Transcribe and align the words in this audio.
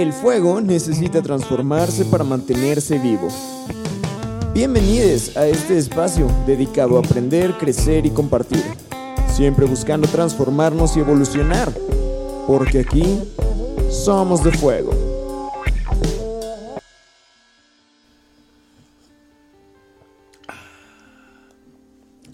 El 0.00 0.14
fuego 0.14 0.62
necesita 0.62 1.20
transformarse 1.20 2.06
para 2.06 2.24
mantenerse 2.24 2.98
vivo. 2.98 3.28
Bienvenidos 4.54 5.36
a 5.36 5.46
este 5.46 5.76
espacio 5.76 6.26
dedicado 6.46 6.96
a 6.96 7.00
aprender, 7.00 7.52
crecer 7.58 8.06
y 8.06 8.10
compartir. 8.10 8.64
Siempre 9.30 9.66
buscando 9.66 10.08
transformarnos 10.08 10.96
y 10.96 11.00
evolucionar. 11.00 11.70
Porque 12.46 12.78
aquí 12.80 13.04
somos 13.90 14.42
de 14.42 14.52
fuego. 14.52 14.90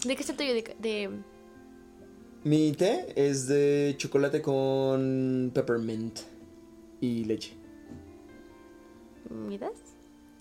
¿De 0.05 0.15
qué 0.15 0.23
es 0.23 0.29
el 0.29 0.37
tuyo? 0.37 0.53
De, 0.53 0.75
de- 0.79 1.09
Mi 2.43 2.71
té 2.71 3.07
es 3.15 3.47
de 3.47 3.95
chocolate 3.97 4.41
con 4.41 5.51
peppermint 5.53 6.19
y 7.01 7.23
leche. 7.25 7.53
¿Me 9.29 9.57
das? 9.57 9.71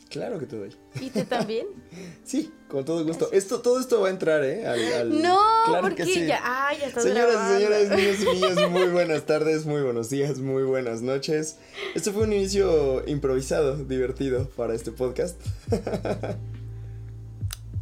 Claro 0.09 0.39
que 0.39 0.47
te 0.47 0.57
doy. 0.57 0.71
¿Y 1.01 1.11
tú 1.11 1.25
también? 1.25 1.67
Sí, 2.25 2.53
con 2.69 2.85
todo 2.85 3.05
gusto. 3.05 3.31
Esto, 3.33 3.61
todo 3.61 3.79
esto 3.81 4.01
va 4.01 4.09
a 4.09 4.11
entrar, 4.11 4.43
¿eh? 4.45 4.67
Al, 4.67 4.81
al- 4.93 5.23
No, 5.23 5.39
Claro 5.67 5.83
porque 5.83 6.05
que 6.05 6.13
sí. 6.15 6.27
ya, 6.27 6.41
ah, 6.43 6.73
ya 6.79 6.87
estás 6.87 7.03
Señoras 7.05 7.29
y 7.29 7.33
grabando. 7.33 7.55
señores, 7.59 7.91
niños 7.91 8.17
y 8.21 8.25
niñas, 8.57 8.71
muy 8.71 8.89
buenas 8.89 9.27
tardes, 9.27 9.67
muy 9.67 9.83
buenos 9.83 10.11
días, 10.11 10.39
muy 10.39 10.63
buenas 10.65 11.03
noches. 11.03 11.59
Este 11.95 12.11
fue 12.13 12.23
un 12.25 12.33
inicio 12.33 13.07
improvisado, 13.09 13.77
divertido 13.85 14.49
para 14.57 14.75
este 14.75 14.93
podcast. 14.93 15.41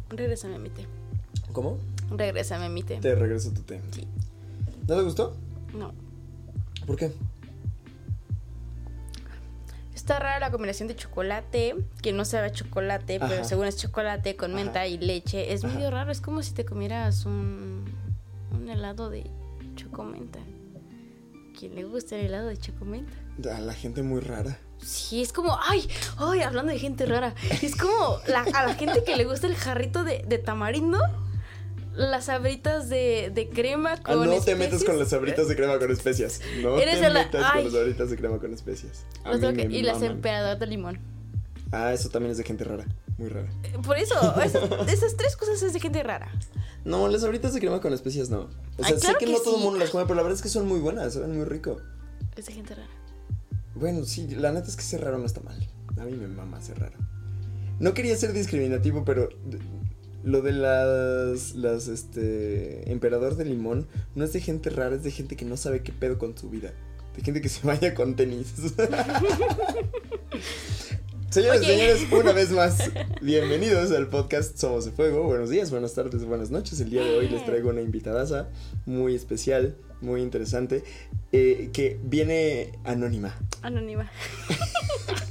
Regrésame 0.09 0.59
mi 0.59 0.69
té. 0.69 0.85
¿Cómo? 1.51 1.77
Regrésame 2.11 2.69
mi 2.69 2.83
té. 2.83 2.97
Te 2.97 3.15
regreso 3.15 3.51
tu 3.51 3.61
té. 3.61 3.81
Sí. 3.91 4.07
¿No 4.87 4.95
te 4.95 5.01
gustó? 5.01 5.35
No. 5.73 5.93
¿Por 6.85 6.95
qué? 6.95 7.11
Está 10.05 10.19
rara 10.19 10.39
la 10.39 10.51
combinación 10.51 10.87
de 10.87 10.95
chocolate, 10.95 11.75
que 12.03 12.13
no 12.13 12.25
sabe 12.25 12.45
a 12.45 12.51
chocolate, 12.51 13.15
Ajá. 13.15 13.27
pero 13.27 13.43
según 13.43 13.65
es 13.65 13.75
chocolate 13.77 14.35
con 14.35 14.51
Ajá. 14.53 14.63
menta 14.63 14.85
y 14.85 14.99
leche. 14.99 15.51
Es 15.51 15.63
Ajá. 15.65 15.73
medio 15.73 15.89
raro, 15.89 16.11
es 16.11 16.21
como 16.21 16.43
si 16.43 16.51
te 16.53 16.63
comieras 16.63 17.25
un, 17.25 17.85
un 18.51 18.69
helado 18.69 19.09
de 19.09 19.23
chocomenta. 19.75 20.37
¿Quién 21.57 21.73
le 21.73 21.85
gusta 21.85 22.17
el 22.17 22.27
helado 22.27 22.49
de 22.49 22.57
chocomenta? 22.57 23.13
A 23.51 23.59
la 23.59 23.73
gente 23.73 24.03
muy 24.03 24.19
rara. 24.21 24.59
Sí, 24.77 25.23
es 25.23 25.33
como, 25.33 25.57
ay, 25.67 25.89
ay, 26.17 26.41
hablando 26.41 26.71
de 26.71 26.77
gente 26.77 27.07
rara. 27.07 27.33
Es 27.63 27.75
como 27.75 28.19
la- 28.27 28.45
a 28.53 28.67
la 28.67 28.75
gente 28.75 29.03
que 29.03 29.15
le 29.15 29.25
gusta 29.25 29.47
el 29.47 29.55
jarrito 29.55 30.03
de, 30.03 30.23
de 30.27 30.37
tamarindo, 30.37 30.99
las 31.95 32.25
sabritas 32.25 32.89
de, 32.89 33.31
de 33.33 33.49
crema 33.49 33.93
Ah, 34.03 34.13
con 34.15 34.25
no 34.29 34.39
te 34.41 34.55
metas 34.55 34.83
con 34.83 34.99
las 34.99 35.09
sabritas 35.09 35.47
de 35.47 35.55
crema 35.55 35.79
con 35.79 35.91
especias. 35.91 36.41
No 36.61 36.77
Eres 36.77 36.99
te 37.01 37.09
la- 37.09 37.29
con 37.29 37.41
las 37.63 37.73
sabritas 37.73 38.09
de 38.09 38.17
crema 38.17 38.39
con 38.39 38.53
especias. 38.53 39.05
A 39.23 39.33
mí 39.35 39.51
me 39.53 39.63
y 39.63 39.81
las 39.81 39.95
maman. 39.99 40.11
emperadoras 40.17 40.59
de 40.59 40.67
limón. 40.67 40.99
Ah, 41.71 41.93
eso 41.93 42.09
también 42.09 42.31
es 42.31 42.37
de 42.37 42.43
gente 42.43 42.63
rara. 42.63 42.85
Muy 43.17 43.29
rara. 43.29 43.49
Eh, 43.63 43.73
Por 43.83 43.97
eso, 43.97 44.13
esas, 44.41 44.63
esas 44.89 45.15
tres 45.17 45.35
cosas 45.35 45.61
es 45.63 45.73
de 45.73 45.79
gente 45.79 46.03
rara. 46.03 46.31
No, 46.83 47.07
las 47.07 47.21
sabritas 47.21 47.53
de 47.53 47.59
crema 47.59 47.81
con 47.81 47.93
especias 47.93 48.29
no. 48.29 48.41
O 48.77 48.83
sea, 48.83 48.87
Ay, 48.87 48.93
claro 48.95 48.99
sé 48.99 49.13
que, 49.19 49.25
que 49.25 49.31
no 49.31 49.39
todo 49.39 49.57
el 49.57 49.63
mundo 49.63 49.79
las 49.79 49.89
come, 49.89 50.03
pero 50.03 50.15
la 50.15 50.21
verdad 50.21 50.35
es 50.37 50.41
que 50.43 50.49
son 50.49 50.67
muy 50.67 50.79
buenas, 50.79 51.13
saben 51.13 51.35
muy 51.35 51.45
rico. 51.45 51.77
Es 52.35 52.45
de 52.45 52.53
gente 52.53 52.75
rara. 52.75 52.87
Bueno, 53.73 54.05
sí, 54.05 54.27
la 54.35 54.51
neta 54.51 54.67
es 54.67 54.75
que 54.75 54.83
ser 54.83 55.01
raro 55.01 55.17
no 55.17 55.25
está 55.25 55.41
mal. 55.41 55.57
A 55.97 56.03
mí 56.03 56.11
me 56.11 56.27
mama 56.27 56.61
ser 56.61 56.77
raro. 56.79 56.97
No 57.79 57.93
quería 57.93 58.15
ser 58.15 58.31
discriminativo, 58.33 59.03
pero 59.03 59.29
lo 60.25 60.41
de 60.41 60.51
las, 60.53 61.55
las, 61.55 61.87
este, 61.87 62.91
emperador 62.91 63.35
de 63.35 63.45
limón 63.45 63.87
no 64.15 64.25
es 64.25 64.33
de 64.33 64.41
gente 64.41 64.71
rara, 64.71 64.95
es 64.95 65.03
de 65.03 65.11
gente 65.11 65.35
que 65.35 65.45
no 65.45 65.55
sabe 65.55 65.83
qué 65.83 65.93
pedo 65.93 66.17
con 66.17 66.35
su 66.35 66.49
vida. 66.49 66.73
De 67.15 67.21
gente 67.21 67.41
que 67.41 67.49
se 67.49 67.65
vaya 67.65 67.93
con 67.93 68.15
tenis. 68.15 68.53
Señores 71.29 71.61
Oye. 71.61 71.67
señores, 71.67 72.07
una 72.11 72.31
vez 72.31 72.49
más, 72.51 72.89
bienvenidos 73.21 73.91
al 73.91 74.07
podcast 74.07 74.57
Somos 74.57 74.85
de 74.85 74.91
Fuego. 74.91 75.23
Buenos 75.23 75.49
días, 75.49 75.69
buenas 75.69 75.93
tardes, 75.93 76.25
buenas 76.25 76.49
noches. 76.49 76.79
El 76.79 76.89
día 76.89 77.03
de 77.03 77.17
hoy 77.17 77.27
les 77.27 77.45
traigo 77.45 77.69
una 77.69 77.81
invitadaza 77.81 78.47
muy 78.85 79.15
especial, 79.15 79.75
muy 80.01 80.21
interesante, 80.21 80.83
eh, 81.33 81.69
que 81.73 81.99
viene 82.03 82.71
anónima. 82.83 83.35
Anónima. 83.61 84.09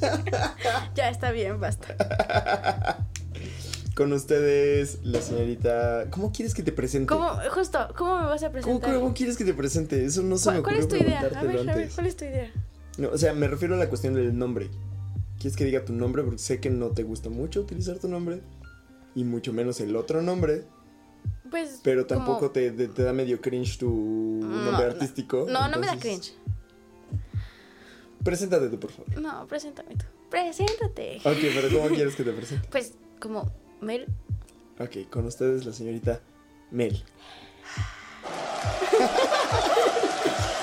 ya 0.94 1.08
está 1.08 1.32
bien, 1.32 1.58
basta. 1.58 3.08
Con 3.94 4.12
ustedes, 4.12 4.98
la 5.04 5.20
señorita. 5.22 6.08
¿Cómo 6.10 6.32
quieres 6.32 6.52
que 6.52 6.64
te 6.64 6.72
presente? 6.72 7.06
¿Cómo, 7.06 7.28
justo, 7.54 7.78
cómo 7.96 8.18
me 8.18 8.24
vas 8.26 8.42
a 8.42 8.46
¿Cómo, 8.48 8.52
presentar? 8.80 8.94
cómo 8.94 9.14
quieres 9.14 9.36
que 9.36 9.44
te 9.44 9.54
presente? 9.54 10.04
Eso 10.04 10.22
no 10.22 10.36
se 10.36 10.50
me 10.50 10.62
¿Cuál, 10.62 10.74
cuál 10.74 10.84
ocurrió 10.84 10.96
es 10.96 11.02
tu 11.04 11.08
idea? 11.08 11.20
A 11.40 11.42
ver, 11.44 11.68
a 11.70 11.74
ver. 11.76 11.90
¿cuál 11.94 12.06
es 12.08 12.16
tu 12.16 12.24
idea? 12.24 12.50
No, 12.98 13.10
o 13.10 13.18
sea, 13.18 13.34
me 13.34 13.46
refiero 13.46 13.74
a 13.74 13.78
la 13.78 13.88
cuestión 13.88 14.14
del 14.14 14.36
nombre. 14.36 14.68
¿Quieres 15.38 15.56
que 15.56 15.64
diga 15.64 15.84
tu 15.84 15.92
nombre? 15.92 16.24
Porque 16.24 16.38
sé 16.38 16.58
que 16.58 16.70
no 16.70 16.88
te 16.88 17.04
gusta 17.04 17.28
mucho 17.30 17.60
utilizar 17.60 17.98
tu 17.98 18.08
nombre. 18.08 18.40
Y 19.14 19.22
mucho 19.22 19.52
menos 19.52 19.78
el 19.80 19.94
otro 19.94 20.22
nombre. 20.22 20.64
Pues. 21.50 21.78
Pero 21.84 22.04
como- 22.08 22.18
tampoco 22.18 22.50
te, 22.50 22.72
te- 22.72 22.88
te 22.88 23.02
da 23.04 23.12
medio 23.12 23.40
cringe 23.40 23.78
tu 23.78 23.90
No, 24.42 24.48
nombre 24.48 24.86
no. 24.86 24.92
artístico. 24.92 25.46
No, 25.48 25.68
no 25.68 25.78
me 25.78 25.86
da 25.86 25.96
cringe. 25.98 26.32
Preséntate 28.24 28.68
tú, 28.70 28.80
por 28.80 28.90
favor. 28.90 29.20
No, 29.20 29.46
preséntame 29.46 29.94
tú. 29.96 30.04
Preséntate. 30.30 31.18
Ok, 31.24 31.36
pero 31.54 31.68
¿cómo 31.78 31.94
quieres 31.94 32.16
que 32.16 32.24
te 32.24 32.32
presente? 32.32 32.66
Pues, 32.72 32.94
como 33.20 33.52
Mel. 33.80 34.06
Ok, 34.78 35.08
con 35.10 35.26
ustedes 35.26 35.64
la 35.66 35.72
señorita 35.72 36.20
Mel. 36.70 37.02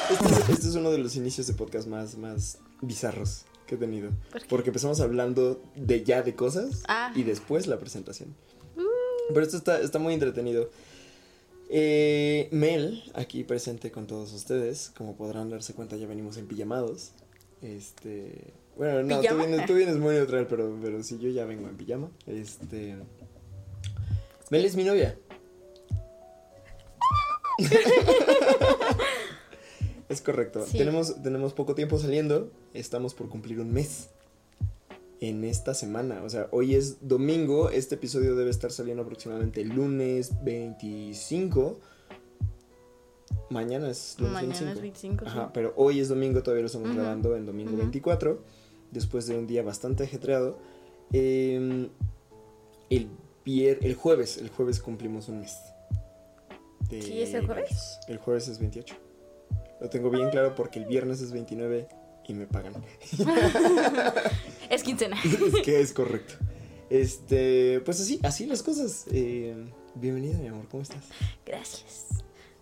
Este 0.10 0.26
es, 0.26 0.50
este 0.50 0.68
es 0.68 0.76
uno 0.76 0.92
de 0.92 0.98
los 0.98 1.16
inicios 1.16 1.48
de 1.48 1.54
podcast 1.54 1.88
más, 1.88 2.18
más 2.18 2.58
bizarros 2.82 3.46
que 3.66 3.76
he 3.76 3.78
tenido. 3.78 4.12
Porque 4.50 4.70
empezamos 4.70 5.00
hablando 5.00 5.62
de 5.76 6.04
ya 6.04 6.22
de 6.22 6.36
cosas 6.36 6.84
Ah. 6.88 7.14
y 7.16 7.24
después 7.24 7.68
la 7.68 7.80
presentación. 7.80 8.36
Pero 9.30 9.42
esto 9.46 9.56
está, 9.58 9.80
está 9.80 9.98
muy 10.00 10.14
entretenido. 10.14 10.70
Eh, 11.70 12.50
Mel, 12.52 13.02
aquí 13.14 13.46
presente 13.46 13.90
con 13.92 14.06
todos 14.06 14.34
ustedes. 14.34 14.92
Como 14.98 15.16
podrán 15.16 15.50
darse 15.50 15.74
cuenta, 15.74 15.96
ya 15.96 16.06
venimos 16.08 16.36
en 16.36 16.48
pijamados. 16.48 17.12
Este. 17.62 18.54
Bueno, 18.78 19.04
no, 19.04 19.22
tú 19.22 19.36
vienes, 19.38 19.66
tú 19.66 19.74
vienes 19.76 19.98
muy 19.98 20.16
neutral, 20.16 20.48
pero, 20.48 20.78
pero 20.82 21.04
sí, 21.04 21.20
yo 21.20 21.30
ya 21.30 21.46
vengo 21.46 21.68
en 21.68 21.78
pijama. 21.78 22.10
Este. 22.26 22.96
Mel 24.50 24.66
es 24.66 24.76
mi 24.76 24.84
novia. 24.84 25.18
es 30.10 30.22
correcto. 30.22 30.66
Sí. 30.66 30.78
Tenemos, 30.78 31.22
tenemos 31.22 31.54
poco 31.54 31.76
tiempo 31.76 31.98
saliendo. 32.00 32.52
Estamos 32.74 33.14
por 33.14 33.30
cumplir 33.30 33.60
un 33.60 33.72
mes. 33.72 34.10
En 35.20 35.44
esta 35.44 35.74
semana. 35.76 36.24
O 36.24 36.30
sea, 36.30 36.48
hoy 36.52 36.74
es 36.76 37.08
domingo. 37.08 37.70
Este 37.70 37.96
episodio 37.96 38.36
debe 38.36 38.50
estar 38.50 38.72
saliendo 38.72 39.04
aproximadamente 39.04 39.62
el 39.62 39.70
lunes 39.70 40.32
25. 40.44 41.80
Mañana 43.52 43.90
es 43.90 44.16
lunes 44.18 44.34
Mañana 44.34 44.50
25. 44.50 44.72
es 44.72 44.82
25. 44.82 45.26
sí. 45.26 45.32
Ajá, 45.32 45.54
pero 45.54 45.74
hoy 45.76 46.00
es 46.00 46.10
domingo, 46.10 46.42
todavía 46.42 46.62
lo 46.62 46.68
estamos 46.68 46.88
Ujú, 46.90 46.98
grabando 46.98 47.36
en 47.36 47.46
domingo 47.46 47.72
ujú. 47.72 47.80
24, 47.82 48.42
después 48.92 49.26
de 49.28 49.38
un 49.38 49.48
día 49.48 49.64
bastante 49.64 50.04
ajetreado. 50.04 50.60
Eh, 51.14 51.90
el, 52.90 53.08
vier- 53.46 53.80
el 53.82 53.96
jueves, 53.96 54.38
el 54.38 54.50
jueves 54.50 54.80
cumplimos 54.80 55.28
un 55.30 55.40
mes. 55.42 55.58
de 56.90 57.02
¿Sí 57.02 57.22
es 57.22 57.34
el 57.34 57.46
jueves? 57.46 58.00
El 58.08 58.18
jueves 58.18 58.48
es 58.48 58.60
28. 58.60 58.96
Lo 59.80 59.90
tengo 59.90 60.10
bien 60.10 60.30
claro 60.30 60.54
porque 60.56 60.80
el 60.80 60.86
viernes 60.86 61.22
es 61.22 61.32
29 61.32 61.88
y 62.28 62.34
me 62.34 62.46
pagan. 62.46 62.74
Es 64.70 64.84
quincena. 64.84 65.18
es 65.24 65.62
que 65.64 65.82
es 65.82 65.92
correcto. 65.92 66.36
Este, 66.90 67.82
pues 67.84 68.00
así, 68.00 68.20
así 68.24 68.46
las 68.46 68.64
cosas. 68.64 69.06
Eh, 69.12 69.56
bienvenida, 69.96 70.38
mi 70.40 70.48
amor, 70.48 70.68
¿cómo 70.70 70.84
estás? 70.84 71.04
Gracias. 71.46 72.08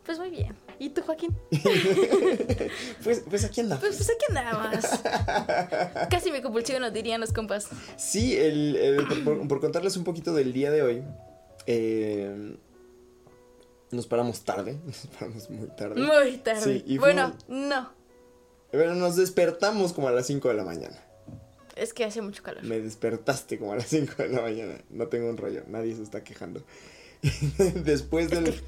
Pues 0.09 0.18
muy 0.18 0.31
bien. 0.31 0.56
¿Y 0.80 0.90
tú, 0.90 1.03
Joaquín? 1.03 1.38
Pues, 3.03 3.22
pues 3.30 3.44
aquí 3.46 3.62
andamos. 3.62 3.84
Pues, 3.86 3.96
pues 3.97 4.09
aquí 4.09 4.25
andamos. 4.30 4.86
Casi 6.10 6.31
me 6.31 6.42
convulsiono, 6.42 6.89
dirían 6.89 7.22
los 7.22 7.31
compas. 7.31 7.68
Sí, 7.95 8.36
el, 8.36 8.75
el- 8.75 9.06
por, 9.07 9.24
por- 9.24 9.48
por 9.48 9.60
contarles 9.60 9.95
un 9.98 10.04
poquito 10.04 10.33
del 10.33 10.51
día 10.51 10.72
de 10.72 10.81
hoy, 10.81 11.04
eh, 11.68 12.57
nos 13.92 14.07
paramos 14.07 14.42
tarde, 14.44 14.80
nos 14.86 14.98
paramos 15.19 15.48
muy 15.51 15.68
tarde. 15.78 16.01
Muy 16.01 16.38
tarde. 16.38 16.62
Sí, 16.63 16.83
y 16.88 16.98
bueno, 16.98 17.36
no. 17.48 17.92
Pero 18.72 18.95
nos 18.95 19.16
despertamos 19.16 19.94
como 19.94 20.07
a 20.07 20.12
las 20.12 20.25
5 20.25 20.48
de 20.48 20.54
la 20.56 20.63
mañana. 20.63 20.98
Es 21.75 21.94
que 21.94 22.04
hace 22.04 22.24
mucho 22.24 22.42
calor. 22.42 22.63
Me 22.63 22.80
despertaste 22.80 23.60
como 23.60 23.74
a 23.74 23.75
las 23.75 23.86
5 23.89 24.13
de 24.24 24.30
la 24.30 24.42
mañana. 24.42 24.74
No 24.89 25.06
tengo 25.06 25.30
un 25.30 25.38
rollo, 25.38 25.62
nadie 25.68 25.95
se 25.95 26.01
está 26.01 26.24
quejando. 26.24 26.63
después 27.83 28.31
del 28.31 28.60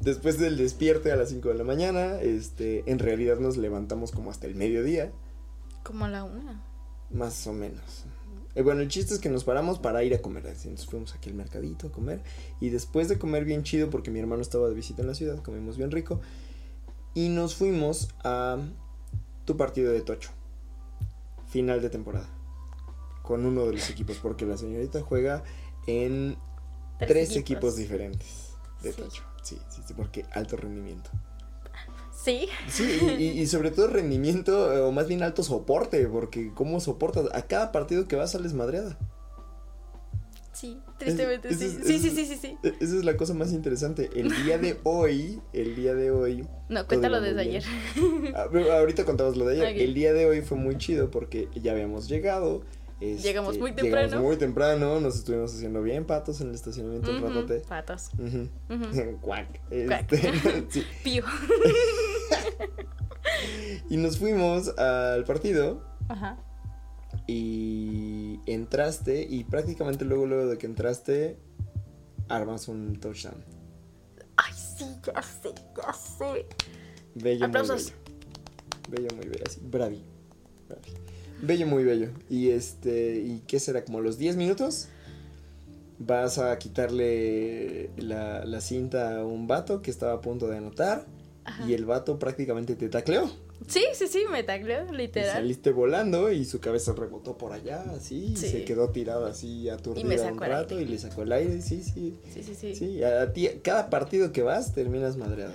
después 0.00 0.38
del 0.38 0.56
despierte 0.56 1.12
a 1.12 1.16
las 1.16 1.30
5 1.30 1.48
de 1.48 1.54
la 1.54 1.64
mañana, 1.64 2.20
este, 2.20 2.82
en 2.90 2.98
realidad 2.98 3.38
nos 3.38 3.56
levantamos 3.56 4.12
como 4.12 4.30
hasta 4.30 4.46
el 4.46 4.54
mediodía, 4.54 5.12
Como 5.82 6.04
a 6.04 6.08
la 6.08 6.24
una. 6.24 6.62
más 7.10 7.46
o 7.46 7.52
menos. 7.52 8.04
Eh, 8.54 8.62
bueno, 8.62 8.80
el 8.80 8.88
chiste 8.88 9.12
es 9.14 9.20
que 9.20 9.28
nos 9.28 9.44
paramos 9.44 9.78
para 9.78 10.02
ir 10.02 10.14
a 10.14 10.18
comer. 10.22 10.46
así, 10.46 10.68
Entonces 10.68 10.86
fuimos 10.90 11.14
aquí 11.14 11.28
al 11.28 11.34
mercadito 11.36 11.88
a 11.88 11.92
comer. 11.92 12.22
Y 12.60 12.70
después 12.70 13.08
de 13.08 13.18
comer 13.18 13.44
bien 13.44 13.62
chido, 13.64 13.90
porque 13.90 14.10
mi 14.10 14.18
hermano 14.18 14.40
estaba 14.40 14.66
de 14.68 14.74
visita 14.74 15.02
en 15.02 15.08
la 15.08 15.14
ciudad, 15.14 15.42
comimos 15.42 15.76
bien 15.76 15.90
rico. 15.90 16.20
Y 17.12 17.28
nos 17.28 17.54
fuimos 17.54 18.08
a 18.24 18.58
tu 19.44 19.56
partido 19.56 19.92
de 19.92 20.00
Tocho. 20.00 20.30
final 21.48 21.80
de 21.82 21.90
temporada. 21.90 22.28
Con 23.22 23.44
uno 23.46 23.66
de 23.66 23.72
los 23.74 23.88
equipos, 23.90 24.18
porque 24.22 24.46
la 24.46 24.56
señorita 24.56 25.00
juega 25.02 25.42
en 25.86 26.36
tres, 26.98 27.36
equipos. 27.36 27.76
diferentes 27.76 28.54
de 28.82 28.92
Sí. 28.92 29.02
tocho. 29.02 29.22
Sí, 29.46 29.58
sí, 29.68 29.80
sí, 29.86 29.94
porque 29.94 30.24
alto 30.32 30.56
rendimiento. 30.56 31.08
Sí. 32.12 32.48
Sí, 32.66 32.82
y, 33.38 33.46
sobre 33.46 33.70
todo 33.70 33.86
rendimiento, 33.86 34.72
eh, 34.74 34.80
o 34.80 34.90
más 34.90 35.06
bien 35.06 35.22
alto 35.22 35.44
soporte, 35.44 36.04
porque 36.08 36.50
cómo 36.52 36.80
soportas, 36.80 37.26
a 37.32 37.42
cada 37.42 37.70
partido 37.70 38.08
que 38.08 38.16
vas 38.16 38.32
sales 38.32 38.54
madreada. 38.54 38.98
Sí, 40.52 40.80
tristemente 40.98 41.48
Es- 41.50 41.58
sí. 41.58 41.64
es- 41.66 41.86
Sí, 41.86 41.94
es- 41.96 42.02
sí, 42.02 42.10
sí, 42.10 42.24
sí, 42.26 42.36
sí. 42.36 42.58
Esa 42.64 42.96
es 42.96 43.04
la 43.04 43.16
cosa 43.16 43.34
más 43.34 43.52
interesante. 43.52 44.10
El 44.16 44.30
día 44.44 44.58
de 44.58 44.78
hoy, 44.84 45.40
el 45.52 45.76
día 45.76 45.94
de 45.94 46.10
hoy. 46.10 46.48
No, 46.68 46.86
cuéntalo 46.88 47.20
desde 47.20 47.42
ayer. 47.42 47.62
Ah, 48.34 48.46
Ahorita 48.78 49.04
contamos 49.04 49.36
lo 49.36 49.44
de 49.44 49.62
ayer. 49.62 49.76
El 49.88 49.94
día 49.94 50.12
de 50.14 50.26
hoy 50.26 50.40
fue 50.40 50.56
muy 50.58 50.76
chido 50.78 51.10
porque 51.10 51.48
ya 51.54 51.70
habíamos 51.72 52.08
llegado. 52.08 52.62
Este, 53.00 53.28
Llegamos 53.28 53.58
muy 53.58 53.70
Llegamos 53.72 53.82
temprano. 53.92 54.22
muy 54.22 54.36
temprano, 54.36 55.00
nos 55.00 55.16
estuvimos 55.16 55.54
haciendo 55.54 55.82
bien 55.82 56.06
patos 56.06 56.40
en 56.40 56.48
el 56.48 56.54
estacionamiento. 56.54 57.10
Cuac. 59.20 59.22
Cuac. 59.22 59.60
Este, 60.12 60.66
sí. 60.70 60.84
Pío. 61.04 61.24
Y 63.90 63.96
nos 63.98 64.18
fuimos 64.18 64.76
al 64.78 65.24
partido 65.24 65.82
Ajá. 66.08 66.38
y 67.26 68.40
entraste 68.46 69.26
y 69.28 69.44
prácticamente 69.44 70.04
luego, 70.04 70.26
luego 70.26 70.46
de 70.50 70.58
que 70.58 70.66
entraste, 70.66 71.38
armas 72.28 72.68
un 72.68 72.98
touchdown. 72.98 73.44
Ay, 74.36 74.52
sí, 74.54 74.84
ya 75.04 75.22
sé, 75.22 75.52
ya 75.76 75.92
sé. 75.92 76.46
Bello, 77.14 77.46
Aplausos. 77.46 77.92
muy 78.88 79.02
bello. 79.02 79.08
Bello, 79.08 79.16
muy 79.16 79.26
bello. 79.28 79.44
Así, 79.46 79.60
bravi. 79.62 80.04
bravi. 80.68 80.90
Bello, 81.42 81.66
muy 81.66 81.84
bello. 81.84 82.08
Y 82.30 82.48
este, 82.50 83.16
¿y 83.16 83.42
qué 83.46 83.60
será? 83.60 83.84
Como 83.84 84.00
los 84.00 84.18
10 84.18 84.36
minutos 84.36 84.88
vas 85.98 86.38
a 86.38 86.58
quitarle 86.58 87.90
la, 87.96 88.44
la 88.44 88.60
cinta 88.60 89.18
a 89.20 89.24
un 89.24 89.46
vato 89.46 89.80
que 89.82 89.90
estaba 89.90 90.12
a 90.14 90.20
punto 90.20 90.46
de 90.48 90.58
anotar 90.58 91.06
Ajá. 91.44 91.66
y 91.68 91.72
el 91.74 91.84
vato 91.86 92.18
prácticamente 92.18 92.76
te 92.76 92.88
tacleó. 92.88 93.30
Sí, 93.68 93.82
sí, 93.94 94.06
sí, 94.06 94.24
me 94.30 94.42
tacleó, 94.42 94.92
Y 94.92 94.96
literal. 94.96 95.32
saliste 95.32 95.70
volando 95.70 96.30
y 96.30 96.44
su 96.44 96.60
cabeza 96.60 96.92
rebotó 96.92 97.38
por 97.38 97.52
allá, 97.52 97.82
así, 97.96 98.32
y 98.32 98.36
Sí. 98.36 98.48
se 98.50 98.64
quedó 98.64 98.90
tirada 98.90 99.30
así 99.30 99.62
Y 99.62 99.68
aturdida 99.70 100.30
un 100.30 100.38
rato 100.38 100.78
y 100.78 100.84
le 100.84 100.98
sacó 100.98 101.22
el 101.22 101.32
aire, 101.32 101.62
sí, 101.62 101.82
sí. 101.82 102.18
Sí, 102.34 102.42
sí, 102.42 102.54
sí. 102.54 102.74
Sí, 102.74 103.02
a, 103.02 103.22
a 103.22 103.32
ti, 103.32 103.48
cada 103.62 103.88
partido 103.88 104.30
que 104.32 104.42
vas 104.42 104.74
terminas 104.74 105.16
madreada. 105.16 105.54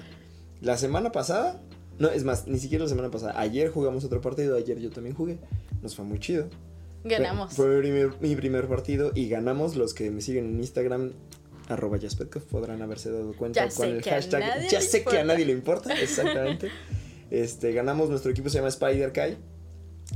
La 0.62 0.78
semana 0.78 1.12
pasada, 1.12 1.62
no, 2.00 2.10
es 2.10 2.24
más, 2.24 2.48
ni 2.48 2.58
siquiera 2.58 2.84
la 2.86 2.90
semana 2.90 3.12
pasada, 3.12 3.40
ayer 3.40 3.70
jugamos 3.70 4.04
otro 4.04 4.20
partido, 4.20 4.58
ayer 4.58 4.80
yo 4.80 4.90
también 4.90 5.16
jugué, 5.16 5.38
nos 5.82 5.96
fue 5.96 6.06
muy 6.06 6.20
chido. 6.20 6.48
Ganamos. 7.04 7.54
Fue, 7.54 7.66
fue 7.66 7.76
mi, 7.76 7.82
primer, 7.82 8.22
mi 8.22 8.36
primer 8.36 8.68
partido 8.68 9.12
y 9.16 9.28
ganamos 9.28 9.76
los 9.76 9.94
que 9.94 10.12
me 10.12 10.22
siguen 10.22 10.46
en 10.46 10.60
Instagram. 10.60 11.12
Arroba 11.68 11.98
Jaspetkov, 12.00 12.44
podrán 12.44 12.82
haberse 12.82 13.12
dado 13.12 13.34
cuenta 13.34 13.66
Ya 13.68 13.74
con 13.74 13.88
el 13.88 14.02
hashtag. 14.04 14.68
Ya 14.70 14.82
sé 14.82 15.04
que 15.04 15.10
a 15.10 15.22
importa". 15.22 15.24
nadie 15.24 15.46
le 15.46 15.54
importa, 15.54 15.94
exactamente. 16.02 16.70
este, 17.30 17.72
ganamos, 17.74 18.10
nuestro 18.10 18.30
equipo 18.32 18.50
se 18.50 18.58
llama 18.58 18.68
Spider 18.70 19.12
Kai. 19.14 19.38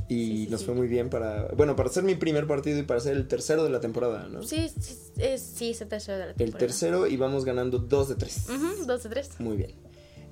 Y 0.08 0.14
Sí, 0.26 0.44
sí, 0.44 0.48
nos 0.50 0.60
sí. 0.60 0.66
fue 0.66 0.74
muy 0.74 0.88
bien 0.88 1.08
para. 1.08 1.48
Bueno, 1.56 1.74
para 1.74 1.88
ser 1.88 2.02
mi 2.04 2.14
primer 2.16 2.46
partido 2.46 2.78
y 2.78 2.82
para 2.82 3.00
ser 3.00 3.16
el 3.16 3.26
tercero 3.26 3.64
de 3.64 3.70
la 3.70 3.80
temporada, 3.80 4.28
¿no? 4.28 4.42
Sí, 4.42 4.68
sí, 4.78 4.94
es, 5.16 5.40
sí, 5.40 5.70
es 5.70 5.80
el 5.80 5.88
tercero 5.88 6.18
de 6.18 6.24
la 6.26 6.30
El 6.32 6.36
temporada. 6.36 6.58
tercero 6.66 7.06
y 7.06 7.16
vamos 7.16 7.46
ganando 7.46 7.78
2 7.78 8.08
de 8.10 8.14
3. 8.16 8.46
Ujú, 8.50 8.84
dos 8.86 9.02
de 9.04 9.08
tres. 9.08 9.30
Muy 9.38 9.56
bien. 9.56 9.70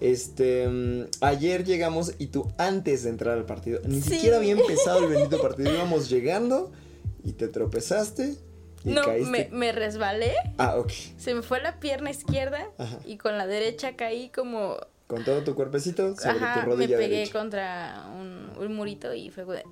Este, 0.04 0.68
mm, 0.68 1.04
ayer 1.22 1.64
llegamos 1.64 2.12
y 2.18 2.26
tú 2.26 2.46
antes 2.58 3.04
de 3.04 3.10
entrar 3.10 3.38
al 3.38 3.46
partido, 3.46 3.80
ni 3.86 4.00
Sí. 4.02 4.10
siquiera 4.16 4.36
había 4.36 4.52
empezado 4.52 4.98
el 4.98 5.06
bendito 5.14 5.40
partido, 5.40 5.72
íbamos 5.72 6.10
llegando 6.10 6.70
y 7.24 7.32
te 7.32 7.48
tropezaste 7.48 8.34
y 8.84 8.90
No, 8.90 9.02
caíste. 9.02 9.30
me, 9.30 9.48
me 9.50 9.72
resbalé, 9.72 10.34
Ah, 10.58 10.76
ok. 10.76 10.90
se 11.16 11.32
me 11.34 11.40
fue 11.42 11.62
la 11.62 11.80
pierna 11.80 12.10
izquierda 12.10 12.68
Ajá. 12.76 12.98
y 13.06 13.16
con 13.16 13.38
la 13.38 13.46
derecha 13.46 13.96
caí 13.96 14.28
como... 14.28 14.76
Con 15.06 15.24
todo 15.24 15.42
tu 15.42 15.54
cuerpecito 15.54 16.14
sobre 16.16 16.30
Ajá, 16.30 16.54
tu 16.54 16.60
me 16.60 16.66
rodilla 16.76 16.96
pegué 16.98 17.08
derecha. 17.16 17.32
contra 17.38 18.06
un, 18.18 18.50
un 18.58 18.74
murito 18.74 19.14
y 19.14 19.30
fue 19.30 19.44
como 19.44 19.54
de... 19.54 19.64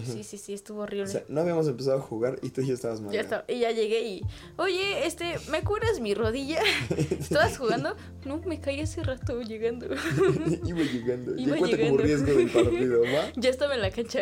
Sí, 0.00 0.24
sí, 0.24 0.38
sí, 0.38 0.54
estuvo 0.54 0.80
horrible. 0.82 1.04
O 1.04 1.06
sea, 1.08 1.24
no 1.28 1.40
habíamos 1.42 1.68
empezado 1.68 1.98
a 1.98 2.00
jugar 2.00 2.38
y 2.42 2.48
tú 2.50 2.62
ya 2.62 2.72
estabas 2.72 3.00
mal. 3.00 3.12
Ya 3.12 3.20
estaba, 3.20 3.44
y 3.46 3.60
ya 3.60 3.70
llegué 3.72 4.06
y, 4.08 4.22
oye, 4.56 5.06
este, 5.06 5.34
¿me 5.50 5.62
curas 5.62 6.00
mi 6.00 6.14
rodilla? 6.14 6.60
¿Estabas 7.10 7.58
jugando? 7.58 7.94
No, 8.24 8.38
me 8.46 8.60
caí 8.60 8.80
hace 8.80 9.02
rato 9.02 9.42
llegando. 9.42 9.86
Iba 10.64 10.80
llegando. 10.82 11.36
Iba 11.36 11.56
ya 11.68 11.86
como 11.88 11.98
riesgo 11.98 12.32
del 12.32 12.50
partido, 12.50 13.02
¿va? 13.02 13.32
ya 13.36 13.50
estaba 13.50 13.74
en 13.74 13.82
la 13.82 13.90
cancha. 13.90 14.20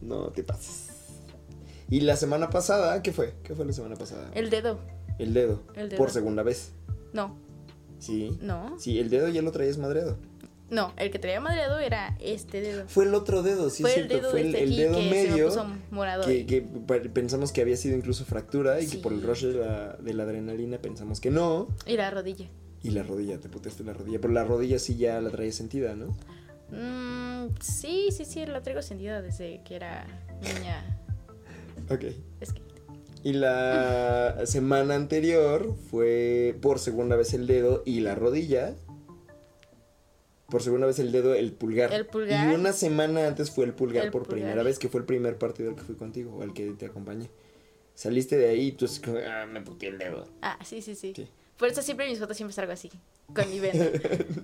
No 0.00 0.28
te 0.30 0.42
pases. 0.42 0.88
Y 1.90 2.00
la 2.00 2.16
semana 2.16 2.50
pasada, 2.50 3.02
¿qué 3.02 3.12
fue? 3.12 3.34
¿Qué 3.42 3.54
fue 3.54 3.64
la 3.64 3.72
semana 3.72 3.96
pasada? 3.96 4.30
El 4.34 4.50
dedo. 4.50 4.78
El 5.18 5.32
dedo. 5.32 5.62
El 5.74 5.88
dedo. 5.88 5.98
Por 5.98 6.10
segunda 6.10 6.42
vez. 6.42 6.72
No, 7.12 7.36
Sí. 7.98 8.38
no, 8.40 8.78
Sí, 8.78 8.98
el 9.00 9.10
dedo 9.10 9.28
ya 9.28 9.42
lo 9.42 9.50
traías 9.50 9.78
madreado. 9.78 10.18
No, 10.70 10.92
el 10.96 11.10
que 11.10 11.18
traía 11.18 11.40
madreado 11.40 11.78
era 11.78 12.16
este 12.20 12.60
dedo. 12.60 12.86
Fue 12.88 13.04
el 13.04 13.14
otro 13.14 13.42
dedo, 13.42 13.70
sí, 13.70 13.82
fue 13.82 13.92
es 13.92 13.96
el 13.98 14.08
cierto. 14.08 14.22
dedo 14.22 14.30
fue 14.30 14.40
el, 14.42 14.46
este 14.48 14.64
el 14.64 14.76
dedo 14.76 14.96
que 14.96 15.02
se 15.02 15.10
me 15.10 15.10
medio 15.10 16.46
que, 16.46 16.62
pensamos 17.08 17.52
que 17.52 17.62
había 17.62 17.76
sido 17.76 17.96
incluso 17.96 18.24
fractura 18.24 18.80
y 18.80 18.86
que 18.86 18.98
por 18.98 19.12
el 19.12 19.22
rush 19.22 19.46
de 19.46 19.54
la, 19.54 19.94
de 19.94 20.14
la 20.14 20.24
adrenalina 20.24 20.78
pensamos 20.78 21.20
que 21.20 21.30
no. 21.30 21.68
Y 21.86 21.96
la 21.96 22.10
rodilla. 22.10 22.48
Y 22.82 22.90
la 22.90 23.02
rodilla, 23.02 23.38
te 23.40 23.48
puteaste 23.48 23.82
la 23.82 23.94
rodilla. 23.94 24.20
Pero 24.20 24.32
la 24.32 24.44
rodilla 24.44 24.78
sí 24.78 24.96
ya 24.96 25.20
la 25.20 25.30
traías 25.30 25.54
sentida, 25.54 25.94
¿no? 25.94 26.16
Mm, 26.70 27.54
sí, 27.60 28.10
sí, 28.10 28.24
sí, 28.24 28.44
la 28.44 28.62
traigo 28.62 28.82
sentida 28.82 29.22
desde 29.22 29.62
que 29.64 29.74
era 29.74 30.06
niña. 30.42 31.00
Ok. 31.90 32.04
Es 32.40 32.52
que, 32.52 32.60
Y 33.24 33.32
la 33.32 34.42
semana 34.44 34.94
anterior 34.94 35.74
fue 35.90 36.56
por 36.60 36.78
segunda 36.78 37.16
vez 37.16 37.32
el 37.32 37.46
dedo 37.46 37.82
y 37.86 38.00
la 38.00 38.14
rodilla. 38.14 38.74
Por 40.48 40.62
segunda 40.62 40.86
vez 40.86 40.98
el 40.98 41.12
dedo, 41.12 41.34
el 41.34 41.52
pulgar. 41.52 41.92
El 41.92 42.06
pulgar. 42.06 42.50
Y 42.50 42.54
una 42.54 42.72
semana 42.72 43.26
antes 43.26 43.50
fue 43.50 43.66
el 43.66 43.74
pulgar 43.74 44.06
El 44.06 44.10
por 44.10 44.22
pulgar. 44.22 44.40
primera 44.40 44.62
vez, 44.62 44.78
que 44.78 44.88
fue 44.88 45.00
el 45.00 45.06
primer 45.06 45.36
partido 45.36 45.70
al 45.70 45.76
que 45.76 45.82
fui 45.82 45.94
contigo, 45.94 46.36
o 46.36 46.42
al 46.42 46.54
que 46.54 46.70
te 46.72 46.86
acompañé. 46.86 47.28
Saliste 47.94 48.36
de 48.38 48.48
ahí 48.48 48.68
y 48.68 48.72
tú 48.72 48.86
ah, 49.26 49.44
me 49.46 49.60
puteé 49.60 49.90
el 49.90 49.98
dedo. 49.98 50.26
ah, 50.40 50.58
sí, 50.64 50.80
sí, 50.80 50.94
sí, 50.94 51.12
Sí. 51.14 51.28
Por 51.58 51.68
eso 51.68 51.82
siempre 51.82 52.08
mis 52.08 52.20
fotos 52.20 52.36
siempre 52.36 52.54
salgo 52.54 52.70
así, 52.72 52.88
con 53.34 53.50
mi 53.50 53.58
venda, 53.58 53.84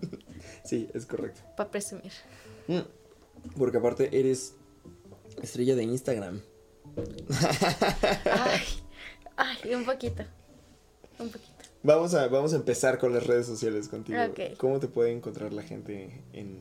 Sí, 0.65 0.89
es 0.93 1.07
correcto. 1.07 1.41
para 1.57 1.71
presumir. 1.71 2.11
Mm, 2.67 2.81
Porque 3.57 3.79
aparte 3.79 4.09
eres 4.19 4.55
estrella 5.41 5.77
de 5.77 5.85
Instagram. 5.85 6.41
Ay, 8.25 8.63
ay, 9.37 9.75
un 9.75 9.85
poquito. 9.85 10.25
Un 11.21 11.31
poquito. 11.31 11.54
Vamos 11.85 12.15
a, 12.15 12.27
vamos 12.29 12.53
a 12.55 12.57
empezar 12.57 12.99
con 12.99 13.13
las 13.13 13.27
redes 13.27 13.47
sociales 13.47 13.89
contigo. 13.89 14.19
¿Cómo 14.59 14.81
te 14.81 14.89
puede 14.89 15.13
encontrar 15.13 15.53
la 15.53 15.63
gente 15.63 16.23
en, 16.33 16.61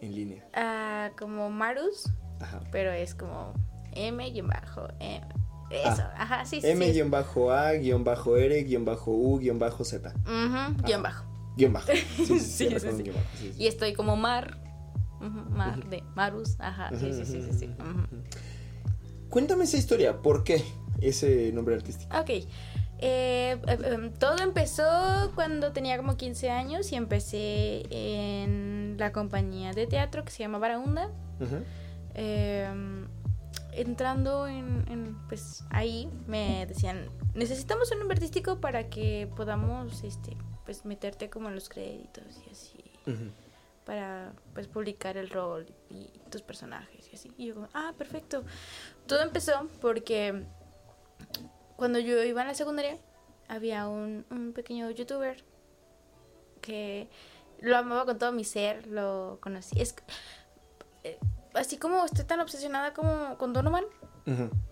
en 0.00 0.14
línea? 0.14 0.46
Ah, 0.54 1.10
como 1.18 1.50
Marus, 1.50 2.08
Ajá. 2.40 2.60
pero 2.70 2.92
es 2.92 3.14
como 3.16 3.52
M 3.92 4.26
y 4.28 4.40
bajo. 4.42 4.86
M. 5.00 5.20
Eso, 5.70 6.02
Ah. 6.02 6.14
ajá, 6.16 6.44
sí, 6.44 6.60
sí. 6.60 6.62
sí. 6.62 6.68
M-A-U-Z. 6.68 6.92
Ujú, 10.24 10.82
guion 10.84 11.02
bajo. 11.02 11.24
Guión 11.56 11.72
bajo. 11.72 11.88
Sí, 11.92 12.04
sí, 12.38 12.68
sí. 12.78 13.12
Y 13.58 13.66
estoy 13.66 13.94
como 13.94 14.14
Mar. 14.16 14.58
Mar 15.50 15.88
de 15.88 16.04
Marus, 16.14 16.54
ajá, 16.60 16.90
sí, 16.90 17.10
sí, 17.12 17.24
sí, 17.24 17.42
sí. 17.42 17.52
sí. 17.58 17.66
ujú. 17.80 18.06
Cuéntame 19.30 19.64
esa 19.64 19.76
historia. 19.78 20.20
¿Por 20.22 20.44
qué 20.44 20.62
ese 21.00 21.50
nombre 21.52 21.74
artístico? 21.74 22.16
Ok. 22.16 22.30
Eh, 22.98 23.58
eh, 23.66 23.78
em, 23.84 24.10
todo 24.12 24.38
empezó 24.38 25.32
cuando 25.34 25.72
tenía 25.72 25.96
como 25.98 26.16
15 26.16 26.50
años 26.50 26.90
y 26.92 26.96
empecé 26.96 27.82
en 27.90 28.96
la 28.98 29.12
compañía 29.12 29.72
de 29.72 29.86
teatro 29.86 30.24
que 30.24 30.30
se 30.30 30.38
llama 30.38 30.58
Barahunda. 30.58 31.10
Em, 32.14 33.06
entrando 33.72 34.46
en, 34.46 34.84
en, 34.88 35.16
pues 35.28 35.64
ahí 35.68 36.08
me 36.26 36.64
decían 36.64 37.10
necesitamos 37.34 37.92
un 37.92 37.98
nombre 37.98 38.16
artístico 38.16 38.58
para 38.58 38.88
que 38.88 39.28
podamos 39.36 40.02
este 40.02 40.34
pues 40.64 40.86
meterte 40.86 41.28
como 41.28 41.48
en 41.48 41.54
los 41.56 41.68
créditos 41.68 42.24
y 42.46 42.50
así 42.50 42.84
para 43.84 44.32
pues 44.54 44.66
publicar 44.66 45.18
el 45.18 45.28
rol 45.28 45.66
y 45.90 46.08
tus 46.30 46.40
personajes 46.40 47.06
y 47.12 47.16
así 47.16 47.30
y 47.36 47.48
yo 47.48 47.54
como, 47.56 47.68
ah 47.74 47.92
perfecto 47.98 48.44
todo 49.06 49.20
empezó 49.22 49.68
porque 49.82 50.46
cuando 51.76 51.98
yo 51.98 52.22
iba 52.22 52.42
en 52.42 52.48
la 52.48 52.54
secundaria 52.54 52.98
había 53.48 53.88
un, 53.88 54.26
un 54.30 54.52
pequeño 54.52 54.90
youtuber 54.90 55.44
que 56.60 57.08
lo 57.60 57.76
amaba 57.76 58.04
con 58.04 58.18
todo 58.18 58.32
mi 58.32 58.44
ser 58.44 58.86
lo 58.86 59.38
conocí. 59.40 59.80
Es 59.80 59.94
eh, 61.04 61.18
así 61.54 61.78
como 61.78 62.04
estoy 62.04 62.24
tan 62.24 62.40
obsesionada 62.40 62.92
como 62.92 63.38
con 63.38 63.52
Donovan 63.52 63.84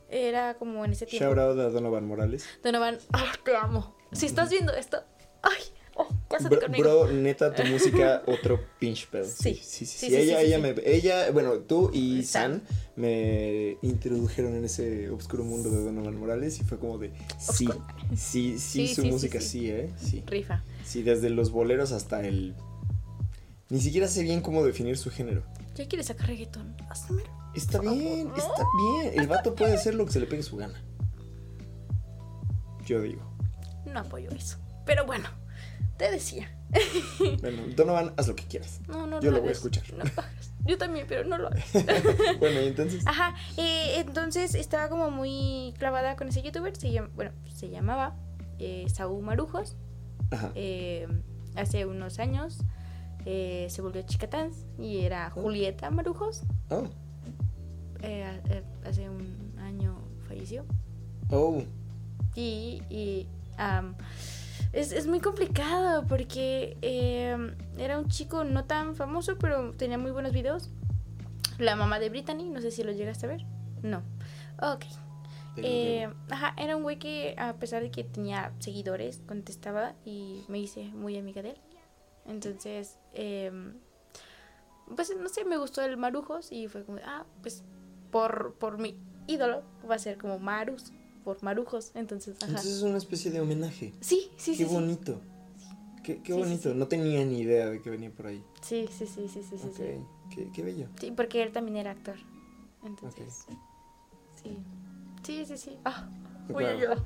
era 0.09 0.55
como 0.55 0.85
en 0.85 0.93
ese 0.93 1.07
tiempo. 1.07 1.27
Shout 1.27 1.39
out 1.39 1.59
a 1.59 1.71
Donovan 1.71 2.07
Morales. 2.07 2.45
Donovan, 2.63 2.99
ah, 3.13 3.33
te 3.45 3.57
amo. 3.57 3.97
Si 4.13 4.27
estás 4.27 4.51
viendo 4.51 4.73
esto, 4.73 5.03
ay, 5.43 5.63
oh, 5.97 6.09
Pásate 6.29 6.57
Bro, 6.57 6.61
conmigo. 6.67 6.83
bro, 7.05 7.13
neta, 7.13 7.55
tu 7.55 7.65
música, 7.65 8.23
otro 8.27 8.61
pinch 8.79 9.07
pedo. 9.09 9.25
Sí, 9.25 9.55
Sí. 9.55 9.87
sí, 9.87 10.09
sí. 10.09 10.15
ella, 10.17 10.41
ella, 10.41 10.59
me, 10.59 10.75
ella, 10.85 11.31
bueno, 11.31 11.59
tú 11.61 11.91
y 11.93 12.23
San 12.25 12.63
San. 12.63 12.63
me 12.97 13.77
introdujeron 13.83 14.55
en 14.57 14.65
ese 14.65 15.11
oscuro 15.11 15.45
mundo 15.45 15.71
de 15.71 15.85
Donovan 15.85 16.19
Morales 16.19 16.59
y 16.61 16.65
fue 16.65 16.79
como 16.79 16.99
de, 16.99 17.13
sí, 17.39 17.69
sí, 18.17 18.59
sí, 18.59 18.95
su 18.95 19.05
música 19.05 19.41
sí, 19.41 19.49
sí. 19.49 19.71
¿eh? 19.71 19.91
Sí. 19.97 20.25
Rifa. 20.27 20.63
Sí, 20.85 21.03
desde 21.03 21.31
los 21.31 21.51
boleros 21.51 21.93
hasta 21.93 22.27
el... 22.27 22.55
Ni 23.71 23.81
siquiera 23.81 24.09
sé 24.09 24.23
bien 24.23 24.41
cómo 24.41 24.65
definir 24.65 24.97
su 24.99 25.11
género. 25.11 25.43
¿Ya 25.75 25.87
quieres 25.89 26.07
sacar 26.07 26.27
reggaetón? 26.29 26.75
Está 27.55 27.81
bien, 27.81 28.31
está 28.37 28.63
bien. 29.03 29.21
El 29.21 29.27
vato 29.27 29.55
puede 29.55 29.75
hacer 29.75 29.95
lo 29.95 30.05
que 30.07 30.13
se 30.13 30.21
le 30.21 30.27
pegue 30.27 30.43
su 30.43 30.57
gana. 30.57 30.83
Yo 32.87 33.01
digo. 33.01 33.23
No 33.87 34.01
apoyo 34.01 34.31
eso. 34.31 34.59
Pero 34.85 35.07
bueno, 35.07 35.29
te 35.97 36.11
decía. 36.11 36.51
Bueno, 37.41 37.63
Donovan, 37.77 38.13
haz 38.17 38.27
lo 38.29 38.35
que 38.35 38.45
quieras. 38.45 38.81
No, 38.89 39.07
no 39.07 39.21
Yo 39.21 39.31
lo 39.31 39.41
voy 39.41 39.51
a 39.51 39.53
escuchar. 39.53 39.85
No. 39.95 40.05
Yo 40.65 40.77
también, 40.79 41.07
pero 41.09 41.25
no 41.25 41.39
lo 41.39 41.49
hagas. 41.49 41.65
bueno, 42.41 42.61
y 42.63 42.67
entonces... 42.67 43.07
Ajá, 43.07 43.35
eh, 43.57 44.01
entonces 44.01 44.55
estaba 44.55 44.89
como 44.89 45.11
muy 45.11 45.75
clavada 45.79 46.17
con 46.17 46.29
ese 46.29 46.43
youtuber. 46.43 46.75
Se 46.77 46.91
llama, 46.91 47.11
bueno, 47.15 47.31
se 47.55 47.69
llamaba 47.71 48.17
eh, 48.59 48.87
Saúl 48.93 49.23
Marujos. 49.23 49.77
Ajá. 50.31 50.51
Eh, 50.55 51.07
hace 51.55 51.87
unos 51.87 52.19
años 52.19 52.59
eh, 53.27 53.67
se 53.71 53.83
volvió 53.83 54.03
Chicatans 54.03 54.65
y 54.79 55.01
era 55.01 55.33
Oh. 55.37 55.43
Julieta 55.43 55.91
Marujos. 55.91 56.43
Oh, 56.71 56.89
hace 58.85 59.09
un 59.09 59.55
año 59.59 59.97
falleció. 60.29 60.65
oh. 61.31 61.63
Y, 62.35 62.83
y, 62.91 63.29
es, 64.73 64.93
es 64.93 65.07
muy 65.07 65.21
complicado 65.21 66.07
porque 66.07 66.77
em, 66.83 67.55
era 67.79 67.99
un 67.99 68.09
chico 68.09 68.45
no 68.45 68.65
tan 68.65 68.95
famoso, 68.97 69.39
pero 69.39 69.73
tenía 69.73 69.99
muy 69.99 70.11
buenos 70.11 70.33
videos. 70.33 70.71
La 71.59 71.77
mamá 71.77 71.99
de 71.99 72.09
Brittany, 72.09 72.51
no 72.51 72.61
sé 72.61 72.71
si 72.71 72.83
lo 72.83 72.93
llegaste 72.93 73.27
a 73.27 73.29
ver. 73.29 73.45
No. 73.83 74.03
Ok. 74.61 74.85
Eh, 75.57 76.09
ajá, 76.31 76.55
era 76.57 76.77
un 76.77 76.83
güey 76.83 76.99
que 76.99 77.37
a 77.39 77.55
pesar 77.55 77.83
de 77.83 77.91
que 77.91 78.03
tenía 78.03 78.53
seguidores, 78.59 79.23
contestaba 79.27 79.95
y 80.05 80.45
me 80.49 80.59
hice 80.59 80.87
muy 80.89 81.17
amiga 81.17 81.43
de 81.43 81.51
él. 81.51 81.61
Entonces, 82.27 82.99
em, 83.13 83.75
pues 84.97 85.15
no 85.17 85.29
sé, 85.29 85.45
me 85.45 85.57
gustó 85.57 85.83
el 85.83 85.97
Marujos 85.97 86.51
y 86.51 86.67
fue 86.69 86.85
como, 86.85 86.99
ah, 87.05 87.25
pues 87.43 87.63
por, 88.11 88.55
por 88.55 88.79
mi 88.79 88.99
ídolo 89.27 89.63
va 89.89 89.95
a 89.95 89.99
ser 89.99 90.19
como 90.19 90.39
Marus, 90.39 90.93
por 91.25 91.43
Marujos. 91.43 91.91
Entonces, 91.95 92.37
ajá. 92.37 92.47
Entonces 92.47 92.73
es 92.77 92.83
una 92.83 92.99
especie 92.99 93.31
de 93.31 93.41
homenaje. 93.41 93.93
Sí, 94.01 94.31
sí, 94.37 94.53
qué 94.53 94.57
sí. 94.59 94.65
sí. 94.67 94.75
bonito. 94.75 95.21
Qué, 96.03 96.17
qué 96.19 96.33
Sí, 96.33 96.39
sí, 96.39 96.39
bonito. 96.39 96.71
sí. 96.73 96.79
No 96.79 96.87
tenía 96.87 97.25
ni 97.25 97.41
idea 97.41 97.71
de 97.71 97.81
que 97.81 97.91
venía 97.91 98.11
por 98.11 98.27
ahí. 98.27 98.45
Sí, 98.63 98.87
sí, 98.97 99.07
sí, 99.07 99.27
sí, 99.33 99.41
sí, 99.43 99.57
sí, 99.59 99.69
sí. 99.75 99.83
Qué, 100.35 100.51
qué 100.53 100.63
bello. 100.63 100.87
Sí, 101.01 101.11
porque 101.17 101.43
él 101.43 101.51
también 101.53 101.79
era 101.79 101.93
actor. 101.93 102.17
Entonces, 102.85 103.47
sí. 104.43 104.59
Sí, 105.23 105.45
sí, 105.47 105.57
sí. 105.57 105.79
Ah, 105.87 106.07
voy 106.51 106.65
a 106.65 106.75
llorar. 106.77 106.99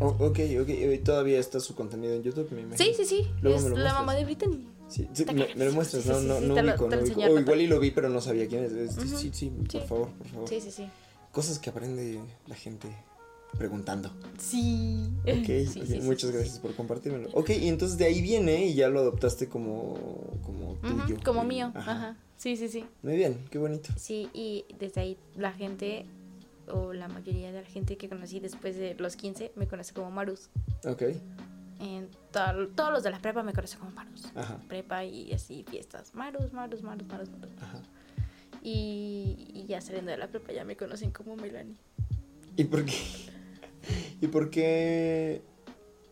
Oh, 0.00 0.06
ok, 0.18 0.38
ok. 0.62 0.68
eh, 0.68 1.02
Todavía 1.04 1.38
está 1.38 1.60
su 1.60 1.74
contenido 1.74 2.14
en 2.14 2.22
YouTube, 2.22 2.50
me 2.52 2.62
imagino. 2.62 2.84
Sí, 2.84 2.94
sí, 2.96 3.04
sí. 3.04 3.30
Luego 3.42 3.58
es 3.58 3.64
me 3.64 3.70
lo 3.70 3.76
la 3.76 3.92
mamá 3.92 4.14
de 4.14 4.24
Brittany. 4.24 4.66
Sí, 4.88 5.08
sí, 5.12 5.24
me, 5.26 5.54
me 5.54 5.64
lo 5.66 5.72
muestras, 5.72 6.02
Sí, 6.02 6.08
no, 6.08 6.18
sí, 6.20 6.26
no, 6.26 6.38
sí, 6.38 6.46
no 6.46 6.54
lo- 6.54 6.62
ubico, 6.62 6.82
no 6.82 6.86
ubico. 6.88 7.00
enseñé 7.00 7.28
O 7.28 7.36
al 7.36 7.42
igual 7.42 7.60
y 7.60 7.66
lo 7.66 7.78
vi, 7.80 7.90
pero 7.90 8.08
no 8.08 8.20
sabía 8.20 8.46
quién 8.48 8.64
es. 8.64 8.72
Es- 8.72 8.96
Ujú. 8.98 9.18
Sí, 9.18 9.30
sí, 9.32 9.50
por 9.50 9.70
Sí. 9.70 9.80
favor, 9.86 10.08
por 10.10 10.26
favor. 10.28 10.48
Sí, 10.48 10.60
sí, 10.60 10.70
sí. 10.70 10.88
Cosas 11.30 11.58
que 11.58 11.70
aprende 11.70 12.20
la 12.46 12.54
gente 12.54 12.88
preguntando. 13.56 14.10
Sí. 14.38 15.08
Ok, 15.22 15.46
Sí, 15.46 15.66
sí, 15.66 15.86
sí, 15.86 16.00
muchas 16.00 16.30
gracias 16.30 16.58
por 16.58 16.74
compartírmelo. 16.74 17.28
Ok, 17.32 17.50
y 17.50 17.68
entonces 17.68 17.98
de 17.98 18.06
ahí 18.06 18.20
viene 18.22 18.66
y 18.66 18.74
ya 18.74 18.88
lo 18.88 19.00
adoptaste 19.00 19.48
como, 19.48 19.94
como 20.42 20.76
como 21.24 21.44
mío. 21.44 21.70
Ajá. 21.74 22.16
Sí, 22.36 22.56
sí, 22.56 22.68
sí. 22.68 22.84
Muy 23.02 23.16
bien, 23.16 23.38
qué 23.50 23.58
bonito. 23.58 23.90
Sí, 23.96 24.28
y 24.34 24.64
desde 24.80 25.00
ahí 25.00 25.16
la 25.36 25.52
gente, 25.52 26.06
o 26.66 26.92
la 26.92 27.06
mayoría 27.06 27.52
de 27.52 27.62
la 27.62 27.68
gente 27.68 27.96
que 27.96 28.08
conocí 28.08 28.40
después 28.40 28.76
de 28.76 28.94
los 28.94 29.14
15, 29.14 29.52
me 29.54 29.68
conoce 29.68 29.94
como 29.94 30.10
Marus. 30.10 30.48
Ok, 30.84 31.02
En 31.78 32.08
to- 32.32 32.68
todos 32.74 32.92
los 32.92 33.02
de 33.04 33.10
la 33.10 33.20
prepa 33.20 33.42
me 33.44 33.52
conocen 33.52 33.78
como 33.78 33.92
Marus. 33.92 34.24
ajá, 34.34 34.58
Prepa 34.68 35.04
y 35.04 35.32
así 35.32 35.64
fiestas. 35.68 36.14
Marus, 36.14 36.52
Marus, 36.52 36.82
Marus, 36.82 37.06
Marus, 37.06 37.28
Marus. 37.30 37.50
ajá. 37.60 37.80
Y, 38.62 39.48
y 39.54 39.66
ya 39.68 39.80
saliendo 39.80 40.10
de 40.10 40.16
la 40.16 40.28
prepa 40.28 40.52
ya 40.52 40.64
me 40.64 40.76
conocen 40.76 41.10
como 41.12 41.36
Melanie. 41.36 41.76
¿Y 42.56 42.64
por 42.64 42.84
qué? 42.84 42.92
¿Y 44.22 44.28
por 44.28 44.48
qué 44.50 45.42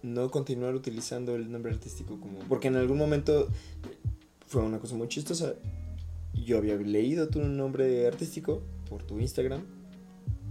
no 0.02 0.30
continuar 0.30 0.74
utilizando 0.74 1.34
el 1.36 1.50
nombre 1.50 1.72
artístico 1.72 2.18
como? 2.20 2.40
Porque 2.40 2.68
en 2.68 2.76
algún 2.76 2.98
momento 2.98 3.48
fue 4.46 4.62
una 4.62 4.78
cosa 4.80 4.96
muy 4.96 5.08
chistosa. 5.08 5.54
Yo 6.34 6.58
había 6.58 6.74
leído 6.76 7.28
tu 7.28 7.40
nombre 7.40 8.06
artístico 8.06 8.62
por 8.88 9.02
tu 9.04 9.18
Instagram 9.20 9.62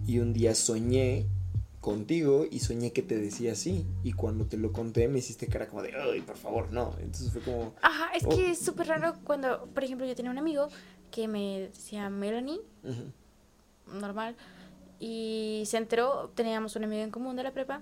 y 0.08 0.20
un 0.20 0.34
día 0.34 0.56
soñé 0.56 1.26
contigo 1.82 2.46
y 2.50 2.60
soñé 2.60 2.92
que 2.94 3.02
te 3.02 3.18
decía 3.18 3.52
así 3.54 3.86
y 4.04 4.12
cuando 4.14 4.46
te 4.46 4.58
lo 4.58 4.72
conté 4.74 5.08
me 5.08 5.20
hiciste 5.20 5.48
cara 5.48 5.68
como 5.68 5.82
de 5.82 5.94
ay 5.96 6.20
por 6.22 6.36
favor 6.36 6.74
no 6.74 6.94
entonces 7.00 7.32
fue 7.32 7.42
como 7.42 7.74
Ajá, 7.82 8.10
es 8.14 8.24
Oh. 8.26 8.30
que 8.30 8.52
es 8.52 8.60
súper 8.60 8.88
raro 8.88 9.14
cuando, 9.24 9.66
por 9.74 9.84
ejemplo, 9.86 10.06
yo 10.06 10.14
tenía 10.14 10.30
un 10.32 10.38
amigo 10.38 10.68
que 11.10 11.30
me 11.30 11.62
decía 11.70 12.10
Melanie, 12.10 12.60
normal, 14.00 14.36
y 15.00 15.64
se 15.66 15.78
enteró, 15.78 16.32
teníamos 16.36 16.76
un 16.76 16.84
amigo 16.84 17.02
en 17.02 17.10
común 17.12 17.36
de 17.36 17.44
la 17.44 17.52
prepa, 17.54 17.82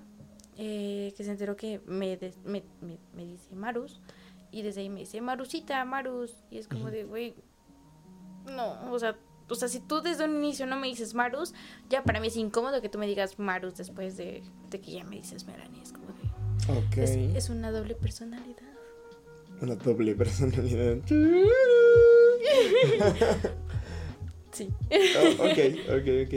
eh, 0.56 1.12
que 1.16 1.24
se 1.24 1.30
enteró 1.30 1.56
que 1.56 1.80
me, 1.86 2.16
de- 2.16 2.34
me, 2.44 2.62
me, 2.80 2.98
me 3.14 3.26
dice 3.26 3.54
Marus, 3.54 4.00
y 4.50 4.62
desde 4.62 4.80
ahí 4.82 4.88
me 4.88 5.00
dice 5.00 5.20
Marusita, 5.20 5.84
Marus, 5.84 6.34
y 6.50 6.58
es 6.58 6.68
como 6.68 6.90
de, 6.90 7.04
güey, 7.04 7.34
no, 8.46 8.90
o 8.92 8.98
sea, 8.98 9.16
o 9.50 9.54
sea, 9.54 9.68
si 9.68 9.80
tú 9.80 10.00
desde 10.00 10.24
un 10.24 10.36
inicio 10.36 10.66
no 10.66 10.76
me 10.76 10.86
dices 10.88 11.14
Marus, 11.14 11.54
ya 11.88 12.02
para 12.04 12.20
mí 12.20 12.28
es 12.28 12.36
incómodo 12.36 12.80
que 12.82 12.88
tú 12.88 12.98
me 12.98 13.06
digas 13.06 13.38
Marus 13.38 13.76
después 13.76 14.16
de, 14.16 14.42
de 14.70 14.80
que 14.80 14.92
ya 14.92 15.04
me 15.04 15.16
dices 15.16 15.46
Melanie, 15.46 15.82
es 15.82 15.92
como 15.92 16.06
de, 16.08 16.78
ok 16.80 16.98
es, 16.98 17.10
es 17.36 17.50
una 17.50 17.70
doble 17.70 17.94
personalidad. 17.94 18.62
una 19.60 19.74
doble 19.76 20.14
personalidad 20.14 20.98
Sí. 24.52 24.68
Oh, 24.90 25.44
ok, 25.44 25.58
ok, 25.88 26.08
ok. 26.26 26.34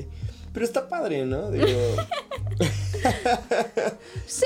Pero 0.54 0.66
está 0.66 0.88
padre, 0.90 1.26
¿no? 1.26 1.50
Digo, 1.52 1.66
Sí, 4.28 4.46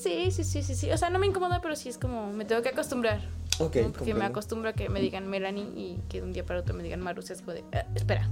sí, 0.00 0.30
sí, 0.30 0.44
sí, 0.44 0.62
sí, 0.62 0.74
sí. 0.74 0.90
O 0.90 0.96
sea, 0.98 1.10
no 1.10 1.18
me 1.18 1.26
incomoda, 1.26 1.60
pero 1.62 1.76
sí 1.76 1.88
es 1.88 1.98
como, 1.98 2.32
me 2.32 2.44
tengo 2.44 2.62
que 2.62 2.70
acostumbrar. 2.70 3.20
ok. 3.58 3.76
¿no? 3.76 3.92
Porque 3.92 4.14
me 4.14 4.24
acostumbro 4.24 4.70
a 4.70 4.72
que 4.72 4.88
me 4.88 5.00
digan 5.00 5.28
Melanie 5.28 5.64
y 5.76 5.98
que 6.08 6.20
de 6.20 6.26
un 6.26 6.32
día 6.32 6.44
para 6.44 6.60
otro 6.60 6.74
me 6.74 6.82
digan 6.82 7.00
Marus. 7.00 7.30
Es 7.30 7.40
como 7.40 7.52
de, 7.52 7.64
"Ah, 7.72 7.84
espera. 7.94 8.28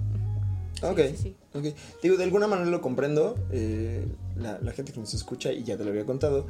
Sí, 0.80 0.86
Ok, 0.86 0.98
sí, 1.10 1.16
sí. 1.16 1.36
ok. 1.54 1.64
Digo, 2.02 2.16
de 2.16 2.24
alguna 2.24 2.46
manera 2.46 2.70
lo 2.70 2.80
comprendo. 2.80 3.36
eh, 3.52 4.06
la, 4.36 4.58
la 4.62 4.72
gente 4.72 4.92
que 4.92 5.00
nos 5.00 5.12
escucha, 5.12 5.52
y 5.52 5.62
ya 5.64 5.76
te 5.76 5.84
lo 5.84 5.90
había 5.90 6.06
contado, 6.06 6.46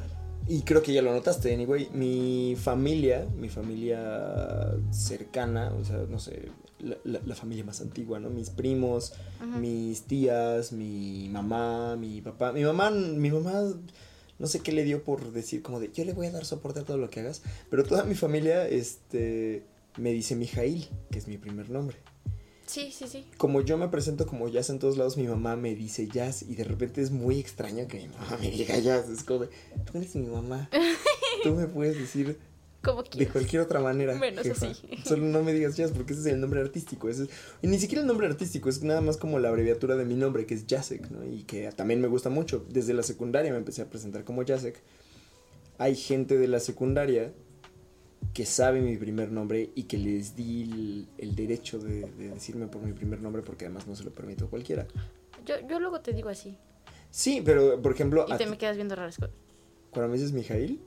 y 0.47 0.61
creo 0.61 0.81
que 0.81 0.93
ya 0.93 1.01
lo 1.01 1.11
notaste, 1.13 1.53
anyway. 1.53 1.89
Mi 1.93 2.55
familia, 2.57 3.25
mi 3.37 3.49
familia 3.49 4.71
cercana, 4.91 5.73
o 5.79 5.83
sea, 5.83 5.97
no 6.09 6.17
sé, 6.19 6.49
la, 6.81 6.97
la- 7.03 7.21
la 7.25 7.35
familia 7.35 7.63
más 7.63 7.81
antigua, 7.81 8.19
¿no? 8.19 8.29
Mis 8.29 8.49
primos, 8.49 9.13
mis 9.59 10.03
tías, 10.03 10.71
mi 10.71 11.29
mamá, 11.29 11.95
mi 11.95 12.21
papá. 12.21 12.51
Mi 12.51 12.63
mamá, 12.63 12.89
mi 12.91 13.29
mamá, 13.31 13.63
no 14.39 14.47
sé 14.47 14.59
qué 14.61 14.71
le 14.71 14.83
dio 14.83 15.03
por 15.03 15.31
decir 15.31 15.61
como 15.61 15.79
de, 15.79 15.91
yo 15.93 16.03
le 16.05 16.13
voy 16.13 16.27
a 16.27 16.31
dar 16.31 16.45
soporte 16.45 16.79
a 16.79 16.83
todo 16.83 16.97
lo 16.97 17.09
que 17.09 17.19
hagas. 17.21 17.41
Pero 17.69 17.83
toda 17.83 18.03
mi 18.03 18.15
familia, 18.15 18.67
este, 18.67 19.63
me 19.97 20.11
dice 20.11 20.35
Mijail, 20.35 20.87
que 21.11 21.19
es 21.19 21.27
mi 21.27 21.37
primer 21.37 21.69
nombre 21.69 21.97
Sí, 22.65 22.89
sí, 22.93 23.05
sí. 23.07 23.25
como 23.37 23.59
yo 23.59 23.77
me 23.77 23.89
presento 23.89 24.25
como 24.25 24.47
jazz 24.47 24.69
en 24.69 24.79
todos 24.79 24.95
lados, 24.97 25.17
mi 25.17 25.27
mamá 25.27 25.57
me 25.57 25.75
dice 25.75 26.07
jazz 26.07 26.41
y 26.43 26.55
de 26.55 26.63
repente 26.63 27.01
es 27.01 27.11
muy 27.11 27.37
extraño 27.37 27.85
que 27.89 27.97
mi 27.99 28.07
mamá 28.07 28.37
me 28.41 28.49
diga 28.49 28.79
jazz. 28.79 29.09
Es 29.09 29.23
como 29.25 29.41
de, 29.41 29.49
tú 29.85 29.97
eres 29.97 30.15
mi 30.15 30.27
mamá. 30.27 30.69
Tú 31.43 31.53
me 31.55 31.65
puedes 31.67 31.97
decir 31.97 32.37
Como 32.83 33.03
de 33.03 33.09
quieras. 33.09 33.31
cualquier 33.31 33.61
otra 33.61 33.79
manera. 33.79 34.15
Menos 34.15 34.43
jefa. 34.43 34.67
así. 34.71 34.81
Solo 35.05 35.25
no 35.25 35.43
me 35.43 35.53
digas 35.53 35.77
jazz 35.77 35.91
porque 35.91 36.13
ese 36.13 36.21
es 36.23 36.27
el 36.33 36.41
nombre 36.41 36.61
artístico. 36.61 37.09
ese 37.09 37.23
es- 37.23 37.29
y 37.61 37.67
ni 37.67 37.77
siquiera 37.77 38.01
el 38.01 38.07
nombre 38.07 38.27
artístico, 38.27 38.69
es 38.69 38.81
nada 38.83 39.01
más 39.01 39.17
como 39.17 39.37
la 39.39 39.49
abreviatura 39.49 39.95
de 39.95 40.05
mi 40.05 40.15
nombre, 40.15 40.45
que 40.45 40.55
es 40.55 40.65
Jacek, 40.67 41.09
¿no? 41.11 41.23
Y 41.25 41.43
que 41.43 41.71
también 41.73 42.01
me 42.01 42.07
gusta 42.07 42.29
mucho. 42.29 42.65
Desde 42.69 42.93
la 42.93 43.03
secundaria 43.03 43.51
me 43.51 43.57
empecé 43.59 43.81
a 43.83 43.85
presentar 43.89 44.23
como 44.23 44.43
Jacek. 44.45 44.81
Hay 45.77 45.95
gente 45.95 46.37
de 46.37 46.47
la 46.47 46.59
secundaria 46.59 47.31
que 48.33 48.45
sabe 48.45 48.81
mi 48.81 48.95
primer 48.97 49.31
nombre 49.31 49.71
y 49.75 49.83
que 49.83 49.97
les 49.97 50.35
di 50.35 50.61
el, 50.63 51.07
el 51.17 51.35
derecho 51.35 51.79
de, 51.79 52.01
de 52.17 52.29
decirme 52.29 52.67
por 52.67 52.81
mi 52.81 52.93
primer 52.93 53.19
nombre 53.21 53.41
porque 53.41 53.65
además 53.65 53.87
no 53.87 53.95
se 53.95 54.03
lo 54.03 54.11
permito 54.11 54.45
a 54.45 54.49
cualquiera. 54.49 54.87
Yo, 55.45 55.55
yo 55.67 55.79
luego 55.79 56.01
te 56.01 56.13
digo 56.13 56.29
así. 56.29 56.55
Sí, 57.09 57.41
pero 57.43 57.81
por 57.81 57.93
ejemplo, 57.93 58.25
Y 58.29 58.37
te 58.37 58.45
me 58.45 58.57
quedas 58.57 58.75
viendo 58.77 58.95
raro. 58.95 59.11
cuando 59.91 60.07
me 60.09 60.17
dices 60.17 60.31
Mijail. 60.31 60.79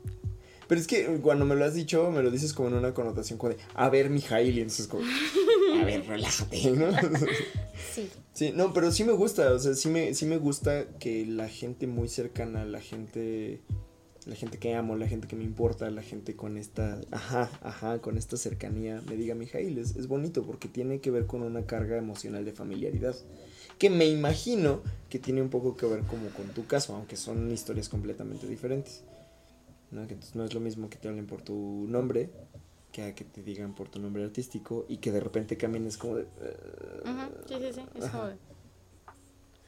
Pero 0.67 0.81
es 0.81 0.87
que 0.87 1.07
cuando 1.23 1.45
me 1.45 1.55
lo 1.55 1.65
has 1.65 1.75
dicho, 1.75 2.11
me 2.11 2.23
lo 2.23 2.31
dices 2.31 2.53
como 2.53 2.69
en 2.69 2.75
una 2.75 2.95
connotación 2.95 3.39
como 3.39 3.53
de, 3.55 3.59
a 3.75 3.89
ver, 3.89 4.11
Mijail, 4.11 4.57
y 4.57 4.61
entonces 4.61 4.87
como, 4.87 5.05
a 5.05 5.85
ver, 5.85 6.05
relájate, 6.07 6.71
¿no? 6.73 6.89
Sí. 7.95 8.11
Sí, 8.33 8.53
no, 8.53 8.73
pero 8.73 8.91
sí 8.91 9.05
me 9.05 9.13
gusta, 9.13 9.53
o 9.53 9.59
sea, 9.61 9.75
sí 9.75 9.89
me, 9.89 10.15
sí 10.15 10.27
me 10.27 10.39
gusta 10.39 10.87
que 10.99 11.25
la 11.27 11.49
gente 11.49 11.87
muy 11.87 12.09
cercana, 12.09 12.65
la 12.65 12.81
gente 12.81 13.61
la 14.27 14.35
gente 14.35 14.59
que 14.59 14.75
amo, 14.75 14.97
la 14.97 15.07
gente 15.07 15.29
que 15.29 15.37
me 15.37 15.45
importa, 15.45 15.91
la 15.91 16.03
gente 16.03 16.35
con 16.35 16.57
esta, 16.57 17.01
ajá, 17.11 17.51
ajá, 17.63 17.99
con 18.01 18.17
esta 18.17 18.37
cercanía, 18.37 19.03
me 19.07 19.17
diga, 19.17 19.35
Mijail, 19.35 19.79
es, 19.79 19.97
es 19.97 20.09
bonito 20.09 20.43
porque 20.45 20.69
tiene 20.69 21.01
que 21.01 21.11
ver 21.11 21.27
con 21.27 21.43
una 21.43 21.67
carga 21.67 21.99
emocional 21.99 22.45
de 22.45 22.53
familiaridad, 22.53 23.15
que 23.79 23.91
me 23.91 24.07
imagino 24.07 24.81
que 25.11 25.19
tiene 25.19 25.43
un 25.43 25.51
poco 25.51 25.77
que 25.77 25.87
ver 25.87 26.01
como 26.05 26.29
con 26.31 26.49
tu 26.49 26.67
caso, 26.67 26.95
aunque 26.95 27.17
son 27.17 27.51
historias 27.53 27.89
completamente 27.89 28.47
diferentes. 28.47 29.03
¿No? 29.95 30.07
Que 30.07 30.15
entonces 30.15 30.35
no 30.37 30.45
es 30.45 30.53
lo 30.55 30.61
mismo 30.61 30.91
que 30.91 30.99
te 30.99 31.09
hablen 31.09 31.27
por 31.27 31.43
tu 31.43 31.87
nombre 31.89 32.31
que 32.93 33.03
a 33.03 33.15
que 33.15 33.25
te 33.25 33.43
digan 33.43 33.75
por 33.75 33.89
tu 33.89 33.99
nombre 33.99 34.23
artístico 34.23 34.87
y 34.89 34.99
que 34.99 35.11
de 35.11 35.19
repente 35.19 35.57
camines 35.57 35.99
como 35.99 36.17
de... 36.17 36.23
Ujú, 36.23 37.49
Sí, 37.49 37.55
sí, 37.59 37.73
sí. 37.73 37.81
Es 37.97 38.05
Ajá. 38.05 38.13
como 38.13 38.29
de, 38.29 38.37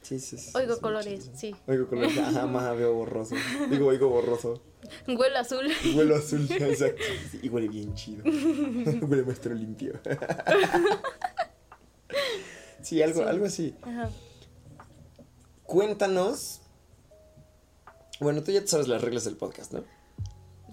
Sí, 0.01 0.21
sí, 0.21 0.37
sí, 0.37 0.51
Oigo 0.55 0.79
colores, 0.79 1.29
sí. 1.35 1.53
Oigo 1.67 1.87
colores, 1.87 2.17
ajá, 2.17 2.47
más 2.47 2.77
veo 2.77 2.93
borroso. 2.93 3.35
Digo, 3.69 3.87
oigo 3.87 4.07
borroso. 4.07 4.61
Huelo 5.05 5.37
azul. 5.37 5.67
Huelo 5.93 6.15
azul, 6.15 6.47
exacto. 6.49 7.03
Y 7.41 7.49
huele 7.49 7.67
bien 7.67 7.93
chido. 7.95 8.23
huele 8.25 9.23
maestro 9.23 9.53
limpio. 9.53 9.99
sí, 12.81 13.01
algo, 13.01 13.23
algo 13.23 13.45
así. 13.47 13.75
Ajá. 13.81 14.09
Cuéntanos. 15.63 16.61
Bueno, 18.21 18.41
tú 18.43 18.53
ya 18.53 18.61
te 18.61 18.67
sabes 18.67 18.87
las 18.87 19.01
reglas 19.01 19.25
del 19.25 19.35
podcast, 19.35 19.73
¿no? 19.73 19.83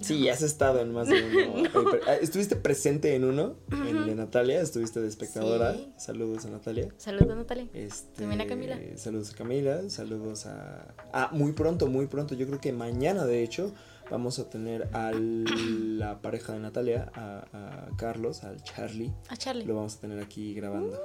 Sí, 0.01 0.29
has 0.29 0.43
estado 0.43 0.81
en 0.81 0.93
más 0.93 1.09
de 1.09 1.23
uno. 1.25 1.65
Eh, 1.95 2.01
ah, 2.07 2.15
¿Estuviste 2.15 2.57
presente 2.57 3.15
en 3.15 3.25
uno? 3.25 3.57
En 3.71 3.97
el 3.97 4.07
de 4.07 4.15
Natalia, 4.15 4.61
estuviste 4.61 5.01
de 5.01 5.09
espectadora. 5.09 5.75
Sí. 5.75 5.93
Saludos 5.99 6.45
a 6.47 6.51
Natalia. 6.51 6.89
Saludos, 6.97 7.37
Natalia. 7.37 7.69
Este, 7.75 8.21
También 8.21 8.41
a 8.41 8.47
Camila. 8.47 8.79
Saludos 8.97 9.33
a 9.33 9.37
Camila, 9.37 9.91
saludos 9.91 10.47
a... 10.47 10.95
Ah, 11.13 11.31
muy 11.33 11.53
pronto, 11.53 11.87
muy 11.87 12.07
pronto, 12.07 12.35
yo 12.35 12.47
creo 12.47 12.61
que 12.61 12.73
mañana 12.73 13.25
de 13.27 13.43
hecho 13.43 13.73
vamos 14.11 14.39
a 14.39 14.49
tener 14.51 14.89
a 14.93 15.13
la 15.15 16.21
pareja 16.23 16.53
de 16.53 16.61
Natalia, 16.61 17.11
a, 17.15 17.47
a 17.53 17.97
Carlos, 17.97 18.45
al 18.45 18.63
Charlie, 18.63 19.13
A 19.29 19.37
Charlie. 19.37 19.65
lo 19.65 19.75
vamos 19.77 19.97
a 19.97 20.01
tener 20.01 20.19
aquí 20.21 20.55
grabando. 20.55 20.99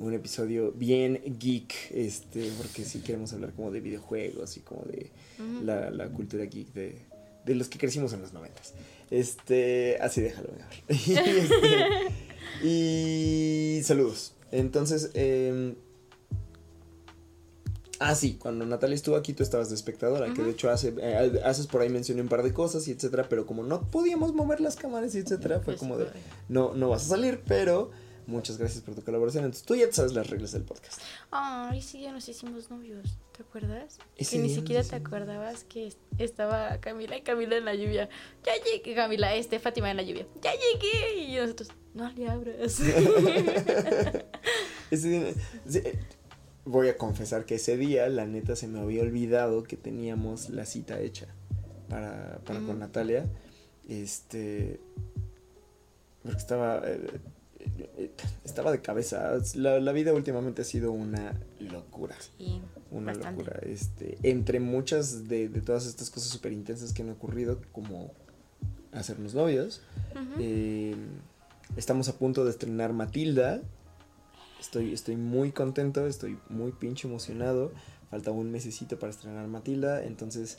Un 0.00 0.12
episodio 0.12 0.72
bien 0.72 1.20
geek, 1.24 1.72
este, 1.92 2.50
porque 2.58 2.84
sí 2.84 3.00
queremos 3.00 3.32
hablar 3.32 3.52
como 3.52 3.70
de 3.70 3.80
videojuegos 3.80 4.56
y 4.56 4.60
como 4.60 4.82
de 4.86 5.12
la, 5.62 5.90
la 5.90 6.08
cultura 6.08 6.44
geek 6.44 6.72
de, 6.72 7.06
de 7.44 7.54
los 7.54 7.68
que 7.68 7.78
crecimos 7.78 8.12
en 8.12 8.22
los 8.22 8.32
noventas. 8.32 8.74
Este, 9.10 9.98
así 10.00 10.20
déjalo 10.20 10.48
y, 10.88 11.12
este, 11.12 12.66
y 12.66 13.82
saludos. 13.84 14.32
Entonces, 14.50 15.10
eh, 15.14 15.74
ah, 17.98 18.14
sí, 18.14 18.36
cuando 18.38 18.64
Natalia 18.66 18.94
estuvo 18.94 19.16
aquí 19.16 19.32
tú 19.32 19.42
estabas 19.42 19.68
de 19.68 19.74
espectadora, 19.74 20.32
que 20.32 20.42
de 20.42 20.50
hecho 20.50 20.70
hace, 20.70 20.94
eh, 21.00 21.40
haces 21.44 21.66
por 21.66 21.80
ahí 21.80 21.88
mencioné 21.88 22.22
un 22.22 22.28
par 22.28 22.42
de 22.42 22.52
cosas 22.52 22.86
y 22.88 22.92
etcétera, 22.92 23.26
pero 23.28 23.46
como 23.46 23.62
no 23.62 23.82
podíamos 23.90 24.32
mover 24.34 24.60
las 24.60 24.76
cámaras 24.76 25.14
y 25.14 25.18
etcétera, 25.18 25.56
fue 25.56 25.74
Pues, 25.74 25.78
como 25.78 25.96
de, 25.96 26.06
no, 26.48 26.74
no 26.74 26.88
vas 26.90 27.04
a 27.06 27.08
salir, 27.08 27.42
pero 27.46 27.90
muchas 28.26 28.58
gracias 28.58 28.82
por 28.82 28.94
tu 28.94 29.02
colaboración. 29.02 29.44
Entonces 29.44 29.66
tú 29.66 29.74
ya 29.74 29.90
sabes 29.92 30.12
las 30.14 30.28
reglas 30.30 30.52
del 30.52 30.62
podcast. 30.64 31.00
Ay, 31.30 31.82
sí, 31.82 32.02
ya 32.02 32.12
nos 32.12 32.28
hicimos 32.28 32.70
novios. 32.70 33.18
¿Te 33.36 33.42
acuerdas? 33.42 33.98
Ese 34.16 34.36
que 34.36 34.42
ni 34.42 34.54
siquiera 34.54 34.82
te 34.82 34.88
hicimos 34.88 35.06
acordabas 35.06 35.64
que 35.64 35.86
est- 35.88 35.98
estaba 36.18 36.78
Camila 36.80 37.16
y 37.16 37.22
Camila 37.22 37.56
en 37.56 37.64
la 37.64 37.74
lluvia. 37.74 38.08
Ya 38.44 38.52
llegué, 38.64 38.94
Camila, 38.94 39.34
este, 39.34 39.58
Fátima 39.58 39.90
en 39.90 39.96
la 39.96 40.02
lluvia. 40.02 40.26
Ya 40.42 40.52
llegué. 40.52 41.18
Y 41.24 41.36
nosotros, 41.36 41.70
no 41.94 42.10
le 42.12 42.28
abras. 42.28 42.80
Ese 44.90 45.08
día- 45.08 45.32
voy 46.64 46.88
a 46.88 46.96
confesar 46.96 47.44
que 47.44 47.56
ese 47.56 47.76
día, 47.76 48.08
la 48.08 48.26
neta, 48.26 48.56
se 48.56 48.68
me 48.68 48.80
había 48.80 49.02
olvidado 49.02 49.64
que 49.64 49.76
teníamos 49.76 50.50
la 50.50 50.64
cita 50.66 51.00
hecha 51.00 51.26
para, 51.88 52.40
para 52.44 52.60
con. 52.60 52.78
Natalia. 52.78 53.26
Este. 53.88 54.80
Porque 56.22 56.38
estaba. 56.38 56.82
eh, 56.86 57.20
estaba 58.44 58.70
de 58.72 58.80
cabeza. 58.80 59.32
La, 59.54 59.80
la 59.80 59.92
vida 59.92 60.12
últimamente 60.12 60.62
ha 60.62 60.64
sido 60.64 60.92
una 60.92 61.34
locura. 61.60 62.16
Sí, 62.38 62.60
Una 62.90 63.12
Bastante. 63.12 63.42
locura. 63.44 63.60
Este, 63.62 64.18
entre 64.22 64.60
muchas 64.60 65.28
de, 65.28 65.48
de 65.48 65.60
todas 65.60 65.86
estas 65.86 66.10
cosas 66.10 66.28
súper 66.30 66.52
intensas 66.52 66.92
que 66.92 67.02
han 67.02 67.10
ocurrido, 67.10 67.60
como 67.72 68.12
hacernos 68.92 69.34
novios. 69.34 69.82
Eh, 70.38 70.94
estamos 71.76 72.08
a 72.08 72.16
punto 72.18 72.44
de 72.44 72.50
estrenar 72.50 72.92
Matilda. 72.92 73.60
Estoy, 74.60 74.92
estoy 74.92 75.16
muy 75.16 75.52
contento, 75.52 76.06
estoy 76.06 76.38
muy 76.48 76.72
pinche 76.72 77.08
emocionado. 77.08 77.72
Falta 78.10 78.30
un 78.30 78.50
mesecito 78.50 78.98
para 78.98 79.10
estrenar 79.10 79.46
Matilda. 79.48 80.04
Entonces, 80.04 80.58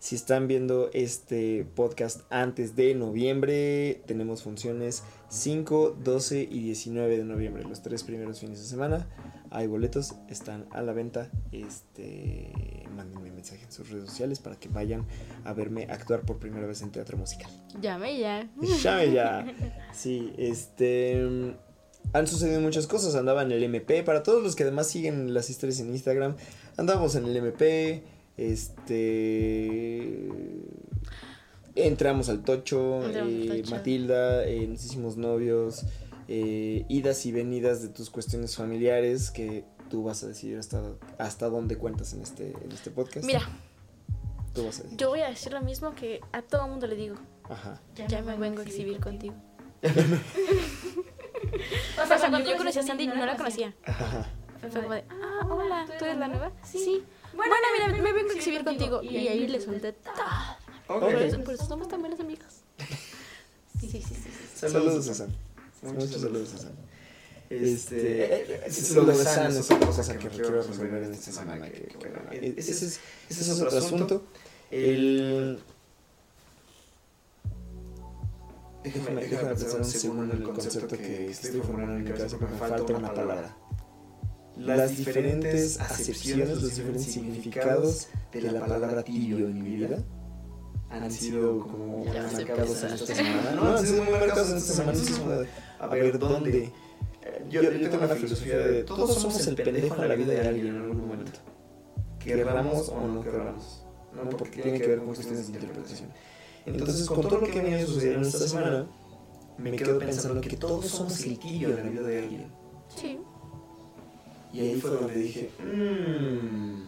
si 0.00 0.14
están 0.14 0.46
viendo 0.48 0.90
este 0.92 1.66
podcast 1.74 2.20
antes 2.30 2.76
de 2.76 2.94
noviembre, 2.94 4.02
tenemos 4.06 4.42
funciones 4.42 5.02
5, 5.28 5.98
12 6.02 6.48
y 6.50 6.60
19 6.60 7.18
de 7.18 7.24
noviembre, 7.24 7.64
los 7.64 7.82
tres 7.82 8.04
primeros 8.04 8.40
fines 8.40 8.60
de 8.60 8.66
semana. 8.66 9.08
Hay 9.50 9.66
boletos, 9.66 10.14
están 10.28 10.66
a 10.70 10.82
la 10.82 10.92
venta. 10.92 11.30
Este, 11.52 12.52
mándenme 12.94 13.30
mensaje 13.30 13.64
en 13.64 13.72
sus 13.72 13.88
redes 13.90 14.08
sociales 14.08 14.40
para 14.40 14.56
que 14.56 14.68
vayan 14.68 15.06
a 15.44 15.52
verme 15.52 15.86
actuar 15.90 16.22
por 16.22 16.38
primera 16.38 16.66
vez 16.66 16.82
en 16.82 16.90
teatro 16.90 17.16
musical. 17.16 17.50
Llame 17.80 18.18
ya. 18.18 18.48
Llame 18.82 19.12
ya. 19.12 19.46
Sí, 19.92 20.32
este. 20.36 21.56
Han 22.12 22.26
sucedido 22.26 22.60
muchas 22.60 22.86
cosas. 22.86 23.14
Andaba 23.14 23.42
en 23.42 23.52
el 23.52 23.62
MP. 23.62 24.02
Para 24.02 24.22
todos 24.22 24.42
los 24.42 24.54
que 24.54 24.62
además 24.62 24.86
siguen 24.86 25.34
las 25.34 25.50
historias 25.50 25.80
en 25.80 25.90
Instagram, 25.90 26.36
andábamos 26.76 27.14
en 27.16 27.24
el 27.24 27.36
MP. 27.36 28.02
Este. 28.38 30.18
Entramos 31.74 32.28
al 32.28 32.42
Tocho. 32.42 33.04
Entramos 33.04 33.32
al 33.32 33.42
eh, 33.52 33.62
Tocho. 33.62 33.74
Matilda. 33.76 34.44
eh, 34.46 34.66
nos 34.66 34.84
hicimos 34.84 35.16
novios. 35.16 35.84
eh, 36.28 36.84
idas 36.88 37.24
y 37.26 37.32
venidas 37.32 37.82
de 37.82 37.88
tus 37.88 38.10
cuestiones 38.10 38.56
familiares 38.56 39.30
que 39.30 39.64
tú 39.88 40.02
vas 40.04 40.22
a 40.24 40.28
decidir 40.28 40.58
hasta, 40.58 40.82
hasta 41.18 41.48
dónde 41.48 41.76
cuentas 41.78 42.12
en 42.12 42.20
este, 42.22 42.52
en 42.62 42.70
este 42.72 42.90
podcast. 42.90 43.24
Mira, 43.26 43.40
Tú 44.54 44.64
vas 44.66 44.80
a 44.80 44.82
decir. 44.82 44.98
yo 44.98 45.08
voy 45.10 45.20
a 45.20 45.28
decir 45.30 45.52
lo 45.52 45.60
mismo 45.62 45.94
que 45.94 46.20
a 46.32 46.42
todo 46.42 46.66
mundo 46.68 46.86
le 46.86 46.96
digo. 46.96 47.16
Ajá. 47.48 47.80
Ya 48.08 48.20
me 48.22 48.36
vengo 48.36 48.60
a 48.60 48.64
exhibir 48.64 49.00
contigo. 49.00 49.34
O 52.02 52.06
sea, 52.06 52.18
cuando 52.18 52.50
yo 52.50 52.56
conocí 52.56 52.78
a 52.78 52.82
Sandy, 52.82 53.06
no 53.06 53.24
la 53.24 53.36
conocía. 53.36 53.74
Ajá. 53.84 54.28
Fue 54.60 54.68
como 54.82 54.92
de, 54.94 55.04
ah, 55.08 55.46
hola, 55.48 55.86
¿tú 55.98 56.04
eres 56.04 56.18
la 56.18 56.28
nueva? 56.28 56.52
Sí. 56.62 57.02
Bueno, 57.34 57.54
mira, 57.72 58.02
me 58.02 58.12
vengo 58.12 58.30
a 58.30 58.34
exhibir 58.34 58.64
contigo. 58.64 59.02
Y 59.02 59.16
ahí 59.28 59.46
le 59.46 59.60
solté. 59.60 59.94
Por, 60.86 61.14
eso, 61.14 61.44
por 61.44 61.54
eso 61.54 61.66
somos 61.66 61.88
tan 61.88 62.00
buenas 62.00 62.18
amigas. 62.20 62.62
Sí, 63.78 63.88
sí, 63.88 64.02
sí. 64.02 64.14
sí. 64.14 64.30
Saludos, 64.54 65.04
Susan. 65.04 65.28
Muchos 65.82 66.20
saludos, 66.20 66.48
Susan. 66.48 66.72
Este, 67.50 68.42
Este, 68.42 68.66
es 68.66 68.90
lo 68.94 69.04
de 69.04 69.14
San 69.14 69.50
es 69.50 69.70
otra 69.70 69.86
cosa 69.86 70.18
que 70.18 70.28
quiero 70.28 70.50
resolver 70.50 71.02
en 71.02 71.14
esta 71.14 71.32
semana. 71.32 71.70
Que, 71.70 71.82
que, 71.82 71.96
bueno, 71.96 72.20
ese, 72.30 72.72
es, 72.72 73.00
ese 73.28 73.40
es 73.40 73.60
otro 73.60 73.78
asunto. 73.78 74.24
El... 74.70 75.58
Déjame, 78.84 79.22
déjame 79.22 79.48
pensar 79.54 79.80
un 79.80 79.84
segundo 79.84 80.24
en 80.24 80.42
el 80.42 80.42
concepto 80.42 80.96
que 80.96 81.30
estoy 81.30 81.60
formando 81.60 81.94
en 81.94 82.04
mi 82.04 82.10
cabeza 82.10 82.36
porque 82.38 82.52
me 82.52 82.58
falta 82.58 82.92
una 82.94 83.14
palabra. 83.14 83.56
Las 84.58 84.96
diferentes 84.96 85.78
acepciones, 85.80 86.48
los 86.48 86.76
diferentes 86.76 87.04
significados 87.04 88.08
de 88.32 88.42
la 88.42 88.60
palabra 88.60 89.02
tibio 89.02 89.46
en 89.46 89.62
mi 89.62 89.76
vida 89.76 89.98
han 90.90 91.10
sido 91.10 91.60
como 91.60 92.04
a 92.10 92.32
marcados 92.32 92.82
en 92.82 92.94
esta 92.94 93.14
semana. 93.14 93.52
No, 93.52 93.76
han 93.76 93.86
sido 93.86 94.02
muy 94.02 94.12
marcados 94.12 94.50
en 94.50 94.56
esta 94.56 94.72
semana. 94.72 95.46
A 95.78 95.86
ver, 95.86 96.18
¿dónde? 96.18 96.72
Yo, 97.50 97.62
yo 97.62 97.90
tengo 97.90 98.04
una 98.04 98.14
filosofía 98.14 98.58
de 98.58 98.84
todos 98.84 99.14
somos 99.14 99.46
el 99.46 99.54
pendejo 99.54 100.02
en 100.02 100.08
la 100.08 100.14
vida 100.14 100.32
de 100.32 100.48
alguien 100.48 100.68
en 100.68 100.82
algún 100.82 101.06
momento. 101.06 101.38
Querramos 102.18 102.88
o 102.88 103.06
no 103.06 103.22
querramos. 103.22 103.84
¿no? 104.12 104.30
Porque 104.30 104.62
tiene 104.62 104.80
que 104.80 104.86
ver 104.86 104.98
con 104.98 105.08
cuestiones 105.08 105.46
de 105.46 105.58
interpretación. 105.58 106.10
Entonces, 106.66 107.06
con 107.06 107.22
todo 107.22 107.40
lo 107.40 107.46
que 107.46 107.62
me 107.62 107.74
ha 107.74 107.86
sucedido 107.86 108.16
en 108.16 108.22
esta 108.22 108.38
semana, 108.38 108.86
me 109.56 109.72
quedo 109.72 109.98
pensando 109.98 110.40
que 110.40 110.56
todos 110.56 110.86
somos 110.86 111.20
el 111.24 111.38
tibio 111.38 111.70
en 111.70 111.76
la 111.76 111.82
vida 111.82 112.02
de 112.02 112.18
alguien. 112.18 112.52
Sí. 112.88 113.18
Y 114.52 114.60
ahí 114.60 114.80
fue 114.80 114.90
donde 114.90 115.14
dije, 115.14 115.50
mmm, 115.62 116.86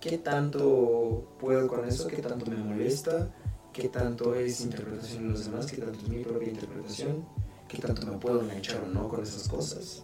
¿qué 0.00 0.18
tanto 0.18 1.36
puedo 1.38 1.68
con 1.68 1.86
eso? 1.86 2.06
¿Qué 2.08 2.22
tanto 2.22 2.46
me 2.46 2.56
molesta? 2.56 3.28
¿Qué 3.72 3.88
tanto 3.88 4.34
es 4.34 4.60
interpretación 4.62 5.28
de 5.28 5.30
los 5.30 5.44
demás? 5.44 5.66
¿Qué 5.66 5.76
tanto 5.76 5.98
es 5.98 6.08
mi 6.08 6.24
propia 6.24 6.48
interpretación? 6.48 7.24
¿Qué 7.68 7.78
tanto 7.78 8.04
me 8.06 8.18
puedo 8.18 8.40
enganchar 8.40 8.82
o 8.82 8.86
no 8.86 9.08
con 9.08 9.22
esas 9.22 9.46
cosas? 9.46 10.02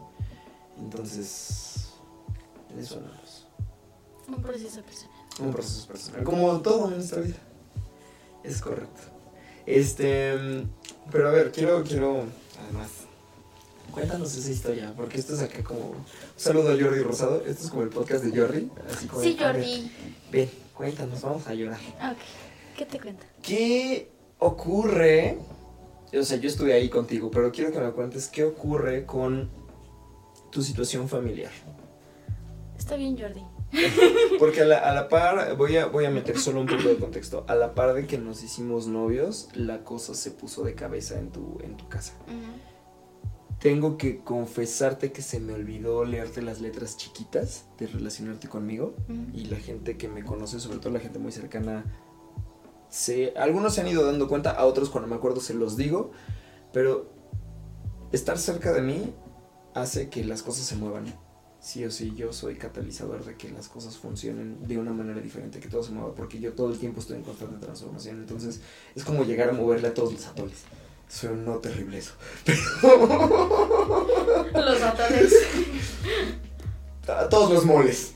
Entonces, 0.79 1.89
de 2.75 2.83
eso 2.83 2.97
hablamos. 2.97 3.47
Un 4.29 4.43
proceso 4.43 4.83
personal. 4.83 5.17
Un 5.41 5.53
proceso 5.53 5.89
personal, 5.89 6.25
como 6.25 6.61
todo 6.61 6.93
en 6.93 7.01
esta 7.01 7.21
vida. 7.21 7.39
Es 8.45 8.61
correcto. 8.61 9.01
Este, 9.65 10.35
pero 11.11 11.29
a 11.29 11.33
ver, 11.33 11.51
quiero, 11.51 11.83
quiero, 11.83 12.25
además, 12.63 13.06
cuéntanos 13.97 14.37
esa 14.37 14.51
historia, 14.51 14.93
porque 14.95 15.17
esto 15.17 15.33
es 15.33 15.41
acá 15.41 15.65
como, 15.65 15.81
un 15.81 16.05
saludo 16.37 16.71
a 16.71 16.77
Jordi 16.79 17.01
Rosado, 17.01 17.43
esto 17.47 17.65
es 17.65 17.71
como 17.71 17.83
el 17.83 17.89
podcast 17.89 18.23
de 18.23 18.39
Jordi, 18.39 18.71
así 18.91 19.07
como, 19.07 19.23
Sí, 19.23 19.39
Jordi. 19.41 19.91
ven, 20.31 20.51
cuéntanos, 20.75 21.23
vamos 21.23 21.47
a 21.47 21.55
llorar. 21.55 21.81
Ok. 21.97 22.19
¿Qué 22.77 22.85
te 22.85 23.01
cuenta? 23.01 23.25
¿Qué 23.41 24.11
ocurre? 24.39 25.39
O 26.13 26.23
sea, 26.25 26.37
yo 26.37 26.47
estuve 26.47 26.75
ahí 26.75 26.91
contigo, 26.91 27.31
pero 27.31 27.51
quiero 27.51 27.73
que 27.73 27.79
me 27.79 27.91
cuentes 27.93 28.29
qué 28.29 28.45
ocurre 28.45 29.07
con 29.07 29.49
tu 30.53 30.63
situación 30.63 31.09
familiar. 31.09 31.51
Está 32.77 32.97
bien, 32.97 33.17
Jordi. 33.19 33.41
Porque 34.39 34.61
a 34.61 34.67
la, 34.67 34.77
a 34.77 34.93
la 34.93 35.09
par, 35.09 35.57
voy 35.57 35.79
a, 35.79 35.87
voy 35.87 36.05
a 36.05 36.11
meter 36.11 36.39
solo 36.39 36.61
un 36.61 36.67
poco 36.67 36.83
de 36.83 36.97
contexto. 36.97 37.47
A 37.49 37.55
la 37.55 37.75
par 37.75 37.95
de 37.95 38.07
que 38.07 38.19
nos 38.19 38.43
hicimos 38.43 38.89
novios, 38.89 39.49
la 39.55 39.85
cosa 39.85 40.15
se 40.15 40.33
puso 40.33 40.65
de 40.65 40.75
cabeza 40.75 41.19
en 41.19 41.31
tu, 41.31 41.59
en 41.65 41.79
tu 41.79 41.89
casa. 41.89 42.13
Tengo 43.61 43.97
que 43.97 44.19
confesarte 44.19 45.13
que 45.13 45.23
se 45.23 45.41
me 45.41 45.55
olvidó 45.55 46.05
leerte 46.05 46.43
las 46.43 46.61
letras 46.61 46.97
chiquitas 46.97 47.65
de 47.79 47.87
relacionarte 47.87 48.49
conmigo. 48.49 48.95
Y 49.33 49.47
la 49.47 49.57
gente 49.57 49.97
que 49.97 50.09
me 50.09 50.25
conoce, 50.25 50.61
sobre 50.61 50.79
todo 50.79 50.93
la 50.93 51.01
gente 51.01 51.19
muy 51.19 51.33
cercana, 51.33 51.85
se, 52.89 53.33
algunos 53.37 53.75
se 53.75 53.81
han 53.81 53.89
ido 53.89 54.05
dando 54.05 54.29
cuenta, 54.29 54.51
a 54.51 54.67
otros 54.67 54.91
cuando 54.91 55.09
me 55.09 55.17
acuerdo 55.17 55.41
se 55.41 55.55
los 55.55 55.77
digo. 55.77 56.11
Pero 56.73 57.11
estar 58.13 58.39
cerca 58.39 58.73
de 58.73 58.83
mí 58.83 59.15
hace 59.75 60.11
que 60.11 60.25
las 60.25 60.43
cosas 60.43 60.67
se 60.67 60.77
muevan. 60.77 61.07
Sí 61.59 61.85
o 61.85 61.91
sí, 61.91 62.15
yo 62.15 62.33
soy 62.33 62.57
catalizador 62.57 63.25
de 63.25 63.37
que 63.37 63.49
las 63.49 63.69
cosas 63.69 63.97
funcionen 63.97 64.69
de 64.69 64.79
una 64.79 64.93
manera 64.93 65.21
diferente, 65.21 65.59
que 65.59 65.69
todo 65.69 65.83
se 65.83 65.91
mueva, 65.91 66.15
porque 66.15 66.39
yo 66.39 66.53
todo 66.53 66.71
el 66.71 66.79
tiempo 66.79 67.01
estoy 67.01 67.17
en 67.17 67.23
constante 67.23 67.57
transformación. 67.57 68.19
Entonces 68.19 68.61
es 68.95 69.05
como 69.05 69.25
llegar 69.25 69.49
a 69.49 69.53
moverle 69.53 69.89
a 69.89 69.95
todos 69.95 70.13
los 70.13 70.27
atoles. 70.27 70.65
Suena 71.09 71.37
no 71.37 71.57
terrible 71.59 71.99
eso. 71.99 72.13
Los 74.53 74.83
atoles. 74.83 75.35
A 77.09 77.29
todos 77.29 77.53
los 77.53 77.65
moles. 77.65 78.13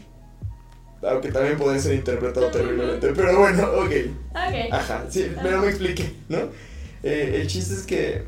Aunque 1.03 1.31
también 1.31 1.57
puede 1.57 1.79
ser 1.81 1.95
interpretado 1.95 2.51
terriblemente. 2.51 3.13
Pero 3.15 3.39
bueno, 3.39 3.63
ok. 3.77 3.93
Ok. 4.31 4.73
Ajá, 4.73 5.07
sí, 5.09 5.33
pero 5.43 5.61
me 5.61 5.69
expliqué, 5.69 6.15
¿no? 6.29 6.39
Eh, 7.03 7.39
el 7.41 7.47
chiste 7.47 7.75
es 7.75 7.87
que 7.87 8.25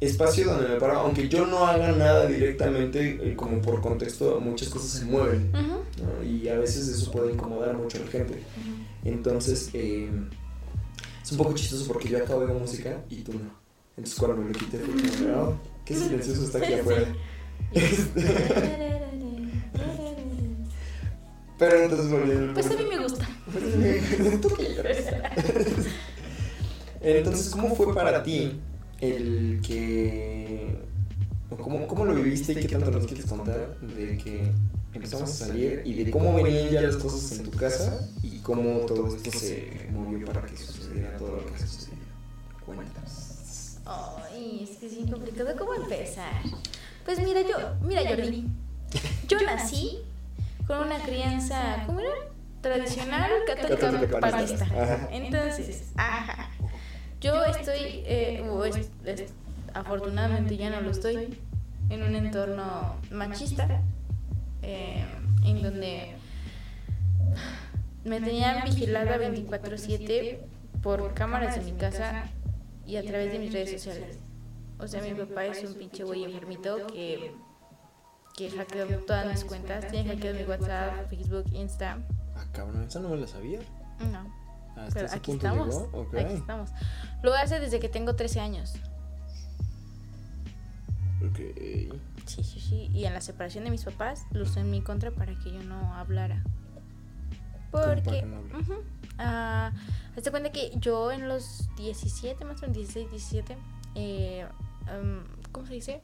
espacio 0.00 0.46
donde 0.46 0.68
me 0.68 0.76
paro, 0.76 0.98
aunque 0.98 1.28
yo 1.28 1.46
no 1.46 1.66
haga 1.66 1.92
nada 1.92 2.26
directamente, 2.26 3.18
eh, 3.22 3.34
como 3.36 3.62
por 3.62 3.80
contexto, 3.80 4.38
muchas 4.40 4.68
cosas 4.68 4.90
se 4.90 5.04
mueven. 5.06 5.50
¿no? 5.52 6.24
Y 6.24 6.48
a 6.48 6.58
veces 6.58 6.88
eso 6.88 7.10
puede 7.10 7.32
incomodar 7.32 7.74
mucho 7.74 7.98
a 7.98 8.00
la 8.04 8.10
gente. 8.10 8.42
Entonces, 9.04 9.70
eh, 9.72 10.10
es 11.22 11.32
un 11.32 11.38
poco 11.38 11.54
chistoso 11.54 11.86
porque 11.86 12.08
yo 12.08 12.18
acabo 12.18 12.46
de 12.46 12.52
música 12.52 13.02
y 13.08 13.22
tú 13.22 13.32
no. 13.34 13.63
Entonces, 13.96 14.18
cuando 14.18 14.36
me 14.38 14.52
lo 14.52 14.58
quité, 14.58 14.78
fue 14.78 14.94
como, 14.94 15.40
"Oh, 15.40 15.54
qué 15.84 15.94
silencioso 15.94 16.44
está 16.44 16.58
aquí 16.58 16.74
afuera. 16.74 17.14
Pero 21.58 21.76
entonces 21.84 22.12
al 22.12 22.52
Pues 22.54 22.66
a 22.66 22.74
mí 22.74 22.84
me 22.88 22.98
gusta. 22.98 23.28
Entonces, 27.00 27.50
¿cómo 27.50 27.74
fue 27.76 27.94
para 27.94 28.22
ti 28.22 28.60
el 29.00 29.60
que... 29.66 30.78
¿Cómo, 31.62 31.86
¿Cómo 31.86 32.04
lo 32.04 32.14
viviste 32.14 32.52
y 32.52 32.56
qué 32.56 32.66
tanto 32.68 32.90
nos 32.90 33.06
quieres 33.06 33.26
contar 33.26 33.78
de 33.80 34.18
que 34.18 34.50
empezamos 34.92 35.30
a 35.30 35.46
salir 35.46 35.82
y 35.84 35.94
de 36.04 36.10
cómo 36.10 36.34
venían 36.34 36.68
ya 36.70 36.80
las 36.80 36.96
cosas 36.96 37.38
en 37.38 37.44
tu 37.44 37.52
casa 37.52 38.08
y 38.22 38.38
cómo 38.38 38.80
todo 38.80 39.14
esto 39.14 39.30
se 39.38 39.88
movió 39.92 40.26
para 40.26 40.42
que 40.46 40.56
sucediera 40.56 41.16
todo 41.16 41.36
lo 41.36 41.46
que 41.46 41.54
ha 41.54 41.66
sucedido? 41.66 42.02
Cuéntanos. 42.66 43.23
Ay, 44.34 44.60
es 44.68 44.76
que 44.78 44.86
es 44.86 44.94
bien 44.96 45.08
complicado. 45.08 45.54
¿Cómo 45.58 45.74
empezar? 45.74 46.42
Pues 47.04 47.18
mira, 47.20 47.40
yo, 47.42 47.74
mira, 47.82 48.02
Jordi. 48.08 48.46
Yo 49.28 49.38
nací 49.42 49.98
con 50.66 50.78
una 50.78 50.98
crianza, 51.00 51.82
¿cómo 51.86 52.00
era? 52.00 52.10
Tradicional, 52.60 53.30
católica. 53.46 53.90
Ajá. 54.66 55.08
Entonces, 55.12 55.92
ajá. 55.96 56.48
Yo 57.20 57.44
estoy, 57.44 58.02
eh, 58.06 58.46
o 58.50 58.64
es- 58.64 58.90
es- 59.04 59.32
afortunadamente 59.74 60.56
ya 60.56 60.70
no 60.70 60.80
lo 60.80 60.90
estoy, 60.90 61.38
en 61.90 62.02
un 62.02 62.14
entorno 62.14 62.96
machista, 63.10 63.82
eh, 64.62 65.04
en 65.44 65.62
donde 65.62 66.14
me 68.04 68.20
tenían 68.20 68.64
vigilada 68.64 69.16
24/7 69.18 70.40
por 70.82 71.12
cámaras 71.14 71.56
de 71.56 71.62
mi 71.70 71.72
casa 71.78 72.24
y 72.86 72.96
a 72.96 73.02
través 73.02 73.32
de 73.32 73.38
mis 73.38 73.52
redes 73.52 73.72
sociales. 73.82 74.18
O 74.84 74.88
sea, 74.88 75.02
mi 75.02 75.14
papá 75.14 75.46
es 75.46 75.64
un 75.64 75.74
pinche 75.74 76.04
güey 76.04 76.24
enfermito 76.24 76.86
que, 76.88 77.34
que 78.36 78.50
hackeó 78.50 78.86
todas 79.06 79.26
mis 79.26 79.44
cuentas. 79.44 79.86
Tiene 79.88 80.14
hackeado 80.14 80.36
mi 80.38 80.44
WhatsApp, 80.44 81.08
Facebook, 81.08 81.46
Insta. 81.52 81.98
Ah, 82.36 82.44
cabrón, 82.52 82.84
esa 82.84 83.00
no 83.00 83.08
me 83.08 83.16
la 83.16 83.26
sabía. 83.26 83.60
No, 84.10 84.30
Hasta 84.76 84.94
pero 84.94 85.06
ese 85.06 85.16
aquí 85.16 85.30
punto 85.32 85.46
estamos. 85.46 85.74
llegó. 85.74 86.08
Aquí 86.18 86.34
estamos. 86.34 86.70
Lo 87.22 87.34
hace 87.34 87.60
desde 87.60 87.80
que 87.80 87.88
tengo 87.88 88.14
13 88.14 88.40
años. 88.40 88.74
Ok. 91.26 91.38
Sí, 92.26 92.42
sí, 92.42 92.60
sí. 92.60 92.90
Y 92.92 93.04
en 93.06 93.14
la 93.14 93.20
separación 93.20 93.64
de 93.64 93.70
mis 93.70 93.84
papás 93.84 94.24
lo 94.32 94.42
usó 94.42 94.60
en 94.60 94.70
mi 94.70 94.82
contra 94.82 95.10
para 95.10 95.34
que 95.38 95.52
yo 95.52 95.62
no 95.62 95.94
hablara. 95.94 96.42
Porque. 97.70 98.20
que 98.20 98.22
no 98.22 98.40
ujú, 98.40 98.74
ah, 99.18 99.72
hazte 100.16 100.30
cuenta 100.30 100.52
que 100.52 100.72
yo 100.76 101.10
en 101.10 101.28
los 101.28 101.68
17, 101.76 102.44
más 102.44 102.58
o 102.58 102.60
menos 102.62 102.76
16, 102.76 103.10
17, 103.10 103.56
eh, 103.96 104.46
am, 104.88 105.24
¿cómo 105.52 105.66
se 105.66 105.74
dice? 105.74 106.02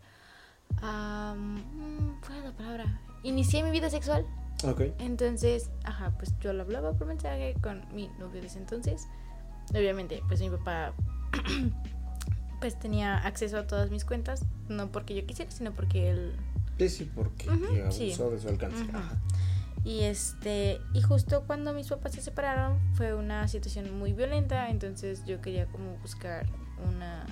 ¿Cuál 0.81 2.39
es 2.39 2.45
la 2.45 2.53
palabra? 2.57 3.01
Inicié 3.23 3.63
mi 3.63 3.71
vida 3.71 3.91
sexual. 3.91 4.25
Ok. 4.65 4.83
Entonces, 4.99 5.71
ajá, 5.85 6.13
pues 6.19 6.35
yo 6.41 6.53
lo 6.53 6.63
hablaba 6.63 6.93
por 6.93 7.07
mensaje 7.07 7.55
con 7.63 7.83
mi 7.95 8.09
novio 8.19 8.41
de 8.41 8.47
ese 8.47 8.59
entonces. 8.59 9.07
Obviamente, 9.71 10.23
pues 10.29 10.41
mi 10.41 10.51
papá 10.51 10.93
pues 12.61 12.79
tenía 12.79 13.19
acceso 13.19 13.59
a 13.59 13.67
todas 13.67 13.91
mis 13.91 14.05
cuentas, 14.05 14.45
no 14.69 14.91
porque 14.93 15.15
yo 15.15 15.27
quisiera, 15.27 15.51
sino 15.51 15.73
porque 15.73 16.11
él 16.11 16.33
Sí, 16.79 16.89
sí, 16.89 17.11
porque 17.15 17.49
abusó 17.49 17.93
sí. 17.93 18.07
de 18.35 18.39
su 18.41 18.49
alcance. 18.49 18.85
Ajá. 18.95 19.19
y 19.85 20.01
este 20.01 20.79
y 20.95 21.03
justo 21.03 21.45
cuando 21.47 21.73
mis 21.75 21.89
papás 21.89 22.13
se 22.13 22.23
separaron 22.23 22.79
fue 22.95 23.15
una 23.15 23.49
situación 23.49 23.99
muy 23.99 24.13
violenta, 24.15 24.69
entonces 24.71 25.25
yo 25.27 25.41
quería 25.41 25.67
como 25.67 25.97
buscar 25.99 26.47
una 26.89 27.27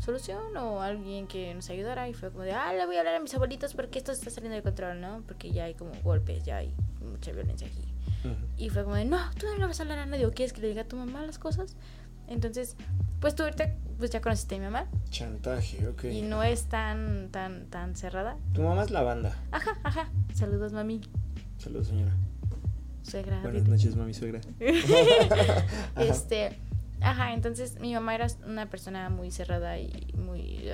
solución 0.00 0.56
o 0.56 0.80
alguien 0.80 1.26
que 1.26 1.54
nos 1.54 1.70
ayudara 1.70 2.08
y 2.08 2.14
fue 2.14 2.30
como 2.30 2.42
de, 2.42 2.52
ah, 2.52 2.72
le 2.72 2.84
voy 2.86 2.96
a 2.96 3.00
hablar 3.00 3.14
a 3.14 3.20
mis 3.20 3.34
abuelitos 3.34 3.74
porque 3.74 3.98
esto 3.98 4.12
está 4.12 4.30
saliendo 4.30 4.56
de 4.56 4.62
control, 4.62 5.00
¿no? 5.00 5.22
Porque 5.26 5.52
ya 5.52 5.64
hay 5.64 5.74
como 5.74 5.92
golpes, 6.02 6.44
ya 6.44 6.56
hay 6.56 6.74
mucha 7.00 7.32
violencia 7.32 7.66
aquí. 7.66 7.84
Y 8.58 8.68
fue 8.68 8.84
como 8.84 8.96
de, 8.96 9.04
no, 9.04 9.18
tú 9.38 9.46
no 9.46 9.56
le 9.56 9.66
vas 9.66 9.78
a 9.80 9.82
hablar 9.84 9.98
a 10.00 10.06
nadie, 10.06 10.26
¿o 10.26 10.32
quieres 10.32 10.52
que 10.52 10.60
le 10.60 10.68
diga 10.68 10.82
a 10.82 10.84
tu 10.88 10.96
mamá 10.96 11.22
las 11.24 11.38
cosas? 11.38 11.76
Entonces, 12.28 12.76
pues 13.20 13.34
tú 13.34 13.42
ahorita 13.42 13.74
pues 13.98 14.10
ya 14.10 14.20
conociste 14.20 14.54
a 14.54 14.58
mi 14.58 14.64
mamá 14.64 14.86
Chantaje, 15.10 15.86
ok. 15.88 16.04
y 16.04 16.22
no 16.22 16.42
es 16.42 16.64
tan, 16.64 17.28
tan, 17.30 17.66
tan 17.66 17.96
cerrada. 17.96 18.36
Tu 18.54 18.62
mamá 18.62 18.84
es 18.84 18.90
la 18.90 19.02
banda. 19.02 19.36
Ajá, 19.52 19.78
ajá. 19.82 20.10
Saludos, 20.34 20.72
mami. 20.72 21.00
Saludos, 21.58 21.88
señora. 21.88 22.12
Suegra. 23.02 23.40
Buenas 23.42 23.66
noches, 23.66 23.96
mami 23.96 24.14
suegra. 24.14 24.40
Este, 25.96 26.56
ajá, 27.02 27.32
entonces 27.32 27.78
mi 27.80 27.94
mamá 27.94 28.14
era 28.14 28.26
una 28.46 28.68
persona 28.70 29.08
muy 29.10 29.30
cerrada 29.30 29.78
y 29.78 30.12
muy... 30.14 30.68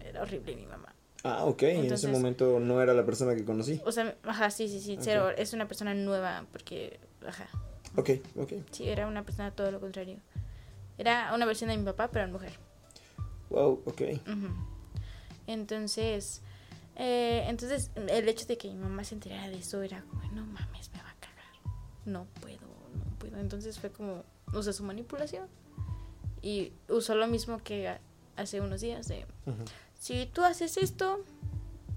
Era 0.00 0.22
horrible 0.22 0.56
mi 0.56 0.66
mamá. 0.66 0.94
Ah, 1.24 1.44
ok. 1.44 1.62
en 1.64 1.92
ese 1.92 2.08
momento 2.08 2.60
no 2.60 2.80
era 2.80 2.94
la 2.94 3.04
persona 3.04 3.34
que 3.34 3.44
conocí. 3.44 3.80
O 3.84 3.90
sea, 3.92 4.16
ajá, 4.22 4.50
sí, 4.50 4.68
sí, 4.68 4.80
sí, 4.80 4.96
cero. 5.00 5.30
Es 5.30 5.52
una 5.52 5.66
persona 5.66 5.92
nueva 5.94 6.46
porque, 6.52 7.00
ajá, 7.26 7.48
Ok, 7.96 8.10
ok. 8.36 8.52
sí, 8.70 8.88
era 8.88 9.06
una 9.06 9.24
persona 9.24 9.50
todo 9.50 9.70
lo 9.72 9.80
contrario. 9.80 10.18
Era 10.98 11.32
una 11.34 11.44
versión 11.44 11.68
de 11.70 11.76
mi 11.76 11.84
papá, 11.84 12.08
pero 12.10 12.24
en 12.24 12.32
mujer. 12.32 12.52
Wow, 13.50 13.82
ok. 13.86 14.02
Entonces, 15.46 16.42
eh, 16.96 17.44
entonces 17.48 17.90
el 18.08 18.28
hecho 18.28 18.46
de 18.46 18.56
que 18.58 18.68
mi 18.68 18.76
mamá 18.76 19.04
se 19.04 19.14
enterara 19.14 19.48
de 19.48 19.58
eso 19.58 19.82
era 19.82 20.02
como, 20.02 20.22
no 20.32 20.44
mames, 20.46 20.90
me 20.92 21.02
va 21.02 21.10
a 21.10 21.14
cagar. 21.20 21.74
No 22.04 22.26
puedo, 22.40 22.65
puedo. 23.18 23.38
Entonces 23.38 23.78
fue 23.78 23.90
como, 23.90 24.22
usa 24.52 24.72
su 24.72 24.84
manipulación 24.84 25.46
y 26.42 26.72
usó 26.88 27.14
lo 27.14 27.26
mismo 27.26 27.62
que 27.62 27.96
hace 28.36 28.60
unos 28.60 28.80
días 28.80 29.08
de, 29.08 29.26
si 29.98 30.26
tú 30.26 30.42
haces 30.44 30.76
esto, 30.76 31.24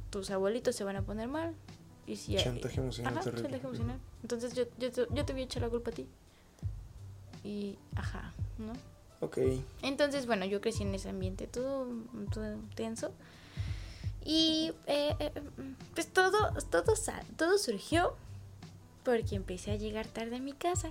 tus 0.09 0.29
abuelitos 0.31 0.75
se 0.75 0.83
van 0.83 0.95
a 0.95 1.01
poner 1.01 1.27
mal. 1.27 1.53
Y 2.07 2.15
si 2.15 2.35
Chantaje 2.37 2.79
emocional 2.79 3.13
Ajá, 3.17 3.23
chantaje 3.23 3.57
emocional. 3.57 3.99
Entonces 4.23 4.53
yo, 4.55 4.63
yo, 4.79 4.91
te- 4.91 5.07
yo 5.13 5.25
te 5.25 5.33
voy 5.33 5.43
a 5.43 5.45
echar 5.45 5.61
la 5.61 5.69
culpa 5.69 5.91
a 5.91 5.93
ti. 5.93 6.07
Y, 7.43 7.77
ajá, 7.95 8.33
¿no? 8.57 8.73
Ok. 9.21 9.37
Entonces, 9.83 10.25
bueno, 10.25 10.45
yo 10.45 10.59
crecí 10.61 10.83
en 10.83 10.95
ese 10.95 11.09
ambiente 11.09 11.45
todo, 11.45 11.87
todo 12.33 12.55
tenso. 12.75 13.11
Y 14.23 14.73
eh, 14.87 15.15
eh, 15.19 15.31
pues 15.93 16.07
todo, 16.07 16.51
todo, 16.71 16.83
todo 17.37 17.57
surgió 17.57 18.15
porque 19.03 19.35
empecé 19.35 19.71
a 19.71 19.75
llegar 19.75 20.07
tarde 20.07 20.37
a 20.37 20.39
mi 20.39 20.53
casa. 20.53 20.89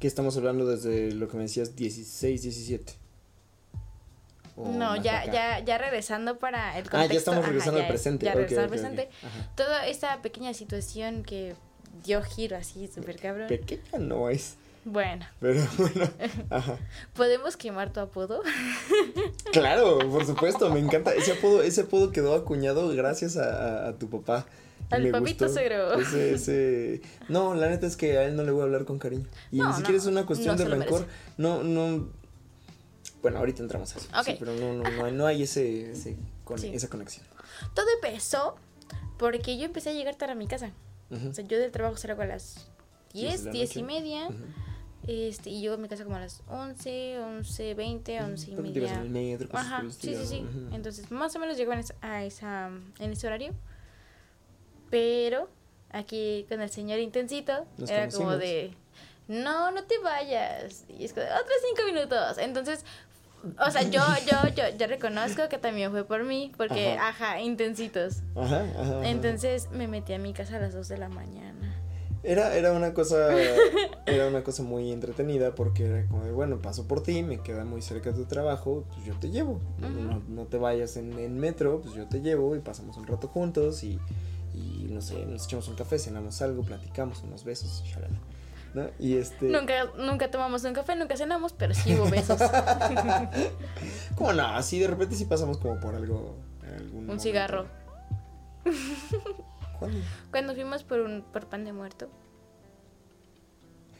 ¿Qué 0.00 0.06
estamos 0.06 0.36
hablando 0.36 0.66
desde 0.66 1.12
lo 1.12 1.28
que 1.28 1.36
me 1.36 1.44
decías, 1.44 1.76
16, 1.76 2.42
17? 2.42 2.92
¿O 4.56 4.68
no, 4.68 4.94
ya, 4.96 5.24
ya, 5.32 5.58
ya 5.60 5.78
regresando 5.78 6.38
para 6.38 6.78
el 6.78 6.84
contexto. 6.84 6.98
Ah, 6.98 7.06
ya 7.06 7.18
estamos 7.18 7.44
regresando 7.46 7.78
al 7.80 7.84
es- 7.86 7.90
presente. 7.90 8.26
Ya 8.26 8.34
regresando 8.34 8.62
al 8.62 8.68
presente. 8.70 9.08
Toda 9.56 9.86
esta 9.86 10.22
pequeña 10.22 10.54
situación 10.54 11.24
que 11.24 11.54
dio 12.04 12.22
giro 12.22 12.56
así, 12.56 12.86
súper 12.88 13.16
cabrón. 13.18 13.48
Pequeña 13.48 13.98
no 13.98 14.28
es. 14.30 14.54
Bueno. 14.84 15.26
Pero 15.40 15.60
bueno, 15.78 16.10
ajá. 16.50 16.76
¿Podemos 17.14 17.56
quemar 17.56 17.92
tu 17.92 18.00
apodo? 18.00 18.42
Claro, 19.52 19.98
por 20.10 20.26
supuesto, 20.26 20.68
me 20.70 20.80
encanta. 20.80 21.14
Ese 21.14 21.32
apodo, 21.32 21.62
ese 21.62 21.82
apodo 21.82 22.10
quedó 22.10 22.34
acuñado 22.34 22.88
gracias 22.88 23.36
a, 23.36 23.84
a- 23.86 23.88
a 23.88 23.92
tu 23.98 24.08
papá. 24.10 24.46
Al 24.90 25.10
papito 25.10 25.44
gustó 25.46 25.48
suegro. 25.60 25.94
Ese, 26.00 26.34
ese... 26.34 27.02
No, 27.28 27.54
la 27.54 27.68
neta 27.68 27.86
es 27.86 27.96
que 27.96 28.18
a 28.18 28.24
él 28.24 28.36
no 28.36 28.42
le 28.44 28.50
voy 28.52 28.60
a 28.62 28.64
hablar 28.64 28.84
con 28.84 28.98
cariño. 28.98 29.26
Y 29.50 29.58
No, 29.58 29.68
ni 29.68 29.72
siquiera 29.74 29.92
no, 29.92 29.98
es 29.98 30.06
una 30.06 30.26
cuestión 30.26 30.56
no 30.56 30.64
de 30.64 30.70
se 30.70 30.76
rencor. 30.76 31.06
No, 31.38 31.62
no. 31.62 32.08
Bueno, 33.22 33.38
ahorita 33.38 33.62
entramos 33.62 33.94
a 33.94 33.98
eso. 33.98 34.08
Ok. 34.18 34.24
sí, 34.26 34.36
pero 34.38 34.52
no, 34.54 34.72
no, 34.74 34.90
no, 34.90 35.04
hay- 35.06 35.12
no 35.12 35.26
hay 35.26 35.42
ese, 35.42 35.92
ese 35.92 36.16
con- 36.44 36.58
Sí. 36.58 36.70
esa 36.74 36.88
conexión. 36.88 37.24
Todo 37.74 37.86
empezó 38.02 38.56
porque 39.18 39.56
yo 39.58 39.64
empecé 39.64 39.90
a 39.90 39.92
llegar 39.94 40.14
tarde 40.16 40.32
a 40.32 40.36
mi 40.36 40.46
casa. 40.46 40.72
Ujú. 41.10 41.28
O 41.28 41.34
sea, 41.34 41.44
yo 41.46 41.58
del 41.58 41.70
trabajo 41.70 41.96
salgo 41.96 42.22
a 42.22 42.26
las 42.26 42.66
Diez 43.12 43.42
10, 43.42 43.44
de 43.44 43.46
la 43.46 43.52
10 43.52 43.76
y 43.76 43.82
media. 43.82 44.26
Ujú. 44.28 44.36
Este, 45.06 45.50
y 45.50 45.60
llego 45.60 45.74
a 45.74 45.76
mi 45.76 45.86
casa 45.88 46.04
como 46.04 46.16
a 46.16 46.20
las 46.20 46.42
11, 46.48 47.18
11, 47.18 47.74
20, 47.74 48.20
11 48.22 48.50
y 48.50 48.56
media. 48.56 49.00
metro, 49.04 49.48
Ajá, 49.52 49.82
sí, 49.90 50.14
sí, 50.14 50.26
sí. 50.26 50.46
Ujú. 50.48 50.74
Entonces, 50.74 51.10
más 51.10 51.36
o 51.36 51.38
menos 51.38 51.56
llego 51.58 51.72
en 51.74 51.80
esa, 51.80 51.94
a 52.00 52.24
esa, 52.24 52.68
en 52.98 53.12
ese 53.12 53.26
horario. 53.26 53.52
Pero 54.94 55.48
aquí 55.90 56.46
con 56.48 56.60
el 56.60 56.70
señor 56.70 57.00
Intensito 57.00 57.66
Nos 57.78 57.90
era 57.90 58.08
como 58.10 58.26
conocimos. 58.26 58.38
de, 58.38 58.70
no, 59.26 59.72
no 59.72 59.82
te 59.82 59.98
vayas. 59.98 60.84
Y 60.88 61.04
es 61.04 61.12
como, 61.12 61.26
otros 61.26 61.56
cinco 61.68 61.84
minutos. 61.84 62.38
Entonces, 62.38 62.84
o 63.58 63.70
sea, 63.72 63.82
yo, 63.82 64.00
yo, 64.28 64.54
yo, 64.54 64.76
yo 64.78 64.86
reconozco 64.86 65.48
que 65.48 65.58
también 65.58 65.90
fue 65.90 66.04
por 66.04 66.22
mí, 66.22 66.52
porque, 66.56 66.92
Ajá. 66.92 67.08
ajá, 67.08 67.40
intensitos. 67.40 68.18
Ajá, 68.36 68.60
ajá, 68.60 68.82
ajá. 68.82 69.08
Entonces 69.08 69.68
me 69.72 69.88
metí 69.88 70.12
a 70.12 70.20
mi 70.20 70.32
casa 70.32 70.58
a 70.58 70.60
las 70.60 70.74
2 70.74 70.86
de 70.86 70.98
la 70.98 71.08
mañana. 71.08 71.74
Era, 72.22 72.54
era 72.54 72.72
una 72.72 72.94
cosa 72.94 73.36
era 74.06 74.28
una 74.28 74.44
cosa 74.44 74.62
muy 74.62 74.92
entretenida 74.92 75.56
porque 75.56 75.86
era 75.86 76.06
como 76.06 76.22
de, 76.22 76.30
bueno, 76.30 76.58
paso 76.62 76.86
por 76.86 77.02
ti, 77.02 77.24
me 77.24 77.40
queda 77.40 77.64
muy 77.64 77.82
cerca 77.82 78.12
de 78.12 78.16
tu 78.16 78.26
trabajo, 78.26 78.84
pues 78.94 79.04
yo 79.04 79.14
te 79.18 79.30
llevo. 79.30 79.60
No, 79.80 80.22
no 80.28 80.44
te 80.46 80.56
vayas 80.56 80.96
en, 80.96 81.18
en 81.18 81.36
metro, 81.36 81.80
pues 81.80 81.94
yo 81.94 82.06
te 82.06 82.20
llevo 82.20 82.54
y 82.54 82.60
pasamos 82.60 82.96
un 82.96 83.08
rato 83.08 83.26
juntos 83.26 83.82
y, 83.82 83.98
y 84.54 84.86
no 84.90 85.00
sé, 85.00 85.24
nos 85.26 85.44
echamos 85.46 85.68
un 85.68 85.74
café, 85.76 85.98
cenamos 85.98 86.40
algo, 86.42 86.62
platicamos, 86.62 87.22
unos 87.22 87.44
besos, 87.44 87.82
shalala. 87.84 88.18
¿no? 88.74 88.88
Y 88.98 89.16
este... 89.16 89.46
Nunca, 89.46 89.84
nunca 89.96 90.30
tomamos 90.30 90.64
un 90.64 90.72
café, 90.72 90.96
nunca 90.96 91.16
cenamos, 91.16 91.52
pero 91.52 91.74
sí 91.74 91.94
hubo 91.94 92.10
besos. 92.10 92.40
¿Cómo 94.16 94.32
no? 94.32 94.46
Así 94.48 94.78
de 94.80 94.88
repente 94.88 95.14
sí 95.14 95.24
pasamos 95.26 95.58
como 95.58 95.78
por 95.80 95.94
algo... 95.94 96.36
algún 96.62 96.98
un 97.00 97.06
momento. 97.06 97.22
cigarro. 97.22 97.66
¿Cuándo? 99.78 99.98
Cuando 100.30 100.54
fuimos 100.54 100.82
por 100.84 101.00
un 101.00 101.22
por 101.22 101.46
pan 101.46 101.64
de 101.64 101.72
muerto. 101.72 102.08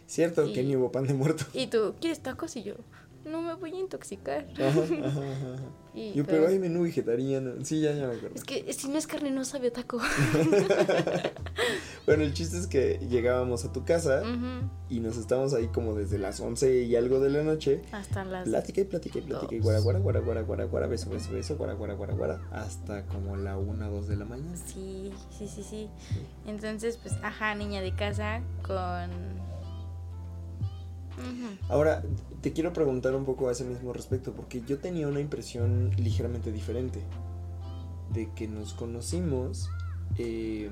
Cierto 0.07 0.45
Y- 0.47 0.53
que 0.53 0.63
ni 0.63 0.77
hubo 0.77 0.91
pan 0.93 1.07
de 1.07 1.15
muerto. 1.15 1.45
Y 1.53 1.69
tú, 1.69 1.95
¿quieres 2.01 2.21
tacos? 2.21 2.57
Y 2.57 2.63
yo, 2.65 2.75
no 3.25 3.43
me 3.43 3.55
voy 3.55 3.73
a 3.73 3.79
intoxicar. 3.79 4.47
Ajá, 4.55 4.81
ajá, 4.81 5.07
ajá. 5.07 5.57
Y, 5.95 6.13
Yo, 6.13 6.25
pero 6.27 6.49
hay 6.49 6.59
menú 6.59 6.83
vegetariano. 6.83 7.53
Sí, 7.65 7.81
ya, 7.81 7.93
ya 7.93 8.09
me 8.09 8.17
acuerdo. 8.17 8.35
Es 8.35 8.43
que 8.43 8.73
si 8.73 8.89
no 8.89 8.99
es 8.99 9.07
carne, 9.07 9.31
no 9.31 9.45
sabe 9.45 9.69
a 9.69 9.73
taco. 9.73 10.01
Bueno, 12.07 12.23
el 12.23 12.35
chiste 12.35 12.59
es 12.59 12.67
que 12.67 12.99
llegábamos 13.09 13.65
a 13.65 13.73
tu 13.73 13.85
casa 13.85 14.23
y 14.91 15.01
nos 15.01 15.17
estábamos 15.17 15.55
ahí 15.55 15.69
como 15.69 15.95
desde 15.95 16.19
las 16.19 16.39
11 16.39 16.83
y 16.83 16.97
algo 16.97 17.19
de 17.19 17.31
la 17.31 17.43
noche. 17.43 17.81
Hasta 17.93 18.25
las. 18.25 18.47
Plática 18.47 18.83
y 18.83 18.85
plática 18.85 19.19
y 19.21 19.23
plática 19.23 19.55
y 19.55 19.61
guara 19.61 19.81
guara 19.81 20.01
guara 20.01 20.21
guara 20.21 20.43
guara 20.43 20.65
guara 20.65 20.87
beso 20.87 21.09
beso 21.09 21.33
beso 21.33 21.57
guara 21.57 21.73
guara 21.73 21.95
guara 21.95 22.13
guara 22.13 22.41
hasta 22.53 23.07
como 23.07 23.37
la 23.37 23.57
1 23.57 23.91
2 23.91 24.09
de 24.09 24.17
la 24.17 24.27
mañana. 24.27 24.55
Sí, 24.57 25.13
sí, 25.31 25.49
sí, 25.49 25.63
sí. 25.63 25.89
Entonces, 26.47 26.99
pues, 26.99 27.15
ajá, 27.23 27.55
niña 27.55 27.81
de 27.81 27.95
casa 27.95 28.43
con. 28.67 29.54
Ahora, 31.69 32.03
te 32.41 32.53
quiero 32.53 32.73
preguntar 32.73 33.15
un 33.15 33.25
poco 33.25 33.49
a 33.49 33.53
ese 33.53 33.65
mismo 33.65 33.93
respecto 33.93 34.33
porque 34.33 34.63
yo 34.63 34.79
tenía 34.79 35.09
una 35.09 35.21
impresión 35.21 35.91
ligeramente 35.97 36.53
diferente 36.53 37.01
de 38.13 38.31
que 38.35 38.49
nos 38.49 38.75
conocimos 38.75 39.71
eh, 40.19 40.71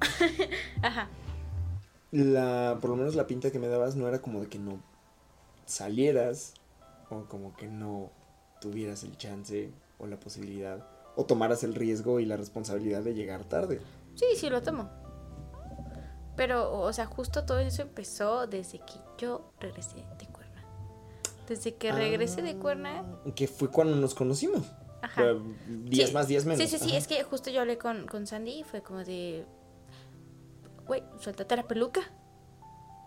Ajá. 0.82 1.08
la 2.10 2.78
por 2.80 2.90
lo 2.90 2.96
menos 2.96 3.14
la 3.14 3.26
pinta 3.26 3.50
que 3.50 3.58
me 3.58 3.68
dabas 3.68 3.96
no 3.96 4.08
era 4.08 4.20
como 4.20 4.40
de 4.40 4.48
que 4.48 4.58
no 4.58 4.80
salieras 5.66 6.54
o 7.08 7.24
como 7.24 7.56
que 7.56 7.68
no 7.68 8.10
tuvieras 8.60 9.04
el 9.04 9.16
chance 9.16 9.70
o 9.98 10.06
la 10.06 10.18
posibilidad 10.18 10.86
o 11.16 11.24
tomaras 11.24 11.64
el 11.64 11.74
riesgo 11.74 12.20
y 12.20 12.26
la 12.26 12.36
responsabilidad 12.36 13.02
de 13.02 13.14
llegar 13.14 13.44
tarde. 13.44 13.80
Sí, 14.14 14.26
sí, 14.36 14.48
lo 14.50 14.62
tomo. 14.62 14.90
Pero, 16.40 16.72
o 16.80 16.90
sea, 16.90 17.04
justo 17.04 17.44
todo 17.44 17.58
eso 17.58 17.82
empezó 17.82 18.46
desde 18.46 18.78
que 18.78 18.94
yo 19.18 19.52
regresé 19.60 19.96
de 20.18 20.26
Cuerna. 20.26 20.64
Desde 21.46 21.74
que 21.74 21.92
regresé 21.92 22.40
de 22.40 22.56
Cuerna. 22.56 23.04
Ah, 23.26 23.30
Que 23.34 23.46
fue 23.46 23.68
cuando 23.68 23.94
nos 23.96 24.14
conocimos. 24.14 24.62
Ajá. 25.02 25.20
Fue 25.20 25.38
días 25.68 26.08
Sí, 26.08 26.14
más, 26.14 26.28
días 26.28 26.46
menos. 26.46 26.58
Sí, 26.62 26.66
sí, 26.66 26.78
sí, 26.82 26.88
Ajá. 26.88 26.96
es 26.96 27.06
que 27.06 27.22
justo 27.24 27.50
yo 27.50 27.60
hablé 27.60 27.76
con, 27.76 28.06
con 28.06 28.26
Sandy 28.26 28.60
y 28.60 28.64
fue 28.64 28.80
como 28.80 29.04
de, 29.04 29.44
güey, 30.86 31.02
suéltate 31.18 31.56
la 31.56 31.68
peluca. 31.68 32.00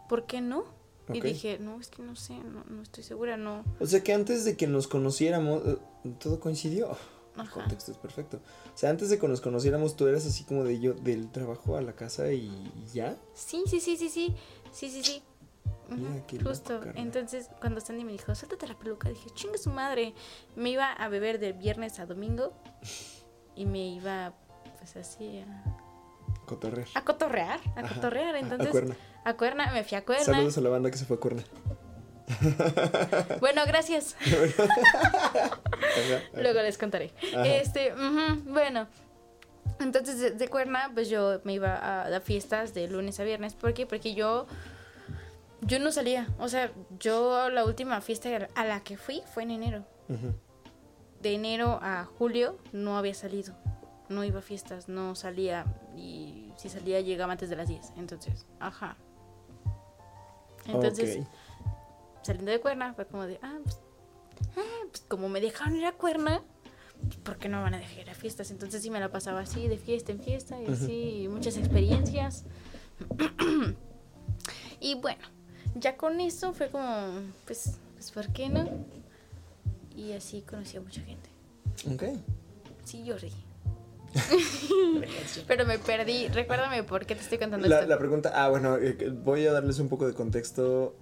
¿Por 0.08 0.28
qué 0.28 0.40
no? 0.40 0.66
Y 1.12 1.20
dije, 1.20 1.58
no, 1.58 1.80
es 1.80 1.88
que 1.88 2.04
no 2.04 2.16
sé, 2.16 2.38
no, 2.38 2.64
no 2.66 2.84
estoy 2.84 3.04
segura, 3.04 3.36
no. 3.36 3.64
O 3.80 3.88
sea 3.88 4.04
que 4.04 4.14
antes 4.14 4.46
de 4.46 4.56
que 4.56 4.68
nos 4.68 4.88
conociéramos, 4.88 5.64
eh, 5.66 5.78
todo 6.20 6.40
coincidió. 6.40 6.96
El 7.38 7.50
contexto 7.50 7.92
es 7.92 7.98
perfecto. 7.98 8.38
O 8.38 8.78
sea, 8.78 8.90
antes 8.92 9.10
de 9.10 9.18
que 9.20 9.28
nos 9.28 9.42
conociéramos, 9.42 9.96
tú 9.96 10.08
eras 10.08 10.26
así 10.26 10.44
como 10.44 10.64
de 10.64 10.80
yo, 10.80 10.94
del 10.94 11.32
trabajo 11.32 11.76
a 11.78 11.82
la 11.82 11.94
casa 11.94 12.32
y, 12.32 12.72
ya. 12.94 13.18
Sí, 13.34 13.64
sí, 13.68 13.80
sí, 13.80 13.98
sí, 13.98 14.10
sí, 14.10 14.36
sí, 14.72 14.90
sí, 14.90 15.04
sí. 15.04 15.24
Mira, 15.90 16.26
qué 16.28 16.40
Justo. 16.42 16.80
Entonces, 16.96 17.50
cuando 17.60 17.82
Sandy 17.82 18.04
me 18.04 18.12
dijo, 18.14 18.34
suéltate 18.36 18.68
la 18.68 18.78
peluca, 18.78 19.10
dije, 19.10 19.30
chinga 19.32 19.58
su 19.58 19.70
madre. 19.70 20.14
Me 20.56 20.70
iba 20.70 20.92
a 20.92 21.08
beber 21.10 21.40
de 21.40 21.54
viernes 21.54 22.00
a 22.00 22.06
domingo 22.06 22.54
y 23.56 23.66
me 23.66 23.88
iba, 23.96 24.34
pues 24.80 24.96
así, 24.96 25.40
a, 25.40 25.76
Cotorrear. 26.46 26.88
a 26.94 27.04
cotorrear, 27.04 27.60
a 27.76 27.80
Ajá, 27.82 27.96
cotorrear. 27.96 28.36
a- 28.36 28.40
Entonces, 28.40 28.68
a 28.68 28.72
Cuerna. 28.72 28.96
a 29.26 29.34
Cuerna, 29.38 29.72
me 29.72 29.84
fui 29.84 29.98
a 29.98 30.06
Cuerna. 30.06 30.26
Saludos 30.26 30.58
a 30.58 30.62
la 30.62 30.70
banda 30.70 30.92
que 30.92 30.98
se 30.98 31.06
fue 31.06 31.18
a 31.18 31.20
Cuerna. 31.20 31.44
Bueno, 33.40 33.62
gracias. 33.66 34.16
Luego 36.34 36.62
les 36.62 36.78
contaré. 36.78 37.14
Ajá. 37.34 37.48
Este, 37.48 37.94
bueno. 38.46 38.88
Entonces, 39.80 40.20
de, 40.20 40.32
de 40.32 40.48
Cuerna, 40.48 40.92
pues 40.94 41.10
yo 41.10 41.42
me 41.44 41.54
iba 41.54 41.76
a, 41.76 42.16
a 42.16 42.22
fiestas 42.22 42.74
de 42.74 42.88
lunes 42.88 43.20
a 43.20 43.24
viernes. 43.24 43.56
¿Por 43.56 43.74
qué? 43.74 43.86
Porque 43.86 44.14
yo. 44.14 44.48
Yo 45.62 45.80
no 45.80 45.92
salía. 45.92 46.28
O 46.40 46.50
sea, 46.50 46.72
yo 47.00 47.50
la 47.50 47.64
última 47.64 48.02
fiesta 48.02 48.50
a 48.56 48.66
la 48.66 48.84
que 48.84 48.98
fui 48.98 49.24
fue 49.34 49.44
en 49.44 49.52
enero. 49.52 49.86
De 51.22 51.34
enero 51.34 51.80
a 51.82 52.04
julio 52.04 52.58
no 52.74 52.98
había 52.98 53.14
salido. 53.14 53.56
No 54.10 54.26
iba 54.26 54.40
a 54.40 54.42
fiestas, 54.42 54.90
no 54.90 55.16
salía. 55.16 55.66
Y 55.96 56.52
si 56.58 56.68
salía, 56.68 57.00
llegaba 57.00 57.32
antes 57.32 57.50
de 57.50 57.56
las 57.56 57.70
10. 57.70 57.94
Entonces, 57.98 58.46
ajá. 58.60 58.98
Entonces. 60.68 61.26
Saliendo 62.24 62.52
de 62.52 62.60
Cuerna, 62.60 62.94
fue 62.94 63.06
como 63.06 63.26
de, 63.26 63.40
ah, 63.42 63.60
pues, 63.64 63.80
ah, 64.58 64.86
pues 64.90 65.04
como 65.08 65.30
me 65.30 65.42
dejaron 65.42 65.76
ir 65.76 65.86
a 65.86 65.92
Cuerna, 65.94 66.42
pues, 67.02 67.18
¿por 67.18 67.38
qué 67.38 67.50
no 67.50 67.62
van 67.62 67.74
a 67.74 67.78
dejar 67.78 68.00
ir 68.00 68.10
a 68.10 68.16
fiestas? 68.16 68.52
Entonces 68.52 68.82
sí 68.82 68.90
me 68.90 69.00
la 69.00 69.12
pasaba 69.12 69.42
así, 69.42 69.68
de 69.68 69.78
fiesta 69.78 70.12
en 70.12 70.20
fiesta, 70.20 70.62
y 70.62 70.72
así, 70.72 71.28
muchas 71.30 71.58
experiencias. 71.58 72.46
y 74.80 74.96
bueno, 74.96 75.22
ya 75.76 75.98
con 75.98 76.20
eso 76.20 76.54
fue 76.54 76.70
como, 76.70 77.12
pues, 77.46 77.78
pues, 77.96 78.12
¿por 78.12 78.28
qué 78.34 78.50
no? 78.50 78.70
Y 79.96 80.14
así 80.14 80.42
conocí 80.42 80.78
a 80.78 80.82
mucha 80.82 81.02
gente. 81.02 81.30
Ok. 81.92 82.04
Sí, 82.84 83.04
yo 83.04 83.18
reí. 83.18 83.34
Pero 85.48 85.66
me 85.66 85.80
perdí. 85.80 86.28
Recuérdame 86.28 86.84
por 86.84 87.06
qué 87.06 87.16
te 87.16 87.22
estoy 87.22 87.38
contando 87.38 87.68
La, 87.68 87.78
esto. 87.78 87.88
la 87.88 87.98
pregunta, 87.98 88.32
ah, 88.34 88.50
bueno, 88.50 88.78
eh, 88.78 89.10
voy 89.24 89.46
a 89.46 89.54
darles 89.54 89.80
un 89.80 89.90
poco 89.90 90.08
de 90.08 90.14
contexto. 90.14 90.96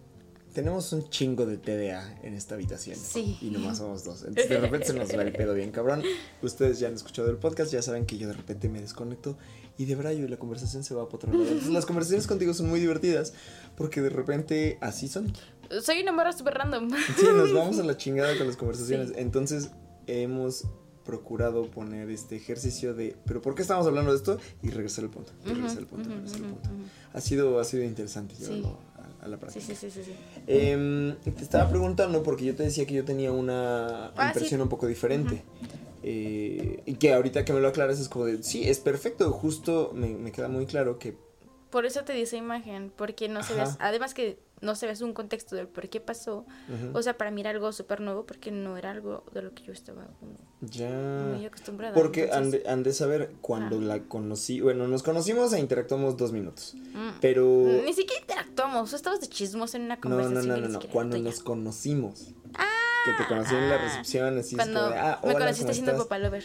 Tenemos 0.54 0.92
un 0.92 1.10
chingo 1.10 1.46
de 1.46 1.58
TDA 1.58 2.20
en 2.24 2.34
esta 2.34 2.56
habitación. 2.56 2.98
Sí. 2.98 3.38
Y 3.42 3.50
nomás 3.50 3.78
somos 3.78 4.04
dos. 4.04 4.24
Entonces 4.24 4.50
de 4.50 4.60
repente 4.60 4.88
se 4.88 4.94
nos 4.94 5.10
va 5.10 5.22
el 5.22 5.32
pedo 5.32 5.54
bien 5.54 5.72
cabrón. 5.72 6.04
Ustedes 6.42 6.80
ya 6.80 6.88
han 6.90 6.96
escuchado 6.96 7.30
el 7.30 7.38
podcast, 7.38 7.72
ya 7.72 7.82
saben 7.82 8.06
que 8.06 8.18
yo 8.18 8.28
de 8.28 8.34
repente 8.34 8.68
me 8.68 8.82
desconecto 8.82 9.38
y 9.78 9.86
de 9.86 9.96
brayo 9.96 10.26
y 10.26 10.28
la 10.28 10.38
conversación 10.38 10.84
se 10.84 10.94
va 10.94 11.06
para 11.06 11.16
otro 11.18 11.32
lado. 11.32 11.44
Entonces 11.46 11.70
las 11.72 11.86
conversaciones 11.86 12.28
contigo 12.28 12.54
son 12.54 12.70
muy 12.70 12.80
divertidas 12.80 13.34
porque 13.78 14.02
de 14.02 14.10
repente 14.10 14.78
así 14.82 15.08
son. 15.08 15.32
Soy 15.82 16.02
una 16.02 16.12
morra 16.12 16.34
súper 16.34 16.56
random. 16.56 16.90
Sí, 17.18 17.26
nos 17.34 17.54
vamos 17.54 17.80
a 17.80 17.84
la 17.84 17.96
chingada 17.96 18.38
con 18.38 18.48
las 18.48 18.58
conversaciones. 18.58 19.10
Sí. 19.10 19.14
Entonces 19.18 19.70
hemos 20.08 20.66
procurado 21.06 21.70
poner 21.72 22.10
este 22.12 22.36
ejercicio 22.36 22.94
de, 22.94 23.16
pero 23.26 23.42
¿por 23.42 23.56
qué 23.56 23.64
estamos 23.64 23.88
hablando 23.88 24.12
de 24.12 24.18
esto? 24.18 24.38
Y 24.62 24.70
regresar 24.70 25.06
al 25.06 25.10
punto. 25.10 25.32
Regresar 25.46 25.80
al 25.80 25.88
punto, 25.88 26.10
regresar 26.10 26.42
al 26.44 26.50
punto. 26.50 26.70
Ha 27.14 27.22
sido, 27.22 27.60
ha 27.60 27.64
sido 27.64 27.84
interesante 27.84 28.36
Sí. 28.36 28.44
llevarlo 28.44 28.78
a, 28.91 28.91
a 29.22 29.28
la 29.28 29.38
práctica. 29.38 29.66
sí, 29.66 29.76
sí, 29.76 29.90
sí, 29.92 30.04
sí. 30.04 30.12
Em, 30.48 31.16
te 31.18 31.44
estaba 31.44 31.70
preguntando 31.70 32.24
porque 32.24 32.46
yo 32.46 32.56
te 32.56 32.64
decía 32.64 32.86
que 32.86 32.94
yo 32.96 33.06
tenía 33.06 33.32
una 33.32 34.08
Ah, 34.18 34.28
impresión 34.28 34.60
sí. 34.60 34.64
un 34.64 34.70
poco 34.70 34.88
diferente. 34.88 35.44
Eh, 36.04 36.82
y 36.86 36.96
que 36.96 37.14
ahorita 37.14 37.46
que 37.46 37.54
me 37.54 37.60
lo 37.60 37.68
aclaras 37.68 38.00
es 38.00 38.10
como 38.10 38.26
de, 38.26 38.42
sí, 38.44 38.68
es 38.68 38.80
perfecto. 38.80 39.32
Justo 39.32 39.92
me, 39.94 40.10
me 40.10 40.32
queda 40.32 40.48
muy 40.48 40.66
claro 40.66 40.98
que 40.98 41.16
por 41.70 41.86
eso 41.86 42.04
te 42.04 42.14
di 42.14 42.22
esa 42.24 42.36
imagen, 42.38 42.92
porque 42.96 43.30
no 43.30 43.44
se 43.44 43.54
Ajá. 43.62 43.78
además 43.80 44.14
que 44.14 44.38
no 44.62 44.76
se 44.76 44.88
ves 44.88 45.02
un 45.02 45.14
contexto 45.14 45.56
del 45.56 45.68
por 45.68 45.90
qué 45.90 46.00
pasó, 46.00 46.46
o 46.94 47.02
sea, 47.02 47.18
para 47.18 47.32
mí 47.32 47.42
era 47.42 47.50
algo 47.50 47.72
súper 47.74 48.00
nuevo 48.02 48.26
porque 48.26 48.52
no 48.52 48.78
era 48.78 48.92
algo 48.92 49.24
de 49.34 49.42
lo 49.42 49.54
que 49.54 49.64
yo 49.64 49.74
estaba 49.74 50.06
como 50.20 50.38
ya. 50.62 50.90
muy 51.36 51.46
acostumbrada. 51.46 51.94
Porque 51.96 52.26
entonces- 52.26 52.66
han 52.68 52.84
de 52.84 52.94
saber 52.94 53.34
cuando 53.42 53.78
Ah. 53.78 53.82
la 53.82 54.00
conocí. 54.04 54.62
Bueno, 54.62 54.88
nos 54.88 55.04
conocimos 55.04 55.52
e 55.54 55.60
interactuamos 55.60 56.16
dos 56.18 56.32
minutos. 56.32 56.76
Mm. 56.94 57.10
Pero. 57.20 57.46
Ni 57.86 57.94
siquiera 57.94 58.22
interactuamos, 58.22 58.94
estabas 58.94 59.20
de 59.22 59.28
chismos 59.28 59.74
en 59.76 59.82
una 59.84 60.00
conversación. 60.00 60.48
no, 60.48 60.56
no, 60.58 60.62
no, 60.68 60.80
no. 60.80 60.80
Cuando 60.92 61.18
nos 61.18 61.42
conocimos. 61.42 62.34
que 63.04 63.12
te 63.24 63.28
conocí 63.28 63.56
en 63.56 63.68
la 63.68 63.76
Ah, 63.78 63.84
recepción, 63.84 64.38
así 64.38 64.50
es 64.50 64.56
Cuando 64.58 64.80
como 64.82 64.92
de, 64.94 65.00
ah, 65.00 65.20
me 65.26 65.34
conociste 65.34 65.64
¿cómo 65.64 65.74
siendo 65.74 65.98
papá 65.98 66.20
lover. 66.20 66.44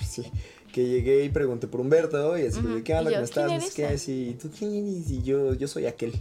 Sí. 0.00 0.30
Que 0.72 0.86
llegué 0.86 1.24
y 1.24 1.28
pregunté 1.30 1.66
por 1.66 1.80
Humberto 1.80 2.38
y 2.38 2.46
así 2.46 2.60
Ujú. 2.60 2.68
de, 2.76 2.84
¿qué 2.84 2.94
onda? 2.94 3.10
¿Cómo 3.10 3.24
estás? 3.24 3.74
qué, 3.74 4.12
¿y 4.12 4.34
tú 4.34 4.48
quién 4.56 4.72
eres? 4.74 5.10
Y 5.10 5.22
yo, 5.22 5.54
yo 5.54 5.66
soy 5.66 5.86
aquel. 5.86 6.12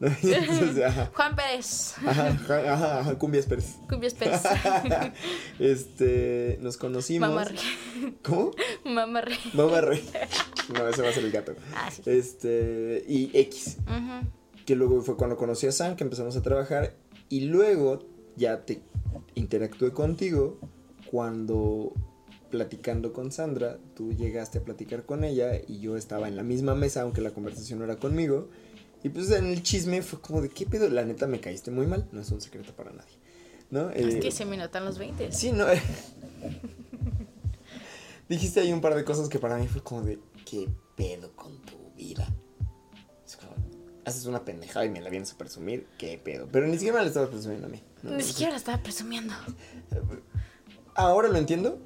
Juan 1.14 1.36
Pérez, 1.36 1.94
ajá, 1.98 2.26
ajá, 2.28 2.72
ajá, 2.72 3.00
ajá, 3.00 3.18
Cumbias 3.18 3.46
Pérez. 3.46 3.76
Cumbias 3.88 4.14
Pérez, 4.14 4.42
Este, 5.58 6.58
nos 6.60 6.76
conocimos. 6.76 7.28
Mamarre, 7.28 7.56
¿Cómo? 8.22 8.50
Mamarre. 8.84 9.36
Mamarre. 9.54 10.02
No, 10.72 10.88
ese 10.88 11.02
va 11.02 11.08
a 11.08 11.12
ser 11.12 11.24
el 11.24 11.30
gato. 11.30 11.54
Ah, 11.74 11.90
sí. 11.90 12.02
Este, 12.06 13.04
y 13.08 13.30
X. 13.32 13.78
Que 14.66 14.74
luego 14.74 15.00
fue 15.02 15.16
cuando 15.16 15.36
conocí 15.36 15.66
a 15.66 15.72
Sam, 15.72 15.96
que 15.96 16.04
empezamos 16.04 16.36
a 16.36 16.42
trabajar. 16.42 16.96
Y 17.28 17.42
luego 17.42 18.06
ya 18.36 18.64
te 18.64 18.82
interactué 19.34 19.92
contigo 19.92 20.58
cuando 21.10 21.92
platicando 22.50 23.12
con 23.12 23.32
Sandra, 23.32 23.78
tú 23.94 24.12
llegaste 24.12 24.58
a 24.58 24.62
platicar 24.62 25.04
con 25.04 25.24
ella 25.24 25.60
y 25.66 25.80
yo 25.80 25.96
estaba 25.96 26.28
en 26.28 26.36
la 26.36 26.44
misma 26.44 26.76
mesa, 26.76 27.02
aunque 27.02 27.20
la 27.20 27.32
conversación 27.32 27.80
no 27.80 27.84
era 27.84 27.96
conmigo. 27.96 28.48
Y 29.04 29.10
pues 29.10 29.30
en 29.30 29.46
el 29.46 29.62
chisme 29.62 30.02
fue 30.02 30.20
como 30.20 30.40
de, 30.40 30.48
¿qué 30.48 30.64
pedo? 30.66 30.88
La 30.88 31.04
neta 31.04 31.26
me 31.26 31.38
caíste 31.38 31.70
muy 31.70 31.86
mal, 31.86 32.08
no 32.10 32.22
es 32.22 32.30
un 32.30 32.40
secreto 32.40 32.74
para 32.74 32.90
nadie. 32.92 33.12
¿No? 33.70 33.90
Es 33.90 34.14
Eh, 34.14 34.20
que 34.20 34.30
se 34.32 34.44
me 34.46 34.56
notan 34.56 34.84
los 34.84 34.98
20. 34.98 35.30
Sí, 35.30 35.52
no. 35.52 35.66
Dijiste 38.28 38.60
ahí 38.60 38.72
un 38.72 38.80
par 38.80 38.94
de 38.94 39.04
cosas 39.04 39.28
que 39.28 39.38
para 39.38 39.58
mí 39.58 39.68
fue 39.68 39.82
como 39.82 40.02
de, 40.02 40.18
¿qué 40.46 40.68
pedo 40.96 41.32
con 41.36 41.60
tu 41.62 41.76
vida? 41.96 42.26
Es 43.26 43.36
como, 43.36 43.52
haces 44.06 44.24
una 44.26 44.44
pendejada 44.44 44.86
y 44.86 44.90
me 44.90 45.00
la 45.02 45.10
vienes 45.10 45.32
a 45.32 45.38
presumir, 45.38 45.86
¿qué 45.98 46.16
pedo? 46.18 46.48
Pero 46.50 46.66
ni 46.66 46.74
siquiera 46.74 46.94
me 46.96 47.02
la 47.02 47.08
estabas 47.08 47.28
presumiendo 47.28 47.66
a 47.66 47.70
mí. 47.70 47.82
¿no? 48.02 48.12
Ni 48.16 48.22
siquiera 48.22 48.52
la 48.52 48.56
estaba 48.58 48.82
presumiendo. 48.82 49.34
Ahora 50.94 51.28
lo 51.28 51.36
entiendo, 51.36 51.78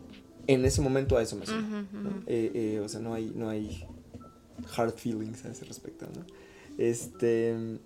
en 0.46 0.64
ese 0.64 0.80
momento 0.80 1.16
a 1.16 1.22
eso 1.22 1.34
me 1.34 1.46
suena. 1.46 1.86
¿no? 1.92 2.22
Eh, 2.26 2.52
eh, 2.54 2.80
o 2.80 2.88
sea, 2.88 3.00
no 3.00 3.14
hay, 3.14 3.32
no 3.34 3.48
hay 3.48 3.84
hard 4.76 4.92
feelings 4.94 5.44
a 5.44 5.50
ese 5.50 5.64
respecto, 5.64 6.06
¿no? 6.14 6.24
Este... 6.78 7.78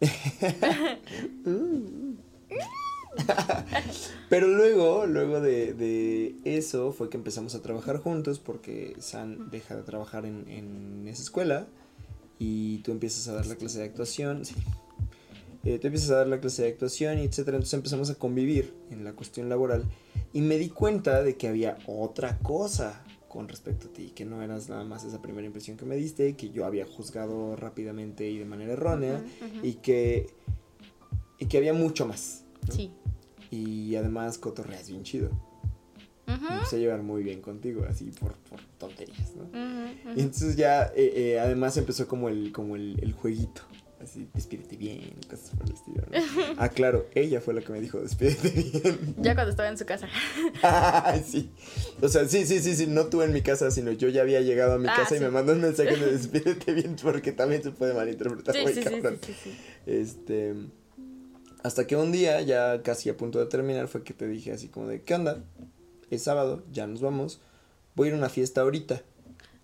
Pero 4.28 4.46
luego, 4.46 5.06
luego 5.06 5.40
de, 5.40 5.74
de 5.74 6.36
eso 6.44 6.92
fue 6.92 7.10
que 7.10 7.16
empezamos 7.16 7.56
a 7.56 7.62
trabajar 7.62 7.98
juntos 7.98 8.38
porque 8.38 8.94
San 9.00 9.50
deja 9.50 9.74
de 9.74 9.82
trabajar 9.82 10.24
en, 10.24 10.48
en 10.48 11.08
esa 11.08 11.22
escuela 11.22 11.66
y 12.38 12.78
tú 12.78 12.92
empiezas 12.92 13.26
a 13.28 13.34
dar 13.34 13.46
la 13.46 13.56
clase 13.56 13.80
de 13.80 13.86
actuación, 13.86 14.44
sí. 14.44 14.54
Eh, 15.64 15.78
tú 15.78 15.88
empiezas 15.88 16.10
a 16.10 16.18
dar 16.18 16.28
la 16.28 16.40
clase 16.40 16.62
de 16.62 16.68
actuación 16.68 17.18
y 17.18 17.22
etcétera, 17.22 17.56
entonces 17.56 17.74
empezamos 17.74 18.10
a 18.10 18.14
convivir 18.14 18.72
en 18.90 19.02
la 19.02 19.12
cuestión 19.12 19.48
laboral 19.48 19.84
y 20.32 20.40
me 20.40 20.56
di 20.56 20.68
cuenta 20.68 21.22
de 21.22 21.36
que 21.36 21.48
había 21.48 21.78
otra 21.86 22.38
cosa 22.38 23.02
con 23.28 23.48
respecto 23.48 23.88
a 23.88 23.92
ti, 23.92 24.10
que 24.14 24.24
no 24.24 24.42
eras 24.42 24.68
nada 24.68 24.84
más 24.84 25.04
esa 25.04 25.20
primera 25.20 25.46
impresión 25.46 25.76
que 25.76 25.84
me 25.84 25.96
diste, 25.96 26.34
que 26.34 26.50
yo 26.50 26.64
había 26.64 26.86
juzgado 26.86 27.56
rápidamente 27.56 28.28
y 28.28 28.38
de 28.38 28.44
manera 28.46 28.72
errónea 28.72 29.22
y 29.62 29.74
que 29.74 30.26
y 31.38 31.46
que 31.46 31.58
había 31.58 31.74
mucho 31.74 32.06
más. 32.06 32.44
¿no? 32.66 32.74
Sí. 32.74 32.90
Y 33.50 33.94
además 33.96 34.38
cotorreas 34.38 34.88
bien 34.90 35.02
chido. 35.04 35.30
Ujú, 36.26 36.42
Me 36.48 36.54
empecé 36.56 36.76
a 36.76 36.78
llevar 36.80 37.02
muy 37.02 37.22
bien 37.22 37.40
contigo, 37.40 37.84
así 37.88 38.10
por, 38.18 38.34
por 38.50 38.60
tonterías, 38.78 39.34
¿no? 39.36 39.48
Y 40.14 40.20
entonces 40.20 40.56
ya, 40.56 40.86
eh, 40.94 41.12
eh, 41.14 41.40
además 41.40 41.76
empezó 41.76 42.06
como 42.08 42.28
el, 42.28 42.52
como 42.52 42.76
el, 42.76 42.98
el 43.02 43.12
jueguito. 43.12 43.62
Así, 44.02 44.28
despídete 44.32 44.76
bien, 44.76 45.16
cosas 45.28 45.50
por 45.50 45.66
el 45.66 45.74
estilo, 45.74 46.02
¿no? 46.08 46.54
Ah, 46.58 46.68
claro, 46.68 47.06
ella 47.16 47.40
fue 47.40 47.52
la 47.52 47.62
que 47.62 47.72
me 47.72 47.80
dijo, 47.80 47.98
despídete 48.00 48.48
bien. 48.50 49.14
Ya 49.18 49.34
cuando 49.34 49.50
estaba 49.50 49.68
en 49.68 49.76
su 49.76 49.84
casa. 49.86 50.08
Sí. 51.26 51.50
O 52.00 52.08
sea, 52.08 52.28
sí, 52.28 52.46
sí, 52.46 52.60
sí, 52.60 52.76
sí, 52.76 52.86
no 52.86 53.06
tú 53.06 53.22
en 53.22 53.32
mi 53.32 53.42
casa, 53.42 53.70
sino 53.72 53.90
yo 53.90 54.08
ya 54.08 54.22
había 54.22 54.40
llegado 54.40 54.74
a 54.74 54.78
mi 54.78 54.86
Ah, 54.88 54.94
casa 54.96 55.16
y 55.16 55.20
me 55.20 55.30
mandó 55.30 55.52
un 55.52 55.60
mensaje 55.60 55.96
de 55.96 56.12
despídete 56.12 56.72
bien 56.74 56.96
porque 57.02 57.32
también 57.32 57.62
se 57.62 57.70
puede 57.72 57.92
malinterpretar 57.92 58.54
Sí, 58.54 58.62
muy 58.62 58.72
sí, 58.74 58.82
cabrón. 58.82 59.18
Este. 59.86 60.54
Hasta 61.64 61.86
que 61.88 61.96
un 61.96 62.12
día, 62.12 62.40
ya 62.42 62.82
casi 62.82 63.08
a 63.10 63.16
punto 63.16 63.40
de 63.40 63.46
terminar, 63.46 63.88
fue 63.88 64.04
que 64.04 64.14
te 64.14 64.28
dije 64.28 64.52
así 64.52 64.68
como 64.68 64.86
de, 64.86 65.02
¿qué 65.02 65.14
onda? 65.14 65.42
Es 66.10 66.22
sábado, 66.22 66.62
ya 66.72 66.86
nos 66.86 67.00
vamos. 67.00 67.40
Voy 67.96 68.06
a 68.06 68.08
ir 68.10 68.14
a 68.14 68.18
una 68.18 68.28
fiesta 68.28 68.60
ahorita. 68.60 69.02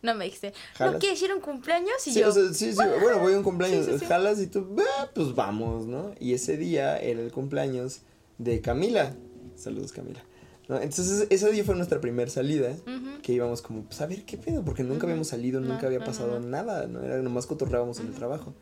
No 0.05 0.15
me 0.15 0.27
dijiste. 0.27 0.53
¿no 0.79 0.99
quieres 0.99 1.21
ir 1.23 1.31
a 1.31 1.35
un 1.35 1.41
cumpleaños? 1.41 2.07
Y 2.07 2.13
Sí, 2.13 2.21
yo, 2.21 2.29
o 2.29 2.33
sea, 2.33 2.53
sí, 2.53 2.71
sí, 2.73 2.77
bueno, 2.77 3.19
voy 3.19 3.33
a 3.33 3.37
un 3.39 3.43
cumpleaños, 3.43 3.87
Sí, 3.87 3.93
sí, 3.93 3.99
sí. 4.01 4.05
jalas 4.05 4.39
y 4.39 4.47
tú, 4.47 4.77
"Ah, 4.99 5.09
pues 5.15 5.35
vamos, 5.35 5.87
¿no? 5.87 6.13
Y 6.21 6.35
ese 6.35 6.57
día 6.59 6.99
era 6.99 7.21
el 7.23 7.33
cumpleaños 7.33 8.01
de 8.39 8.61
Camila. 8.61 9.15
Saludos, 9.57 9.93
Camila. 9.93 10.23
¿No? 10.69 10.77
Entonces, 10.81 11.27
ese 11.31 11.51
día 11.53 11.65
fue 11.65 11.75
nuestra 11.75 12.01
primera 12.01 12.31
salida. 12.31 12.75
Que 13.23 13.33
íbamos 13.33 13.63
como, 13.63 13.83
pues 13.85 14.01
a 14.03 14.07
ver 14.07 14.25
qué 14.25 14.37
pedo, 14.37 14.63
porque 14.65 14.83
nunca 14.83 15.05
habíamos 15.05 15.29
salido, 15.29 15.61
nunca 15.61 15.87
había 15.87 16.05
pasado 16.05 16.39
nada, 16.41 16.87
¿no? 16.87 17.03
Era 17.03 17.19
nomás 17.23 17.47
cotorreábamos 17.47 17.99
en 18.01 18.07
el 18.09 18.15
trabajo. 18.15 18.55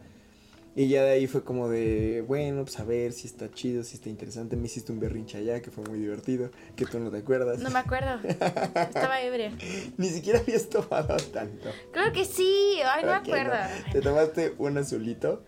Y 0.75 0.89
ya 0.89 1.03
de 1.05 1.11
ahí 1.11 1.27
fue 1.27 1.45
como 1.45 1.69
de, 1.69 2.25
bueno, 2.27 2.65
pues 2.65 2.81
a 2.81 2.85
ver 2.85 3.13
si 3.13 3.27
está 3.27 3.51
chido, 3.51 3.83
si 3.85 3.97
está 3.97 4.09
interesante. 4.09 4.57
Me 4.57 4.65
hiciste 4.67 4.91
un 4.91 5.01
berrinche 5.01 5.37
allá 5.37 5.61
que 5.61 5.71
fue 5.71 5.85
muy 5.85 5.99
divertido, 5.99 6.51
que 6.77 6.87
tú 6.87 6.99
no 6.99 7.11
te 7.11 7.19
acuerdas. 7.19 7.59
No 7.59 7.69
me 7.71 7.79
acuerdo. 7.79 8.19
Estaba 8.27 9.21
ebria. 9.21 9.53
Ni 9.99 10.09
siquiera 10.09 10.39
habías 10.39 10.71
tomado 10.71 11.17
tanto. 11.31 11.69
Creo 11.93 12.11
que 12.15 12.25
sí. 12.25 12.79
Ay, 12.87 13.03
no 13.05 13.11
me 13.11 13.17
acuerdo. 13.17 13.53
Te 13.93 14.01
tomaste 14.01 14.55
un 14.57 14.79
azulito 14.79 15.43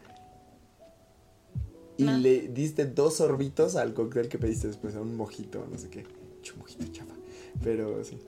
y 1.96 2.04
No. 2.04 2.18
le 2.18 2.48
diste 2.48 2.84
dos 2.84 3.16
sorbitos 3.16 3.76
al 3.76 3.94
cóctel 3.94 4.28
que 4.28 4.38
pediste 4.38 4.66
después, 4.66 4.94
a 4.94 5.00
un 5.00 5.16
mojito, 5.16 5.66
no 5.70 5.78
sé 5.78 5.88
qué. 5.88 6.04
Chu, 6.42 6.56
mojito 6.58 6.84
chafa. 6.92 7.14
Pero 7.62 8.04
sí. 8.04 8.18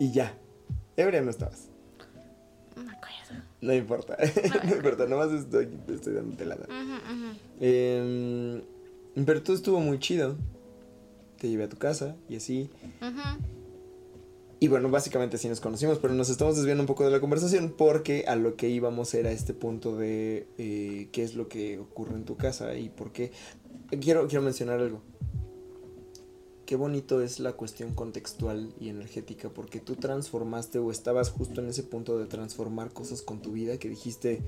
Y 0.00 0.12
ya. 0.12 0.32
Ebria 0.96 1.20
no 1.20 1.30
estabas. 1.30 1.68
No 3.60 3.74
importa. 3.74 4.16
no 4.64 4.74
importa, 4.76 5.06
nomás 5.06 5.32
estoy, 5.32 5.68
estoy 5.88 6.14
Ujú, 6.14 6.24
ujú. 6.24 7.36
Em, 7.60 8.62
pero 9.24 9.42
todo 9.42 9.56
estuvo 9.56 9.80
muy 9.80 9.98
chido. 9.98 10.36
Te 11.38 11.48
llevé 11.48 11.64
a 11.64 11.68
tu 11.68 11.76
casa 11.76 12.16
y 12.28 12.36
así. 12.36 12.70
Ujú. 13.00 13.42
Y 14.60 14.66
bueno, 14.66 14.90
básicamente 14.90 15.36
así 15.36 15.48
nos 15.48 15.60
conocimos, 15.60 15.98
pero 15.98 16.14
nos 16.14 16.30
estamos 16.30 16.56
desviando 16.56 16.82
un 16.82 16.88
poco 16.88 17.04
de 17.04 17.12
la 17.12 17.20
conversación 17.20 17.74
porque 17.76 18.24
a 18.26 18.34
lo 18.34 18.56
que 18.56 18.68
íbamos 18.68 19.14
era 19.14 19.30
este 19.30 19.54
punto 19.54 19.96
de 19.96 20.48
eh, 20.58 21.08
qué 21.12 21.22
es 21.22 21.36
lo 21.36 21.48
que 21.48 21.78
ocurre 21.78 22.14
en 22.14 22.24
tu 22.24 22.36
casa 22.36 22.74
y 22.74 22.88
por 22.88 23.12
qué. 23.12 23.30
Quiero, 24.00 24.26
quiero 24.26 24.42
mencionar 24.42 24.80
algo. 24.80 25.00
Qué 26.68 26.76
bonito 26.76 27.22
es 27.22 27.40
la 27.40 27.52
cuestión 27.52 27.94
contextual 27.94 28.74
y 28.78 28.90
energética 28.90 29.48
porque 29.48 29.80
tú 29.80 29.96
transformaste 29.96 30.78
o 30.78 30.90
estabas 30.90 31.30
justo 31.30 31.62
en 31.62 31.68
ese 31.70 31.82
punto 31.82 32.18
de 32.18 32.26
transformar 32.26 32.92
cosas 32.92 33.22
con 33.22 33.40
tu 33.40 33.52
vida 33.52 33.78
que 33.78 33.88
dijiste 33.88 34.42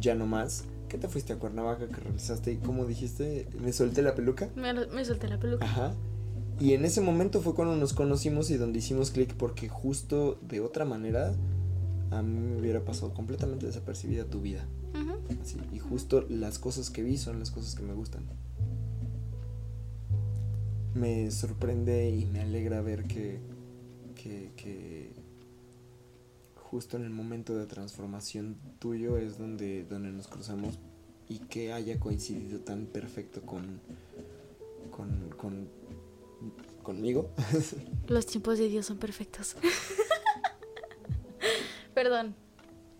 ya 0.00 0.16
no 0.16 0.26
más. 0.26 0.64
¿Qué 0.88 0.98
te 0.98 1.06
fuiste 1.06 1.32
a 1.32 1.38
Cuernavaca 1.38 1.86
que 1.86 1.94
realizaste 1.94 2.50
y 2.50 2.56
cómo 2.56 2.86
dijiste? 2.86 3.46
Me 3.60 3.72
solté 3.72 4.02
la 4.02 4.16
peluca. 4.16 4.50
Me, 4.56 4.74
me 4.74 5.04
solté 5.04 5.28
la 5.28 5.38
peluca. 5.38 5.64
Ajá. 5.64 5.94
Y 6.58 6.72
en 6.72 6.84
ese 6.84 7.02
momento 7.02 7.40
fue 7.40 7.54
cuando 7.54 7.76
nos 7.76 7.92
conocimos 7.92 8.50
y 8.50 8.56
donde 8.56 8.80
hicimos 8.80 9.12
clic 9.12 9.32
porque 9.34 9.68
justo 9.68 10.40
de 10.42 10.58
otra 10.58 10.84
manera 10.84 11.36
a 12.10 12.20
mí 12.20 12.36
me 12.36 12.58
hubiera 12.58 12.84
pasado 12.84 13.14
completamente 13.14 13.64
desapercibida 13.64 14.24
tu 14.24 14.40
vida. 14.40 14.66
Así, 15.40 15.58
y 15.72 15.78
justo 15.78 16.26
las 16.28 16.58
cosas 16.58 16.90
que 16.90 17.04
vi 17.04 17.16
son 17.16 17.38
las 17.38 17.52
cosas 17.52 17.76
que 17.76 17.82
me 17.82 17.94
gustan. 17.94 18.24
Me 20.94 21.30
sorprende 21.30 22.10
y 22.10 22.26
me 22.26 22.40
alegra 22.40 22.80
ver 22.80 23.04
que, 23.04 23.38
que, 24.14 24.52
que 24.56 25.12
justo 26.54 26.96
en 26.96 27.04
el 27.04 27.10
momento 27.10 27.56
de 27.56 27.66
transformación 27.66 28.56
tuyo 28.78 29.16
es 29.16 29.38
donde, 29.38 29.84
donde 29.84 30.10
nos 30.10 30.28
cruzamos 30.28 30.78
y 31.28 31.40
que 31.40 31.72
haya 31.72 32.00
coincidido 32.00 32.60
tan 32.60 32.86
perfecto 32.86 33.42
con, 33.42 33.80
con, 34.90 35.30
con 35.36 35.68
conmigo. 36.82 37.30
Los 38.08 38.26
tiempos 38.26 38.58
de 38.58 38.68
Dios 38.68 38.86
son 38.86 38.98
perfectos. 38.98 39.56
Perdón. 41.94 42.34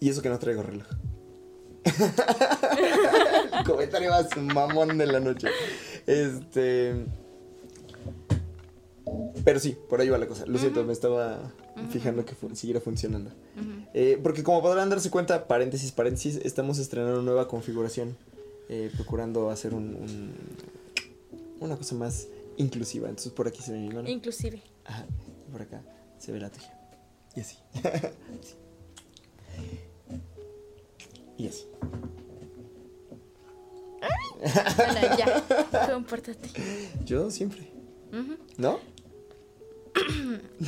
y 0.01 0.09
eso 0.09 0.23
que 0.23 0.29
no 0.29 0.39
traigo 0.39 0.63
reloj. 0.63 0.87
El 1.85 3.65
comentario 3.65 4.11
más 4.11 4.37
mamón 4.37 4.99
de 4.99 5.07
la 5.07 5.21
noche. 5.21 5.49
Este. 6.07 7.07
Pero 9.45 9.59
sí, 9.61 9.77
por 9.89 10.01
ahí 10.01 10.09
va 10.09 10.19
la 10.19 10.27
cosa. 10.27 10.45
Lo 10.47 10.59
siento, 10.59 10.85
me 10.85 10.93
estaba 10.93 11.53
fijando 11.91 12.25
que 12.25 12.35
siguiera 12.55 12.81
funcionando. 12.81 13.31
Eh, 13.95 14.19
porque 14.23 14.43
como 14.43 14.61
podrán 14.63 14.91
darse 14.91 15.11
cuenta, 15.11 15.47
paréntesis, 15.49 15.93
paréntesis, 15.93 16.37
estamos 16.45 16.79
estrenando 16.79 17.15
una 17.21 17.25
nueva 17.25 17.49
configuración. 17.49 18.17
eh, 18.71 18.91
procurando 18.95 19.49
hacer 19.49 19.73
un, 19.73 19.95
un- 19.95 20.35
una 21.61 21.77
cosa 21.79 21.95
más 21.95 22.29
inclusiva. 22.59 23.09
Entonces 23.09 23.33
por 23.33 23.49
aquí 23.49 23.63
se 23.63 23.73
ve 23.73 23.79
mi 23.79 23.89
mano. 23.89 24.07
Inclusive. 24.11 24.61
Ajá, 24.85 25.07
por 25.51 25.63
acá 25.63 25.81
se 26.19 26.33
ve 26.33 26.39
la 26.41 26.51
tuya. 26.51 26.79
Y 27.35 27.41
así. 27.41 27.57
Sí. 28.43 28.55
Y 31.39 31.47
así. 31.49 31.65
Bueno, 34.77 35.17
ya. 35.17 35.89
Compórtate. 35.91 36.49
Yo 37.05 37.31
siempre. 37.31 37.71
¿No? 38.57 38.81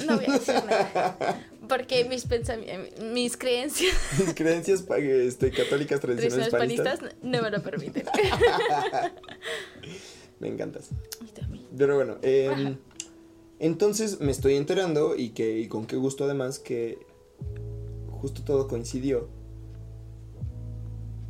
No 0.06 0.16
voy 0.16 0.26
a 0.26 0.32
decir 0.32 0.54
nada. 0.54 1.46
Porque 1.68 2.04
mis 2.04 2.24
pensamientos, 2.26 3.04
mis 3.04 3.36
creencias 3.36 3.94
Mis 4.18 4.34
creencias 4.34 4.84
este, 4.88 5.52
católicas 5.52 6.00
tradicionales 6.00 6.50
panistas. 6.50 7.00
no 7.22 7.42
me 7.42 7.50
lo 7.50 7.62
permiten. 7.62 8.04
Me 10.40 10.48
encantas. 10.48 10.88
Pero 11.76 11.96
bueno, 11.96 12.16
em, 12.22 12.78
entonces 13.58 14.20
me 14.20 14.30
estoy 14.32 14.56
enterando 14.56 15.14
y 15.14 15.30
que 15.30 15.58
y 15.58 15.68
con 15.68 15.86
qué 15.86 15.96
gusto 15.96 16.24
además 16.24 16.58
que 16.58 16.98
justo 18.10 18.42
todo 18.42 18.66
coincidió. 18.66 19.28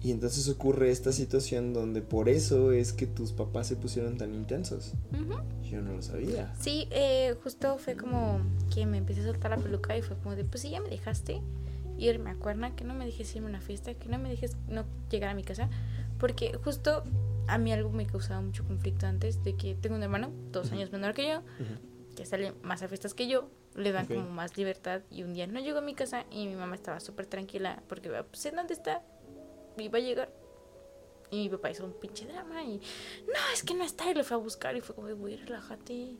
Y 0.03 0.11
entonces 0.13 0.49
ocurre 0.49 0.91
esta 0.91 1.13
situación 1.13 1.75
donde 1.75 2.01
por 2.01 2.29
eso 2.29 2.73
es 2.73 2.93
que 2.93 3.07
tus 3.07 3.33
papás 3.33 3.67
se 3.67 3.77
pusieron 3.77 4.17
tan 4.17 4.35
intensos. 4.35 4.93
Ujú. 5.13 5.41
Yo 5.69 5.83
no 5.83 5.93
lo 5.93 6.03
sabía. 6.03 6.55
Sí, 6.59 6.89
eh, 6.91 7.37
justo 7.45 7.77
fue 7.79 7.97
como 7.97 8.41
que 8.75 8.87
me 8.87 8.97
empecé 8.99 9.21
a 9.21 9.25
soltar 9.25 9.51
la 9.51 9.59
peluca 9.59 9.97
y 9.97 10.03
fue 10.03 10.17
como 10.17 10.35
de, 10.37 10.45
pues 10.45 10.63
sí, 10.63 10.71
ya 10.71 10.81
me 10.81 10.89
dejaste 10.89 11.43
irme 11.99 12.31
a 12.31 12.35
Cuerna, 12.35 12.75
que 12.75 12.85
no 12.85 12.95
me 12.95 13.05
dejes 13.05 13.35
irme 13.37 13.49
a 13.49 13.51
una 13.51 13.61
fiesta, 13.61 13.93
que 13.95 14.09
no 14.09 14.19
me 14.19 14.31
dejes 14.31 14.57
no 14.69 14.85
llegar 15.11 15.29
a 15.31 15.35
mi 15.35 15.43
casa, 15.45 15.69
porque 16.19 16.55
justo 16.65 17.05
a 17.47 17.59
mí 17.59 17.73
algo 17.73 17.91
me 17.91 18.07
causaba 18.07 18.41
mucho 18.41 18.65
conflicto 18.65 19.07
antes 19.07 19.43
de 19.45 19.55
que 19.55 19.75
tengo 19.75 19.97
un 19.97 20.03
hermano, 20.03 20.31
dos 20.51 20.69
Ujú. 20.69 20.77
años 20.77 20.93
menor 20.93 21.13
que 21.13 21.29
yo, 21.29 21.39
Ujú. 21.41 22.15
que 22.17 22.25
sale 22.25 22.55
más 22.63 22.83
a 22.83 22.89
fiestas 22.89 23.13
que 23.13 23.29
yo, 23.29 23.51
le 23.75 23.93
dan 23.93 24.07
Ok. 24.07 24.15
como 24.15 24.31
más 24.31 24.57
libertad 24.57 25.03
y 25.11 25.25
un 25.25 25.35
día 25.35 25.47
no 25.47 25.61
llegó 25.61 25.79
a 25.79 25.83
mi 25.83 25.95
casa 25.95 26.25
y 26.31 26.47
mi 26.47 26.55
mamá 26.57 26.75
estaba 26.75 27.01
súper 27.01 27.27
tranquila 27.27 27.83
porque, 27.87 28.09
pues, 28.31 28.47
¿en 28.47 28.57
dónde 28.57 28.73
está? 28.75 29.03
Iba 29.77 29.99
a 29.99 30.03
llegar. 30.03 30.33
Y 31.31 31.37
mi 31.45 31.49
papá 31.49 31.71
hizo 31.71 31.85
un 31.85 31.93
pinche 31.93 32.27
drama 32.27 32.62
y, 32.64 32.81
no, 33.27 33.53
es 33.53 33.62
que 33.62 33.75
no 33.75 33.85
está 33.85 34.11
y 34.11 34.14
lo 34.14 34.25
fue 34.25 34.37
a 34.37 34.41
buscar 34.41 34.77
y 34.77 34.81
fue 34.81 34.97
como, 34.97 35.14
güey, 35.14 35.37
relájate, 35.37 36.16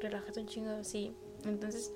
relájate 0.00 0.40
un 0.40 0.46
chingo, 0.46 0.70
así. 0.70 1.12
Entonces, 1.44 1.92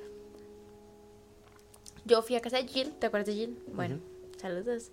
yo 2.05 2.22
fui 2.22 2.35
a 2.35 2.41
casa 2.41 2.57
de 2.57 2.66
Jill, 2.66 2.93
¿te 2.95 3.07
acuerdas 3.07 3.29
de 3.29 3.35
Jill? 3.35 3.62
Bueno, 3.72 4.01
saludos. 4.37 4.91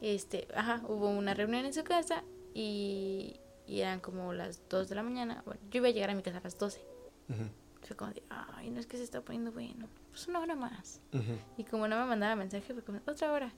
Este, 0.00 0.46
ajá, 0.54 0.82
hubo 0.88 1.08
una 1.08 1.34
reunión 1.34 1.64
en 1.64 1.74
su 1.74 1.82
casa 1.82 2.22
y, 2.54 3.40
y 3.66 3.80
eran 3.80 4.00
como 4.00 4.32
las 4.32 4.60
2 4.68 4.88
de 4.88 4.94
la 4.94 5.02
mañana. 5.02 5.42
Bueno, 5.44 5.60
yo 5.70 5.78
iba 5.78 5.88
a 5.88 5.90
llegar 5.90 6.10
a 6.10 6.14
mi 6.14 6.22
casa 6.22 6.38
a 6.38 6.42
las 6.42 6.56
12. 6.58 6.80
Ujú. 7.28 7.42
Fue 7.82 7.96
como 7.96 8.12
de, 8.12 8.22
ay, 8.30 8.70
no 8.70 8.80
es 8.80 8.86
que 8.86 8.96
se 8.96 9.02
está 9.02 9.20
poniendo 9.20 9.52
bueno. 9.52 9.88
Pues 10.10 10.26
una 10.28 10.40
hora 10.40 10.54
más. 10.54 11.00
Ujú. 11.12 11.38
Y 11.58 11.64
como 11.64 11.88
no 11.88 11.98
me 11.98 12.06
mandaba 12.06 12.36
mensaje, 12.36 12.72
fue 12.72 12.82
como, 12.82 13.00
otra 13.06 13.32
hora. 13.32 13.52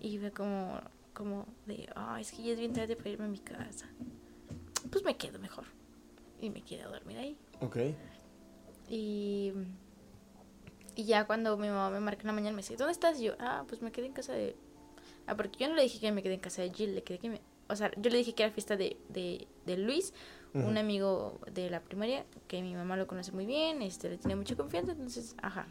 Y 0.00 0.18
fue 0.18 0.32
como, 0.32 0.80
como 1.12 1.46
de, 1.66 1.88
ay, 1.94 2.22
es 2.22 2.32
que 2.32 2.42
ya 2.42 2.52
es 2.52 2.58
bien 2.58 2.72
tarde 2.72 2.96
para 2.96 3.10
irme 3.10 3.24
a 3.26 3.28
mi 3.28 3.38
casa. 3.38 3.86
Pues 4.90 5.04
me 5.04 5.16
quedo 5.16 5.38
mejor. 5.38 5.64
Y 6.40 6.50
me 6.50 6.62
quedé 6.62 6.82
a 6.82 6.88
dormir 6.88 7.18
ahí. 7.18 7.36
Ok. 7.60 7.76
Y, 8.88 9.52
y 10.96 11.04
ya 11.04 11.26
cuando 11.26 11.56
mi 11.56 11.68
mamá 11.68 11.90
me 11.90 12.00
marca 12.00 12.22
en 12.22 12.26
la 12.26 12.32
mañana, 12.32 12.56
me 12.56 12.62
dice, 12.62 12.76
¿dónde 12.76 12.92
estás? 12.92 13.20
Y 13.20 13.24
yo, 13.24 13.34
ah, 13.38 13.64
pues 13.68 13.80
me 13.82 13.92
quedé 13.92 14.06
en 14.06 14.12
casa 14.12 14.32
de... 14.32 14.56
Ah, 15.26 15.36
porque 15.36 15.58
yo 15.58 15.68
no 15.68 15.74
le 15.76 15.82
dije 15.82 16.00
que 16.00 16.10
me 16.12 16.22
quedé 16.22 16.34
en 16.34 16.40
casa 16.40 16.62
de 16.62 16.70
Jill, 16.72 16.94
le 16.94 17.02
quedé 17.02 17.18
que 17.18 17.30
me... 17.30 17.40
O 17.68 17.76
sea, 17.76 17.90
yo 17.96 18.10
le 18.10 18.18
dije 18.18 18.34
que 18.34 18.42
era 18.42 18.52
fiesta 18.52 18.76
de, 18.76 18.96
de, 19.08 19.46
de 19.64 19.76
Luis, 19.78 20.12
un 20.52 20.76
amigo 20.76 21.40
de 21.50 21.70
la 21.70 21.80
primaria, 21.80 22.26
que 22.46 22.60
mi 22.60 22.74
mamá 22.74 22.98
lo 22.98 23.06
conoce 23.06 23.32
muy 23.32 23.46
bien, 23.46 23.80
este, 23.80 24.10
le 24.10 24.18
tiene 24.18 24.36
mucha 24.36 24.54
confianza, 24.54 24.92
entonces, 24.92 25.34
ajá. 25.40 25.66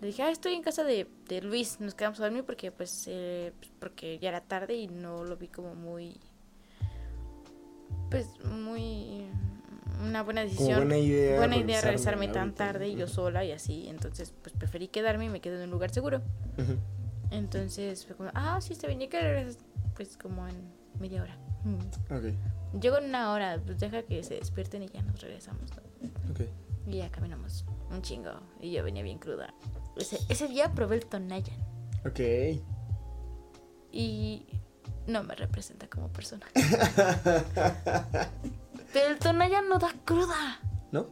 Le 0.00 0.06
dije, 0.06 0.22
ah, 0.22 0.30
estoy 0.30 0.54
en 0.54 0.62
casa 0.62 0.82
de, 0.82 1.06
de 1.28 1.42
Luis, 1.42 1.78
nos 1.80 1.94
quedamos 1.94 2.18
a 2.20 2.24
dormir 2.24 2.44
porque, 2.44 2.72
pues, 2.72 3.04
eh, 3.06 3.52
pues, 3.58 3.70
porque 3.78 4.18
ya 4.18 4.30
era 4.30 4.40
tarde 4.40 4.74
y 4.74 4.88
no 4.88 5.24
lo 5.24 5.36
vi 5.36 5.48
como 5.48 5.74
muy... 5.74 6.18
Pues, 8.10 8.26
muy... 8.44 9.26
Una 10.02 10.22
buena 10.22 10.42
Como 10.42 10.52
decisión 10.52 10.78
buena 10.78 10.96
idea. 10.96 11.36
buena 11.36 11.56
idea 11.58 11.82
regresarme 11.82 12.28
tan 12.28 12.54
tarde 12.54 12.88
y 12.88 12.96
yo 12.96 13.06
sola 13.06 13.44
y 13.44 13.52
así. 13.52 13.86
Entonces, 13.88 14.32
pues 14.42 14.54
preferí 14.54 14.88
quedarme 14.88 15.26
y 15.26 15.28
me 15.28 15.40
quedé 15.42 15.56
en 15.56 15.64
un 15.64 15.70
lugar 15.70 15.90
seguro. 15.90 16.22
Entonces 17.30 18.06
fue 18.06 18.16
como, 18.16 18.30
ah, 18.34 18.58
sí, 18.62 18.72
está 18.72 18.86
bien, 18.86 19.02
¿y 19.02 19.08
que? 19.08 19.54
Pues 19.94 20.16
como 20.16 20.48
en 20.48 20.56
media 20.98 21.22
hora. 21.22 21.36
Mm. 21.64 22.14
Ok. 22.14 22.80
Llego 22.80 22.96
en 22.96 23.04
una 23.06 23.32
hora, 23.32 23.60
pues 23.62 23.78
deja 23.78 24.02
que 24.02 24.22
se 24.24 24.36
despierten 24.36 24.84
y 24.84 24.88
ya 24.88 25.02
nos 25.02 25.20
regresamos. 25.20 25.70
¿no? 25.70 26.32
Ok. 26.32 26.40
Y 26.86 26.96
ya 26.96 27.10
caminamos 27.10 27.66
un 27.90 28.00
chingo. 28.00 28.32
Y 28.58 28.72
yo 28.72 28.82
venía 28.82 29.02
bien 29.02 29.18
cruda. 29.18 29.52
Ese, 29.96 30.18
ese 30.28 30.48
día 30.48 30.72
probé 30.74 30.96
el 30.96 31.06
Tonayan 31.06 31.56
Ok. 32.06 32.20
y 33.92 34.46
no 35.06 35.22
me 35.24 35.34
representa 35.34 35.88
como 35.88 36.08
persona. 36.08 36.46
Pero 38.92 39.06
el 39.08 39.18
Tonayan 39.18 39.68
no 39.68 39.78
da 39.78 39.92
cruda. 40.04 40.60
¿No? 40.92 41.08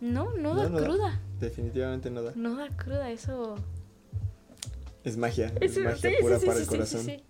No, 0.00 0.30
no 0.36 0.54
da 0.54 0.64
No, 0.64 0.68
no 0.70 0.80
da. 0.80 0.86
cruda. 0.86 1.20
Definitivamente 1.40 2.10
no 2.10 2.22
da. 2.22 2.32
No 2.34 2.56
da 2.56 2.68
cruda, 2.76 3.10
eso. 3.10 3.56
Es 5.04 5.16
magia. 5.16 5.52
Es 5.60 5.76
magia 5.78 6.10
sí, 6.10 6.16
pura 6.20 6.38
sí, 6.38 6.46
para 6.46 6.58
sí, 6.58 6.62
el 6.64 6.68
corazón. 6.68 7.00
sí. 7.04 7.24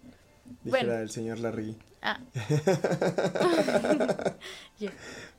Dijera 0.65 0.87
Bueno. 0.87 0.93
el 0.95 1.11
señor 1.11 1.39
Larry. 1.39 1.77
Ah. 2.03 2.19
Ya. 4.79 4.93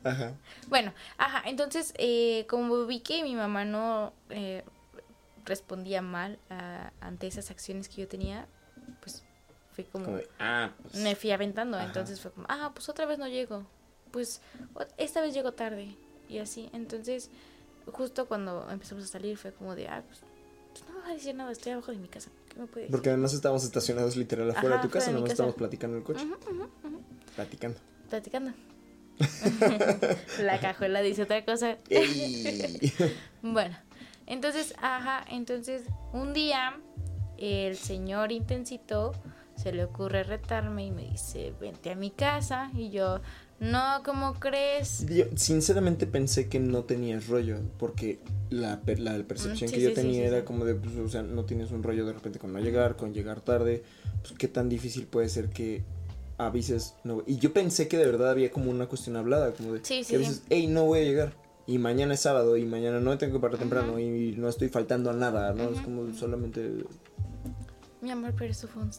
Ajá. 0.04 0.34
Bueno, 0.68 0.94
ajá, 1.18 1.44
entonces, 1.50 1.94
eh, 1.98 2.46
como 2.50 2.86
vi 2.86 3.00
que 3.00 3.24
mi 3.24 3.36
mamá 3.36 3.64
no 3.66 4.14
eh, 4.30 4.64
respondía 5.50 6.02
mal 6.02 6.40
a- 6.50 6.94
ante 7.02 7.28
esas 7.28 7.52
acciones 7.52 7.90
que 7.90 8.02
yo 8.02 8.08
tenía, 8.08 8.48
pues 9.02 9.24
fui 9.74 9.84
como, 9.84 10.18
ah, 10.40 10.72
pues. 10.82 10.96
me 10.96 11.16
fui 11.16 11.32
aventando, 11.32 11.76
Ajá. 11.78 11.86
entonces 11.88 12.22
fue 12.22 12.32
como, 12.32 12.46
ah, 12.50 12.72
pues 12.74 12.88
otra 12.88 13.06
vez 13.06 13.20
no 13.20 13.28
llego, 13.28 13.66
pues 14.12 14.42
esta 14.98 15.20
vez 15.22 15.34
llego 15.34 15.52
tarde, 15.54 15.96
y 16.30 16.38
así, 16.40 16.70
entonces, 16.74 17.30
justo 17.92 18.28
cuando 18.28 18.70
empezamos 18.70 19.04
a 19.04 19.08
salir 19.08 19.38
fue 19.38 19.52
como 19.52 19.76
de, 19.76 19.88
ah, 19.88 20.04
pues, 20.08 20.20
pues 20.72 20.86
no 20.88 20.96
me 20.96 21.02
va 21.02 21.08
a 21.10 21.14
decir 21.14 21.36
nada, 21.36 21.52
estoy 21.52 21.72
abajo 21.74 21.92
de 21.92 21.98
mi 21.98 22.08
casa, 22.08 22.30
¿qué 22.50 22.60
me 22.60 22.68
puede 22.68 22.82
decir? 22.86 22.92
Porque 22.92 23.10
además 23.10 23.34
estábamos 23.34 23.64
estacionados 23.64 24.16
literal 24.16 24.50
afuera 24.52 24.76
Ajá, 24.76 24.84
de 24.84 24.88
tu 24.88 24.94
casa, 24.94 25.12
casa. 25.12 25.26
estábamos 25.28 25.56
platicando 25.56 25.98
en 25.98 26.02
el 26.02 26.06
coche. 26.06 26.26
Platicando. 27.36 27.80
platicando. 28.10 28.54
La 30.40 30.60
cajuela 30.60 31.02
dice 31.02 31.24
otra 31.24 31.44
cosa. 31.46 31.78
Bueno, 33.42 33.78
entonces, 34.30 34.74
ajá, 34.82 35.26
entonces 35.30 35.84
un 36.14 36.34
día 36.34 36.80
el 37.38 37.76
señor 37.76 38.32
intensito 38.32 39.14
se 39.56 39.74
le 39.74 39.84
ocurre 39.84 40.24
retarme 40.24 40.86
y 40.86 40.92
me 40.92 41.10
dice, 41.10 41.54
vente 41.60 41.92
a 41.92 41.96
mi 41.96 42.12
casa. 42.12 42.72
Y 42.74 42.92
yo, 42.92 43.20
no, 43.60 44.02
¿cómo 44.06 44.36
crees? 44.36 45.06
Yo 45.08 45.26
sinceramente 45.36 46.08
pensé 46.08 46.48
que 46.48 46.60
no 46.60 46.86
tenías 46.86 47.28
rollo, 47.28 47.58
porque 47.78 48.20
la, 48.50 48.82
la 48.86 49.24
percepción 49.24 49.70
que 49.70 49.78
sí, 49.78 49.84
yo 49.84 49.94
tenía 49.94 50.22
sí, 50.22 50.28
era 50.28 50.46
como 50.46 50.64
de, 50.64 50.76
pues, 50.76 50.96
o 50.96 51.10
sea, 51.10 51.24
no 51.24 51.44
tienes 51.44 51.72
un 51.72 51.84
rollo 51.84 52.06
de 52.06 52.14
repente 52.14 52.40
con 52.40 52.54
no 52.54 52.60
llegar, 52.60 52.96
con 52.96 53.14
llegar 53.14 53.42
tarde, 53.42 53.84
pues 54.22 54.34
qué 54.38 54.48
tan 54.48 54.70
difícil 54.70 55.08
puede 55.08 55.28
ser 55.28 55.50
que 55.50 55.84
avises, 56.38 56.96
no, 57.04 57.22
y 57.28 57.36
yo 57.36 57.52
pensé 57.52 57.90
que 57.90 57.98
de 57.98 58.06
verdad 58.06 58.30
había 58.30 58.50
como 58.50 58.72
una 58.72 58.88
cuestión 58.88 59.18
hablada, 59.18 59.52
como 59.52 59.74
de, 59.74 59.84
Sí, 59.84 60.06
sí, 60.06 60.12
que 60.12 60.16
avises, 60.16 60.44
hey, 60.50 60.68
no 60.68 60.86
voy 60.86 61.00
a 61.00 61.04
llegar, 61.04 61.34
y 61.74 61.78
mañana 61.78 62.14
es 62.16 62.20
sábado, 62.22 62.58
y 62.58 62.66
mañana 62.66 63.00
no 63.00 63.18
tengo 63.18 63.34
que 63.34 63.40
parar 63.40 63.58
temprano, 63.60 64.00
y 64.00 64.36
no 64.38 64.50
estoy 64.50 64.70
faltando 64.70 65.10
a 65.10 65.14
nada, 65.14 65.54
¿no? 65.54 65.70
Es 65.70 65.82
como 65.82 66.14
solamente, 66.14 66.84
Mi 68.02 68.12
amor, 68.12 68.34
pero 68.38 68.52
eso 68.52 68.68
fue 68.68 68.84
un 68.84 68.92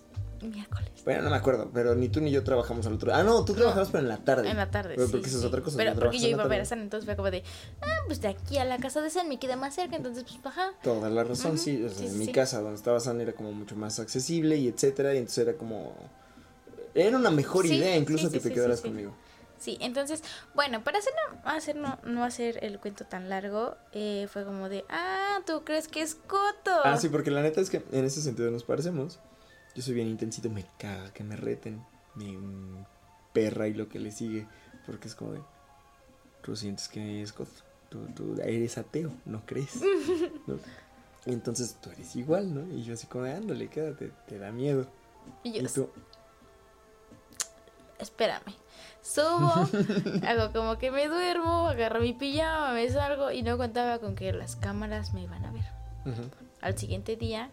miércoles. 0.51 0.91
bueno, 1.05 1.23
no 1.23 1.31
me 1.31 1.37
acuerdo, 1.37 1.71
pero 1.73 1.95
ni 1.95 2.09
tú 2.09 2.21
ni 2.21 2.31
yo 2.31 2.43
trabajamos 2.45 2.87
al 2.87 2.95
otro, 2.95 3.13
ah, 3.15 3.23
no, 3.23 3.45
tú 3.45 3.53
No. 3.53 3.59
trabajabas 3.59 3.89
pero 3.91 4.03
en 4.03 4.09
la 4.09 4.19
tarde. 4.19 4.49
En 4.49 4.57
la 4.57 4.71
tarde, 4.71 4.95
Pero 4.95 5.07
sí, 5.07 5.13
porque 5.13 5.27
esa 5.27 5.37
es 5.37 5.43
sí. 5.43 5.47
otra 5.49 5.61
cosa, 5.63 5.77
Pero 5.77 5.95
porque 5.95 6.19
yo 6.19 6.29
iba 6.29 6.43
a 6.45 6.47
ver 6.49 6.61
a 6.63 6.65
San, 6.65 6.81
entonces 6.81 7.05
fue 7.07 7.17
como 7.17 7.31
de, 7.31 7.43
ah, 7.83 7.87
pues 8.07 8.21
de 8.23 8.29
aquí 8.29 8.57
a 8.59 8.65
la 8.65 8.79
casa 8.79 9.01
de 9.03 9.11
San 9.11 9.29
me 9.29 9.39
queda 9.39 9.57
más 9.57 9.75
cerca, 9.75 9.97
entonces 9.97 10.25
pues 10.25 10.39
ajá. 10.47 10.71
Toda 10.83 11.11
la 11.11 11.25
razón, 11.25 11.59
sí. 11.59 11.83
O 11.85 11.89
sea, 11.89 11.99
sí, 11.99 12.07
en 12.07 12.13
sí, 12.13 12.19
mi 12.19 12.25
sí. 12.27 12.33
casa, 12.33 12.61
donde 12.61 12.77
estaba 12.77 13.01
San, 13.01 13.21
era 13.21 13.33
como 13.33 13.53
mucho 13.53 13.77
más 13.77 13.99
accesible 14.01 14.57
y 14.57 14.69
etcétera. 14.69 15.15
Y 15.15 15.19
entonces 15.19 15.47
era 15.47 15.59
como. 15.59 15.95
Era 16.95 17.17
una 17.17 17.31
mejor 17.31 17.67
Sí, 17.67 17.75
idea 17.75 17.97
incluso 17.97 18.27
sí, 18.29 18.33
que 18.33 18.39
sí, 18.41 18.43
te 18.45 18.49
sí, 18.49 18.55
quedaras 18.55 18.79
sí, 18.79 18.83
sí. 18.85 18.89
conmigo. 18.89 19.15
Sí, 19.61 19.77
entonces, 19.81 20.23
bueno, 20.55 20.83
para 20.83 20.99
hacer 20.99 21.13
no 21.45 21.51
hacer, 21.51 21.77
no, 21.77 21.99
no 22.03 22.25
hacer 22.25 22.65
el 22.65 22.81
cuento 22.81 23.05
tan 23.05 23.29
largo, 23.29 23.77
eh, 23.93 24.27
fue 24.33 24.47
como 24.47 24.71
de, 24.71 24.87
ah, 24.89 25.41
¿tú 25.47 25.65
crees 25.65 25.87
que 25.87 26.01
es 26.01 26.15
Coto? 26.15 26.81
Ah, 26.83 26.97
sí, 26.97 27.11
porque 27.11 27.31
la 27.31 27.43
neta 27.43 27.61
es 27.61 27.69
que 27.69 27.85
en 27.93 28.07
ese 28.07 28.23
sentido 28.23 28.51
nos 28.51 28.65
parecemos. 28.65 29.21
Yo 29.75 29.83
soy 29.83 29.93
bien 29.95 30.09
intensito, 30.09 30.49
me 30.49 30.65
caga 30.79 31.13
que 31.13 31.25
me 31.25 31.37
reten. 31.37 31.85
Mm, 32.15 32.85
perra 33.35 33.69
y 33.69 33.75
lo 33.75 33.89
que 33.91 33.99
le 33.99 34.11
sigue. 34.13 34.49
Porque 34.87 35.09
es 35.09 35.15
como 35.15 35.33
de. 35.35 35.41
Tú 36.43 36.57
sientes 36.57 36.89
que 36.89 37.21
es 37.21 37.35
Coto. 37.35 37.51
tú, 37.91 38.07
tú 38.15 38.41
eres 38.43 38.79
ateo, 38.79 39.13
no 39.27 39.45
crees. 39.45 39.79
entonces 41.27 41.77
tú 41.83 41.91
eres 41.91 42.17
igual, 42.17 42.55
¿no? 42.55 42.75
Y 42.75 42.83
yo 42.83 42.95
así 42.95 43.07
como, 43.07 43.25
ándale, 43.25 43.69
quédate, 43.69 44.11
te 44.27 44.39
da 44.39 44.51
miedo. 44.53 44.87
Y 45.45 45.53
yo, 45.53 45.63
Y 45.63 45.67
tú, 45.67 45.91
espérame. 48.01 48.55
Subo, 49.03 49.69
hago 50.27 50.53
como 50.53 50.79
que 50.79 50.91
me 50.91 51.09
duermo, 51.09 51.69
agarro 51.69 52.01
mi 52.01 52.13
pijama, 52.13 52.73
me 52.75 52.89
salgo 52.91 53.31
y 53.31 53.43
no 53.43 53.57
contaba 53.57 53.99
con 53.99 54.15
que 54.15 54.33
las 54.33 54.57
cámaras 54.57 55.15
me 55.15 55.23
iban 55.23 55.45
a 55.45 55.51
ver. 55.53 55.65
Al 56.61 56.77
siguiente 56.79 57.17
día, 57.17 57.51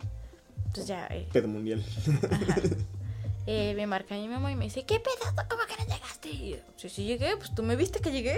pues 0.74 0.88
ya 0.88 1.08
eh, 1.08 1.28
pedo 1.32 1.48
mundial. 1.48 1.84
ajá, 2.32 2.62
eh, 3.48 3.74
me 3.76 3.88
marca 3.88 4.16
mi 4.16 4.28
mamá 4.28 4.52
y 4.52 4.56
me 4.56 4.66
dice, 4.66 4.84
¿qué 4.84 5.00
pedazo? 5.00 5.48
¿Cómo 5.50 5.64
que 5.66 5.82
no 5.82 5.94
llegaste? 5.96 6.30
Y 6.30 6.50
yo, 6.52 6.58
sí, 6.76 6.90
sí 6.90 7.06
llegué, 7.06 7.38
pues 7.38 7.56
tú 7.56 7.64
me 7.64 7.76
viste 7.78 8.00
que 8.02 8.12
llegué. 8.12 8.38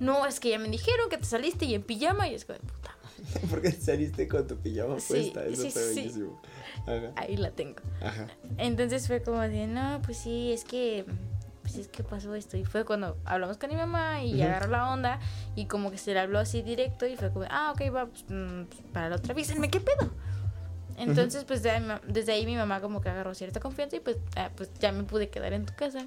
No, 0.00 0.24
es 0.26 0.40
que 0.40 0.48
ya 0.50 0.58
me 0.58 0.68
dijeron 0.70 1.10
que 1.10 1.18
te 1.18 1.24
saliste 1.24 1.66
y 1.66 1.74
en 1.74 1.82
pijama 1.82 2.26
y 2.28 2.34
es 2.34 2.46
como, 2.46 2.58
puta, 2.60 2.96
Porque 3.50 3.70
saliste 3.72 4.26
con 4.28 4.46
tu 4.46 4.56
pijama 4.56 4.98
Sí, 4.98 5.06
puesta, 5.32 5.44
eso 5.46 5.62
sí, 5.62 5.68
está 5.68 5.80
sí. 5.80 5.94
bellísimo. 5.96 6.40
Ajá, 6.86 7.12
ahí 7.16 7.36
la 7.36 7.50
tengo. 7.50 7.80
ajá. 8.02 8.28
Entonces 8.56 9.06
fue 9.06 9.22
como 9.22 9.40
de, 9.40 9.66
no, 9.66 10.00
pues 10.04 10.16
sí, 10.18 10.52
es 10.52 10.64
que, 10.64 11.04
es 11.80 11.88
que 11.88 12.02
pasó 12.02 12.34
esto. 12.34 12.56
Y 12.56 12.64
fue 12.64 12.84
cuando 12.84 13.16
hablamos 13.24 13.58
con 13.58 13.70
mi 13.70 13.76
mamá 13.76 14.22
y 14.22 14.40
agarró 14.42 14.68
la 14.68 14.90
onda 14.90 15.20
y 15.54 15.66
como 15.66 15.90
que 15.90 15.98
se 15.98 16.12
le 16.12 16.20
habló 16.20 16.38
así 16.38 16.62
directo 16.62 17.06
y 17.06 17.16
fue 17.16 17.32
como, 17.32 17.46
ah, 17.50 17.72
ok, 17.72 17.94
va, 17.94 18.06
pues, 18.06 18.24
mm, 18.28 18.64
pues, 18.64 18.80
para 18.92 19.08
la 19.08 19.16
otra, 19.16 19.32
avísenme, 19.32 19.70
¿qué 19.70 19.80
pedo? 19.80 20.10
Entonces, 20.98 21.44
pues 21.44 21.62
de 21.62 22.00
desde 22.06 22.32
ahí 22.32 22.46
mi 22.46 22.56
mamá 22.56 22.80
como 22.80 23.00
que 23.00 23.10
agarró 23.10 23.34
cierta 23.34 23.60
confianza 23.60 23.96
y 23.96 24.00
pues, 24.00 24.16
ah, 24.36 24.50
pues 24.56 24.72
ya 24.78 24.92
me 24.92 25.04
pude 25.04 25.28
quedar 25.28 25.52
en 25.52 25.66
tu 25.66 25.74
casa 25.74 26.06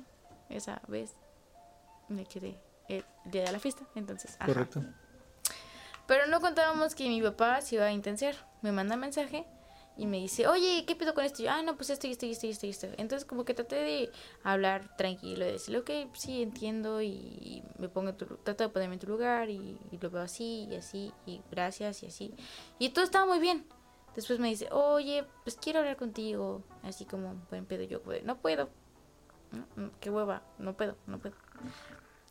esa 0.49 0.81
vez. 0.87 1.13
Me 2.07 2.25
quedé 2.25 2.59
el 2.87 3.05
día 3.25 3.43
de 3.43 3.51
la 3.51 3.59
fiesta, 3.59 3.83
entonces, 3.95 4.35
ajá. 4.39 4.47
Correcto. 4.47 4.83
Pero 6.07 6.25
no 6.25 6.41
contábamos 6.41 6.95
que 6.95 7.07
mi 7.07 7.21
papá 7.21 7.61
se 7.61 7.75
iba 7.75 7.85
a 7.85 7.91
intensiar. 7.91 8.33
Me 8.63 8.71
manda 8.71 8.95
mensaje 8.97 9.45
y 9.99 10.07
me 10.07 10.17
dice, 10.17 10.47
oye, 10.47 10.85
¿qué 10.87 10.95
pedo 10.95 11.13
con 11.13 11.25
esto? 11.25 11.41
Y 11.41 11.45
yo, 11.45 11.51
ah, 11.51 11.61
no, 11.61 11.75
pues 11.75 11.89
esto 11.89 12.07
y 12.07 12.11
esto 12.11 12.25
y 12.25 12.31
esto 12.31 12.47
y 12.47 12.51
esto 12.51 12.65
y 12.65 12.69
esto. 12.69 12.87
Entonces 12.97 13.25
como 13.27 13.43
que 13.43 13.53
traté 13.53 13.75
de 13.75 14.09
hablar 14.43 14.95
tranquilo, 14.95 15.43
de 15.43 15.51
decirle, 15.51 15.79
ok, 15.79 15.89
sí, 16.13 16.41
entiendo 16.41 17.01
y 17.01 17.61
me 17.77 17.89
pongo 17.89 18.13
tu, 18.13 18.25
trato 18.37 18.63
de 18.63 18.69
ponerme 18.69 18.93
en 18.95 19.01
tu 19.01 19.07
lugar 19.07 19.49
y, 19.49 19.77
lo 19.99 20.09
veo 20.09 20.21
así 20.21 20.69
y 20.71 20.75
así 20.77 21.11
y 21.25 21.41
gracias 21.51 22.01
y 22.03 22.05
así. 22.05 22.33
Y 22.79 22.89
todo 22.89 23.03
estaba 23.03 23.25
muy 23.25 23.39
bien. 23.39 23.65
Después 24.15 24.39
me 24.39 24.47
dice, 24.47 24.69
oye, 24.71 25.25
pues 25.43 25.57
quiero 25.57 25.79
hablar 25.79 25.97
contigo. 25.97 26.63
Así 26.81 27.03
como, 27.03 27.35
buen 27.49 27.65
pedo, 27.65 27.83
yo, 27.83 28.01
pues, 28.01 28.23
no 28.23 28.37
puedo. 28.37 28.69
No, 29.51 29.65
no, 29.75 29.91
qué 29.99 30.09
hueva, 30.09 30.43
no 30.59 30.77
puedo, 30.77 30.95
no 31.07 31.19
puedo. 31.19 31.35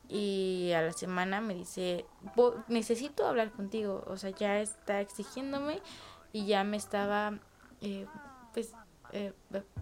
Y 0.09 0.73
a 0.75 0.81
la 0.81 0.93
semana 0.93 1.43
me 1.43 1.55
dice, 1.55 2.07
"Vo- 2.35 2.65
necesito 2.69 3.27
hablar 3.27 3.53
contigo. 3.53 4.05
O 4.07 4.17
sea, 4.17 4.31
ya 4.31 4.59
está 4.61 5.03
exigiéndome 5.03 5.83
y 6.33 6.47
ya 6.47 6.65
me 6.65 6.77
estaba, 6.77 7.39
eh, 7.81 8.07
pues, 8.53 8.73
eh, 9.13 9.33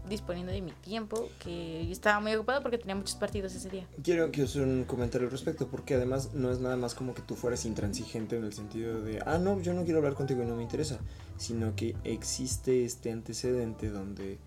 disponiendo 0.09 0.53
de 0.53 0.61
mi 0.62 0.70
tiempo, 0.72 1.28
que 1.40 1.90
estaba 1.90 2.20
muy 2.20 2.34
ocupada 2.34 2.61
porque 2.61 2.78
tenía 2.78 2.94
muchos 2.94 3.16
partidos 3.16 3.55
ese 3.55 3.68
día. 3.70 3.86
Quiero 4.03 4.30
que 4.30 4.42
hacer 4.42 4.62
un 4.62 4.84
comentario 4.84 5.26
al 5.26 5.32
respecto, 5.32 5.66
porque 5.66 5.94
además 5.94 6.34
no 6.34 6.51
es 6.53 6.61
nada 6.61 6.76
más 6.76 6.94
como 6.94 7.12
que 7.14 7.22
tú 7.22 7.34
fueras 7.34 7.64
intransigente 7.64 8.36
en 8.36 8.44
el 8.44 8.53
sentido 8.53 9.01
de, 9.03 9.20
ah, 9.26 9.38
no, 9.38 9.61
yo 9.61 9.74
no 9.74 9.82
quiero 9.84 9.99
hablar 9.99 10.14
contigo 10.14 10.42
y 10.42 10.47
no 10.47 10.55
me 10.57 10.62
interesa, 10.62 10.99
sino 11.38 11.74
que 11.74 11.97
existe 12.05 12.84
este 12.84 13.11
antecedente 13.11 13.90
donde, 13.90 14.38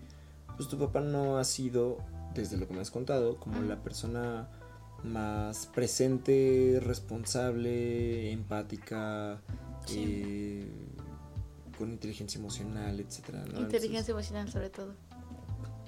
pues 0.56 0.68
tu 0.68 0.78
papá 0.78 1.00
no 1.00 1.36
ha 1.38 1.44
sido, 1.44 1.98
desde 2.34 2.56
lo 2.56 2.66
que 2.66 2.72
me 2.74 2.80
has 2.80 2.90
contado, 2.90 3.36
como 3.36 3.60
la 3.60 3.82
persona 3.82 4.48
más 5.04 5.66
presente, 5.66 6.78
responsable, 6.82 8.32
empática, 8.32 9.40
Sí. 9.86 10.04
eh, 10.06 10.68
con 11.80 11.90
inteligencia 11.90 12.38
emocional, 12.38 13.00
etcétera. 13.00 13.38
¿no? 13.40 13.44
Entonces- 13.46 13.64
Inteligencia 13.74 14.12
emocional 14.12 14.50
sobre 14.52 14.70
todo. 14.70 14.94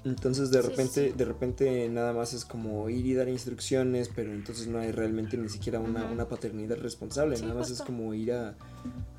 entonces 0.05 0.51
de 0.51 0.61
repente, 0.63 1.11
sí. 1.11 1.15
de 1.17 1.25
repente 1.25 1.89
nada 1.89 2.13
más 2.13 2.33
es 2.33 2.45
como 2.45 2.89
ir 2.91 3.07
y 3.07 3.15
dar 3.15 3.29
instrucciones, 3.29 4.09
pero 4.13 4.33
entonces 4.33 4.67
no 4.67 4.81
hay 4.81 4.91
realmente 4.91 5.37
ni 5.37 5.49
siquiera 5.49 5.79
una, 5.79 6.07
una 6.07 6.27
paternidad 6.29 6.77
responsable, 6.79 7.37
Sí, 7.37 7.43
nada 7.45 7.55
más 7.55 7.71
es 7.71 7.79
justo. 7.79 7.87
como 7.87 8.13
ir 8.13 8.33
a, 8.33 8.49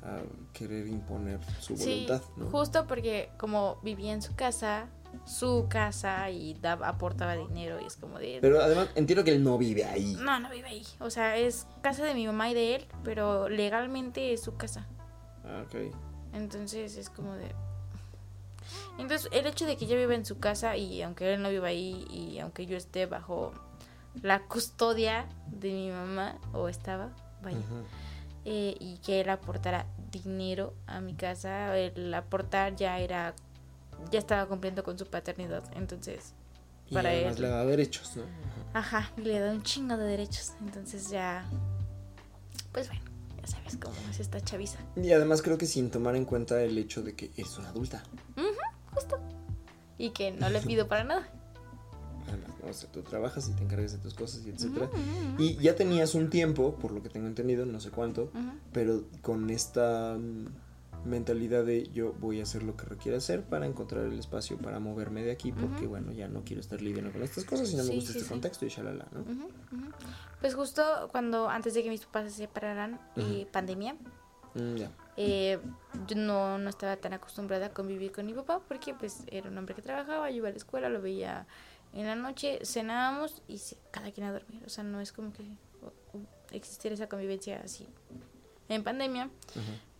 a 0.02 0.20
querer 0.52 0.86
imponer 0.88 1.40
su 1.60 1.74
voluntad, 1.74 2.20
¿no? 2.36 2.46
justo 2.50 2.86
porque 2.86 3.30
como 3.38 3.78
vivía 3.82 4.12
en 4.12 4.20
su 4.20 4.34
casa, 4.34 4.88
su 5.24 5.66
casa 5.70 6.28
y 6.30 6.52
daba, 6.54 6.88
aportaba 6.88 7.34
dinero 7.36 7.80
y 7.80 7.86
es 7.86 7.96
como 7.96 8.18
de... 8.18 8.38
Pero 8.42 8.60
además 8.60 8.88
entiendo 8.94 9.24
que 9.24 9.32
él 9.32 9.42
no 9.42 9.56
vive 9.56 9.84
ahí. 9.86 10.16
No, 10.20 10.38
no 10.40 10.50
vive 10.50 10.68
ahí. 10.68 10.82
O 11.00 11.08
sea, 11.08 11.38
es 11.38 11.66
casa 11.82 12.04
de 12.04 12.12
mi 12.14 12.26
mamá 12.26 12.50
y 12.50 12.54
de 12.54 12.74
él, 12.74 12.86
pero 13.04 13.48
legalmente 13.48 14.32
es 14.34 14.42
su 14.42 14.56
casa. 14.56 14.86
Ah, 15.44 15.64
ok. 15.66 15.94
Entonces 16.34 16.96
es 16.96 17.08
como 17.10 17.34
de... 17.34 17.54
Entonces 18.98 19.28
el 19.32 19.46
hecho 19.46 19.66
de 19.66 19.76
que 19.76 19.86
yo 19.86 19.96
viva 19.96 20.14
en 20.14 20.24
su 20.24 20.38
casa 20.38 20.76
y 20.76 21.02
aunque 21.02 21.32
él 21.32 21.42
no 21.42 21.48
viva 21.50 21.68
ahí 21.68 22.06
y 22.10 22.38
aunque 22.38 22.66
yo 22.66 22.76
esté 22.76 23.06
bajo 23.06 23.52
la 24.22 24.42
custodia 24.46 25.26
de 25.48 25.72
mi 25.72 25.90
mamá, 25.90 26.38
o 26.52 26.68
estaba, 26.68 27.10
vaya, 27.42 27.58
eh, 28.44 28.76
y 28.78 28.98
que 28.98 29.20
él 29.20 29.28
aportara 29.28 29.86
dinero 30.10 30.74
a 30.86 31.00
mi 31.00 31.14
casa, 31.14 31.76
el 31.76 32.12
aportar 32.14 32.76
ya 32.76 32.98
era, 33.00 33.34
ya 34.12 34.18
estaba 34.18 34.46
cumpliendo 34.46 34.84
con 34.84 34.98
su 34.98 35.06
paternidad. 35.06 35.64
Entonces, 35.74 36.34
Y 36.88 36.94
para 36.94 37.08
además 37.10 37.36
él. 37.36 37.42
le 37.42 37.48
da 37.48 37.64
derechos, 37.64 38.16
¿no? 38.16 38.22
Ajá. 38.72 38.98
ajá, 38.98 39.12
y 39.16 39.22
le 39.22 39.40
da 39.40 39.50
un 39.50 39.62
chingo 39.62 39.96
de 39.96 40.04
derechos. 40.04 40.52
Entonces 40.60 41.10
ya, 41.10 41.44
pues 42.72 42.86
bueno, 42.88 43.02
ya 43.44 43.46
sabes 43.46 43.76
cómo 43.76 43.94
es 44.10 44.20
esta 44.20 44.40
chaviza. 44.40 44.78
Y 44.96 45.12
además 45.12 45.42
creo 45.42 45.58
que 45.58 45.66
sin 45.66 45.90
tomar 45.90 46.16
en 46.16 46.24
cuenta 46.24 46.62
el 46.62 46.78
hecho 46.78 47.02
de 47.02 47.14
que 47.14 47.30
eres 47.36 47.58
una 47.58 47.68
adulta. 47.68 48.02
Justo. 48.92 49.18
Y 49.98 50.10
que 50.10 50.30
no 50.32 50.48
le 50.48 50.60
pido 50.62 50.88
para 50.88 51.04
nada. 51.04 51.28
O 52.68 52.72
sea, 52.72 52.90
tú 52.90 53.02
trabajas 53.02 53.48
y 53.48 53.52
te 53.52 53.62
encargas 53.62 53.92
de 53.92 53.98
tus 53.98 54.14
cosas 54.14 54.42
y 54.46 54.50
etcétera. 54.50 54.86
Ujú, 54.86 54.96
ujú, 55.34 55.42
Y 55.42 55.56
ya 55.56 55.76
tenías 55.76 56.14
un 56.14 56.30
tiempo, 56.30 56.74
por 56.76 56.92
lo 56.92 57.02
que 57.02 57.10
tengo 57.10 57.26
entendido, 57.26 57.66
no 57.66 57.78
sé 57.80 57.90
cuánto, 57.90 58.30
pero 58.72 59.04
con 59.20 59.50
esta 59.50 60.16
mm, 60.18 61.08
mentalidad 61.08 61.64
de 61.66 61.90
yo 61.92 62.14
voy 62.14 62.40
a 62.40 62.44
hacer 62.44 62.62
lo 62.62 62.74
que 62.76 62.86
requiera 62.86 63.18
hacer 63.18 63.42
para 63.44 63.66
encontrar 63.66 64.06
el 64.06 64.18
espacio 64.18 64.56
para 64.56 64.80
moverme 64.80 65.22
de 65.22 65.32
aquí 65.32 65.52
porque 65.52 65.82
Ujú. 65.82 65.88
bueno 65.90 66.12
ya 66.12 66.28
no 66.28 66.42
quiero 66.44 66.60
estar 66.60 66.80
lidiando 66.80 67.12
con 67.12 67.22
estas 67.22 67.44
cosas 67.44 67.70
y 67.70 67.76
no 67.76 67.82
me 67.84 67.90
Sí, 67.90 67.94
gusta 67.96 68.12
sí, 68.12 68.18
este 68.18 68.24
sí. 68.28 68.30
contexto 68.32 68.64
y 68.64 68.68
shalala, 68.70 69.06
¿no? 69.12 69.20
Ujú, 69.20 69.32
ujú. 69.32 69.90
Pues 70.44 70.54
justo 70.54 71.08
cuando 71.10 71.48
antes 71.48 71.72
de 71.72 71.82
que 71.82 71.88
mis 71.88 72.04
papás 72.04 72.24
se 72.30 72.36
separaran 72.42 73.00
y 73.16 73.20
Ujú. 73.44 73.46
pandemia, 73.50 73.96
Mm, 74.52 74.82
eh, 75.16 75.58
yo 76.06 76.16
no, 76.16 76.58
no 76.58 76.68
estaba 76.68 76.96
tan 76.98 77.14
acostumbrada 77.14 77.66
a 77.66 77.70
convivir 77.70 78.12
con 78.12 78.26
mi 78.26 78.34
papá 78.34 78.60
porque 78.68 78.92
pues 78.92 79.22
era 79.28 79.48
un 79.48 79.56
hombre 79.56 79.74
que 79.74 79.80
trabajaba, 79.80 80.28
yo 80.28 80.36
iba 80.36 80.48
a 80.48 80.50
la 80.50 80.58
escuela, 80.58 80.90
lo 80.90 81.00
veía 81.00 81.46
en 81.94 82.04
la 82.06 82.14
noche, 82.14 82.58
cenábamos 82.62 83.40
y 83.48 83.56
se- 83.56 83.78
cada 83.90 84.12
quien 84.12 84.26
a 84.26 84.32
dormir. 84.32 84.62
O 84.66 84.68
sea, 84.68 84.84
no 84.84 85.00
es 85.00 85.12
como 85.14 85.32
que 85.32 85.40
uh, 85.44 86.18
uh, 86.18 86.26
existiera 86.50 86.92
esa 86.92 87.08
convivencia 87.08 87.62
así. 87.64 87.88
En 88.68 88.84
pandemia 88.84 89.30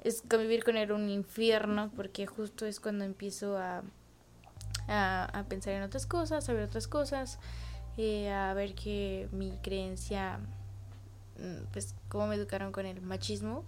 es 0.04 0.20
convivir 0.28 0.62
con 0.62 0.76
él 0.76 0.92
un 0.92 1.08
infierno 1.08 1.90
porque 1.96 2.26
justo 2.26 2.66
es 2.66 2.80
cuando 2.80 3.06
empiezo 3.06 3.56
a, 3.56 3.82
a, 4.88 5.24
a 5.24 5.44
pensar 5.44 5.72
en 5.72 5.84
otras 5.84 6.04
cosas, 6.04 6.46
a 6.50 6.52
ver 6.52 6.64
otras 6.64 6.86
cosas, 6.86 7.38
eh, 7.96 8.30
a 8.32 8.52
ver 8.54 8.74
que 8.74 9.28
mi 9.32 9.56
creencia, 9.62 10.38
mm, 11.38 11.64
pues 11.72 11.94
cómo 12.08 12.26
me 12.28 12.36
educaron 12.36 12.70
con 12.72 12.86
el 12.86 13.00
machismo, 13.02 13.64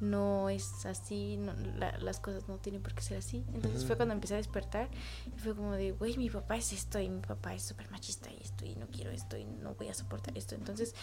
no 0.00 0.48
es 0.50 0.84
así, 0.86 1.36
no- 1.38 1.54
la- 1.78 1.96
las 1.98 2.20
cosas 2.20 2.48
no 2.48 2.56
tienen 2.56 2.82
por 2.82 2.94
qué 2.94 3.02
ser 3.02 3.18
así. 3.18 3.44
Entonces 3.54 3.84
fue 3.84 3.96
cuando 3.96 4.14
empecé 4.14 4.34
a 4.34 4.36
despertar 4.38 4.88
y 5.34 5.38
fue 5.40 5.54
como 5.54 5.72
de, 5.72 5.92
güey, 5.92 6.16
mi 6.18 6.28
papá 6.30 6.56
es 6.56 6.72
esto 6.72 6.98
y 7.00 7.08
mi 7.08 7.20
papá 7.20 7.54
es 7.54 7.62
súper 7.62 7.90
machista 7.90 8.30
y 8.30 8.38
esto 8.42 8.66
y 8.66 8.74
no 8.76 8.86
quiero 8.88 9.10
esto 9.10 9.36
y 9.36 9.44
no 9.44 9.74
voy 9.74 9.88
a 9.88 9.94
soportar 9.94 10.36
esto. 10.36 10.54
Entonces 10.54 10.94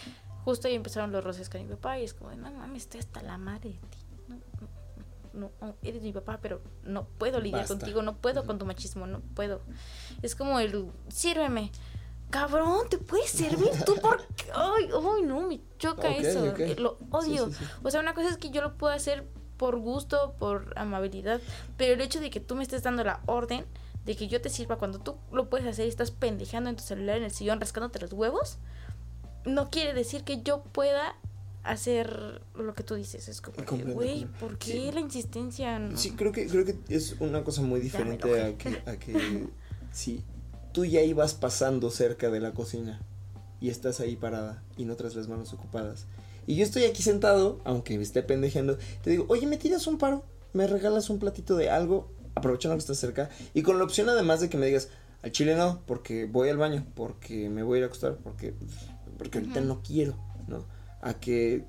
justo 0.44 0.68
ahí 0.68 0.74
empezaron 0.74 1.10
los 1.12 1.22
roces 1.24 1.48
con 1.50 1.60
mi 1.62 1.68
papá 1.68 1.98
y 1.98 2.04
es 2.04 2.14
como, 2.14 2.30
de, 2.30 2.36
no 2.36 2.50
mames, 2.52 2.82
estoy 2.84 3.00
hasta 3.00 3.22
la 3.22 3.36
madre 3.38 3.70
de 3.70 3.78
ti. 3.78 3.98
No, 5.32 5.50
no, 5.60 5.74
eres 5.82 6.02
mi 6.02 6.12
papá, 6.12 6.38
pero 6.42 6.60
no 6.82 7.04
puedo 7.04 7.40
lidiar 7.40 7.60
Basta. 7.62 7.74
contigo, 7.78 8.02
no 8.02 8.16
puedo 8.16 8.44
con 8.46 8.58
tu 8.58 8.66
machismo, 8.66 9.06
no 9.06 9.20
puedo. 9.20 9.60
Es 10.22 10.34
como 10.34 10.58
el, 10.58 10.90
sírveme. 11.08 11.70
Cabrón, 12.30 12.88
¿te 12.88 12.98
puedes 12.98 13.30
servir 13.30 13.70
tú? 13.84 13.96
¿Por 13.96 14.24
qué? 14.36 14.46
Ay, 14.54 14.88
ay, 14.92 15.22
no, 15.22 15.40
me 15.46 15.60
choca 15.78 16.08
eso. 16.14 16.44
ok. 16.50 16.78
Lo 16.78 16.98
odio. 17.10 17.46
Sí, 17.48 17.52
sí, 17.58 17.64
sí. 17.64 17.70
O 17.82 17.90
sea, 17.90 18.00
una 18.00 18.14
cosa 18.14 18.28
es 18.28 18.36
que 18.36 18.50
yo 18.50 18.62
lo 18.62 18.76
puedo 18.76 18.92
hacer 18.92 19.26
por 19.56 19.78
gusto, 19.78 20.34
por 20.38 20.72
amabilidad, 20.76 21.40
pero 21.76 21.94
el 21.94 22.00
hecho 22.00 22.20
de 22.20 22.30
que 22.30 22.40
tú 22.40 22.54
me 22.56 22.62
estés 22.62 22.82
dando 22.82 23.04
la 23.04 23.20
orden 23.26 23.66
de 24.06 24.16
que 24.16 24.26
yo 24.28 24.40
te 24.40 24.48
sirva 24.48 24.76
cuando 24.78 25.00
tú 25.00 25.16
lo 25.32 25.50
puedes 25.50 25.66
hacer 25.66 25.84
y 25.84 25.88
estás 25.90 26.10
pendejando 26.10 26.70
en 26.70 26.76
tu 26.76 26.82
celular 26.82 27.18
en 27.18 27.24
el 27.24 27.30
sillón 27.30 27.60
rascándote 27.60 27.98
los 28.00 28.12
huevos, 28.14 28.56
no 29.44 29.68
quiere 29.68 29.92
decir 29.92 30.24
que 30.24 30.40
yo 30.42 30.62
pueda 30.62 31.14
hacer 31.62 32.40
lo 32.54 32.74
que 32.74 32.82
tú 32.82 32.94
dices. 32.94 33.28
Es 33.28 33.40
como, 33.42 33.56
güey. 33.92 34.24
¿por 34.38 34.56
qué 34.56 34.72
Sí. 34.72 34.90
la 34.92 35.00
insistencia? 35.00 35.78
No. 35.78 35.96
Sí, 35.96 36.12
creo 36.12 36.32
que, 36.32 36.46
creo 36.46 36.64
que 36.64 36.78
es 36.88 37.16
una 37.20 37.44
cosa 37.44 37.60
muy 37.60 37.80
diferente 37.80 38.40
a 38.42 38.56
que, 38.56 38.82
a 38.86 38.96
que 38.98 39.48
si 39.92 40.24
tú 40.72 40.84
ya 40.84 41.02
ibas 41.02 41.34
pasando 41.34 41.90
cerca 41.90 42.30
de 42.30 42.40
la 42.40 42.52
cocina 42.52 43.00
y 43.60 43.68
estás 43.68 44.00
ahí 44.00 44.16
parada 44.16 44.62
y 44.76 44.84
no 44.84 44.96
traes 44.96 45.14
las 45.14 45.28
manos 45.28 45.52
ocupadas 45.52 46.06
Y 46.46 46.56
yo 46.56 46.64
estoy 46.64 46.84
aquí 46.84 47.02
sentado, 47.02 47.60
aunque 47.64 47.96
me 47.96 48.02
esté 48.02 48.22
pendejeando, 48.22 48.78
te 49.02 49.10
digo, 49.10 49.26
oye, 49.28 49.46
¿me 49.46 49.56
tiras 49.56 49.86
un 49.86 49.98
paro? 49.98 50.24
¿Me 50.52 50.66
regalas 50.66 51.10
un 51.10 51.18
platito 51.18 51.56
de 51.56 51.70
algo? 51.70 52.10
Aprovechando 52.34 52.76
que 52.76 52.80
estás 52.80 52.98
cerca. 52.98 53.28
Y 53.54 53.62
con 53.62 53.78
la 53.78 53.84
opción 53.84 54.08
además 54.08 54.40
de 54.40 54.48
que 54.48 54.56
me 54.56 54.66
digas, 54.66 54.88
al 55.22 55.32
chile 55.32 55.54
no, 55.54 55.82
porque 55.86 56.24
voy 56.24 56.48
al 56.48 56.56
baño, 56.56 56.86
porque 56.94 57.48
me 57.50 57.62
voy 57.62 57.76
a 57.76 57.78
ir 57.78 57.84
a 57.84 57.86
acostar, 57.88 58.16
porque, 58.16 58.54
porque 59.18 59.38
ahorita 59.38 59.60
no 59.60 59.82
quiero, 59.82 60.16
¿no? 60.48 60.64
A 61.02 61.14
que, 61.14 61.64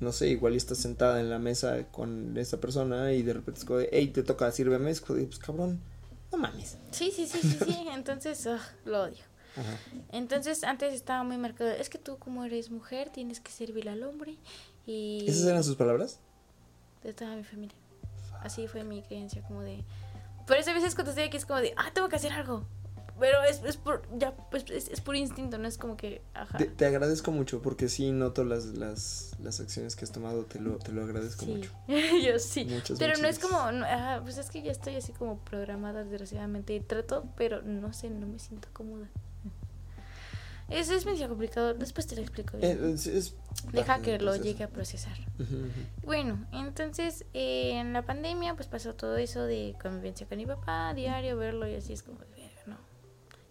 no 0.00 0.12
sé, 0.12 0.28
igual 0.28 0.54
estás 0.54 0.78
sentada 0.78 1.20
en 1.20 1.28
la 1.28 1.38
mesa 1.38 1.88
con 1.90 2.36
esa 2.36 2.60
persona 2.60 3.12
y 3.12 3.22
de 3.22 3.32
repente 3.32 3.60
es 3.60 3.66
como 3.66 3.80
de, 3.80 3.88
hey, 3.92 4.08
te 4.08 4.22
toca, 4.22 4.50
sírveme, 4.52 4.90
es 4.90 5.00
como 5.00 5.18
de, 5.18 5.26
pues 5.26 5.38
cabrón, 5.38 5.80
no 6.32 6.38
mames. 6.38 6.78
Sí, 6.90 7.10
sí, 7.10 7.26
sí, 7.26 7.38
sí, 7.40 7.58
sí. 7.64 7.86
Entonces, 7.92 8.44
ugh, 8.46 8.60
lo 8.84 9.02
odio. 9.02 9.24
Ajá. 9.56 9.78
Entonces, 10.12 10.64
antes 10.64 10.92
estaba 10.94 11.22
muy 11.24 11.38
marcado. 11.38 11.70
Es 11.70 11.88
que 11.88 11.98
tú, 11.98 12.18
como 12.18 12.44
eres 12.44 12.70
mujer, 12.70 13.10
tienes 13.10 13.40
que 13.40 13.50
servir 13.50 13.88
al 13.88 14.02
hombre. 14.02 14.36
Y. 14.86 15.24
¿Esas 15.26 15.46
eran 15.46 15.64
sus 15.64 15.76
palabras? 15.76 16.20
De 17.02 17.12
toda 17.12 17.34
mi 17.36 17.44
familia. 17.44 17.76
Así 18.42 18.68
fue 18.68 18.84
mi 18.84 19.02
creencia, 19.02 19.42
como 19.42 19.62
de. 19.62 19.84
Por 20.46 20.56
eso 20.56 20.70
a 20.70 20.74
veces 20.74 20.94
cuando 20.94 21.10
estoy 21.10 21.24
aquí 21.24 21.36
es 21.36 21.46
como 21.46 21.60
de, 21.60 21.74
ah, 21.76 21.90
tengo 21.92 22.08
que 22.08 22.16
hacer 22.16 22.32
algo. 22.32 22.66
Pero 23.18 23.42
es, 23.44 23.62
es 23.64 23.76
por. 23.78 24.02
Ya, 24.18 24.32
pues, 24.50 24.64
es, 24.70 24.88
es 24.88 25.00
por 25.00 25.16
instinto, 25.16 25.56
no 25.58 25.66
es 25.66 25.78
como 25.78 25.96
que. 25.96 26.20
Ajá. 26.34 26.58
Te, 26.58 26.66
te 26.66 26.84
agradezco 26.86 27.30
mucho 27.32 27.62
porque 27.62 27.88
sí 27.88 28.12
noto 28.12 28.44
las, 28.44 28.66
las, 28.66 29.32
las 29.42 29.58
acciones 29.60 29.96
que 29.96 30.04
has 30.04 30.12
tomado, 30.12 30.44
te 30.44 30.60
lo, 30.60 30.76
te 30.78 30.92
lo 30.92 31.02
agradezco 31.02 31.44
Sí, 31.46 31.52
mucho. 31.52 31.70
yo 31.88 32.38
sí. 32.38 32.66
Muchas, 32.66 32.98
pero 32.98 33.16
no 33.18 33.26
es 33.28 33.38
como, 33.38 33.72
no, 33.72 33.84
ajá, 33.86 34.20
pues 34.22 34.36
es 34.38 34.50
que 34.50 34.60
ya 34.62 34.70
estoy 34.72 34.96
así 34.96 35.12
como 35.12 35.38
programada 35.38 36.04
desgraciadamente 36.04 36.74
y 36.74 36.80
trato, 36.80 37.24
pero 37.36 37.62
no 37.62 37.92
sé, 37.94 38.10
no 38.10 38.26
me 38.26 38.38
siento 38.38 38.68
cómoda. 38.72 39.08
Es, 40.68 40.90
es 40.90 41.06
medio 41.06 41.28
complicado, 41.28 41.74
después 41.74 42.08
te 42.08 42.16
lo 42.16 42.22
explico. 42.22 42.56
bien. 42.58 42.78
Eh, 42.84 42.92
es- 42.94 43.06
es 43.06 43.34
Deja 43.72 44.02
que 44.02 44.18
lo 44.18 44.34
llegue 44.36 44.64
a 44.64 44.68
procesar. 44.68 45.16
Bueno, 46.04 46.44
entonces 46.52 47.24
eh, 47.34 47.70
en 47.78 47.92
la 47.92 48.02
pandemia 48.02 48.54
pues 48.54 48.66
pasó 48.68 48.94
todo 48.94 49.16
eso 49.16 49.44
de 49.44 49.76
convivencia 49.80 50.26
con 50.26 50.38
mi 50.38 50.44
papá, 50.44 50.92
diario, 50.92 51.36
verlo 51.36 51.68
y 51.68 51.76
así 51.76 51.92
es 51.92 52.02
como, 52.02 52.18
de. 52.18 52.26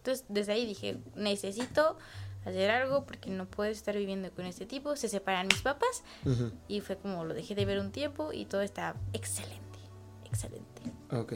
Entonces 0.05 0.23
desde 0.29 0.51
ahí 0.53 0.67
dije, 0.67 0.99
necesito 1.15 1.97
hacer 2.45 2.69
algo 2.69 3.07
porque 3.07 3.31
no 3.31 3.47
puedo 3.47 3.71
estar 3.71 3.95
viviendo 3.97 4.29
con 4.31 4.45
este 4.45 4.67
tipo. 4.67 4.95
Se 4.95 5.09
separan 5.09 5.47
mis 5.47 5.63
papás 5.63 6.03
Ujú. 6.23 6.51
y 6.67 6.81
fue 6.81 6.95
como 6.97 7.25
lo 7.25 7.33
dejé 7.33 7.55
de 7.55 7.65
ver 7.65 7.79
un 7.79 7.91
tiempo 7.91 8.31
y 8.31 8.45
todo 8.45 8.61
está 8.61 8.95
excelente, 9.13 9.79
excelente. 10.25 10.83
Ok. 11.11 11.33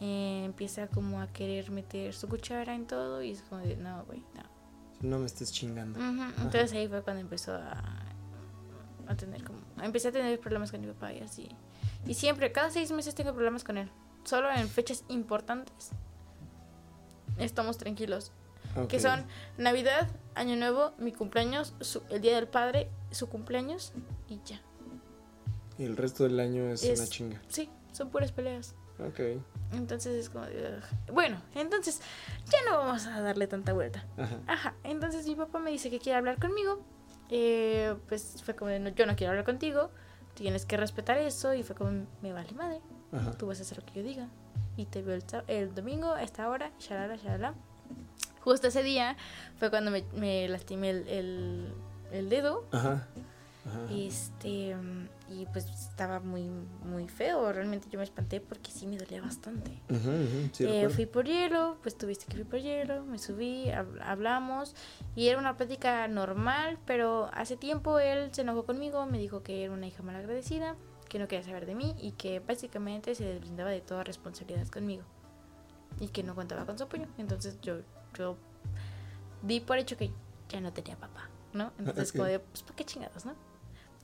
Eh, 0.00 0.42
empieza 0.46 0.86
como 0.88 1.20
a 1.20 1.26
querer 1.34 1.70
meter 1.70 2.14
su 2.14 2.28
cuchara 2.28 2.74
en 2.74 2.86
todo 2.86 3.22
y 3.22 3.32
es 3.32 3.42
como 3.42 3.60
de, 3.60 3.76
no, 3.76 4.04
güey, 4.06 4.20
no. 4.34 4.42
No 5.06 5.18
me 5.18 5.26
estés 5.26 5.52
chingando. 5.52 5.98
Ujú, 6.00 6.22
Entonces 6.44 6.72
ahí 6.72 6.88
fue 6.88 7.02
cuando 7.02 7.20
empezó 7.20 7.52
a, 7.54 7.82
a 9.06 9.16
tener 9.16 9.44
como... 9.44 9.58
Empecé 9.82 10.08
a 10.08 10.12
tener 10.12 10.40
problemas 10.40 10.70
con 10.70 10.80
mi 10.80 10.86
papá 10.86 11.12
y 11.12 11.20
así. 11.20 11.50
Y 12.06 12.14
siempre, 12.14 12.52
cada 12.52 12.70
seis 12.70 12.90
meses 12.90 13.14
tengo 13.14 13.34
problemas 13.34 13.64
con 13.64 13.76
él. 13.76 13.90
Solo 14.24 14.50
en 14.50 14.66
fechas 14.68 15.04
importantes 15.08 15.90
estamos 17.38 17.78
tranquilos. 17.78 18.32
Ok. 18.76 18.88
Que 18.88 19.00
son 19.00 19.24
Navidad, 19.58 20.08
Año 20.34 20.56
Nuevo, 20.56 20.92
mi 20.98 21.12
cumpleaños, 21.12 21.74
su- 21.80 22.02
el 22.10 22.20
Día 22.22 22.36
del 22.36 22.48
Padre, 22.48 22.88
su 23.10 23.28
cumpleaños 23.28 23.92
y 24.28 24.40
ya. 24.46 24.60
Y 25.78 25.84
el 25.84 25.96
resto 25.96 26.24
del 26.24 26.38
año 26.40 26.70
es, 26.70 26.82
Es- 26.84 26.98
una 27.00 27.08
chinga. 27.08 27.42
Sí, 27.48 27.68
son 27.92 28.10
puras 28.10 28.32
peleas. 28.32 28.74
Ok. 28.98 29.20
Entonces 29.72 30.14
es 30.14 30.28
como... 30.30 30.44
Bueno, 31.12 31.40
entonces 31.54 32.00
ya 32.46 32.58
no 32.70 32.78
vamos 32.78 33.06
a 33.06 33.20
darle 33.20 33.46
tanta 33.46 33.72
vuelta. 33.72 34.06
Ajá. 34.16 34.36
Ajá, 34.46 34.74
entonces 34.84 35.26
mi 35.26 35.34
papá 35.34 35.58
me 35.58 35.70
dice 35.70 35.90
que 35.90 35.98
quiere 35.98 36.18
hablar 36.18 36.38
conmigo. 36.38 36.80
Eh, 37.30 37.94
pues 38.08 38.42
fue 38.44 38.54
como, 38.54 38.70
no, 38.78 38.90
yo 38.90 39.06
no 39.06 39.16
quiero 39.16 39.30
hablar 39.30 39.44
contigo, 39.46 39.90
tienes 40.34 40.66
que 40.66 40.76
respetar 40.76 41.18
eso. 41.18 41.52
Y 41.54 41.62
fue 41.62 41.74
como, 41.74 42.06
me 42.20 42.32
vale 42.32 42.52
madre, 42.52 42.80
Ajá. 43.12 43.32
tú 43.32 43.46
vas 43.46 43.58
a 43.58 43.62
hacer 43.62 43.78
lo 43.78 43.84
que 43.86 43.94
yo 43.94 44.02
diga. 44.06 44.28
Y 44.76 44.86
te 44.86 45.02
veo 45.02 45.14
el, 45.16 45.24
el 45.48 45.74
domingo 45.74 46.12
a 46.14 46.22
esta 46.22 46.48
hora, 46.48 46.70
shalala, 46.78 47.16
shalala. 47.16 47.54
Justo 48.40 48.68
ese 48.68 48.82
día 48.82 49.16
fue 49.58 49.70
cuando 49.70 49.90
me, 49.90 50.04
me 50.14 50.48
lastimé 50.48 50.90
el, 50.90 51.08
el, 51.08 51.74
el 52.10 52.28
dedo. 52.28 52.66
Ajá. 52.72 53.06
Ajá. 53.64 53.78
Este, 53.94 54.74
y 55.28 55.46
pues 55.52 55.66
estaba 55.66 56.18
muy, 56.18 56.48
muy 56.84 57.06
feo. 57.08 57.52
Realmente 57.52 57.88
yo 57.90 57.98
me 57.98 58.04
espanté 58.04 58.40
porque 58.40 58.72
sí 58.72 58.88
me 58.88 58.96
dolía 58.96 59.20
bastante. 59.22 59.70
Sí, 60.52 60.64
Eh, 60.64 60.66
recuerdo. 60.66 60.90
fui 60.90 61.06
por 61.06 61.26
hielo, 61.26 61.76
pues 61.82 61.96
tuviste 61.96 62.24
que 62.26 62.34
fui 62.34 62.44
por 62.44 62.58
hielo, 62.60 63.04
me 63.04 63.18
subí, 63.20 63.66
hab- 63.66 64.00
hablamos 64.02 64.74
y 65.14 65.28
era 65.28 65.38
una 65.38 65.56
plática 65.56 66.08
normal, 66.08 66.78
pero 66.86 67.30
hace 67.34 67.56
tiempo 67.56 68.00
él 68.00 68.30
se 68.34 68.40
enojó 68.40 68.64
conmigo, 68.64 69.06
me 69.06 69.18
dijo 69.18 69.44
que 69.44 69.62
era 69.64 69.72
una 69.72 69.86
hija 69.86 70.02
malagradecida, 70.02 70.74
que 71.12 71.18
no 71.18 71.28
quería 71.28 71.44
saber 71.44 71.66
de 71.66 71.74
mí 71.74 71.94
y 72.00 72.12
que 72.12 72.40
básicamente 72.40 73.14
se 73.14 73.22
deslindaba 73.24 73.68
de 73.68 73.82
toda 73.82 74.02
responsabilidad 74.02 74.66
conmigo 74.68 75.02
y 76.00 76.08
que 76.08 76.22
no 76.22 76.34
contaba 76.34 76.64
con 76.64 76.78
su 76.78 76.84
apoyo. 76.84 77.04
Entonces 77.18 77.58
yo, 77.60 77.80
yo 78.16 78.38
di 79.42 79.60
por 79.60 79.76
hecho 79.76 79.98
que 79.98 80.10
ya 80.48 80.62
no 80.62 80.72
tenía 80.72 80.96
papá, 80.96 81.28
¿no? 81.52 81.70
Entonces 81.78 82.12
como 82.12 82.24
de, 82.24 82.38
pues 82.38 82.62
¿para 82.62 82.76
qué 82.76 82.84
chingados, 82.86 83.26
no? 83.26 83.34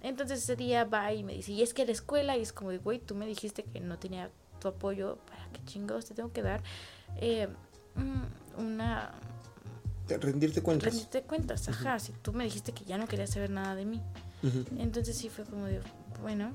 Entonces 0.02 0.42
ese 0.42 0.54
día 0.54 0.84
va 0.84 1.10
y 1.14 1.24
me 1.24 1.32
dice, 1.32 1.52
y 1.52 1.62
es 1.62 1.72
que 1.72 1.86
la 1.86 1.92
escuela, 1.92 2.36
y 2.36 2.42
es 2.42 2.52
como 2.52 2.68
de, 2.68 2.76
güey, 2.76 2.98
tú 2.98 3.14
me 3.14 3.24
dijiste 3.26 3.64
que 3.64 3.80
no 3.80 3.98
tenía 3.98 4.30
tu 4.60 4.68
apoyo, 4.68 5.16
¿para 5.26 5.48
qué 5.50 5.64
chingados 5.64 6.04
te 6.04 6.14
tengo 6.14 6.30
que 6.30 6.42
dar? 6.42 6.62
Eh, 7.16 7.48
mm, 7.94 8.60
una... 8.60 9.12
Te- 10.06 10.18
Rendirte 10.18 10.62
cuentas. 10.62 10.92
Rendirte 10.92 11.22
cuentas, 11.22 11.68
ajá, 11.70 11.98
si 12.00 12.12
tú 12.12 12.34
me 12.34 12.44
dijiste 12.44 12.72
que 12.72 12.84
ya 12.84 12.98
no 12.98 13.08
querías 13.08 13.30
saber 13.30 13.48
nada 13.48 13.74
de 13.74 13.86
mí. 13.86 14.02
Entonces 14.76 15.16
sí 15.16 15.30
fue 15.30 15.44
como 15.46 15.64
de, 15.64 15.80
bueno. 16.20 16.52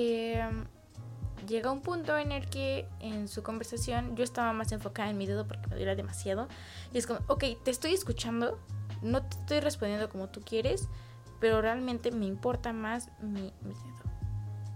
Eh, 0.00 0.48
llega 1.48 1.72
un 1.72 1.80
punto 1.80 2.16
en 2.18 2.30
el 2.32 2.48
que 2.48 2.86
en 3.00 3.26
su 3.28 3.42
conversación 3.42 4.14
yo 4.16 4.22
estaba 4.24 4.52
más 4.52 4.70
enfocada 4.72 5.10
en 5.10 5.16
mi 5.18 5.26
dedo 5.26 5.46
porque 5.46 5.66
me 5.68 5.76
dolía 5.76 5.94
demasiado. 5.94 6.46
Y 6.92 6.98
es 6.98 7.06
como, 7.06 7.20
ok, 7.28 7.44
te 7.64 7.70
estoy 7.70 7.94
escuchando, 7.94 8.58
no 9.02 9.22
te 9.22 9.36
estoy 9.38 9.60
respondiendo 9.60 10.08
como 10.08 10.28
tú 10.28 10.40
quieres, 10.40 10.88
pero 11.40 11.60
realmente 11.62 12.10
me 12.10 12.26
importa 12.26 12.72
más 12.72 13.08
mi, 13.20 13.52
mi 13.62 13.72
dedo. 13.74 14.02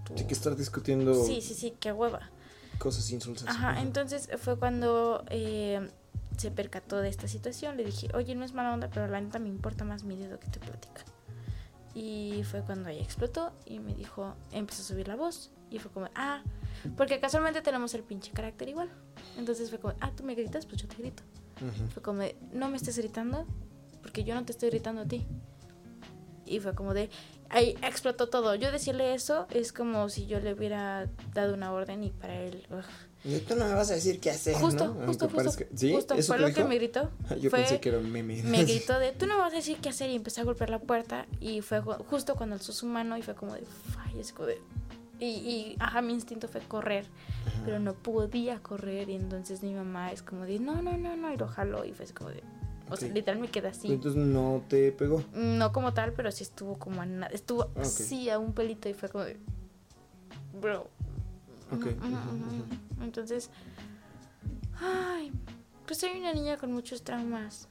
Tu- 0.06 0.18
Sí, 0.18 0.26
que 0.26 0.34
estar 0.34 0.56
discutiendo 0.56 1.14
sí, 1.14 1.40
sí, 1.40 1.54
sí, 1.54 1.74
qué 1.78 1.92
hueva. 1.92 2.30
cosas 2.78 3.08
insulsas. 3.10 3.48
Ajá, 3.48 3.80
entonces 3.80 4.28
fue 4.38 4.58
cuando 4.58 5.24
eh, 5.30 5.88
se 6.36 6.50
percató 6.50 6.98
de 7.00 7.08
esta 7.08 7.28
situación. 7.28 7.76
Le 7.76 7.84
dije, 7.84 8.08
oye, 8.14 8.34
no 8.34 8.44
es 8.44 8.52
mala 8.52 8.72
onda, 8.74 8.88
pero 8.92 9.06
la 9.06 9.20
neta 9.20 9.38
me 9.38 9.48
importa 9.48 9.84
más 9.84 10.02
mi 10.04 10.16
dedo 10.16 10.38
que 10.40 10.48
tu 10.48 10.58
plática. 10.60 11.02
Y 11.94 12.42
fue 12.44 12.62
cuando 12.62 12.88
ella 12.88 13.02
explotó 13.02 13.52
y 13.66 13.78
me 13.78 13.94
dijo, 13.94 14.34
empezó 14.50 14.82
a 14.82 14.86
subir 14.86 15.08
la 15.08 15.16
voz. 15.16 15.50
Y 15.70 15.78
fue 15.78 15.90
como, 15.90 16.08
ah, 16.14 16.42
porque 16.96 17.20
casualmente 17.20 17.62
tenemos 17.62 17.94
el 17.94 18.02
pinche 18.02 18.32
carácter 18.32 18.68
igual. 18.68 18.90
Entonces 19.36 19.70
fue 19.70 19.78
como, 19.78 19.94
ah, 20.00 20.10
tú 20.14 20.24
me 20.24 20.34
gritas, 20.34 20.66
pues 20.66 20.80
yo 20.80 20.88
te 20.88 20.96
grito. 20.96 21.22
Fue 21.92 22.02
como, 22.02 22.20
de, 22.20 22.36
no 22.52 22.68
me 22.68 22.76
estés 22.76 22.98
gritando, 22.98 23.46
porque 24.02 24.24
yo 24.24 24.34
no 24.34 24.44
te 24.44 24.52
estoy 24.52 24.70
gritando 24.70 25.02
a 25.02 25.06
ti. 25.06 25.26
Y 26.44 26.60
fue 26.60 26.74
como 26.74 26.92
de, 26.92 27.08
ahí 27.50 27.76
explotó 27.82 28.28
todo. 28.28 28.54
Yo 28.54 28.72
decirle 28.72 29.14
eso 29.14 29.46
es 29.50 29.72
como 29.72 30.08
si 30.08 30.26
yo 30.26 30.40
le 30.40 30.54
hubiera 30.54 31.08
dado 31.32 31.54
una 31.54 31.72
orden 31.72 32.02
y 32.02 32.10
para 32.10 32.34
él, 32.34 32.66
ugh, 32.70 32.84
Y 33.24 33.38
Tú 33.38 33.54
no 33.54 33.66
me 33.66 33.74
vas 33.74 33.90
a 33.90 33.94
decir 33.94 34.18
qué 34.20 34.30
hacer, 34.30 34.54
Justo, 34.54 34.84
¿no? 34.86 35.06
justo, 35.06 35.26
Aunque 35.26 35.44
justo. 35.44 35.64
¿Sí? 35.76 35.92
justo. 35.94 36.14
¿Eso 36.14 36.32
Fue 36.32 36.38
lo 36.40 36.48
dijo? 36.48 36.62
que 36.62 36.64
me 36.68 36.74
gritó. 36.76 37.10
Yo 37.40 37.50
Fue- 37.50 37.60
pensé 37.60 37.80
que 37.80 37.88
era 37.90 37.98
un 37.98 38.10
meme. 38.10 38.42
Me 38.42 38.64
gritó 38.64 38.98
de, 38.98 39.12
tú 39.12 39.26
no 39.26 39.34
me 39.36 39.40
vas 39.42 39.52
a 39.52 39.56
decir 39.56 39.78
qué 39.80 39.90
hacer 39.90 40.10
y 40.10 40.16
empecé 40.16 40.40
a 40.40 40.44
golpear 40.44 40.70
la 40.70 40.80
puerta 40.80 41.26
y 41.40 41.60
fue 41.60 41.80
ju- 41.82 42.04
justo 42.06 42.34
cuando 42.34 42.54
alzó 42.56 42.72
su 42.72 42.86
mano 42.86 43.16
y 43.16 43.22
fue 43.22 43.34
como 43.34 43.54
de, 43.54 43.62
"Ay", 44.04 44.20
así 44.20 44.32
como 44.32 44.48
de... 44.48 44.60
Y, 45.20 45.26
y, 45.26 45.76
ajá, 45.78 46.02
mi 46.02 46.14
instinto 46.14 46.48
fue 46.48 46.60
correr, 46.62 47.04
pero 47.64 47.78
no 47.78 47.94
podía 47.94 48.58
correr 48.58 49.08
y 49.08 49.14
entonces 49.14 49.62
mi 49.62 49.72
mamá 49.72 50.10
es 50.10 50.20
como 50.20 50.44
de, 50.46 50.58
no, 50.58 50.82
no, 50.82 50.98
no, 50.98 51.16
no, 51.16 51.32
y 51.32 51.36
lo 51.36 51.46
jaló 51.46 51.84
y 51.84 51.92
fue 51.92 52.06
así 52.06 52.12
como 52.14 52.30
de... 52.30 52.42
O 52.90 52.96
sea, 52.96 53.08
literal 53.08 53.40
me 53.40 53.48
quedé 53.48 53.68
así. 53.68 53.90
Entonces 53.90 54.20
no 54.20 54.64
te 54.68 54.90
pegó. 54.92 55.22
No 55.32 55.72
como 55.72 55.94
tal, 55.94 56.12
pero 56.12 56.30
sí 56.32 56.42
estuvo 56.42 56.76
como 56.76 57.00
a 57.00 57.06
nada. 57.06 57.32
Estuvo 57.32 57.70
así 57.80 58.28
a 58.28 58.38
un 58.38 58.52
pelito 58.52 58.88
y 58.88 58.92
fue 58.94 59.08
como 59.08 59.24
de. 59.24 59.38
Bro. 60.60 60.90
Entonces. 63.00 63.50
Ay. 64.80 65.32
Pues 65.86 65.98
soy 65.98 66.10
una 66.18 66.32
niña 66.32 66.56
con 66.56 66.72
muchos 66.72 67.02
traumas. 67.02 67.68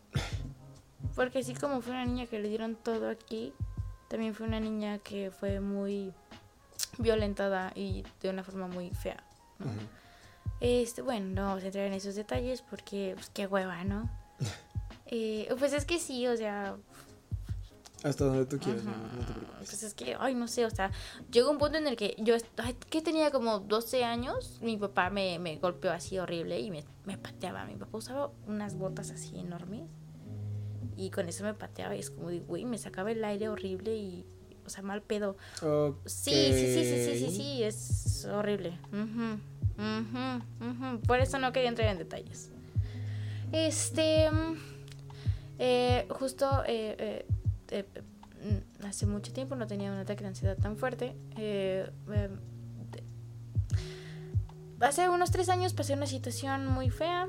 Porque 1.15 1.39
así 1.39 1.53
como 1.53 1.81
fue 1.81 1.93
una 1.93 2.05
niña 2.05 2.25
que 2.25 2.39
le 2.39 2.49
dieron 2.49 2.75
todo 2.75 3.09
aquí, 3.09 3.53
también 4.09 4.33
fue 4.33 4.47
una 4.47 4.59
niña 4.59 4.99
que 4.99 5.31
fue 5.31 5.59
muy 5.59 6.13
violentada 6.97 7.71
y 7.75 8.03
de 8.21 8.29
una 8.29 8.43
forma 8.43 8.67
muy 8.67 8.89
fea. 8.91 9.23
Este, 10.59 11.01
bueno, 11.01 11.27
no 11.33 11.47
vamos 11.47 11.63
a 11.63 11.67
entrar 11.67 11.85
en 11.85 11.93
esos 11.93 12.15
detalles 12.15 12.61
porque, 12.61 13.13
pues, 13.15 13.29
qué 13.29 13.47
hueva, 13.47 13.83
¿no? 13.83 14.09
Eh, 15.13 15.53
pues 15.59 15.73
es 15.73 15.83
que 15.83 15.99
sí, 15.99 16.25
o 16.27 16.37
sea, 16.37 16.77
Hasta 18.03 18.25
donde 18.25 18.45
tú 18.45 18.57
quieras, 18.57 18.83
no 18.83 18.91
te 18.91 19.33
preocupes. 19.33 19.57
Pues 19.57 19.83
es 19.83 19.93
que, 19.93 20.15
ay, 20.19 20.33
no 20.33 20.47
sé, 20.47 20.65
o 20.65 20.71
sea, 20.71 20.91
llegó 21.31 21.51
un 21.51 21.59
punto 21.59 21.77
en 21.77 21.85
el 21.85 21.95
que 21.95 22.15
yo, 22.17 22.35
ay, 22.57 22.75
que 22.89 23.01
tenía 23.01 23.29
como 23.29 23.59
12 23.59 24.03
años, 24.03 24.57
mi 24.61 24.75
papá 24.75 25.11
me, 25.11 25.37
me 25.37 25.57
golpeó 25.57 25.91
así 25.91 26.17
horrible 26.17 26.59
y 26.59 26.71
me, 26.71 26.83
me 27.05 27.17
pateaba. 27.17 27.65
Mi 27.65 27.75
papá 27.75 27.97
usaba 27.97 28.31
unas 28.47 28.75
botas 28.75 29.11
así 29.11 29.37
enormes 29.37 29.83
Y 30.97 31.11
con 31.11 31.29
eso 31.29 31.43
me 31.43 31.53
pateaba 31.53 31.95
y 31.95 31.99
es 31.99 32.09
como, 32.09 32.29
güey, 32.47 32.65
me 32.65 32.79
sacaba 32.79 33.11
el 33.11 33.23
aire 33.23 33.49
horrible 33.49 33.95
y, 33.95 34.25
o 34.65 34.69
sea, 34.69 34.81
mal 34.81 35.03
pedo. 35.03 35.37
Sí, 36.05 36.31
sí, 36.31 36.53
sí, 36.53 36.83
sí, 36.83 37.05
sí, 37.05 37.19
sí, 37.19 37.35
sí, 37.35 37.63
es 37.63 38.25
horrible. 38.25 38.79
Por 41.05 41.19
eso 41.19 41.37
no 41.37 41.51
quería 41.53 41.69
entrar 41.69 41.89
en 41.89 41.99
detalles. 41.99 42.49
Este, 43.51 44.27
eh, 45.59 46.07
justo 46.09 46.63
eh, 46.65 46.95
eh, 46.97 47.25
mm, 47.71 48.85
hace 48.85 49.05
mucho 49.05 49.33
tiempo 49.33 49.55
no 49.55 49.67
tenía 49.67 49.91
un 49.91 49.97
ataque 49.97 50.21
de 50.21 50.29
ansiedad 50.29 50.57
tan 50.57 50.77
fuerte. 50.77 51.15
Em, 51.37 52.39
hace 54.79 55.09
unos 55.09 55.31
tres 55.31 55.49
años 55.49 55.73
pasé 55.73 55.93
una 55.93 56.07
situación 56.07 56.67
muy 56.67 56.89
fea 56.89 57.27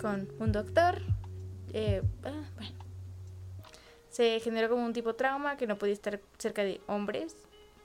con 0.00 0.28
un 0.38 0.52
doctor. 0.52 1.02
Ah, 1.74 2.00
bueno, 2.22 2.46
se 4.08 4.40
generó 4.40 4.70
como 4.70 4.84
un 4.84 4.94
tipo 4.94 5.10
de 5.10 5.18
trauma 5.18 5.56
que 5.56 5.66
no 5.66 5.76
podía 5.76 5.92
estar 5.92 6.20
cerca 6.38 6.64
de 6.64 6.80
hombres 6.86 7.36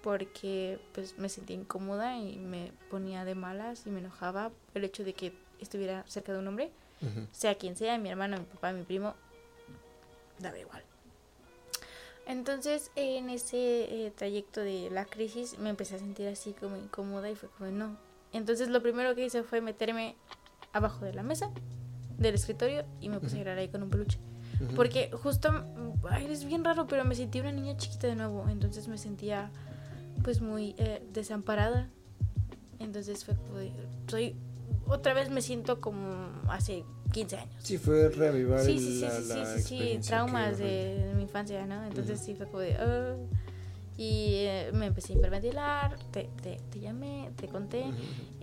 porque 0.01 0.79
pues 0.93 1.17
me 1.17 1.29
sentía 1.29 1.55
incómoda 1.55 2.17
y 2.17 2.37
me 2.37 2.71
ponía 2.89 3.25
de 3.25 3.35
malas 3.35 3.85
y 3.85 3.89
me 3.89 3.99
enojaba 3.99 4.51
el 4.73 4.83
hecho 4.83 5.03
de 5.03 5.13
que 5.13 5.33
estuviera 5.59 6.03
cerca 6.07 6.33
de 6.33 6.39
un 6.39 6.47
hombre, 6.47 6.71
sea 7.31 7.55
quien 7.55 7.75
sea, 7.75 7.97
mi 7.97 8.09
hermano, 8.09 8.37
mi 8.37 8.45
papá, 8.45 8.71
mi 8.71 8.83
primo, 8.83 9.13
daba 10.39 10.57
igual. 10.57 10.83
Entonces 12.27 12.91
en 12.95 13.29
ese 13.29 14.05
eh, 14.05 14.11
trayecto 14.15 14.61
de 14.61 14.89
la 14.91 15.05
crisis 15.05 15.57
me 15.59 15.69
empecé 15.69 15.95
a 15.95 15.99
sentir 15.99 16.27
así 16.27 16.53
como 16.53 16.77
incómoda 16.77 17.29
y 17.29 17.35
fue 17.35 17.49
como 17.49 17.71
no. 17.71 17.97
Entonces 18.33 18.69
lo 18.69 18.81
primero 18.81 19.15
que 19.15 19.25
hice 19.25 19.43
fue 19.43 19.61
meterme 19.61 20.15
abajo 20.73 21.05
de 21.05 21.13
la 21.13 21.23
mesa 21.23 21.51
del 22.17 22.35
escritorio 22.35 22.85
y 23.01 23.09
me 23.09 23.19
puse 23.19 23.35
a 23.35 23.39
llorar 23.39 23.57
ahí 23.57 23.67
con 23.67 23.83
un 23.83 23.89
peluche. 23.89 24.19
Porque 24.75 25.09
justo, 25.11 25.49
ay, 26.07 26.27
es 26.29 26.45
bien 26.45 26.63
raro, 26.63 26.85
pero 26.85 27.03
me 27.03 27.15
sentí 27.15 27.39
una 27.39 27.51
niña 27.51 27.75
chiquita 27.77 28.05
de 28.05 28.15
nuevo. 28.15 28.47
Entonces 28.47 28.87
me 28.87 28.99
sentía 28.99 29.49
pues 30.23 30.39
muy 30.39 30.75
eh, 30.77 31.03
desamparada. 31.11 31.89
Entonces 32.79 33.25
fue 33.25 33.35
como, 33.35 33.57
soy, 34.07 34.35
otra 34.87 35.13
vez 35.13 35.31
me 35.31 35.41
siento 35.41 35.81
como 35.81 36.29
hace 36.47 36.83
15 37.11 37.37
años. 37.37 37.55
Sí, 37.59 37.77
fue 37.77 38.09
reavivar 38.09 38.63
sí, 38.63 38.79
sí, 38.79 39.01
sí, 39.01 39.33
sí, 39.57 39.61
sí, 39.63 39.99
traumas 40.07 40.57
de, 40.57 41.11
mi 41.15 41.23
infancia, 41.23 41.65
¿no? 41.65 41.83
Entonces 41.85 42.19
sí 42.19 42.35
fue 42.35 42.47
como 42.47 42.59
de... 42.59 42.73
Ah". 42.75 43.15
y 43.97 44.45
eh, 44.45 44.71
me 44.73 44.87
empecé 44.87 45.13
a 45.13 45.15
hiperventilar, 45.17 45.97
te, 46.11 46.29
te, 46.41 46.59
te 46.71 46.79
llamé, 46.79 47.29
te 47.35 47.47
conté, 47.47 47.85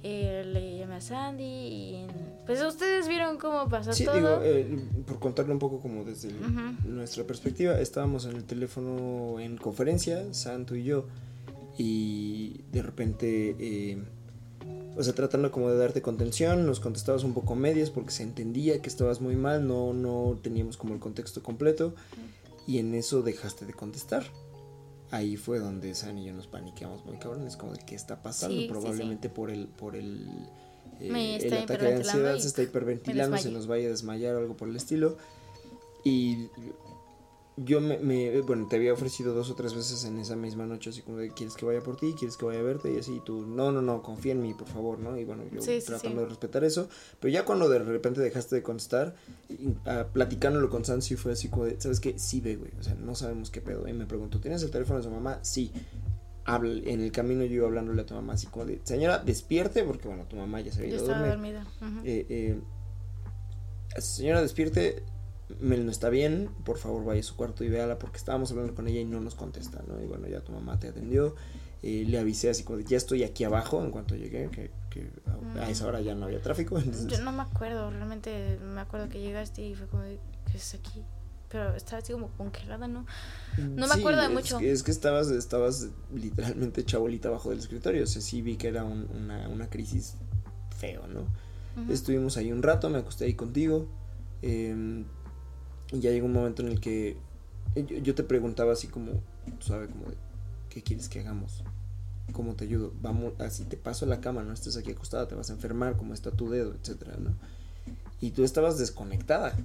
eh, 0.02 0.44
le 0.46 0.78
llamé 0.78 0.96
a 0.96 1.00
Sandy 1.00 1.44
y 1.44 2.06
pues 2.46 2.62
ustedes 2.62 3.08
vieron 3.08 3.36
cómo 3.36 3.68
pasó 3.68 3.92
sí, 3.92 4.04
todo. 4.04 4.14
digo, 4.14 4.40
eh, 4.42 4.78
por 5.06 5.18
contarle 5.18 5.52
un 5.52 5.58
poco 5.58 5.80
como 5.80 6.04
desde 6.04 6.30
nuestra 6.84 7.24
perspectiva, 7.24 7.80
estábamos 7.80 8.24
en 8.26 8.36
el 8.36 8.44
teléfono 8.44 9.40
en 9.40 9.56
conferencia, 9.56 10.32
Santo 10.32 10.76
y 10.76 10.84
yo, 10.84 11.06
y 11.76 12.60
de 12.72 12.82
repente, 12.82 13.56
eh, 13.58 14.02
o 14.98 15.02
sea, 15.04 15.14
tratando 15.14 15.52
como 15.52 15.70
de 15.70 15.76
darte 15.76 16.02
contención, 16.02 16.66
nos 16.66 16.80
contestabas 16.80 17.22
un 17.22 17.32
poco 17.32 17.54
medias 17.54 17.88
porque 17.88 18.10
se 18.10 18.24
entendía 18.24 18.82
que 18.82 18.88
estabas 18.88 19.20
muy 19.20 19.36
mal, 19.36 19.66
no, 19.66 19.92
no 19.92 20.36
teníamos 20.42 20.76
como 20.76 20.92
el 20.92 20.98
contexto 20.98 21.40
completo 21.40 21.94
y 22.66 22.78
en 22.78 22.92
eso 22.94 23.22
dejaste 23.22 23.64
de 23.64 23.74
contestar. 23.74 24.24
Ahí 25.12 25.36
fue 25.36 25.60
donde 25.60 25.94
San 25.94 26.18
y 26.18 26.26
yo 26.26 26.34
nos 26.34 26.48
paniqueamos 26.48 27.06
muy 27.06 27.16
cabrones, 27.18 27.56
como 27.56 27.74
de 27.74 27.78
qué 27.86 27.94
está 27.94 28.22
pasando, 28.22 28.60
probablemente 28.66 29.28
por 29.28 29.50
el, 29.50 29.68
por 29.68 29.94
el, 29.94 30.28
eh, 31.00 31.38
el 31.42 31.54
ataque 31.54 31.84
de 31.84 31.94
ansiedad, 31.94 32.36
se 32.38 32.48
está 32.48 32.62
hiperventilando, 32.64 33.38
se 33.38 33.52
nos 33.52 33.68
vaya 33.68 33.86
a 33.86 33.90
desmayar 33.90 34.34
o 34.34 34.38
algo 34.38 34.56
por 34.56 34.68
el 34.68 34.74
estilo. 34.74 35.16
Y 36.04 36.48
yo 37.64 37.80
me, 37.80 38.40
bueno, 38.42 38.66
te 38.68 38.76
había 38.76 38.92
ofrecido 38.92 39.34
dos 39.34 39.50
o 39.50 39.54
tres 39.54 39.74
veces 39.74 40.04
en 40.04 40.18
esa 40.18 40.36
misma 40.36 40.66
noche, 40.66 40.90
así 40.90 41.02
como 41.02 41.18
de, 41.18 41.30
¿quieres 41.30 41.54
que 41.54 41.66
vaya 41.66 41.80
por 41.80 41.96
ti? 41.96 42.14
¿Quieres 42.18 42.36
que 42.36 42.44
vaya 42.44 42.60
a 42.60 42.62
verte? 42.62 42.92
Y 42.92 42.98
así, 42.98 43.20
tú, 43.24 43.46
no, 43.46 43.72
no, 43.72 43.82
no, 43.82 44.02
confía 44.02 44.32
en 44.32 44.42
mí, 44.42 44.54
por 44.54 44.68
favor, 44.68 44.98
¿no? 44.98 45.16
Y 45.16 45.24
bueno, 45.24 45.44
yo 45.50 45.60
tratando 45.84 46.22
de 46.22 46.28
respetar 46.28 46.64
eso, 46.64 46.88
pero 47.20 47.32
ya 47.32 47.44
cuando 47.44 47.68
de 47.68 47.78
repente 47.80 48.20
dejaste 48.20 48.56
de 48.56 48.62
contestar, 48.62 49.14
uh, 49.50 50.12
platicándolo 50.12 50.70
con 50.70 50.84
Sansi 50.84 51.16
fue 51.16 51.32
así 51.32 51.48
como 51.48 51.64
de, 51.64 51.80
¿sabes 51.80 52.00
qué? 52.00 52.18
Sí 52.18 52.40
ve, 52.40 52.56
güey, 52.56 52.72
o 52.78 52.82
sea, 52.82 52.94
no 52.94 53.14
sabemos 53.14 53.50
qué 53.50 53.60
pedo. 53.60 53.88
Y 53.88 53.92
me 53.92 54.06
preguntó, 54.06 54.40
¿tienes 54.40 54.62
el 54.62 54.70
teléfono 54.70 54.98
de 54.98 55.04
su 55.04 55.10
mamá? 55.10 55.38
Sí. 55.42 55.72
Habla, 56.44 56.80
en 56.90 57.02
el 57.02 57.12
camino 57.12 57.44
yo 57.44 57.56
iba 57.56 57.66
hablándole 57.66 58.00
a 58.02 58.06
tu 58.06 58.14
mamá 58.14 58.32
así 58.32 58.46
como 58.46 58.64
de, 58.64 58.80
señora, 58.84 59.18
despierte, 59.18 59.84
porque 59.84 60.08
bueno, 60.08 60.24
tu 60.24 60.36
mamá 60.36 60.60
ya 60.60 60.72
se 60.72 60.80
había 60.80 60.94
ido 60.96 61.04
a 61.04 61.08
dormir. 61.08 61.28
dormida. 61.28 61.66
eh, 62.04 62.26
eh, 62.30 64.00
señora, 64.00 64.40
despierte 64.40 65.02
Mel 65.60 65.84
no 65.84 65.90
está 65.90 66.10
bien, 66.10 66.50
por 66.64 66.78
favor 66.78 67.04
vaya 67.04 67.20
a 67.20 67.24
su 67.24 67.34
cuarto 67.34 67.64
y 67.64 67.68
véala 67.68 67.98
porque 67.98 68.18
estábamos 68.18 68.50
hablando 68.50 68.74
con 68.74 68.86
ella 68.86 69.00
y 69.00 69.04
no 69.04 69.20
nos 69.20 69.34
contesta, 69.34 69.82
¿no? 69.86 70.00
Y 70.02 70.06
bueno, 70.06 70.28
ya 70.28 70.40
tu 70.40 70.52
mamá 70.52 70.78
te 70.78 70.88
atendió, 70.88 71.34
eh, 71.82 72.04
le 72.06 72.18
avisé 72.18 72.50
así 72.50 72.64
como 72.64 72.78
de, 72.78 72.84
ya 72.84 72.96
estoy 72.96 73.22
aquí 73.22 73.44
abajo 73.44 73.82
en 73.82 73.90
cuanto 73.90 74.14
llegué, 74.14 74.50
que, 74.50 74.70
que 74.90 75.10
a, 75.58 75.70
esa 75.70 75.86
hora 75.86 76.00
ya 76.00 76.14
no 76.14 76.26
había 76.26 76.42
tráfico. 76.42 76.78
Yo 77.06 77.22
no 77.22 77.32
me 77.32 77.42
acuerdo, 77.42 77.90
realmente 77.90 78.58
me 78.62 78.80
acuerdo 78.80 79.08
que 79.08 79.20
llegaste 79.20 79.62
y 79.62 79.74
fue 79.74 79.86
como, 79.86 80.02
¿qué 80.02 80.56
es 80.56 80.74
aquí? 80.74 81.02
Pero 81.48 81.74
estaba 81.74 81.98
así 82.02 82.12
como 82.12 82.28
congelada, 82.36 82.88
¿no? 82.88 83.06
No 83.56 83.86
me 83.86 83.94
acuerdo 83.94 84.20
de 84.20 84.28
mucho. 84.28 84.58
Es 84.60 84.82
que 84.82 84.90
estabas, 84.90 85.30
estabas 85.30 85.88
literalmente 86.14 86.84
chabolita 86.84 87.28
abajo 87.28 87.48
del 87.50 87.60
escritorio, 87.60 88.04
o 88.04 88.06
sea, 88.06 88.20
sí 88.20 88.42
vi 88.42 88.56
que 88.56 88.68
era 88.68 88.84
una, 88.84 89.48
una 89.48 89.70
crisis 89.70 90.16
feo, 90.76 91.06
¿no? 91.06 91.26
Estuvimos 91.88 92.36
ahí 92.36 92.50
un 92.50 92.62
rato, 92.62 92.90
me 92.90 92.98
acosté 92.98 93.24
ahí 93.24 93.34
contigo. 93.34 93.86
Eh, 94.42 95.04
y 95.92 96.00
ya 96.00 96.10
llegó 96.10 96.26
un 96.26 96.32
momento 96.32 96.62
en 96.62 96.68
el 96.68 96.80
que 96.80 97.16
eh, 97.74 98.00
yo, 98.02 98.14
te 98.14 98.22
preguntaba 98.22 98.72
así 98.72 98.88
como, 98.88 99.12
sabes, 99.60 99.88
como 99.88 100.10
de, 100.10 100.16
¿qué 100.68 100.82
quieres 100.82 101.08
que 101.08 101.20
hagamos? 101.20 101.64
¿Cómo 102.32 102.54
te 102.54 102.64
ayudo? 102.64 102.92
Vamos, 103.00 103.32
así 103.38 103.64
te 103.64 103.76
paso 103.76 104.04
a 104.04 104.08
la 104.08 104.20
cama, 104.20 104.42
no 104.42 104.52
estés 104.52 104.76
aquí 104.76 104.90
acostada, 104.90 105.28
te 105.28 105.34
vas 105.34 105.50
a 105.50 105.54
enfermar, 105.54 105.96
como 105.96 106.12
está 106.12 106.30
tu 106.30 106.50
dedo, 106.50 106.74
etcétera, 106.74 107.16
¿no? 107.18 107.34
Y 108.20 108.32
tú 108.32 108.44
estabas 108.44 108.78
desconectada. 108.78 109.56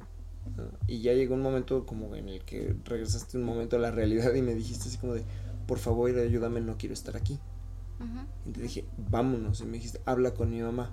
Y 0.87 1.01
ya 1.01 1.13
llegó 1.13 1.35
un 1.35 1.41
momento 1.41 1.85
como 1.85 2.15
en 2.15 2.29
el 2.29 2.41
que 2.43 2.75
regresaste 2.85 3.37
un 3.37 3.43
momento 3.43 3.77
a 3.77 3.79
la 3.79 3.91
realidad 3.91 4.33
y 4.33 4.41
me 4.41 4.53
dijiste 4.55 4.89
así 4.89 4.97
como 4.97 5.13
de, 5.13 5.23
por 5.67 5.79
favor, 5.79 6.09
ayúdame, 6.17 6.61
no 6.61 6.77
quiero 6.77 6.93
estar 6.93 7.17
aquí. 7.17 7.39
Y 8.45 8.51
te 8.51 8.61
dije, 8.61 8.85
vámonos. 9.09 9.61
Y 9.61 9.65
me 9.65 9.73
dijiste, 9.73 10.01
habla 10.05 10.33
con 10.33 10.49
mi 10.49 10.61
mamá 10.61 10.91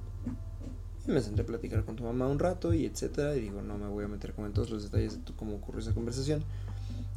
me 1.10 1.20
senté 1.20 1.42
a 1.42 1.46
platicar 1.46 1.84
con 1.84 1.96
tu 1.96 2.04
mamá 2.04 2.26
un 2.26 2.38
rato 2.38 2.72
y 2.72 2.86
etcétera. 2.86 3.36
Y 3.36 3.40
digo, 3.40 3.62
no 3.62 3.78
me 3.78 3.88
voy 3.88 4.04
a 4.04 4.08
meter 4.08 4.32
como 4.32 4.46
en 4.46 4.52
todos 4.52 4.70
los 4.70 4.82
detalles 4.84 5.24
de 5.24 5.32
cómo 5.34 5.56
ocurrió 5.56 5.80
esa 5.80 5.92
conversación. 5.92 6.42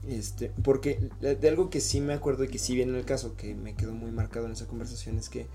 Este, 0.08 0.52
porque 0.64 1.10
de 1.22 1.48
algo 1.48 1.70
que 1.70 1.80
sí 1.80 2.02
me 2.02 2.14
acuerdo 2.14 2.44
y 2.44 2.50
que 2.50 2.60
sí 2.60 2.76
viene 2.76 2.92
en 2.92 2.98
el 2.98 3.06
caso, 3.06 3.38
que 3.38 3.56
me 3.56 3.74
quedó 3.76 3.94
muy 3.94 4.12
marcado 4.12 4.48
en 4.48 4.52
esa 4.52 4.68
conversación, 4.68 5.18
es 5.18 5.30
que 5.30 5.48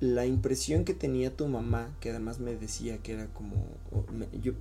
la 0.00 0.26
impresión 0.26 0.84
que 0.84 0.94
tenía 0.94 1.34
tu 1.34 1.46
mamá, 1.46 1.94
que 2.00 2.10
además 2.10 2.38
me 2.38 2.54
decía 2.54 2.98
que 2.98 3.12
era 3.12 3.26
como, 3.28 3.66
yo 4.42 4.52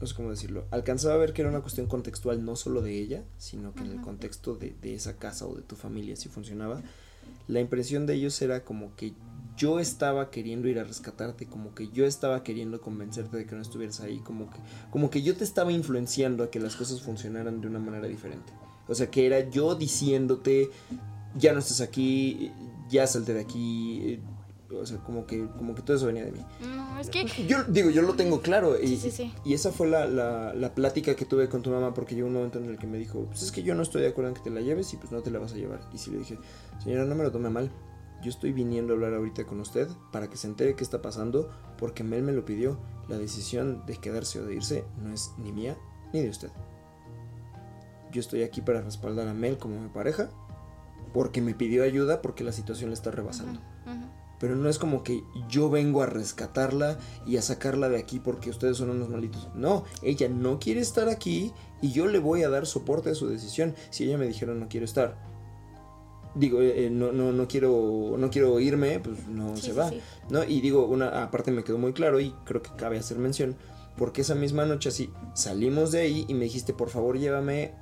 no 0.00 0.06
sé 0.06 0.14
cómo 0.14 0.30
decirlo, 0.30 0.64
alcanzaba 0.70 1.14
a 1.14 1.18
ver 1.18 1.32
que 1.32 1.42
era 1.42 1.50
una 1.50 1.60
cuestión 1.60 1.86
contextual 1.86 2.44
no 2.44 2.56
solo 2.56 2.80
de 2.80 2.98
ella, 2.98 3.22
sino 3.36 3.74
que 3.74 3.82
en 3.82 3.90
el 3.90 4.00
contexto 4.00 4.54
de, 4.54 4.74
de, 4.80 4.94
esa 4.94 5.16
casa 5.16 5.46
o 5.46 5.54
de 5.54 5.62
tu 5.62 5.76
familia 5.76 6.16
si 6.16 6.28
funcionaba, 6.28 6.82
la 7.48 7.60
impresión 7.60 8.06
de 8.06 8.14
ellos 8.14 8.40
era 8.42 8.64
como 8.64 8.94
que 8.96 9.12
yo 9.60 9.78
estaba 9.78 10.30
queriendo 10.30 10.68
ir 10.68 10.78
a 10.78 10.84
rescatarte, 10.84 11.44
como 11.44 11.74
que 11.74 11.88
yo 11.88 12.06
estaba 12.06 12.42
queriendo 12.42 12.80
convencerte 12.80 13.36
de 13.36 13.44
que 13.44 13.54
no 13.54 13.60
estuvieras 13.60 14.00
ahí, 14.00 14.20
como 14.20 14.48
que, 14.48 14.56
como 14.90 15.10
que 15.10 15.20
yo 15.20 15.36
te 15.36 15.44
estaba 15.44 15.70
influenciando 15.70 16.44
a 16.44 16.50
que 16.50 16.58
las 16.58 16.76
cosas 16.76 17.02
funcionaran 17.02 17.60
de 17.60 17.66
una 17.66 17.78
manera 17.78 18.08
diferente. 18.08 18.54
O 18.88 18.94
sea, 18.94 19.10
que 19.10 19.26
era 19.26 19.50
yo 19.50 19.74
diciéndote, 19.74 20.70
ya 21.36 21.52
no 21.52 21.58
estás 21.58 21.82
aquí, 21.82 22.50
ya 22.88 23.06
salte 23.06 23.34
de 23.34 23.40
aquí. 23.40 24.00
Eh, 24.02 24.20
o 24.80 24.86
sea, 24.86 24.96
como 24.98 25.26
que, 25.26 25.46
como 25.58 25.74
que 25.74 25.82
todo 25.82 25.96
eso 25.96 26.06
venía 26.06 26.24
de 26.24 26.32
mí. 26.32 26.40
No, 26.62 26.98
es 26.98 27.10
que... 27.10 27.26
Yo 27.46 27.64
digo, 27.64 27.90
yo 27.90 28.00
lo 28.00 28.14
tengo 28.14 28.40
claro. 28.40 28.80
Y, 28.80 28.96
sí, 28.96 29.10
sí, 29.10 29.30
y 29.44 29.52
esa 29.52 29.72
fue 29.72 29.88
la, 29.88 30.06
la, 30.06 30.54
la, 30.54 30.74
plática 30.74 31.14
que 31.16 31.26
tuve 31.26 31.48
con 31.48 31.60
tu 31.60 31.70
mamá 31.70 31.92
porque 31.92 32.14
llegó 32.14 32.28
un 32.28 32.34
momento 32.34 32.60
en 32.60 32.70
el 32.70 32.78
que 32.78 32.86
me 32.86 32.96
dijo, 32.96 33.26
pues 33.26 33.42
es 33.42 33.52
que 33.52 33.62
yo 33.62 33.74
no 33.74 33.82
estoy 33.82 34.00
de 34.02 34.08
acuerdo 34.08 34.30
en 34.30 34.36
que 34.36 34.42
te 34.42 34.50
la 34.50 34.60
lleves 34.60 34.94
y 34.94 34.96
pues 34.96 35.12
no 35.12 35.20
te 35.20 35.30
la 35.30 35.38
vas 35.38 35.52
a 35.52 35.56
llevar. 35.56 35.80
Y 35.92 35.98
sí 35.98 36.10
le 36.12 36.18
dije, 36.18 36.38
señora, 36.82 37.04
no 37.04 37.14
me 37.14 37.24
lo 37.24 37.30
tome 37.30 37.50
mal 37.50 37.70
yo 38.22 38.30
estoy 38.30 38.52
viniendo 38.52 38.92
a 38.92 38.96
hablar 38.96 39.14
ahorita 39.14 39.46
con 39.46 39.60
usted 39.60 39.88
para 40.12 40.28
que 40.28 40.36
se 40.36 40.46
entere 40.46 40.74
qué 40.74 40.84
está 40.84 41.00
pasando 41.00 41.50
porque 41.78 42.04
Mel 42.04 42.22
me 42.22 42.32
lo 42.32 42.44
pidió. 42.44 42.78
La 43.08 43.18
decisión 43.18 43.84
de 43.86 43.96
quedarse 43.96 44.40
o 44.40 44.46
de 44.46 44.54
irse 44.54 44.84
no 45.02 45.12
es 45.12 45.32
ni 45.38 45.52
mía 45.52 45.76
ni 46.12 46.20
de 46.20 46.28
usted. 46.28 46.50
Yo 48.12 48.20
estoy 48.20 48.42
aquí 48.42 48.60
para 48.60 48.82
respaldar 48.82 49.28
a 49.28 49.34
Mel 49.34 49.58
como 49.58 49.80
mi 49.80 49.88
pareja 49.88 50.30
porque 51.12 51.40
me 51.40 51.54
pidió 51.54 51.82
ayuda 51.82 52.22
porque 52.22 52.44
la 52.44 52.52
situación 52.52 52.90
le 52.90 52.94
está 52.94 53.10
rebasando. 53.10 53.60
Pero 54.38 54.56
no 54.56 54.70
es 54.70 54.78
como 54.78 55.02
que 55.02 55.22
yo 55.50 55.68
vengo 55.68 56.02
a 56.02 56.06
rescatarla 56.06 56.98
y 57.26 57.36
a 57.36 57.42
sacarla 57.42 57.90
de 57.90 57.98
aquí 57.98 58.20
porque 58.20 58.48
ustedes 58.48 58.78
son 58.78 58.88
unos 58.88 59.10
malitos. 59.10 59.48
No, 59.54 59.84
ella 60.02 60.28
no 60.28 60.58
quiere 60.58 60.80
estar 60.80 61.10
aquí 61.10 61.52
y 61.82 61.92
yo 61.92 62.06
le 62.06 62.18
voy 62.18 62.42
a 62.42 62.48
dar 62.48 62.66
soporte 62.66 63.10
a 63.10 63.14
su 63.14 63.28
decisión. 63.28 63.74
Si 63.90 64.04
ella 64.04 64.16
me 64.16 64.26
dijera 64.26 64.54
no 64.54 64.68
quiero 64.68 64.86
estar, 64.86 65.29
digo, 66.34 66.60
eh, 66.62 66.86
eh, 66.86 66.90
no, 66.90 67.12
no, 67.12 67.32
no 67.32 67.48
quiero, 67.48 68.14
no 68.16 68.30
quiero 68.30 68.60
irme, 68.60 69.00
pues 69.00 69.26
no 69.26 69.56
se 69.56 69.72
va, 69.72 69.90
¿no? 70.28 70.44
Y 70.44 70.60
digo, 70.60 70.86
una, 70.86 71.22
aparte 71.22 71.50
me 71.50 71.64
quedó 71.64 71.78
muy 71.78 71.92
claro 71.92 72.20
y 72.20 72.34
creo 72.44 72.62
que 72.62 72.70
cabe 72.76 72.98
hacer 72.98 73.18
mención, 73.18 73.56
Porque 73.96 74.22
esa 74.22 74.34
misma 74.34 74.64
noche 74.64 74.88
así 74.88 75.12
salimos 75.34 75.92
de 75.92 76.00
ahí 76.00 76.24
y 76.28 76.34
me 76.34 76.44
dijiste, 76.44 76.72
por 76.72 76.88
favor, 76.88 77.18
llévame 77.18 77.74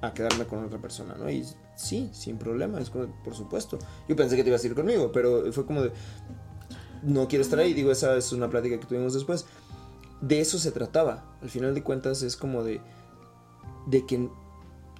a 0.00 0.12
quedarme 0.14 0.46
con 0.46 0.64
otra 0.64 0.78
persona, 0.78 1.16
¿no? 1.18 1.28
Y 1.30 1.44
sí, 1.74 2.08
sin 2.12 2.38
problema, 2.38 2.80
es 2.80 2.90
como, 2.90 3.06
por 3.22 3.34
supuesto. 3.34 3.78
Yo 4.08 4.16
pensé 4.16 4.36
que 4.36 4.42
te 4.42 4.48
ibas 4.50 4.62
a 4.62 4.66
ir 4.66 4.74
conmigo, 4.74 5.10
pero 5.12 5.52
fue 5.52 5.66
como 5.66 5.82
de, 5.82 5.92
no 7.02 7.28
quiero 7.28 7.42
estar 7.42 7.58
ahí. 7.58 7.74
Digo, 7.74 7.90
esa 7.90 8.16
es 8.16 8.32
una 8.32 8.48
plática 8.48 8.78
que 8.78 8.86
tuvimos 8.86 9.14
después. 9.14 9.46
De 10.20 10.40
eso 10.40 10.58
se 10.58 10.72
trataba. 10.72 11.36
Al 11.42 11.50
final 11.50 11.74
de 11.74 11.82
cuentas 11.82 12.22
es 12.22 12.36
como 12.36 12.62
de, 12.62 12.80
de 13.86 14.06
que 14.06 14.28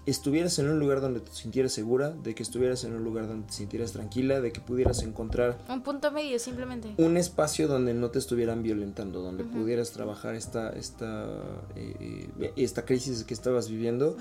estuvieras 0.07 0.59
en 0.61 0.69
un 0.69 0.79
lugar 0.79 1.01
donde 1.01 1.21
te 1.21 1.33
sintieras 1.33 1.73
segura, 1.73 2.11
de 2.11 2.35
que 2.35 2.43
estuvieras 2.43 2.85
en 2.85 2.95
un 2.95 3.03
lugar 3.03 3.27
donde 3.27 3.49
te 3.49 3.53
sintieras 3.53 3.93
tranquila, 3.93 4.41
de 4.41 4.53
que 4.53 4.61
pudieras 4.61 5.03
encontrar 5.03 5.59
Un 5.69 5.83
punto 5.83 6.13
medio, 6.13 6.39
simplemente. 6.39 6.95
un 6.97 7.17
espacio 7.17 7.67
donde 7.67 7.93
no 7.93 8.11
te 8.11 8.21
estuvieran 8.21 8.63
violentando, 8.63 9.21
donde 9.21 9.45
pudieras 9.45 9.91
trabajar 9.91 10.35
esta, 10.37 10.71
esta, 10.71 11.27
eh, 11.75 12.29
eh, 12.41 12.53
esta 12.57 12.85
crisis 12.85 13.25
que 13.25 13.35
estabas 13.35 13.69
viviendo. 13.69 14.17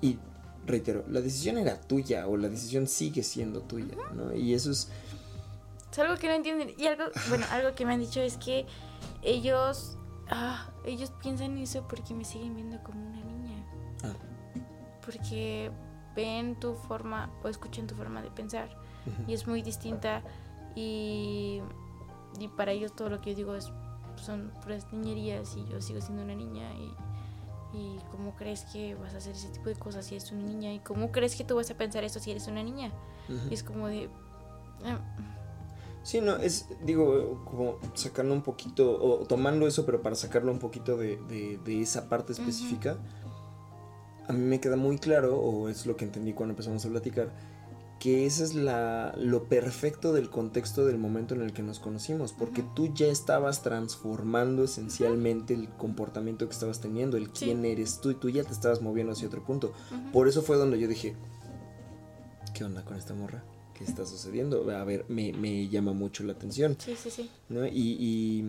Y 0.00 0.18
reitero, 0.66 1.04
la 1.08 1.20
decisión 1.20 1.58
era 1.58 1.80
tuya 1.80 2.26
o 2.26 2.36
la 2.36 2.48
decisión 2.48 2.88
sigue 2.88 3.22
siendo 3.22 3.62
tuya, 3.62 3.94
¿no? 4.14 4.34
Y 4.34 4.54
eso 4.54 4.70
es... 4.72 4.90
Es 5.92 5.98
algo 6.00 6.16
que 6.16 6.26
no 6.26 6.34
entienden. 6.34 6.74
Y 6.76 6.86
algo, 6.86 7.04
bueno, 7.28 7.46
algo 7.52 7.74
que 7.76 7.86
me 7.86 7.92
han 7.92 8.00
dicho 8.00 8.20
es 8.20 8.36
que 8.36 8.66
ellos, 9.22 9.96
ah, 10.28 10.68
ellos 10.84 11.12
piensan 11.22 11.56
eso 11.58 11.86
porque 11.88 12.14
me 12.14 12.24
siguen 12.24 12.56
viendo 12.56 12.82
como 12.82 13.00
una 13.06 13.18
niña. 13.18 13.33
Porque 15.04 15.70
ven 16.16 16.58
tu 16.60 16.74
forma 16.74 17.30
o 17.42 17.48
escuchan 17.48 17.86
tu 17.86 17.94
forma 17.94 18.22
de 18.22 18.30
pensar. 18.30 18.68
Y 19.26 19.34
es 19.34 19.46
muy 19.46 19.62
distinta. 19.62 20.22
Y, 20.74 21.60
y 22.40 22.48
para 22.56 22.72
ellos 22.72 22.94
todo 22.96 23.10
lo 23.10 23.20
que 23.20 23.30
yo 23.30 23.36
digo 23.36 23.54
es, 23.54 23.70
son 24.16 24.50
puras 24.62 24.92
niñerías 24.92 25.56
y 25.56 25.66
yo 25.68 25.80
sigo 25.80 26.00
siendo 26.00 26.22
una 26.22 26.34
niña. 26.34 26.72
Y, 26.74 26.94
y 27.76 27.98
cómo 28.10 28.34
crees 28.36 28.64
que 28.72 28.94
vas 28.94 29.14
a 29.14 29.18
hacer 29.18 29.32
ese 29.32 29.48
tipo 29.48 29.68
de 29.68 29.74
cosas 29.74 30.06
si 30.06 30.14
eres 30.14 30.30
una 30.32 30.42
niña. 30.44 30.72
Y 30.72 30.78
cómo 30.80 31.10
crees 31.12 31.36
que 31.36 31.44
tú 31.44 31.56
vas 31.56 31.70
a 31.70 31.74
pensar 31.76 32.04
eso 32.04 32.18
si 32.20 32.30
eres 32.30 32.46
una 32.46 32.62
niña. 32.62 32.92
Ujú. 33.28 33.48
Y 33.50 33.54
es 33.54 33.62
como 33.62 33.88
de... 33.88 34.08
ah, 34.84 34.98
Sí, 36.02 36.20
no, 36.20 36.36
es, 36.36 36.68
digo, 36.84 37.42
como 37.46 37.78
sacando 37.94 38.34
un 38.34 38.42
poquito, 38.42 39.02
o 39.02 39.24
tomando 39.26 39.66
eso, 39.66 39.86
pero 39.86 40.02
para 40.02 40.14
sacarlo 40.14 40.52
un 40.52 40.58
poquito 40.58 40.98
de, 40.98 41.16
de- 41.28 41.58
de 41.64 41.80
esa 41.80 42.10
parte 42.10 42.34
específica, 42.34 42.98
a 44.28 44.32
mí 44.32 44.40
me 44.40 44.60
queda 44.60 44.76
muy 44.76 44.98
claro, 44.98 45.38
o 45.38 45.68
es 45.68 45.86
lo 45.86 45.96
que 45.96 46.04
entendí 46.04 46.32
cuando 46.32 46.52
empezamos 46.52 46.84
a 46.84 46.88
platicar, 46.88 47.30
que 48.00 48.26
ese 48.26 48.44
es 48.44 48.54
la, 48.54 49.14
lo 49.16 49.44
perfecto 49.44 50.12
del 50.12 50.28
contexto 50.28 50.84
del 50.84 50.98
momento 50.98 51.34
en 51.34 51.40
el 51.40 51.52
que 51.54 51.62
nos 51.62 51.78
conocimos, 51.78 52.32
porque 52.32 52.62
tú 52.74 52.92
ya 52.92 53.06
estabas 53.06 53.62
transformando 53.62 54.64
esencialmente 54.64 55.54
el 55.54 55.68
comportamiento 55.70 56.46
que 56.46 56.52
estabas 56.52 56.80
teniendo, 56.80 57.16
el 57.16 57.26
Sí. 57.28 57.46
quién 57.46 57.64
eres 57.64 58.00
tú, 58.00 58.10
y 58.10 58.14
tú 58.14 58.28
ya 58.28 58.44
te 58.44 58.52
estabas 58.52 58.82
moviendo 58.82 59.12
hacia 59.12 59.28
otro 59.28 59.42
punto. 59.44 59.72
Por 60.12 60.28
eso 60.28 60.42
fue 60.42 60.56
donde 60.56 60.78
yo 60.78 60.86
dije, 60.88 61.14
¿qué 62.52 62.64
onda 62.64 62.84
con 62.84 62.96
esta 62.96 63.14
morra? 63.14 63.42
¿Qué 63.74 63.84
está 63.84 64.04
sucediendo? 64.06 64.70
A 64.70 64.84
ver, 64.84 65.04
me, 65.08 65.32
me 65.32 65.68
llama 65.68 65.92
mucho 65.92 66.22
la 66.24 66.32
atención, 66.34 66.76
Sí, 66.78 66.94
sí, 66.96 67.10
sí. 67.10 67.30
¿no? 67.48 67.66
Y, 67.66 67.72
y, 67.98 68.48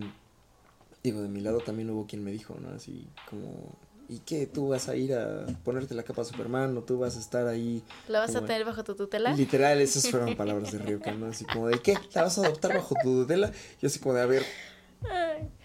digo, 1.02 1.22
de 1.22 1.28
mi 1.28 1.40
lado 1.40 1.58
también 1.60 1.88
hubo 1.90 2.06
quien 2.06 2.22
me 2.22 2.30
dijo, 2.30 2.56
¿no? 2.60 2.68
Así 2.70 3.08
como, 3.30 3.74
¿y 4.08 4.20
qué? 4.20 4.46
¿Tú 4.46 4.68
vas 4.68 4.88
a 4.88 4.96
ir 4.96 5.14
a 5.14 5.46
ponerte 5.64 5.94
la 5.94 6.02
capa 6.02 6.24
Superman 6.24 6.76
o 6.76 6.82
tú 6.82 6.98
vas 6.98 7.16
a 7.16 7.20
estar 7.20 7.46
ahí? 7.46 7.82
¿La 8.08 8.20
vas 8.20 8.34
a 8.34 8.40
tener 8.40 8.64
bajo 8.64 8.84
tu 8.84 8.94
tutela? 8.94 9.34
Literal, 9.34 9.80
esas 9.80 10.08
fueron 10.10 10.36
palabras 10.36 10.72
de 10.72 10.78
Ryuka, 10.78 11.12
¿no? 11.12 11.26
Así 11.26 11.44
como 11.44 11.68
de, 11.68 11.80
¿qué? 11.80 11.98
¿La 12.14 12.22
vas 12.22 12.38
a 12.38 12.42
adoptar 12.42 12.74
bajo 12.74 12.94
tu 13.02 13.22
tutela? 13.22 13.50
Yo 13.80 13.86
así 13.86 13.98
como 13.98 14.14
de, 14.14 14.22
a 14.22 14.26
ver, 14.26 14.44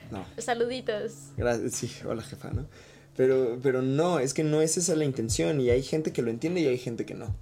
no. 0.09 0.25
saluditos. 0.37 1.13
Gracias, 1.37 1.73
sí, 1.73 1.91
hola 2.05 2.21
jefa, 2.21 2.51
¿no? 2.51 2.67
Pero, 3.15 3.59
pero 3.61 3.81
no, 3.81 4.19
es 4.19 4.33
que 4.33 4.43
no 4.43 4.61
es 4.61 4.77
esa 4.77 4.95
la 4.95 5.05
intención 5.05 5.59
y 5.61 5.69
hay 5.69 5.83
gente 5.83 6.13
que 6.13 6.21
lo 6.21 6.31
entiende 6.31 6.61
y 6.61 6.67
hay 6.67 6.77
gente 6.77 7.05
que 7.05 7.13
no. 7.13 7.35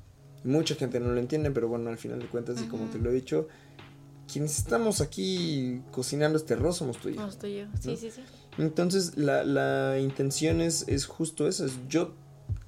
Mucha 0.44 0.76
gente 0.76 1.00
no 1.00 1.12
lo 1.12 1.20
entiende, 1.20 1.52
pero 1.52 1.68
bueno, 1.68 1.90
al 1.90 1.98
final 1.98 2.20
de 2.20 2.28
cuentas, 2.28 2.62
y 2.62 2.68
como 2.68 2.86
te 2.90 2.98
lo 2.98 3.10
he 3.10 3.14
dicho, 3.14 3.48
quienes 4.32 4.58
estamos 4.58 5.02
aquí 5.02 5.82
cocinando 5.92 6.38
este 6.38 6.54
arroz 6.54 6.78
somos 6.78 6.98
tú 6.98 7.10
y 7.10 7.16
yo. 7.16 7.22
No 7.22 7.28
estoy 7.28 7.58
yo. 7.58 7.66
Sí, 7.80 7.92
¿No? 7.92 7.98
sí, 7.98 8.12
sí. 8.12 8.22
Entonces, 8.60 9.18
la, 9.18 9.44
la 9.44 10.00
intención 10.00 10.62
es, 10.62 10.88
es 10.88 11.06
justo 11.06 11.48
esa, 11.48 11.66
es 11.66 11.80
yo 11.88 12.14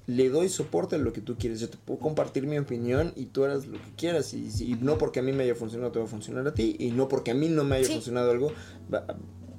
le 0.06 0.28
doy 0.28 0.48
soporte 0.48 0.96
a 0.96 0.98
lo 0.98 1.12
que 1.12 1.20
tú 1.20 1.36
quieres, 1.38 1.60
yo 1.60 1.68
te 1.68 1.76
puedo 1.76 2.00
compartir 2.00 2.46
mi 2.46 2.58
opinión 2.58 3.12
y 3.14 3.26
tú 3.26 3.44
harás 3.44 3.66
lo 3.66 3.80
que 3.80 3.92
quieras 3.96 4.34
y, 4.34 4.76
no 4.80 4.98
porque 4.98 5.20
a 5.20 5.22
mí 5.22 5.32
me 5.32 5.44
haya 5.44 5.54
funcionado 5.54 5.92
te 5.92 5.98
va 5.98 6.06
a 6.06 6.08
funcionar 6.08 6.46
a 6.46 6.54
ti 6.54 6.76
y 6.78 6.90
no 6.90 7.08
porque 7.08 7.30
a 7.30 7.34
mí 7.34 7.48
no 7.48 7.62
me 7.64 7.76
haya 7.76 7.86
Sí. 7.86 7.92
funcionado 7.94 8.30
algo 8.30 8.52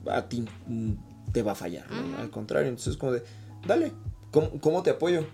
a, 0.07 0.27
ti 0.27 0.45
te 1.31 1.43
va 1.43 1.53
a 1.53 1.55
fallar, 1.55 1.85
¿no? 1.89 2.17
Al 2.17 2.29
contrario, 2.29 2.69
entonces 2.69 2.93
es 2.93 2.97
como 2.97 3.13
de, 3.13 3.23
dale, 3.65 3.93
¿cómo, 4.31 4.49
cómo 4.59 4.83
te 4.83 4.89
apoyo? 4.89 5.25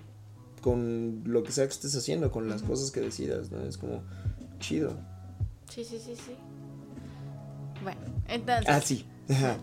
Con 0.61 1.23
lo 1.25 1.43
que 1.43 1.51
sea 1.51 1.65
que 1.65 1.73
estés 1.73 1.95
haciendo, 1.95 2.31
con 2.31 2.49
las 2.49 2.61
cosas 2.61 2.91
que 2.91 2.99
decidas, 2.99 3.49
¿no? 3.49 3.63
Es 3.63 3.77
como 3.77 4.03
chido. 4.59 4.93
Sí, 5.69 5.83
sí, 5.83 5.97
sí, 5.97 6.15
sí. 6.15 6.35
Bueno, 7.81 7.99
entonces. 8.27 8.65
Ah, 8.67 8.81
sí. 8.81 9.05
Ajá. 9.29 9.57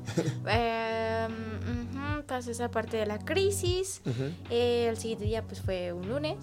em, 1.27 2.23
pasa 2.27 2.51
esa 2.51 2.71
parte 2.71 2.97
de 2.97 3.07
la 3.07 3.19
crisis. 3.19 4.01
Eh, 4.51 4.87
el 4.89 4.97
siguiente 4.97 5.25
día, 5.25 5.43
pues 5.43 5.61
fue 5.61 5.93
un 5.93 6.09
lunes. 6.09 6.39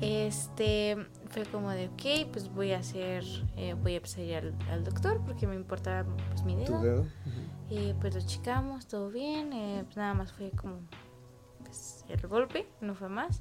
Este 0.00 0.96
fue 1.30 1.44
como 1.46 1.70
de, 1.70 1.86
ok, 1.88 2.30
pues 2.32 2.52
voy 2.52 2.72
a 2.72 2.78
hacer, 2.78 3.24
eh, 3.56 3.74
voy 3.74 3.94
a 3.94 3.96
empezar 3.96 4.22
al, 4.34 4.54
al 4.70 4.84
doctor 4.84 5.20
porque 5.24 5.46
me 5.46 5.54
importa 5.54 6.04
pues 6.30 6.42
mi 6.44 6.56
dedo. 6.56 6.82
dedo. 6.82 7.06
Eh, 7.70 7.94
pues 8.00 8.14
lo 8.14 8.20
checamos, 8.20 8.86
todo 8.86 9.08
bien. 9.10 9.52
eh, 9.52 9.82
pues 9.84 9.96
nada 9.96 10.14
más 10.14 10.32
fue 10.32 10.50
como 10.50 10.76
pues, 11.64 12.04
el 12.08 12.26
golpe, 12.26 12.66
no 12.80 12.94
fue 12.94 13.08
más. 13.08 13.40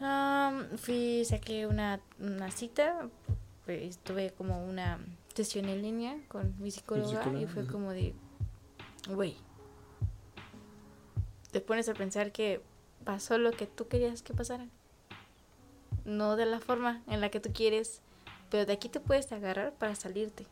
Am, 0.00 0.66
fui, 0.76 1.24
saqué 1.24 1.66
una, 1.66 2.00
una 2.18 2.50
cita. 2.50 3.08
pues, 3.64 3.98
tuve 3.98 4.30
como 4.32 4.64
una 4.64 4.98
sesión 5.36 5.68
en 5.68 5.82
línea 5.82 6.18
con 6.28 6.54
mi 6.58 6.70
psicóloga, 6.70 7.22
psicóloga, 7.22 7.40
y 7.40 7.46
fue 7.46 7.66
como 7.66 7.92
de, 7.92 8.14
güey, 9.08 9.36
te 11.52 11.60
pones 11.60 11.88
a 11.88 11.94
pensar 11.94 12.32
que 12.32 12.60
pasó 13.04 13.38
lo 13.38 13.52
que 13.52 13.66
tú 13.66 13.88
querías 13.88 14.22
que 14.22 14.34
pasara. 14.34 14.66
No 16.04 16.36
de 16.36 16.46
la 16.46 16.60
forma 16.60 17.02
en 17.06 17.20
la 17.20 17.30
que 17.30 17.40
tú 17.40 17.50
quieres, 17.52 18.00
pero 18.50 18.66
de 18.66 18.72
aquí 18.72 18.88
te 18.88 19.00
puedes 19.00 19.30
agarrar 19.32 19.72
para 19.72 19.94
salirte. 19.94 20.46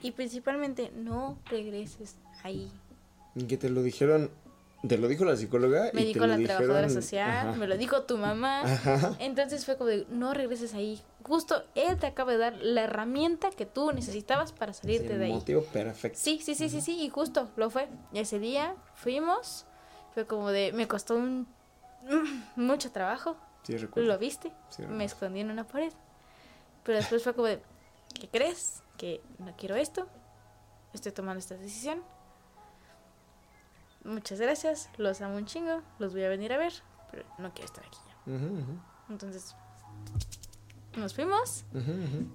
Y 0.00 0.10
principalmente, 0.12 0.90
no 0.94 1.38
regreses 1.46 2.16
ahí. 2.42 2.70
Que 3.48 3.56
te 3.56 3.70
lo 3.70 3.82
dijeron, 3.82 4.30
te 4.86 4.98
lo 4.98 5.08
dijo 5.08 5.24
la 5.24 5.36
psicóloga. 5.36 5.90
Me 5.92 6.02
y 6.02 6.06
dijo 6.06 6.26
la 6.26 6.36
dijeron- 6.36 6.58
trabajadora 6.58 6.88
social, 6.88 7.48
Ajá. 7.48 7.52
me 7.58 7.66
lo 7.66 7.76
dijo 7.76 8.02
tu 8.02 8.18
mamá. 8.18 8.62
Ajá. 8.62 9.16
Entonces 9.20 9.64
fue 9.64 9.76
como 9.76 9.88
de, 9.90 10.06
no 10.10 10.34
regreses 10.34 10.74
ahí. 10.74 11.00
Justo 11.24 11.62
él 11.74 11.98
te 11.98 12.06
acaba 12.08 12.32
de 12.32 12.38
dar 12.38 12.56
la 12.60 12.82
herramienta 12.82 13.50
que 13.50 13.64
tú 13.66 13.92
necesitabas 13.92 14.52
para 14.52 14.72
salirte 14.72 15.08
Sí, 15.08 15.14
de 15.14 15.24
ahí. 15.26 15.32
motivo 15.32 15.62
perfecto. 15.62 16.18
Sí, 16.20 16.40
sí, 16.42 16.54
sí, 16.56 16.68
sí, 16.68 16.80
sí, 16.80 17.00
y 17.00 17.08
justo 17.10 17.48
lo 17.56 17.70
fue. 17.70 17.88
Y 18.12 18.18
ese 18.18 18.38
día 18.40 18.74
fuimos, 18.94 19.66
fue 20.14 20.26
como 20.26 20.50
de, 20.50 20.72
me 20.72 20.88
costó 20.88 21.14
un 21.14 21.46
mucho 22.56 22.90
trabajo, 22.90 23.36
Sí, 23.62 23.76
recuerdo. 23.76 24.08
lo 24.08 24.18
viste, 24.18 24.52
Sí, 24.70 24.82
me 24.86 25.04
escondí 25.04 25.38
en 25.40 25.50
una 25.52 25.64
pared. 25.64 25.92
Pero 26.82 26.98
después 26.98 27.22
fue 27.22 27.32
como 27.34 27.46
de, 27.46 27.62
¿qué 28.18 28.28
crees? 28.28 28.82
Que 28.96 29.20
no 29.38 29.54
quiero 29.56 29.76
esto, 29.76 30.08
estoy 30.92 31.12
tomando 31.12 31.38
esta 31.38 31.54
decisión. 31.56 32.02
Muchas 34.04 34.40
gracias, 34.40 34.88
los 34.98 35.20
amo 35.20 35.36
un 35.36 35.46
chingo, 35.46 35.80
los 35.98 36.12
voy 36.12 36.24
a 36.24 36.28
venir 36.28 36.52
a 36.52 36.58
ver, 36.58 36.72
pero 37.10 37.24
no 37.38 37.52
quiero 37.54 37.66
estar 37.66 37.84
aquí 37.86 37.98
ya. 38.06 38.32
Entonces, 39.10 39.54
nos 40.96 41.14
fuimos 41.14 41.64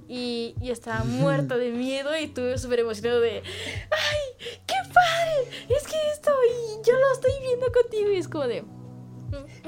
y 0.08 0.56
yo 0.62 0.72
estaba 0.74 1.04
muerta 1.04 1.58
de 1.58 1.72
miedo 1.72 2.18
y 2.18 2.28
tuve 2.28 2.58
súper 2.58 2.80
emocionado 2.80 3.20
de, 3.22 3.44
¡ay, 3.44 4.48
qué 4.66 4.76
padre! 4.94 5.50
Es 5.70 5.84
que 5.88 5.96
esto 6.14 6.32
y 6.50 6.88
yo 6.88 6.94
lo 6.94 7.12
estoy 7.14 7.32
viendo 7.42 7.66
contigo 7.72 8.12
y 8.12 8.18
es 8.18 8.28
como 8.28 8.48
de... 8.48 8.64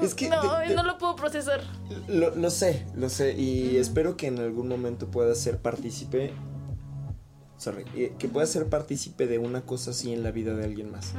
Es 0.00 0.14
que 0.14 0.30
no, 0.30 0.40
de- 0.60 0.68
de- 0.68 0.74
no 0.74 0.82
lo 0.84 0.96
puedo 0.96 1.14
procesar. 1.16 1.60
Lo, 2.08 2.34
lo 2.34 2.48
sé, 2.50 2.86
lo 2.94 3.10
sé. 3.10 3.34
Y 3.38 3.76
espero 3.76 4.16
que 4.16 4.26
en 4.28 4.38
algún 4.38 4.68
momento 4.68 5.08
puedas 5.10 5.38
ser 5.38 5.58
partícipe. 5.58 6.32
Sorry. 7.58 7.84
eh, 7.94 8.14
Que 8.18 8.26
puedas 8.26 8.48
ser 8.48 8.70
partícipe 8.70 9.26
de 9.26 9.36
una 9.38 9.60
cosa 9.66 9.90
así 9.90 10.14
en 10.14 10.22
la 10.22 10.30
vida 10.30 10.54
de 10.54 10.64
alguien 10.64 10.90
más. 10.90 11.12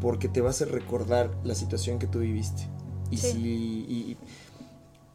Porque 0.00 0.28
te 0.28 0.40
va 0.40 0.48
a 0.48 0.50
hacer 0.50 0.70
recordar 0.72 1.30
la 1.44 1.54
situación 1.54 1.98
que 1.98 2.06
tú 2.06 2.20
viviste. 2.20 2.62
Y 3.10 3.16
Sí. 3.18 3.32
si. 3.32 3.38
y- 3.40 4.16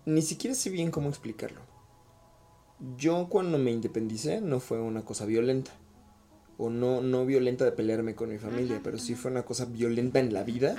ni 0.05 0.21
siquiera 0.21 0.55
sé 0.55 0.69
bien 0.69 0.91
cómo 0.91 1.09
explicarlo. 1.09 1.61
Yo 2.97 3.27
cuando 3.29 3.57
me 3.57 3.71
independicé 3.71 4.41
no 4.41 4.59
fue 4.59 4.79
una 4.81 5.03
cosa 5.03 5.25
violenta. 5.25 5.71
O 6.57 6.69
no, 6.69 7.01
no 7.01 7.25
violenta 7.25 7.65
de 7.65 7.71
pelearme 7.73 8.15
con 8.15 8.29
mi 8.29 8.38
familia, 8.38 8.79
pero 8.81 8.97
sí 8.97 9.15
fue 9.15 9.29
una 9.31 9.43
cosa 9.43 9.65
violenta 9.65 10.19
en 10.19 10.33
la 10.33 10.43
vida. 10.43 10.75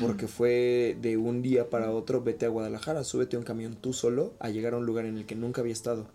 Porque 0.00 0.26
fue 0.26 0.96
de 1.00 1.16
un 1.18 1.40
día 1.42 1.68
para 1.70 1.92
otro, 1.92 2.22
vete 2.22 2.46
a 2.46 2.48
Guadalajara, 2.48 3.04
súbete 3.04 3.36
a 3.36 3.38
un 3.38 3.44
camión 3.44 3.76
tú 3.76 3.92
solo 3.92 4.34
a 4.40 4.48
llegar 4.50 4.74
a 4.74 4.78
un 4.78 4.86
lugar 4.86 5.04
en 5.04 5.16
el 5.18 5.26
que 5.26 5.36
nunca 5.36 5.60
había 5.60 5.72
estado. 5.72 6.08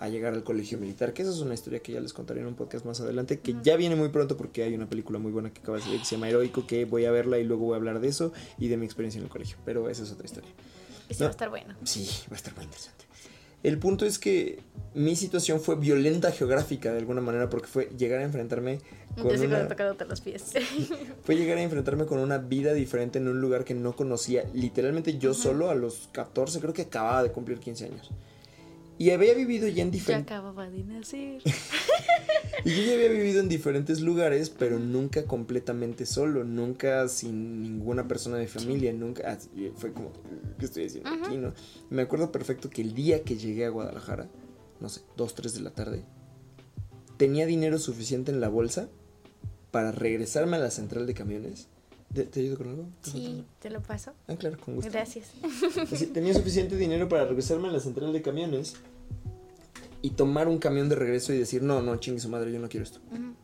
A 0.00 0.08
llegar 0.08 0.32
al 0.32 0.42
colegio 0.42 0.78
militar, 0.78 1.12
que 1.12 1.20
esa 1.20 1.30
es 1.30 1.40
una 1.40 1.52
historia 1.52 1.80
que 1.80 1.92
ya 1.92 2.00
les 2.00 2.14
contaré 2.14 2.40
en 2.40 2.46
un 2.46 2.54
podcast 2.54 2.86
más 2.86 3.00
adelante, 3.02 3.38
que 3.38 3.54
ya 3.62 3.76
viene 3.76 3.96
muy 3.96 4.08
pronto 4.08 4.34
porque 4.34 4.62
hay 4.62 4.74
una 4.74 4.88
película 4.88 5.18
muy 5.18 5.30
buena 5.30 5.52
que 5.52 5.60
acaba 5.60 5.76
de 5.76 5.84
salir 5.84 5.98
que 6.00 6.06
se 6.06 6.16
llama 6.16 6.30
Heroico, 6.30 6.66
que 6.66 6.86
voy 6.86 7.04
a 7.04 7.10
verla 7.10 7.38
y 7.38 7.44
luego 7.44 7.66
voy 7.66 7.74
a 7.74 7.76
hablar 7.76 8.00
de 8.00 8.08
eso 8.08 8.32
y 8.58 8.68
de 8.68 8.78
mi 8.78 8.86
experiencia 8.86 9.18
en 9.18 9.24
el 9.24 9.30
colegio, 9.30 9.58
pero 9.64 9.90
esa 9.90 10.02
es 10.02 10.10
otra 10.10 10.24
historia. 10.24 10.50
Y 11.10 11.14
sí 11.14 11.22
va 11.22 11.28
a 11.28 11.30
estar 11.32 11.50
bueno. 11.50 11.74
Sí, 11.84 12.08
va 12.30 12.32
a 12.32 12.36
estar 12.36 12.54
muy 12.54 12.64
interesante. 12.64 13.04
El 13.62 13.78
punto 13.78 14.06
es 14.06 14.18
que 14.18 14.60
mi 14.94 15.16
situación 15.16 15.60
fue 15.60 15.76
violenta 15.76 16.32
geográfica 16.32 16.92
de 16.92 16.98
alguna 16.98 17.20
manera 17.20 17.50
porque 17.50 17.66
fue 17.66 17.90
llegar 17.98 18.20
a 18.20 18.24
enfrentarme 18.24 18.78
con 19.20 19.38
una... 19.38 19.68
los 20.08 20.20
pies. 20.22 20.52
fue 21.24 21.36
llegar 21.36 21.58
a 21.58 21.62
enfrentarme 21.62 22.06
con 22.06 22.20
una 22.20 22.38
vida 22.38 22.72
diferente 22.72 23.18
en 23.18 23.28
un 23.28 23.38
lugar 23.38 23.64
que 23.64 23.74
no 23.74 23.94
conocía. 23.94 24.44
Literalmente 24.54 25.18
yo 25.18 25.34
solo 25.34 25.68
a 25.68 25.74
los 25.74 26.08
14 26.12 26.58
creo 26.60 26.72
que 26.72 26.82
acababa 26.82 27.22
de 27.22 27.32
cumplir 27.32 27.58
15 27.58 27.84
años. 27.84 28.10
Y 29.00 29.12
había 29.12 29.32
vivido 29.32 29.66
ya 29.66 29.82
en 29.82 29.90
diferentes... 29.90 30.28
Ya 30.28 30.36
acababa 30.36 30.68
de 30.68 30.84
nacer. 30.84 31.40
y 32.66 32.70
yo 32.70 32.82
ya 32.82 32.92
había 32.92 33.08
vivido 33.08 33.40
en 33.40 33.48
diferentes 33.48 34.02
lugares, 34.02 34.50
pero 34.50 34.78
nunca 34.78 35.24
completamente 35.24 36.04
solo, 36.04 36.44
nunca 36.44 37.08
sin 37.08 37.62
ninguna 37.62 38.06
persona 38.06 38.36
de 38.36 38.46
familia, 38.46 38.92
nunca... 38.92 39.38
Fue 39.76 39.94
como, 39.94 40.12
¿qué 40.58 40.66
estoy 40.66 40.84
haciendo 40.84 41.08
aquí, 41.08 41.38
no? 41.38 41.54
Me 41.88 42.02
acuerdo 42.02 42.30
perfecto 42.30 42.68
que 42.68 42.82
el 42.82 42.92
día 42.92 43.24
que 43.24 43.38
llegué 43.38 43.64
a 43.64 43.70
Guadalajara, 43.70 44.28
no 44.80 44.90
sé, 44.90 45.00
dos, 45.16 45.34
tres 45.34 45.54
de 45.54 45.62
la 45.62 45.70
tarde, 45.70 46.04
tenía 47.16 47.46
dinero 47.46 47.78
suficiente 47.78 48.30
en 48.30 48.42
la 48.42 48.50
bolsa 48.50 48.90
para 49.70 49.92
regresarme 49.92 50.58
a 50.58 50.60
la 50.60 50.70
central 50.70 51.06
de 51.06 51.14
camiones 51.14 51.68
¿Te, 52.12 52.40
ayudo 52.40 52.58
con 52.58 52.68
algo? 52.68 52.86
Sí, 53.02 53.44
te 53.60 53.70
lo 53.70 53.80
paso. 53.80 54.12
Ah, 54.26 54.34
claro, 54.34 54.58
con 54.58 54.74
gusto. 54.74 54.90
Gracias. 54.90 55.30
tenía 56.12 56.34
suficiente 56.34 56.76
dinero 56.76 57.08
para 57.08 57.24
regresarme 57.24 57.68
a 57.68 57.70
la 57.70 57.78
central 57.78 58.12
de 58.12 58.20
camiones 58.20 58.74
y 60.02 60.10
tomar 60.10 60.48
un 60.48 60.58
camión 60.58 60.88
de 60.88 60.94
regreso 60.94 61.32
y 61.32 61.38
decir, 61.38 61.62
no, 61.62 61.82
no, 61.82 61.96
chingue 61.96 62.20
su 62.20 62.28
madre, 62.28 62.52
yo 62.52 62.58
no 62.58 62.68
quiero 62.68 62.84
esto. 62.84 63.00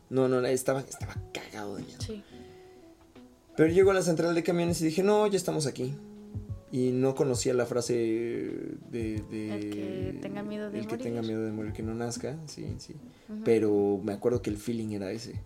No, 0.09 0.27
no, 0.27 0.45
estaba, 0.45 0.81
estaba 0.81 1.15
cagado 1.33 1.75
de 1.75 1.83
miedo. 1.83 2.01
Sí. 2.01 2.23
Pero 3.55 3.73
llego 3.73 3.91
a 3.91 3.93
la 3.93 4.01
central 4.01 4.35
de 4.35 4.43
camiones 4.43 4.81
y 4.81 4.85
dije, 4.85 5.03
no, 5.03 5.27
ya 5.27 5.37
estamos 5.37 5.65
aquí. 5.65 5.95
Y 6.71 6.91
no 6.91 7.15
conocía 7.15 7.53
la 7.53 7.65
frase 7.65 7.93
de... 7.93 9.23
de 9.31 9.55
el 9.55 9.69
que 9.69 10.19
tenga 10.21 10.43
miedo 10.43 10.69
de 10.69 10.79
el 10.79 10.83
morir. 10.85 10.97
que 10.97 11.03
tenga 11.03 11.21
miedo 11.21 11.43
de 11.43 11.51
morir, 11.51 11.73
que 11.73 11.81
no 11.81 11.93
nazca, 11.93 12.37
sí, 12.45 12.75
sí. 12.77 12.95
Pero 13.45 13.99
me 14.03 14.13
acuerdo 14.13 14.41
que 14.41 14.49
el 14.49 14.57
feeling 14.57 14.89
era 14.89 15.11
ese. 15.11 15.41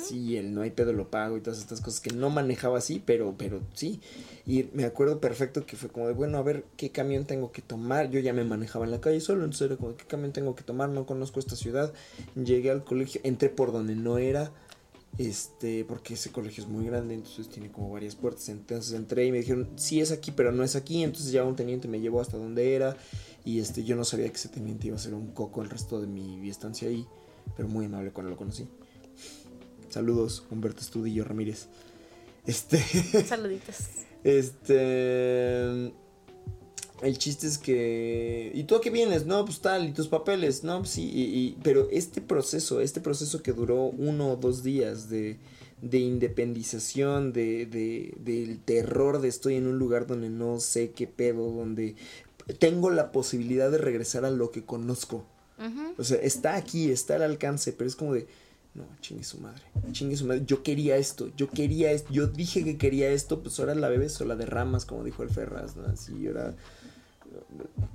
Sí, 0.00 0.36
el 0.36 0.52
no 0.54 0.62
hay 0.62 0.70
pedo 0.70 0.92
lo 0.92 1.08
pago 1.08 1.36
y 1.36 1.40
todas 1.40 1.60
estas 1.60 1.80
cosas 1.80 2.00
que 2.00 2.10
no 2.10 2.30
manejaba 2.30 2.78
así, 2.78 3.02
pero, 3.04 3.34
pero 3.38 3.60
sí. 3.74 4.00
Y 4.44 4.68
me 4.72 4.84
acuerdo 4.84 5.20
perfecto 5.20 5.64
que 5.64 5.76
fue 5.76 5.88
como 5.88 6.08
de, 6.08 6.14
bueno, 6.14 6.38
a 6.38 6.42
ver 6.42 6.64
qué 6.76 6.90
camión 6.90 7.24
tengo 7.26 7.52
que 7.52 7.62
tomar. 7.62 8.10
Yo 8.10 8.20
ya 8.20 8.32
me 8.32 8.44
manejaba 8.44 8.84
en 8.84 8.90
la 8.90 9.00
calle 9.00 9.20
solo, 9.20 9.44
entonces 9.44 9.66
era 9.66 9.76
como, 9.76 9.96
¿qué 9.96 10.04
camión 10.04 10.32
tengo 10.32 10.54
que 10.54 10.64
tomar? 10.64 10.88
No 10.88 11.06
conozco 11.06 11.38
esta 11.38 11.56
ciudad. 11.56 11.92
Llegué 12.34 12.70
al 12.70 12.84
colegio, 12.84 13.20
entré 13.24 13.48
por 13.48 13.72
donde 13.72 13.94
no 13.94 14.18
era, 14.18 14.52
este, 15.18 15.84
porque 15.84 16.14
ese 16.14 16.30
colegio 16.32 16.64
es 16.64 16.68
muy 16.68 16.84
grande, 16.84 17.14
entonces 17.14 17.48
tiene 17.48 17.70
como 17.70 17.90
varias 17.92 18.16
puertas. 18.16 18.48
Entonces 18.48 18.94
entré 18.94 19.26
y 19.26 19.32
me 19.32 19.38
dijeron, 19.38 19.70
sí 19.76 20.00
es 20.00 20.10
aquí, 20.10 20.32
pero 20.32 20.50
no 20.50 20.64
es 20.64 20.74
aquí. 20.74 21.04
Entonces 21.04 21.30
ya 21.30 21.44
un 21.44 21.56
teniente 21.56 21.86
me 21.86 22.00
llevó 22.00 22.20
hasta 22.20 22.36
donde 22.36 22.74
era. 22.74 22.96
Y 23.44 23.60
este, 23.60 23.84
yo 23.84 23.94
no 23.94 24.04
sabía 24.04 24.28
que 24.28 24.34
ese 24.34 24.48
teniente 24.48 24.88
iba 24.88 24.96
a 24.96 25.00
ser 25.00 25.14
un 25.14 25.28
coco 25.28 25.62
el 25.62 25.70
resto 25.70 26.00
de 26.00 26.08
mi 26.08 26.48
estancia 26.50 26.88
ahí, 26.88 27.06
pero 27.56 27.68
muy 27.68 27.86
amable 27.86 28.10
cuando 28.10 28.30
lo 28.30 28.36
conocí. 28.36 28.66
Saludos, 29.88 30.44
Humberto 30.50 30.80
Estudillo 30.80 31.24
Ramírez. 31.24 31.68
Este. 32.46 32.78
Saluditos. 33.26 33.76
Este. 34.24 35.92
El 37.02 37.18
chiste 37.18 37.46
es 37.46 37.58
que. 37.58 38.50
¿Y 38.54 38.64
tú 38.64 38.76
a 38.76 38.80
qué 38.80 38.90
vienes? 38.90 39.26
No, 39.26 39.44
pues 39.44 39.60
tal, 39.60 39.88
y 39.88 39.92
tus 39.92 40.08
papeles. 40.08 40.64
No, 40.64 40.78
pues 40.78 40.90
sí. 40.90 41.10
Y, 41.12 41.58
pero 41.62 41.88
este 41.90 42.20
proceso, 42.20 42.80
este 42.80 43.00
proceso 43.00 43.42
que 43.42 43.52
duró 43.52 43.84
uno 43.84 44.32
o 44.32 44.36
dos 44.36 44.62
días 44.62 45.10
de, 45.10 45.38
de 45.82 45.98
independización, 45.98 47.32
de, 47.32 47.66
de, 47.66 48.14
del 48.18 48.60
terror 48.60 49.20
de 49.20 49.28
estoy 49.28 49.56
en 49.56 49.66
un 49.66 49.78
lugar 49.78 50.06
donde 50.06 50.30
no 50.30 50.58
sé 50.60 50.92
qué 50.92 51.06
pedo, 51.06 51.50
donde 51.50 51.96
tengo 52.58 52.90
la 52.90 53.12
posibilidad 53.12 53.70
de 53.70 53.78
regresar 53.78 54.24
a 54.24 54.30
lo 54.30 54.50
que 54.50 54.64
conozco. 54.64 55.24
O 55.96 56.04
sea, 56.04 56.18
está 56.18 56.54
aquí, 56.56 56.90
está 56.90 57.16
al 57.16 57.22
alcance, 57.22 57.72
pero 57.72 57.88
es 57.88 57.96
como 57.96 58.12
de 58.12 58.26
no, 58.76 58.84
chingue 59.00 59.24
su 59.24 59.38
madre, 59.38 59.62
chingue 59.92 60.16
su 60.16 60.26
madre, 60.26 60.42
yo 60.46 60.62
quería 60.62 60.96
esto, 60.96 61.30
yo 61.36 61.48
quería 61.48 61.90
esto, 61.92 62.12
yo 62.12 62.26
dije 62.26 62.62
que 62.62 62.76
quería 62.76 63.10
esto, 63.10 63.40
pues 63.40 63.58
ahora 63.58 63.74
la 63.74 63.88
bebes 63.88 64.20
o 64.20 64.24
la 64.24 64.36
derramas, 64.36 64.84
como 64.84 65.02
dijo 65.02 65.22
el 65.22 65.30
Ferraz, 65.30 65.76
¿no? 65.76 65.86
Así, 65.86 66.26
ahora 66.26 66.54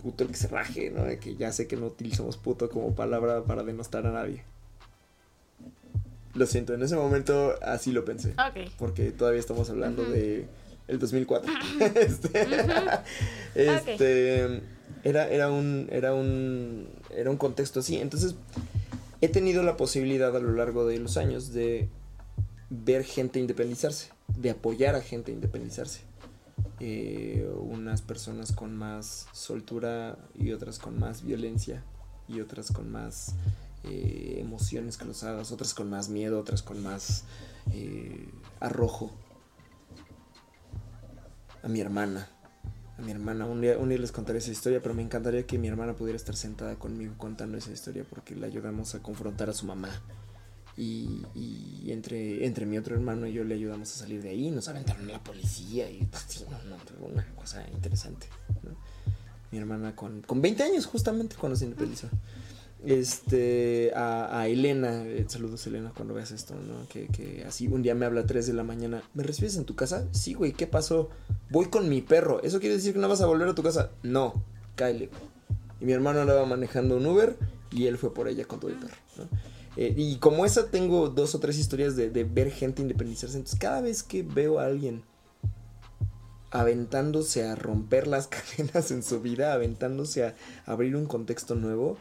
puto 0.02 0.24
el 0.24 0.30
que 0.30 0.36
se 0.36 0.48
raje, 0.48 0.90
¿no? 0.90 1.04
que 1.20 1.36
ya 1.36 1.52
sé 1.52 1.68
que 1.68 1.78
no 1.78 1.88
utilizamos 1.88 2.38
puto 2.38 2.70
como 2.70 2.96
palabra 2.96 3.44
para 3.44 3.64
denostar 3.64 4.06
a 4.08 4.12
nadie. 4.12 4.44
Lo 6.34 6.46
siento, 6.46 6.74
en 6.74 6.82
ese 6.82 6.96
momento 6.96 7.56
así 7.62 7.92
lo 7.92 8.06
pensé. 8.06 8.34
Porque 8.78 9.12
todavía 9.12 9.40
estamos 9.40 9.70
hablando 9.70 10.04
de 10.04 10.48
el 10.88 11.00
2004. 11.00 11.52
este, 11.96 12.42
este 13.56 14.62
era, 15.04 15.28
era 15.28 15.52
un 15.52 15.88
era 15.92 16.14
un 16.14 16.88
era 17.16 17.30
un 17.30 17.38
contexto 17.38 17.82
así, 17.82 17.98
entonces 17.98 18.36
he 19.22 19.30
tenido 19.30 19.64
la 19.64 19.78
posibilidad 19.78 20.36
a 20.36 20.40
lo 20.40 20.52
largo 20.52 20.86
de 20.86 20.98
los 21.00 21.18
años 21.18 21.54
de 21.54 21.90
ver 22.70 23.04
gente 23.04 23.40
independizarse, 23.40 24.10
de 24.28 24.50
apoyar 24.50 24.96
a 24.96 25.02
gente 25.02 25.32
independizarse. 25.32 26.02
Eh, 26.80 27.48
unas 27.56 28.02
personas 28.02 28.52
con 28.52 28.76
más 28.76 29.28
soltura 29.34 30.18
y 30.34 30.52
otras 30.52 30.80
con 30.80 31.00
más 31.00 31.24
violencia 31.24 31.84
y 32.28 32.42
otras 32.42 32.72
con 32.72 32.92
más 32.92 33.36
eh, 33.84 34.38
emociones 34.40 34.98
cruzadas, 34.98 35.52
otras 35.52 35.76
con 35.76 35.90
más 35.90 36.10
miedo, 36.10 36.40
otras 36.40 36.64
con 36.64 36.82
más 36.82 37.26
eh, 37.72 38.28
arrojo. 38.60 39.12
A 41.62 41.68
mi 41.68 41.80
hermana, 41.80 42.28
mi 43.02 43.12
hermana. 43.12 43.46
Un 43.46 43.62
día, 43.62 43.78
un 43.78 43.90
día 43.90 43.98
les 43.98 44.12
contaré 44.12 44.40
esa 44.40 44.52
historia, 44.52 44.82
pero 44.82 44.96
me 44.96 45.02
encantaría 45.02 45.46
que 45.46 45.58
mi 45.58 45.68
hermana 45.68 45.94
pudiera 45.94 46.18
estar 46.18 46.36
sentada 46.36 46.76
conmigo 46.76 47.14
contando 47.18 47.58
esa 47.58 47.72
historia 47.72 48.06
porque 48.10 48.36
la 48.36 48.48
ayudamos 48.48 48.96
a 48.96 49.00
confrontar 49.00 49.50
a 49.50 49.54
su 49.54 49.66
mamá. 49.66 49.90
Y, 50.78 51.92
entre, 51.92 52.46
entre 52.46 52.66
mi 52.66 52.78
otro 52.78 52.96
hermano 52.96 53.28
y 53.28 53.34
yo 53.34 53.44
le 53.44 53.56
ayudamos 53.56 53.94
a 53.94 54.00
salir 54.00 54.22
de 54.22 54.30
ahí. 54.30 54.50
Nos 54.52 54.68
aventaron 54.68 55.08
a 55.10 55.14
la 55.14 55.24
policía 55.24 55.90
y 55.90 56.06
pues, 56.06 56.46
no, 56.50 56.58
no, 56.70 57.06
una 57.06 57.26
cosa 57.36 57.68
interesante. 57.74 58.28
Mi 59.52 59.58
hermana 59.58 59.96
con, 59.96 60.22
con 60.22 60.42
20 60.42 60.64
años, 60.64 60.86
justamente 60.86 61.36
cuando 61.36 61.58
se 61.58 61.66
independizó 61.66 62.08
este 62.86 63.92
a, 63.96 64.48
Elena, 64.48 65.04
eh, 65.06 65.26
saludos 65.28 65.66
Elena 65.68 65.92
cuando 65.96 66.14
veas 66.14 66.32
esto, 66.32 66.56
¿no? 66.56 66.88
Que, 66.90 67.08
que, 67.08 67.44
así 67.46 67.68
un 67.68 67.84
día 67.84 67.96
me 67.96 68.06
habla 68.06 68.22
a 68.22 68.26
3 68.26 68.48
de 68.48 68.54
la 68.54 68.64
mañana, 68.64 69.04
¿me 69.14 69.24
recibes 69.24 69.56
en 69.58 69.66
tu 69.66 69.76
casa? 69.76 70.08
Sí, 70.12 70.34
güey, 70.34 70.54
¿qué 70.54 70.68
pasó? 70.68 71.10
Voy 71.50 71.68
con 71.68 71.90
mi 71.90 72.02
perro, 72.02 72.42
¿eso 72.44 72.60
quiere 72.60 72.76
decir 72.76 72.94
que 72.94 73.00
no 73.00 73.08
vas 73.10 73.22
a 73.22 73.28
volver 73.28 73.48
a 73.48 73.56
tu 73.56 73.64
casa? 73.64 73.92
No, 74.04 74.34
cáele. 74.76 75.10
Y 75.80 75.86
mi 75.86 75.94
hermano 75.94 76.22
andaba 76.22 76.46
manejando 76.46 76.98
un 76.98 77.06
Uber 77.06 77.38
y 77.72 77.88
él 77.88 77.98
fue 77.98 78.14
por 78.14 78.28
ella 78.28 78.46
con 78.46 78.60
todo 78.60 78.72
el 78.72 78.78
perro. 78.78 78.96
Eh, 79.78 79.94
y 79.96 80.18
como 80.18 80.46
esa 80.46 80.70
tengo 80.70 81.10
dos 81.10 81.34
o 81.36 81.40
tres 81.40 81.58
historias 81.58 81.96
de, 81.96 82.10
de 82.10 82.24
ver 82.24 82.52
gente 82.52 82.82
independizarse, 82.82 83.38
entonces 83.38 83.60
cada 83.60 83.82
vez 83.82 84.04
que 84.04 84.24
veo 84.24 84.60
a 84.60 84.66
alguien 84.66 85.04
aventándose 86.52 87.46
a 87.48 87.56
romper 87.56 88.08
las 88.08 88.28
cadenas 88.58 88.92
en 88.92 89.04
su 89.04 89.22
vida, 89.22 89.54
aventándose 89.54 90.26
a 90.26 90.36
abrir 90.66 90.96
un 90.96 91.06
contexto 91.06 91.56
nuevo, 91.56 91.98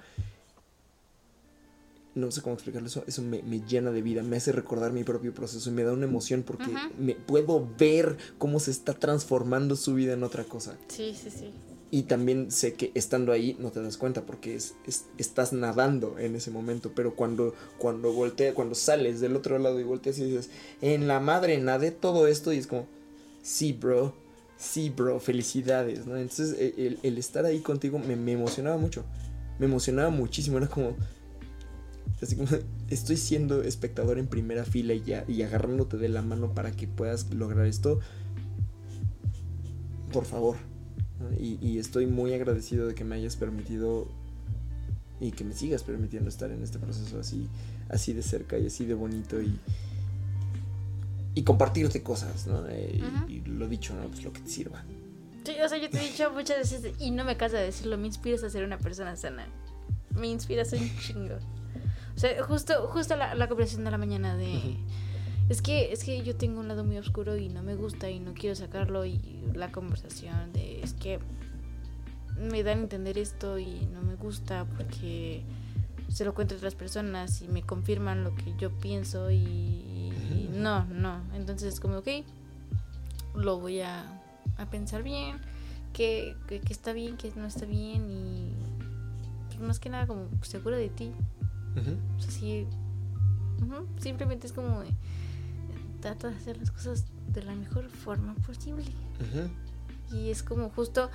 no 2.14 2.30
sé 2.30 2.42
cómo 2.42 2.54
explicarlo, 2.54 2.88
eso, 2.88 3.04
eso 3.06 3.22
me, 3.22 3.42
llena 3.66 3.90
de 3.90 4.02
vida, 4.02 4.22
me 4.22 4.36
hace 4.36 4.52
recordar 4.52 4.92
mi 4.92 5.04
propio 5.04 5.32
proceso 5.32 5.70
y 5.70 5.72
me 5.72 5.84
da 5.84 5.92
una 5.92 6.06
emoción 6.06 6.42
porque 6.42 6.66
me 6.98 7.14
puedo 7.14 7.68
ver 7.78 8.16
cómo 8.38 8.58
se 8.58 8.70
está 8.70 8.94
transformando 8.94 9.76
su 9.76 9.94
vida 9.94 10.14
en 10.14 10.24
otra 10.24 10.44
cosa. 10.44 10.76
Sí, 10.88 11.14
sí, 11.20 11.30
sí. 11.30 11.50
Y 11.92 12.02
también 12.02 12.52
sé 12.52 12.74
que 12.74 12.92
estando 12.94 13.32
ahí 13.32 13.56
no 13.58 13.70
te 13.70 13.82
das 13.82 13.96
cuenta 13.96 14.24
porque 14.24 14.54
es, 14.54 14.74
estás 15.18 15.52
nadando 15.52 16.18
en 16.18 16.36
ese 16.36 16.50
momento, 16.50 16.92
pero 16.94 17.14
cuando, 17.16 17.54
cuando 17.78 18.12
voltea, 18.12 18.54
cuando 18.54 18.74
sales 18.74 19.20
del 19.20 19.34
otro 19.34 19.58
lado 19.58 19.80
y 19.80 19.84
volteas 19.84 20.18
y 20.18 20.24
dices, 20.24 20.50
en 20.80 21.08
la 21.08 21.18
madre 21.18 21.58
nadé 21.58 21.90
todo 21.90 22.28
esto 22.28 22.52
y 22.52 22.58
es 22.58 22.68
como, 22.68 22.86
sí, 23.42 23.72
bro, 23.72 24.14
sí, 24.56 24.90
bro, 24.90 25.18
felicidades, 25.18 26.06
¿no? 26.06 26.16
Entonces 26.16 26.56
e, 26.58 26.98
el, 27.02 27.18
estar 27.18 27.44
ahí 27.44 27.60
contigo 27.60 27.98
me, 27.98 28.14
me 28.14 28.32
emocionaba 28.32 28.76
mucho, 28.76 29.04
me 29.58 29.66
emocionaba 29.66 30.10
muchísimo, 30.10 30.58
era 30.58 30.68
como 30.68 30.96
Así 32.22 32.36
como 32.36 32.48
estoy 32.90 33.16
siendo 33.16 33.62
espectador 33.62 34.18
en 34.18 34.26
primera 34.26 34.64
fila 34.64 34.94
y, 34.94 35.02
ya, 35.02 35.24
y 35.28 35.42
agarrándote 35.42 35.96
de 35.96 36.08
la 36.08 36.22
mano 36.22 36.54
para 36.54 36.72
que 36.72 36.86
puedas 36.86 37.32
lograr 37.32 37.66
esto. 37.66 38.00
Por 40.12 40.24
favor. 40.24 40.56
Y, 41.38 41.78
estoy 41.78 42.06
muy 42.06 42.32
agradecido 42.32 42.86
de 42.86 42.94
que 42.94 43.04
me 43.04 43.14
hayas 43.14 43.36
permitido 43.36 44.08
y 45.20 45.32
que 45.32 45.44
me 45.44 45.52
sigas 45.52 45.82
permitiendo 45.82 46.30
estar 46.30 46.50
en 46.50 46.62
este 46.62 46.78
proceso 46.78 47.20
así, 47.20 47.46
así 47.90 48.14
de 48.14 48.22
cerca 48.22 48.58
y 48.58 48.66
así 48.66 48.86
de 48.86 48.94
bonito 48.94 49.40
y, 49.40 49.58
y 51.34 51.42
compartirte 51.42 52.02
cosas, 52.02 52.46
¿no? 52.46 52.66
Eh, 52.68 53.02
y, 53.28 53.42
lo 53.42 53.68
dicho, 53.68 53.94
¿no? 53.94 54.08
Pues 54.08 54.24
lo 54.24 54.32
que 54.32 54.40
te 54.40 54.48
sirva. 54.48 54.82
Sí, 55.44 55.52
o 55.62 55.68
sea, 55.68 55.78
yo 55.78 55.90
te 55.90 55.98
he 55.98 56.10
dicho 56.10 56.30
muchas 56.30 56.58
veces 56.58 56.94
y 56.98 57.10
no 57.10 57.24
me 57.24 57.36
cansa 57.36 57.58
de 57.58 57.64
decirlo, 57.64 57.98
me 57.98 58.06
inspiras 58.06 58.42
a 58.42 58.50
ser 58.50 58.64
una 58.64 58.78
persona 58.78 59.14
sana. 59.16 59.46
me 60.14 60.26
inspiras 60.26 60.72
un 60.72 60.90
chingo. 61.00 61.38
O 62.20 62.22
sea, 62.22 62.44
justo, 62.44 62.86
justo 62.88 63.16
la, 63.16 63.34
la 63.34 63.48
conversación 63.48 63.82
de 63.86 63.90
la 63.90 63.96
mañana 63.96 64.36
de... 64.36 64.76
Es 65.48 65.62
que, 65.62 65.90
es 65.90 66.04
que 66.04 66.22
yo 66.22 66.36
tengo 66.36 66.60
un 66.60 66.68
lado 66.68 66.84
muy 66.84 66.98
oscuro 66.98 67.38
y 67.38 67.48
no 67.48 67.62
me 67.62 67.76
gusta 67.76 68.10
y 68.10 68.20
no 68.20 68.34
quiero 68.34 68.54
sacarlo 68.54 69.06
y 69.06 69.18
la 69.54 69.72
conversación 69.72 70.52
de 70.52 70.82
es 70.82 70.92
que 70.92 71.18
me 72.38 72.62
dan 72.62 72.76
a 72.76 72.82
entender 72.82 73.16
esto 73.16 73.58
y 73.58 73.86
no 73.86 74.02
me 74.02 74.16
gusta 74.16 74.66
porque 74.76 75.44
se 76.08 76.26
lo 76.26 76.34
cuento 76.34 76.56
a 76.56 76.58
otras 76.58 76.74
personas 76.74 77.40
y 77.40 77.48
me 77.48 77.62
confirman 77.62 78.22
lo 78.22 78.34
que 78.34 78.54
yo 78.58 78.68
pienso 78.68 79.30
y, 79.30 80.12
no, 80.52 80.84
no. 80.84 81.22
Entonces 81.34 81.72
es 81.72 81.80
como, 81.80 81.96
ok, 81.96 82.08
lo 83.34 83.60
voy 83.60 83.80
a, 83.80 84.04
a 84.58 84.66
pensar 84.66 85.02
bien, 85.02 85.38
que, 85.94 86.36
que, 86.48 86.60
está 86.68 86.92
bien, 86.92 87.16
que 87.16 87.32
no 87.34 87.46
está 87.46 87.64
bien 87.64 88.10
y 88.10 88.52
pues, 89.48 89.60
más 89.60 89.80
que 89.80 89.88
nada 89.88 90.06
como 90.06 90.28
seguro 90.42 90.76
de 90.76 90.90
ti. 90.90 91.12
O 91.76 92.20
sea, 92.20 92.30
sí, 92.30 92.66
simplemente 93.98 94.46
es 94.46 94.52
como 94.52 94.82
trata 96.00 96.30
de 96.30 96.36
hacer 96.36 96.56
las 96.58 96.70
cosas 96.70 97.04
de 97.28 97.42
la 97.42 97.54
mejor 97.54 97.88
forma 97.88 98.34
posible. 98.46 98.84
Y 100.12 100.30
es 100.30 100.42
como 100.42 100.70
justo 100.70 101.10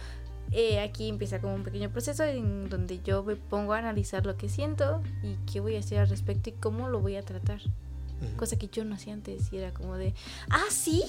eh, 0.51 0.80
aquí 0.80 1.10
empieza 1.10 1.41
como 1.41 1.56
un 1.56 1.64
pequeño 1.64 1.89
proceso 1.89 2.24
en 2.24 2.70
donde 2.70 3.01
yo 3.01 3.24
me 3.24 3.36
pongo 3.36 3.74
a 3.74 3.80
analizar 3.80 4.26
lo 4.26 4.38
que 4.38 4.47
siento 4.47 5.01
y 5.24 5.36
qué 5.51 5.60
voy 5.60 5.76
a 5.76 5.80
hacer 5.80 5.99
al 5.99 6.10
respecto 6.10 6.49
y 6.49 6.53
cómo 6.53 6.88
lo 6.88 6.99
voy 6.99 7.16
a 7.16 7.24
tratar. 7.24 7.62
Cosa 8.38 8.58
que 8.58 8.68
yo 8.70 8.86
no 8.86 8.95
hacía 8.95 9.14
antes 9.14 9.51
y 9.51 9.58
era 9.58 9.74
como 9.74 9.97
de, 9.97 10.16
ah, 10.49 10.66
sí, 10.70 11.03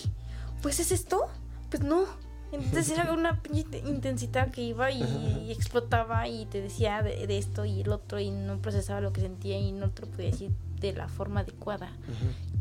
pues 0.60 0.80
es 0.80 0.92
esto, 0.92 1.28
pues 1.70 1.82
no. 1.82 2.04
Entonces 2.52 2.90
era 2.90 3.12
una 3.12 3.40
intensidad 3.86 4.50
que 4.50 4.62
iba 4.62 4.90
y, 4.90 5.50
explotaba 5.50 6.28
y 6.28 6.46
te 6.46 6.60
decía 6.60 7.02
de, 7.02 7.38
esto 7.38 7.64
y 7.64 7.80
el 7.80 7.90
otro 7.90 8.20
y 8.20 8.30
no 8.30 8.60
procesaba 8.62 9.00
lo 9.00 9.12
que 9.12 9.20
sentía 9.20 9.58
y 9.58 9.72
no 9.72 9.90
te 9.90 10.02
lo 10.02 10.08
podía 10.08 10.30
decir 10.30 10.52
de 10.80 10.92
la 10.92 11.08
forma 11.08 11.40
adecuada. 11.40 11.90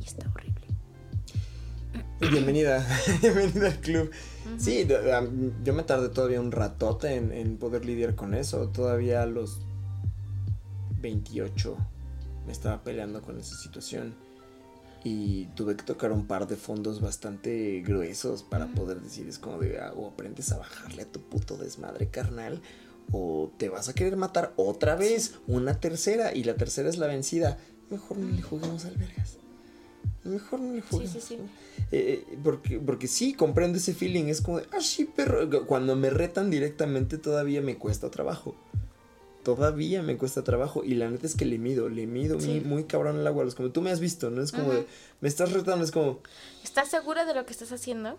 Y 0.02 0.06
está 0.06 0.30
horrible. 0.34 0.66
Bienvenida, 2.20 2.86
bienvenida 3.22 3.68
al 3.68 3.80
club. 3.80 4.12
Sí, 4.58 4.88
yo 5.64 5.74
me 5.74 5.84
tardé 5.84 6.10
todavía 6.10 6.40
un 6.40 6.52
ratote 6.52 7.16
en, 7.16 7.58
poder 7.58 7.86
lidiar 7.86 8.16
con 8.16 8.34
eso. 8.34 8.70
Todavía 8.70 9.22
a 9.22 9.26
los 9.26 9.62
28 11.02 11.78
me 12.46 12.52
estaba 12.52 12.84
peleando 12.84 13.22
con 13.22 13.40
esa 13.40 13.56
situación. 13.56 14.16
Y 15.08 15.46
tuve 15.56 15.76
que 15.76 15.84
tocar 15.84 16.12
un 16.12 16.26
par 16.26 16.48
de 16.48 16.56
fondos 16.56 17.00
bastante 17.00 17.84
gruesos 17.86 18.42
para 18.42 18.66
poder 18.74 19.02
decir, 19.02 19.28
es 19.30 19.38
como 19.38 19.60
de, 19.60 19.80
ah, 19.80 19.94
o 19.96 20.08
aprendes 20.08 20.52
a 20.52 20.58
bajarle 20.58 21.04
a 21.04 21.06
tu 21.06 21.22
puto 21.22 21.58
desmadre 21.58 22.10
carnal, 22.10 22.60
o 23.12 23.52
te 23.60 23.70
vas 23.70 23.88
a 23.88 23.94
querer 23.94 24.18
matar 24.18 24.52
otra 24.56 24.96
vez, 24.96 25.36
una 25.46 25.80
tercera, 25.80 26.34
y 26.34 26.44
la 26.44 26.56
tercera 26.56 26.90
es 26.90 26.98
la 26.98 27.06
vencida. 27.06 27.60
Mejor 27.92 28.18
no 28.18 28.36
le 28.36 28.42
juguemos 28.42 28.84
al 28.86 28.96
vergas. 28.96 29.38
Mejor 30.24 30.60
no 30.60 30.74
le 30.74 30.82
juguemos. 30.82 31.14
Sí, 31.14 31.22
sí, 31.22 31.36
sí. 31.36 31.40
Eh, 31.92 32.26
eh, 32.28 32.38
porque, 32.44 32.80
porque 32.80 33.08
sí, 33.08 33.34
comprendo 33.34 33.78
ese 33.78 33.94
feeling. 33.94 34.26
Es 34.26 34.42
como 34.42 34.58
de, 34.58 34.66
ah, 34.72 34.82
sí, 34.82 35.06
perro. 35.06 35.68
Cuando 35.68 35.96
me 35.96 36.10
retan 36.10 36.50
directamente 36.50 37.20
todavía 37.20 37.62
me 37.62 37.78
cuesta 37.78 38.10
trabajo. 38.10 38.56
Todavía 39.46 40.02
me 40.02 40.18
cuesta 40.18 40.44
trabajo. 40.44 40.84
Y 40.84 40.96
la 40.96 41.08
neta 41.08 41.28
es 41.28 41.36
que 41.36 41.46
le 41.46 41.60
mido, 41.60 41.88
le 41.88 42.08
mido 42.08 42.40
muy, 42.66 42.86
cabrón 42.86 43.20
el 43.20 43.28
agua. 43.28 43.46
Es 43.46 43.54
como 43.54 43.70
tú 43.70 43.82
me 43.82 43.92
has 43.92 44.00
visto, 44.00 44.32
¿no? 44.32 44.42
Es 44.42 44.52
como 44.52 44.74
de, 44.74 44.88
me 45.22 45.30
estás 45.30 45.52
retando, 45.52 45.86
es 45.86 45.92
como. 45.92 46.20
¿Estás 46.64 46.90
segura 46.90 47.26
de 47.26 47.36
lo 47.36 47.46
que 47.46 47.52
estás 47.52 47.72
haciendo? 47.72 48.18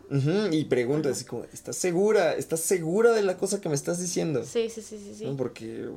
y 0.53 0.65
pregunta, 0.67 1.09
así 1.09 1.25
como, 1.25 1.43
¿estás 1.53 1.75
segura? 1.75 2.35
¿Estás 2.35 2.61
segura 2.61 3.11
de 3.11 3.23
la 3.23 3.37
cosa 3.37 3.61
que 3.61 3.69
me 3.69 3.75
estás 3.75 3.99
diciendo? 3.99 4.45
Sí, 4.45 4.71
sí, 4.71 4.81
sí, 4.83 4.99
sí. 4.99 5.17
sí. 5.17 5.35
Porque, 5.37 5.89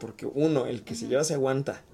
porque 0.00 0.26
uno, 0.26 0.66
el 0.66 0.82
que 0.82 0.96
se 0.96 1.06
lleva 1.06 1.22
se 1.22 1.34
aguanta. 1.34 1.84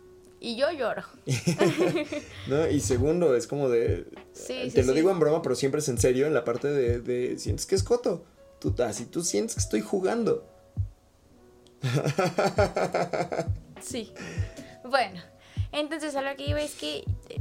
Y 0.41 0.57
yo 0.57 0.73
lloro. 0.73 1.03
¿No? 2.49 2.67
Y 2.67 2.81
segundo, 2.81 3.37
es 3.37 3.47
como 3.47 3.69
de... 3.69 4.07
Sí, 4.33 4.71
te 4.75 4.85
lo 4.85 4.95
digo 4.95 5.11
en 5.11 5.21
broma, 5.21 5.43
pero 5.43 5.55
siempre 5.55 5.81
es 5.81 5.89
en 5.91 5.99
serio, 5.99 6.27
en 6.27 6.33
la 6.33 6.45
parte 6.45 6.69
de... 6.69 7.01
de 7.01 7.39
sientes 7.39 7.67
que 7.67 7.75
es 7.75 7.83
coto. 7.83 8.25
Tú, 8.59 8.75
así 8.83 9.05
tú 9.05 9.23
sientes 9.23 9.57
que 9.57 9.61
estoy 9.61 9.83
jugando. 9.83 10.47
sí. 13.81 14.13
Bueno, 14.85 15.21
entonces 15.73 16.15
a 16.17 16.23
lo 16.23 16.37
que 16.37 16.47
iba 16.47 16.61
es 16.61 16.75
que 16.75 17.05
eh, 17.29 17.41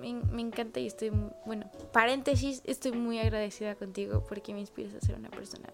me, 0.00 0.14
me, 0.14 0.42
encanta 0.42 0.80
y 0.80 0.86
estoy, 0.86 1.10
bueno, 1.44 1.70
paréntesis, 1.92 2.62
estoy 2.64 2.92
muy 2.92 3.18
agradecida 3.18 3.74
contigo 3.74 4.24
porque 4.28 4.54
me 4.54 4.60
inspiras 4.60 4.94
a 4.94 5.00
ser 5.00 5.16
una 5.16 5.30
persona, 5.30 5.68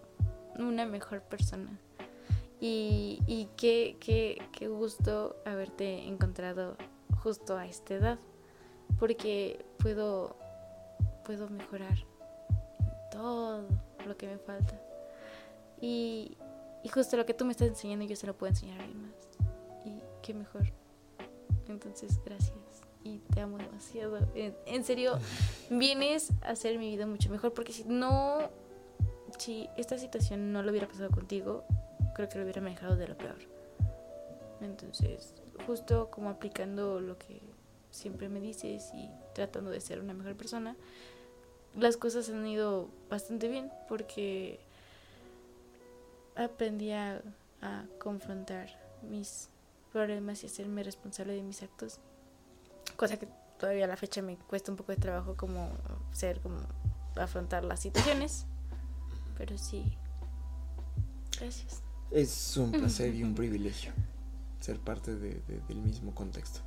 una 0.57 0.85
mejor 0.85 1.21
persona. 1.21 1.79
Y, 2.59 3.19
y 3.27 3.49
qué, 3.57 3.97
qué, 3.99 4.41
qué 4.53 4.69
gusto 4.69 5.35
haberte 5.45 6.07
encontrado 6.07 6.77
justo 7.21 7.57
a 7.57 7.65
esta 7.65 7.95
edad, 7.95 8.19
porque 8.99 9.65
puedo, 9.79 10.37
puedo 11.25 11.49
mejorar 11.49 11.97
todo 13.11 13.65
lo 14.05 14.17
que 14.17 14.27
me 14.27 14.37
falta. 14.37 14.79
Y, 15.81 16.37
y 16.83 16.89
justo 16.89 17.17
lo 17.17 17.25
que 17.25 17.33
tú 17.33 17.45
me 17.45 17.51
estás 17.51 17.69
enseñando 17.69 18.05
yo 18.05 18.15
se 18.15 18.27
lo 18.27 18.37
puedo 18.37 18.51
enseñar 18.51 18.79
a 18.79 18.83
alguien 18.83 19.01
más. 19.03 19.15
Y 19.85 20.01
qué 20.21 20.33
mejor. 20.33 20.71
Entonces, 21.67 22.19
gracias. 22.25 22.53
Y 23.03 23.19
te 23.19 23.41
amo 23.41 23.57
demasiado. 23.57 24.17
En, 24.35 24.55
en, 24.65 24.83
serio, 24.83 25.17
vienes 25.69 26.31
a 26.41 26.49
hacer 26.49 26.77
mi 26.77 26.89
vida 26.89 27.05
mucho 27.05 27.29
mejor. 27.29 27.53
Porque 27.53 27.71
si 27.71 27.85
no, 27.85 28.49
si 29.37 29.69
esta 29.77 29.97
situación 29.97 30.51
no 30.51 30.61
lo 30.61 30.71
hubiera 30.71 30.87
pasado 30.87 31.09
contigo, 31.09 31.63
creo 32.15 32.27
que 32.29 32.37
lo 32.37 32.43
hubiera 32.43 32.61
manejado 32.61 32.95
de 32.95 33.07
lo 33.07 33.17
peor. 33.17 33.39
Entonces, 34.61 35.33
justo 35.65 36.09
como 36.09 36.29
aplicando 36.29 36.99
lo 36.99 37.17
que 37.17 37.41
siempre 37.91 38.29
me 38.29 38.39
dices 38.39 38.91
y 38.93 39.09
tratando 39.33 39.69
de 39.71 39.81
ser 39.81 39.99
una 39.99 40.13
mejor 40.13 40.35
persona, 40.35 40.75
las 41.75 41.97
cosas 41.97 42.29
han 42.29 42.45
ido 42.45 42.89
bastante 43.09 43.47
bien 43.47 43.71
porque 43.87 44.59
aprendí 46.35 46.91
a, 46.91 47.21
confrontar 47.97 48.67
mis 49.09 49.47
problemas 49.93 50.43
y 50.43 50.47
hacerme 50.47 50.83
responsable 50.83 51.33
de 51.33 51.43
mis 51.43 51.63
actos. 51.63 51.99
Cosa 52.97 53.17
que 53.17 53.27
todavía 53.57 53.85
a 53.85 53.87
la 53.87 53.95
fecha 53.95 54.21
me 54.21 54.35
cuesta 54.35 54.69
un 54.69 54.75
poco 54.75 54.91
de 54.91 54.97
trabajo 54.97 55.37
como 55.37 55.69
ser, 56.11 56.41
como 56.41 56.57
afrontar 57.15 57.63
las 57.63 57.79
situaciones. 57.79 58.45
Pero 59.37 59.57
sí. 59.57 59.97
Gracias. 61.39 61.81
Es 62.11 62.57
un 62.57 62.71
placer 62.73 63.15
y 63.15 63.23
un 63.23 63.33
privilegio 63.33 63.93
ser 64.59 64.79
parte 64.79 65.15
de, 65.15 65.41
del 65.67 65.77
mismo 65.77 66.13
contexto. 66.13 66.59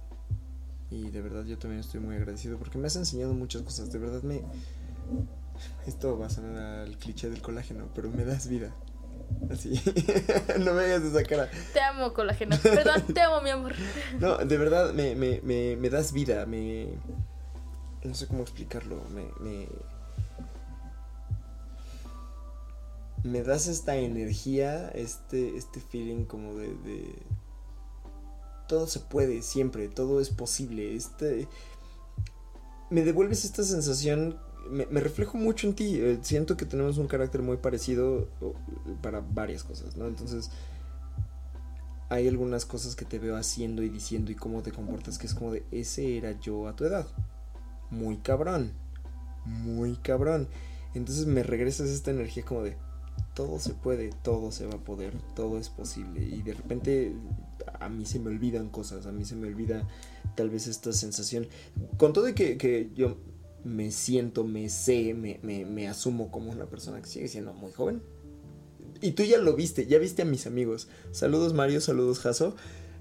Y 0.90 1.10
de 1.10 1.22
verdad 1.22 1.44
yo 1.44 1.58
también 1.58 1.80
estoy 1.80 2.00
muy 2.00 2.16
agradecido 2.16 2.58
porque 2.58 2.78
me 2.78 2.86
has 2.86 2.96
enseñado 2.96 3.34
muchas 3.34 3.62
cosas. 3.62 3.92
De 3.92 3.98
verdad 3.98 4.22
me... 4.22 4.42
Esto 5.86 6.18
va 6.18 6.26
a 6.26 6.30
sonar 6.30 6.56
al 6.56 6.98
cliché 6.98 7.30
del 7.30 7.40
colágeno, 7.40 7.88
pero 7.94 8.10
me 8.10 8.24
das 8.24 8.48
vida. 8.48 8.74
Así. 9.50 9.80
no 10.58 10.74
me 10.74 10.84
hagas 10.84 11.02
esa 11.02 11.22
cara. 11.22 11.50
Te 11.72 11.80
amo, 11.80 12.12
colágeno. 12.12 12.56
Perdón, 12.62 13.02
te 13.14 13.20
amo, 13.20 13.40
mi 13.40 13.50
amor. 13.50 13.74
no, 14.20 14.38
de 14.38 14.58
verdad 14.58 14.92
me, 14.92 15.14
me, 15.14 15.40
me, 15.42 15.76
me 15.76 15.90
das 15.90 16.12
vida. 16.12 16.46
Me... 16.46 16.88
No 18.02 18.14
sé 18.14 18.26
cómo 18.26 18.42
explicarlo. 18.42 19.02
Me... 19.10 19.24
me 19.40 19.68
me 23.26 23.42
das 23.42 23.66
esta 23.66 23.96
energía, 23.96 24.88
este, 24.90 25.56
este 25.56 25.80
feeling 25.80 26.24
como 26.24 26.54
de, 26.54 26.68
de, 26.68 27.14
Todo 28.68 28.86
se 28.86 29.00
puede, 29.00 29.42
siempre, 29.42 29.88
todo 29.88 30.20
es 30.20 30.30
posible. 30.30 30.94
Este, 30.94 31.48
me 32.90 33.02
devuelves 33.02 33.44
esta 33.44 33.64
sensación, 33.64 34.38
me, 34.70 35.00
reflejo 35.00 35.38
mucho 35.38 35.66
en 35.66 35.74
ti, 35.74 35.96
eh, 35.96 36.18
siento 36.22 36.56
que 36.56 36.66
tenemos 36.66 36.98
un 36.98 37.06
carácter 37.06 37.42
muy 37.42 37.56
parecido 37.56 38.28
para 39.02 39.20
varias 39.20 39.64
cosas, 39.64 39.96
¿no? 39.96 40.06
Entonces, 40.06 40.50
hay 42.08 42.28
algunas 42.28 42.64
cosas 42.64 42.94
que 42.94 43.04
te 43.04 43.18
veo 43.18 43.36
haciendo 43.36 43.82
y 43.82 43.88
diciendo 43.88 44.30
y 44.30 44.34
cómo 44.34 44.62
te 44.62 44.72
comportas 44.72 45.18
que 45.18 45.26
es 45.26 45.34
como 45.34 45.52
de, 45.52 45.64
ese 45.70 46.16
era 46.16 46.38
yo 46.40 46.68
a 46.68 46.76
tu 46.76 46.84
edad. 46.84 47.06
Muy 47.90 48.18
cabrón, 48.18 48.72
muy 49.44 49.96
cabrón. 49.96 50.48
Entonces 50.94 51.26
me 51.26 51.42
regresas 51.42 51.88
esta 51.88 52.10
energía 52.10 52.44
como 52.44 52.62
de, 52.62 52.76
todo 53.34 53.58
se 53.58 53.74
puede, 53.74 54.10
todo 54.22 54.50
se 54.50 54.66
va 54.66 54.74
a 54.74 54.84
poder, 54.84 55.12
todo 55.34 55.58
es 55.58 55.68
posible. 55.68 56.22
Y 56.22 56.42
de 56.42 56.54
repente 56.54 57.12
a 57.80 57.88
mí 57.88 58.06
se 58.06 58.18
me 58.18 58.28
olvidan 58.30 58.68
cosas, 58.68 59.06
a 59.06 59.12
mí 59.12 59.24
se 59.24 59.36
me 59.36 59.48
olvida 59.48 59.86
tal 60.34 60.48
vez 60.48 60.66
esta 60.66 60.92
sensación. 60.92 61.48
Con 61.96 62.12
todo 62.12 62.24
de 62.24 62.34
que, 62.34 62.56
que 62.56 62.90
yo 62.94 63.18
me 63.66 63.90
siento, 63.90 64.44
me 64.44 64.68
sé, 64.68 65.14
me, 65.14 65.40
me, 65.42 65.88
asumo 65.88 66.30
como 66.30 66.50
una 66.50 66.66
persona 66.66 67.00
que 67.00 67.08
sigue 67.08 67.28
siendo 67.28 67.52
muy 67.52 67.72
joven. 67.72 68.00
Y 69.00 69.12
tú 69.12 69.24
ya 69.24 69.38
lo 69.38 69.54
viste, 69.54 69.86
ya 69.86 69.98
viste 69.98 70.22
a 70.22 70.24
mis 70.24 70.46
amigos. 70.46 70.88
Saludos 71.10 71.52
Mario, 71.52 71.80
saludos 71.80 72.20
Jaso. 72.20 72.56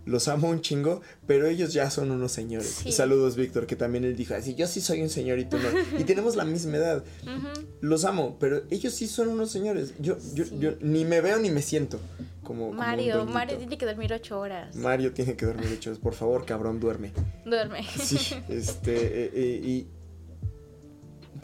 los 0.05 0.27
amo 0.27 0.49
un 0.49 0.61
chingo, 0.61 1.01
pero 1.25 1.47
ellos 1.47 1.73
ya 1.73 1.89
son 1.89 2.11
unos 2.11 2.31
señores. 2.31 2.81
Sí. 2.83 2.91
Saludos, 2.91 3.35
Víctor, 3.35 3.65
que 3.65 3.75
también 3.75 4.03
él 4.03 4.15
dijo 4.15 4.33
así, 4.35 4.53
yo 4.55 4.67
sí 4.67 4.81
soy 4.81 5.01
un 5.01 5.09
señor 5.09 5.39
y 5.39 5.45
tú 5.45 5.57
no. 5.57 5.69
Y 5.99 6.03
tenemos 6.03 6.35
la 6.35 6.45
misma 6.45 6.77
edad. 6.77 7.03
Ujú. 7.23 7.65
Los 7.81 8.03
amo, 8.05 8.37
pero 8.39 8.63
ellos 8.69 8.93
sí 8.93 9.07
son 9.07 9.29
unos 9.29 9.51
señores. 9.51 9.93
Yo, 9.99 10.17
yo, 10.33 10.45
Sí. 10.45 10.57
yo 10.59 10.73
ni 10.81 11.05
me 11.05 11.21
veo 11.21 11.39
ni 11.39 11.49
me 11.49 11.61
siento 11.61 11.99
como, 12.43 12.67
como 12.67 12.73
Mario, 12.73 13.17
doñito. 13.17 13.33
Mario 13.33 13.57
tiene 13.57 13.77
que 13.77 13.85
dormir 13.85 14.13
ocho 14.13 14.39
horas. 14.39 14.75
Mario 14.75 15.13
tiene 15.13 15.35
que 15.35 15.45
dormir 15.45 15.67
hechos. 15.71 15.97
Por 15.99 16.13
favor, 16.13 16.45
cabrón, 16.45 16.79
duerme. 16.79 17.11
Duerme. 17.45 17.83
Sí, 17.97 18.17
este, 18.49 19.25
eh, 19.25 19.31
eh, 19.33 19.61
y... 19.63 19.87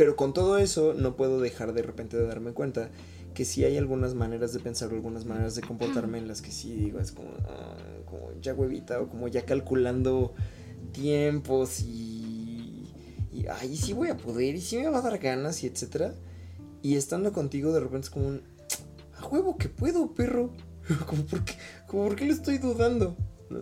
Pero 0.02 0.16
con 0.16 0.34
todo 0.34 0.58
eso 0.58 0.96
no 0.96 1.16
puedo 1.16 1.40
dejar 1.40 1.74
de 1.74 1.84
repente 1.84 2.18
de 2.18 2.26
darme 2.26 2.54
cuenta 2.54 2.90
que 3.36 3.46
sí 3.46 3.66
hay 3.66 3.78
algunas 3.78 4.16
maneras 4.16 4.52
de 4.52 4.60
pensar 4.60 4.90
algunas 4.90 5.26
maneras 5.26 5.54
de 5.54 5.62
comportarme 5.62 6.18
en 6.18 6.28
las 6.28 6.42
que 6.42 6.52
sí 6.52 6.74
digo, 6.74 7.00
es 7.00 7.12
como, 7.12 7.30
ah, 7.48 7.78
como 8.10 8.32
ya 8.42 8.56
huevita 8.56 9.00
o 9.00 9.08
como 9.08 9.28
ya 9.28 9.46
calculando 9.46 10.34
tiempos 10.92 11.82
y... 11.82 12.92
Y, 13.32 13.46
ay, 13.46 13.78
sí 13.78 13.94
voy 13.94 14.10
a 14.10 14.18
poder 14.18 14.56
y 14.56 14.62
sí 14.62 14.78
me 14.78 14.90
va 14.90 14.98
a 14.98 15.02
dar 15.02 15.20
ganas 15.20 15.64
y 15.64 15.68
etcétera. 15.68 16.16
Y 16.82 16.96
estando 16.96 17.32
contigo 17.32 17.72
de 17.72 17.82
repente 17.82 18.06
es 18.06 18.10
como 18.10 18.26
un... 18.26 18.42
A 19.20 19.28
huevo 19.28 19.56
que 19.56 19.70
puedo, 19.70 20.16
perro. 20.16 20.50
como, 21.08 21.26
¿por 21.28 21.46
qué, 21.46 21.54
como, 21.86 22.06
¿por 22.06 22.16
qué 22.16 22.26
le 22.26 22.34
estoy 22.34 22.58
dudando? 22.58 23.16
¿No? 23.52 23.60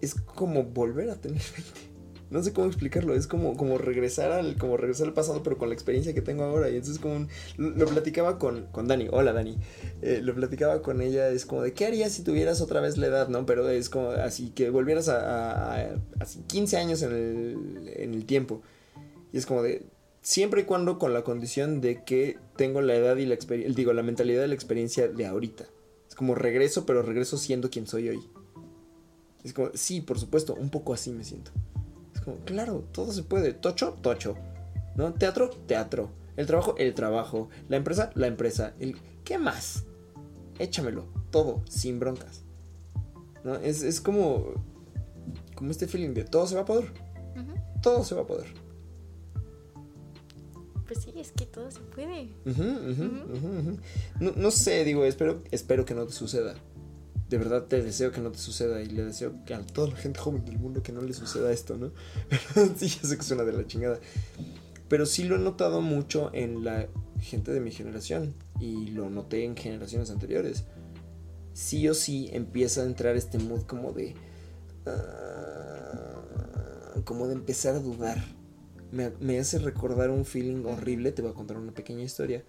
es 0.00 0.14
como 0.14 0.64
volver 0.64 1.10
a 1.10 1.16
tener 1.16 1.42
20. 1.56 1.87
No 2.30 2.42
sé 2.42 2.52
cómo 2.52 2.66
explicarlo, 2.66 3.14
es 3.14 3.26
como, 3.26 3.56
como 3.56 3.78
regresar 3.78 4.32
al 4.32 4.56
como 4.56 4.76
regresar 4.76 5.06
al 5.06 5.14
pasado, 5.14 5.42
pero 5.42 5.56
con 5.56 5.68
la 5.70 5.74
experiencia 5.74 6.12
que 6.12 6.20
tengo 6.20 6.44
ahora. 6.44 6.68
Y 6.68 6.74
entonces 6.76 6.98
como 6.98 7.26
lo, 7.56 7.86
platicaba 7.86 8.38
con, 8.38 8.66
con 8.66 8.86
Dani, 8.86 9.08
hola 9.10 9.32
Dani, 9.32 9.56
Eh, 10.02 10.20
lo 10.22 10.34
platicaba 10.34 10.82
con 10.82 11.00
ella, 11.00 11.30
es 11.30 11.46
como 11.46 11.62
de 11.62 11.72
qué 11.72 11.86
harías 11.86 12.12
si 12.12 12.22
tuvieras 12.22 12.60
otra 12.60 12.80
vez 12.80 12.98
la 12.98 13.06
edad, 13.06 13.28
¿no? 13.28 13.46
Pero 13.46 13.68
es 13.70 13.88
como 13.88 14.10
así 14.10 14.50
que 14.50 14.68
volvieras 14.70 15.08
a, 15.08 15.20
a- 15.20 15.80
a- 15.86 15.96
así 16.20 16.40
15 16.46 16.76
años 16.76 17.00
en 17.02 17.12
el, 17.12 17.92
en 17.96 18.14
el 18.14 18.26
tiempo. 18.26 18.60
Y 19.32 19.38
es 19.38 19.46
como 19.46 19.62
de, 19.62 19.86
siempre 20.20 20.62
y 20.62 20.64
cuando 20.64 20.98
con 20.98 21.14
la 21.14 21.22
condición 21.24 21.80
de 21.80 22.04
que 22.04 22.36
tengo 22.56 22.82
la 22.82 22.94
edad 22.94 23.16
y 23.16 23.24
la 23.26 23.34
experiencia, 23.34 23.74
digo, 23.74 23.92
la 23.94 24.02
mentalidad 24.02 24.44
y 24.44 24.48
la 24.48 24.54
experiencia 24.54 25.08
de 25.08 25.26
ahorita. 25.26 25.64
Es 26.08 26.14
como 26.14 26.34
regreso, 26.34 26.84
pero 26.84 27.02
regreso 27.02 27.38
siendo 27.38 27.70
quien 27.70 27.86
soy 27.86 28.08
hoy. 28.10 28.20
Es 29.44 29.52
como, 29.52 29.70
sí, 29.74 30.00
por 30.00 30.18
supuesto, 30.18 30.54
un 30.54 30.68
poco 30.68 30.92
así 30.92 31.10
me 31.10 31.24
siento. 31.24 31.52
Como, 32.28 32.44
claro, 32.44 32.84
todo 32.92 33.10
se 33.10 33.22
puede. 33.22 33.54
Tocho, 33.54 33.94
tocho. 34.02 34.36
¿No? 34.96 35.14
Teatro, 35.14 35.48
teatro. 35.48 36.10
El 36.36 36.46
trabajo, 36.46 36.74
el 36.76 36.94
trabajo. 36.94 37.48
La 37.70 37.78
empresa, 37.78 38.10
la 38.14 38.26
empresa. 38.26 38.74
El, 38.78 38.96
¿Qué 39.24 39.38
más? 39.38 39.84
Échamelo. 40.58 41.06
Todo, 41.30 41.62
sin 41.66 41.98
broncas. 41.98 42.42
¿No? 43.44 43.54
Es, 43.54 43.82
es 43.82 44.02
como, 44.02 44.52
como 45.54 45.70
este 45.70 45.86
feeling 45.86 46.12
de 46.12 46.24
todo 46.24 46.46
se 46.46 46.54
va 46.54 46.62
a 46.62 46.64
poder. 46.66 46.92
Todo 47.82 48.04
se 48.04 48.14
va 48.14 48.22
a 48.22 48.26
poder. 48.26 48.48
Pues 50.86 51.00
sí, 51.00 51.12
es 51.16 51.32
que 51.32 51.46
todo 51.46 51.70
se 51.70 51.80
puede. 51.80 52.28
No 54.20 54.50
sé, 54.50 54.84
digo, 54.84 55.04
espero, 55.06 55.42
espero 55.50 55.86
que 55.86 55.94
no 55.94 56.04
te 56.04 56.12
suceda. 56.12 56.56
De 57.28 57.36
verdad 57.36 57.64
te 57.64 57.82
deseo 57.82 58.10
que 58.10 58.20
no 58.20 58.30
te 58.30 58.38
suceda 58.38 58.80
y 58.80 58.86
le 58.86 59.04
deseo 59.04 59.44
que 59.44 59.54
a 59.54 59.60
toda 59.60 59.88
la 59.88 59.96
gente 59.96 60.18
joven 60.18 60.44
del 60.46 60.58
mundo 60.58 60.82
que 60.82 60.92
no 60.92 61.02
le 61.02 61.12
suceda 61.12 61.52
esto, 61.52 61.76
¿no? 61.76 61.92
Sí, 62.76 62.88
ya 62.88 63.08
sé 63.08 63.16
que 63.16 63.22
suena 63.22 63.44
de 63.44 63.52
la 63.52 63.66
chingada. 63.66 63.98
Pero 64.88 65.04
sí 65.04 65.24
lo 65.24 65.36
he 65.36 65.38
notado 65.38 65.82
mucho 65.82 66.30
en 66.32 66.64
la 66.64 66.88
gente 67.20 67.52
de 67.52 67.60
mi 67.60 67.70
generación 67.70 68.34
y 68.58 68.86
lo 68.86 69.10
noté 69.10 69.44
en 69.44 69.56
generaciones 69.56 70.10
anteriores. 70.10 70.64
Sí 71.52 71.86
o 71.88 71.94
sí 71.94 72.30
empieza 72.32 72.82
a 72.82 72.84
entrar 72.84 73.16
este 73.16 73.38
mood 73.38 73.62
como 73.62 73.92
de... 73.92 74.14
ah, 74.86 76.08
como 77.04 77.26
de 77.26 77.34
empezar 77.34 77.74
a 77.74 77.80
dudar. 77.80 78.22
Me, 78.90 79.38
hace 79.38 79.58
recordar 79.58 80.10
un 80.10 80.24
feeling 80.24 80.64
horrible. 80.64 81.12
Te 81.12 81.20
voy 81.20 81.32
a 81.32 81.34
contar 81.34 81.58
una 81.58 81.72
pequeña 81.72 82.04
historia. 82.04 82.44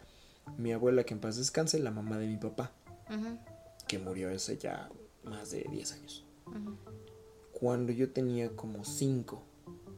Mi 0.58 0.72
abuela, 0.72 1.04
que 1.04 1.14
en 1.14 1.20
paz 1.20 1.36
descanse, 1.36 1.80
la 1.80 1.92
mamá 1.92 2.18
de 2.18 2.28
mi 2.28 2.38
papá, 2.38 2.72
que 3.90 3.98
murió 3.98 4.32
hace 4.32 4.56
ya 4.56 4.88
más 5.24 5.50
de 5.50 5.66
10 5.70 5.94
años. 5.94 6.24
Cuando 7.52 7.92
yo 7.92 8.12
tenía 8.12 8.50
como 8.56 8.86
5, 8.86 9.44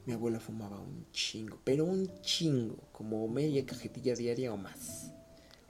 mi 0.06 0.14
abuela 0.14 0.40
fumaba 0.40 0.80
un 0.80 1.06
chingo, 1.12 1.60
pero 1.66 1.84
un 1.84 2.10
chingo, 2.22 2.78
como 2.94 3.28
media 3.28 3.66
cajetilla 3.66 4.16
diaria 4.16 4.54
o 4.54 4.58
más. 4.58 5.12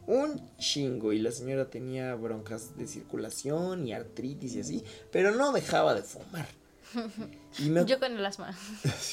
Un 0.06 0.56
chingo, 0.58 1.14
y 1.14 1.20
la 1.20 1.32
señora 1.32 1.72
tenía 1.72 2.14
broncas 2.14 2.78
de 2.78 2.88
circulación 2.88 3.88
y 3.88 3.94
artritis 3.94 4.54
y 4.54 4.60
así, 4.60 4.84
pero 5.12 5.32
no 5.32 5.52
dejaba 5.52 5.96
de 5.96 6.04
fumar. 6.04 6.48
Y 7.60 7.70
me, 7.70 7.86
Yo 7.86 8.00
con 8.00 8.14
el 8.14 8.26
asma. 8.26 8.56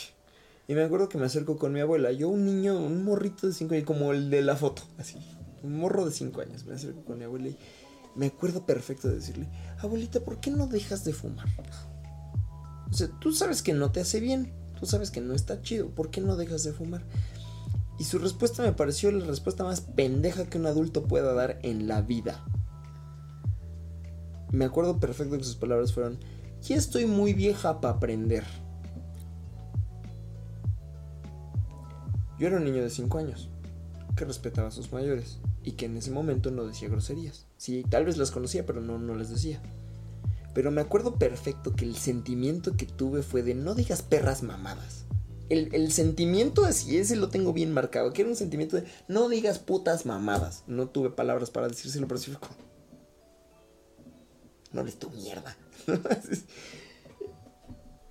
y 0.68 0.74
me 0.74 0.84
acuerdo 0.84 1.08
que 1.08 1.18
me 1.18 1.24
acerco 1.24 1.56
con 1.56 1.72
mi 1.72 1.80
abuela, 1.80 2.12
yo 2.12 2.28
un 2.28 2.44
niño, 2.44 2.78
un 2.78 3.02
morrito 3.04 3.46
de 3.46 3.54
5 3.54 3.74
años, 3.74 3.86
como 3.86 4.12
el 4.12 4.28
de 4.30 4.42
la 4.42 4.54
foto, 4.54 4.82
así, 4.98 5.16
un 5.62 5.78
morro 5.78 6.04
de 6.04 6.12
5 6.12 6.40
años, 6.42 6.64
me 6.66 6.74
acerco 6.74 7.02
con 7.04 7.18
mi 7.18 7.24
abuela 7.24 7.48
y 7.48 7.58
me 8.18 8.26
acuerdo 8.26 8.66
perfecto 8.66 9.06
de 9.08 9.14
decirle, 9.14 9.48
abuelita, 9.78 10.18
¿por 10.18 10.40
qué 10.40 10.50
no 10.50 10.66
dejas 10.66 11.04
de 11.04 11.12
fumar? 11.12 11.46
O 12.90 12.92
sea, 12.92 13.08
tú 13.20 13.32
sabes 13.32 13.62
que 13.62 13.72
no 13.72 13.92
te 13.92 14.00
hace 14.00 14.18
bien, 14.18 14.52
tú 14.78 14.86
sabes 14.86 15.12
que 15.12 15.20
no 15.20 15.34
está 15.34 15.62
chido, 15.62 15.88
¿por 15.90 16.10
qué 16.10 16.20
no 16.20 16.34
dejas 16.34 16.64
de 16.64 16.72
fumar? 16.72 17.04
Y 17.96 18.04
su 18.04 18.18
respuesta 18.18 18.64
me 18.64 18.72
pareció 18.72 19.12
la 19.12 19.24
respuesta 19.24 19.62
más 19.62 19.82
pendeja 19.82 20.46
que 20.46 20.58
un 20.58 20.66
adulto 20.66 21.04
pueda 21.04 21.32
dar 21.32 21.60
en 21.62 21.86
la 21.86 22.02
vida. 22.02 22.44
Me 24.50 24.64
acuerdo 24.64 24.98
perfecto 24.98 25.38
que 25.38 25.44
sus 25.44 25.54
palabras 25.54 25.92
fueron, 25.92 26.18
ya 26.60 26.74
estoy 26.74 27.06
muy 27.06 27.34
vieja 27.34 27.80
para 27.80 27.94
aprender. 27.94 28.44
Yo 32.40 32.48
era 32.48 32.56
un 32.56 32.64
niño 32.64 32.82
de 32.82 32.90
5 32.90 33.16
años, 33.18 33.48
que 34.16 34.24
respetaba 34.24 34.68
a 34.68 34.72
sus 34.72 34.92
mayores 34.92 35.38
y 35.62 35.72
que 35.72 35.86
en 35.86 35.96
ese 35.96 36.10
momento 36.10 36.50
no 36.50 36.64
decía 36.64 36.88
groserías. 36.88 37.47
Sí, 37.58 37.84
tal 37.90 38.06
vez 38.06 38.16
las 38.16 38.30
conocía, 38.30 38.64
pero 38.64 38.80
no, 38.80 38.98
no 38.98 39.14
las 39.14 39.28
decía. 39.28 39.60
Pero 40.54 40.70
me 40.70 40.80
acuerdo 40.80 41.16
perfecto 41.16 41.74
que 41.74 41.84
el 41.84 41.96
sentimiento 41.96 42.76
que 42.76 42.86
tuve 42.86 43.22
fue 43.22 43.42
de 43.42 43.54
no 43.54 43.74
digas 43.74 44.00
perras 44.00 44.42
mamadas. 44.42 45.04
El, 45.50 45.74
el 45.74 45.92
sentimiento 45.92 46.64
así, 46.64 46.98
ese 46.98 47.16
lo 47.16 47.28
tengo 47.28 47.52
bien 47.52 47.72
marcado, 47.72 48.12
que 48.12 48.22
era 48.22 48.30
un 48.30 48.36
sentimiento 48.36 48.76
de 48.76 48.84
no 49.08 49.28
digas 49.28 49.58
putas 49.58 50.06
mamadas. 50.06 50.62
No 50.66 50.88
tuve 50.88 51.10
palabras 51.10 51.50
para 51.50 51.68
decírselo, 51.68 52.06
pero 52.06 52.20
sí 52.20 52.30
fue. 52.30 52.48
No 54.72 54.84
les 54.84 54.98
tu 54.98 55.10
mierda. 55.10 55.56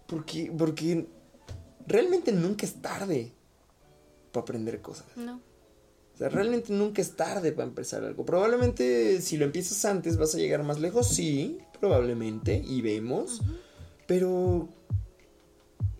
porque, 0.08 0.52
porque 0.58 1.08
realmente 1.86 2.32
nunca 2.32 2.66
es 2.66 2.82
tarde 2.82 3.32
para 4.32 4.42
aprender 4.42 4.82
cosas. 4.82 5.06
No. 5.16 5.47
O 6.18 6.20
sea, 6.20 6.30
realmente 6.30 6.74
nunca 6.74 7.00
es 7.00 7.16
tarde 7.16 7.52
para 7.52 7.68
empezar 7.68 8.04
algo. 8.04 8.26
Probablemente 8.26 9.22
si 9.22 9.38
lo 9.38 9.46
empiezas 9.46 9.86
antes 9.86 10.18
vas 10.18 10.34
a 10.34 10.40
llegar 10.40 10.64
más 10.64 10.80
lejos, 10.80 11.08
sí, 11.10 11.60
probablemente, 11.80 12.60
y 12.66 12.82
vemos. 12.82 13.44
Pero 14.08 14.68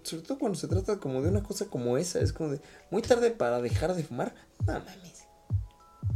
sobre 0.02 0.24
todo 0.24 0.40
cuando 0.40 0.58
se 0.58 0.68
trata 0.68 0.98
como 0.98 1.22
de 1.22 1.30
una 1.30 1.44
cosa 1.44 1.66
como 1.66 2.00
esa, 2.00 2.20
es 2.20 2.34
como 2.34 2.50
de 2.50 2.62
muy 2.90 3.04
tarde 3.04 3.30
para 3.30 3.62
dejar 3.62 3.94
de 3.94 4.04
fumar. 4.04 4.34
No 4.66 4.74
mames. 4.74 5.28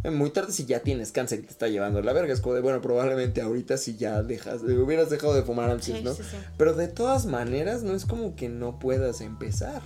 Eh, 0.03 0.09
Muy 0.09 0.31
tarde 0.31 0.51
si 0.51 0.65
ya 0.65 0.79
tienes 0.79 1.11
cáncer 1.11 1.41
y 1.41 1.43
te 1.43 1.51
está 1.51 1.67
llevando 1.67 1.99
a 1.99 2.01
la 2.01 2.11
verga. 2.11 2.33
Es 2.33 2.41
como 2.41 2.55
de, 2.55 2.61
bueno, 2.61 2.81
probablemente 2.81 3.39
ahorita 3.39 3.77
si 3.77 3.97
ya 3.97 4.23
dejas, 4.23 4.63
eh, 4.63 4.79
hubieras 4.79 5.11
dejado 5.11 5.35
de 5.35 5.43
fumar 5.43 5.69
antes, 5.69 6.03
¿no? 6.03 6.15
sí, 6.15 6.23
sí. 6.23 6.37
Pero 6.57 6.73
de 6.73 6.87
todas 6.87 7.27
maneras, 7.27 7.83
no 7.83 7.93
es 7.93 8.05
como 8.07 8.35
que 8.35 8.49
no 8.49 8.79
puedas 8.79 9.21
empezar, 9.21 9.83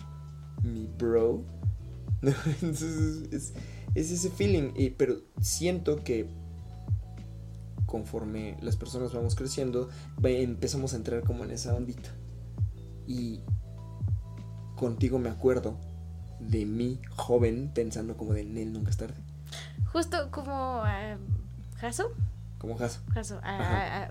mi 0.63 0.87
bro. 0.87 1.43
Entonces, 2.21 3.23
es, 3.31 3.33
es 3.33 3.53
ese 3.95 4.29
feeling. 4.29 4.71
Y, 4.75 4.91
pero 4.91 5.17
siento 5.41 6.03
que 6.03 6.27
conforme 7.85 8.57
las 8.61 8.75
personas 8.75 9.13
vamos 9.13 9.35
creciendo, 9.35 9.89
empezamos 10.23 10.93
a 10.93 10.97
entrar 10.97 11.23
como 11.23 11.43
en 11.43 11.51
esa 11.51 11.73
ondita. 11.73 12.09
Y 13.07 13.41
contigo 14.75 15.19
me 15.19 15.29
acuerdo 15.29 15.77
de 16.39 16.65
mí, 16.65 16.99
joven, 17.09 17.71
pensando 17.73 18.17
como 18.17 18.33
de 18.33 18.43
Nel 18.43 18.73
nunca 18.73 18.89
es 18.89 18.97
tarde. 18.97 19.15
Justo 19.91 20.29
como 20.31 20.83
eh, 20.85 21.17
Jaso, 21.77 22.11
Como 22.57 22.75
Jaso. 22.77 22.99
Jaso, 23.13 23.39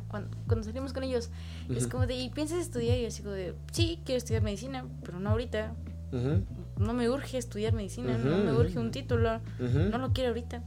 cuando, 0.09 0.36
cuando 0.47 0.65
salimos 0.65 0.93
con 0.93 1.02
ellos, 1.02 1.31
es 1.69 1.86
como 1.86 2.06
de, 2.06 2.15
¿y 2.15 2.31
piensas 2.31 2.59
estudiar? 2.59 2.97
Y 2.97 3.02
yo 3.02 3.09
así 3.09 3.23
como 3.23 3.35
de, 3.35 3.55
sí, 3.73 4.01
quiero 4.05 4.19
estudiar 4.19 4.43
medicina, 4.43 4.86
pero 5.05 5.20
no 5.20 5.31
ahorita. 5.31 5.74
Ujú, 6.12 6.44
No 6.78 6.92
me 6.92 7.09
urge 7.09 7.38
estudiar 7.38 7.72
medicina, 7.72 8.18
no 8.18 8.38
me 8.38 8.52
urge 8.52 8.78
un 8.78 8.90
título, 8.90 9.40
no 9.59 9.98
lo 9.98 10.12
quiero 10.12 10.30
ahorita. 10.30 10.62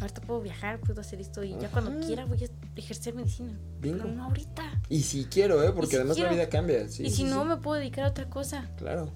Ahorita 0.00 0.20
puedo 0.22 0.40
viajar, 0.40 0.80
puedo 0.80 1.00
hacer 1.00 1.20
esto 1.20 1.42
y 1.42 1.56
ya 1.58 1.68
cuando 1.68 2.06
quiera 2.06 2.24
voy 2.24 2.44
a 2.44 2.48
ejercer 2.76 3.14
medicina. 3.14 3.52
Bingo. 3.80 3.98
Pero 4.04 4.14
no 4.14 4.24
ahorita. 4.24 4.80
Y 4.88 5.02
si 5.02 5.24
quiero, 5.24 5.62
¿eh? 5.62 5.72
Porque 5.72 5.90
si 5.90 5.96
además 5.96 6.16
quiero. 6.16 6.30
la 6.30 6.36
vida 6.36 6.48
cambia. 6.48 6.88
sí, 6.88 7.02
y 7.02 7.10
si 7.10 7.16
sí, 7.16 7.24
no, 7.24 7.42
sí. 7.42 7.48
me 7.48 7.56
puedo 7.56 7.78
dedicar 7.78 8.04
a 8.04 8.08
otra 8.08 8.30
cosa. 8.30 8.70
Claro. 8.78 9.10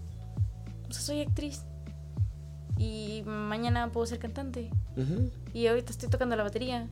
O 0.89 0.93
sea, 0.93 1.01
soy 1.01 1.21
actriz. 1.21 1.63
Y 2.77 3.23
mañana 3.25 3.91
puedo 3.93 4.05
ser 4.07 4.19
cantante. 4.19 4.71
Y 5.53 5.69
ahorita 5.69 5.93
estoy 5.93 6.09
tocando 6.09 6.37
la 6.37 6.43
batería. 6.43 6.89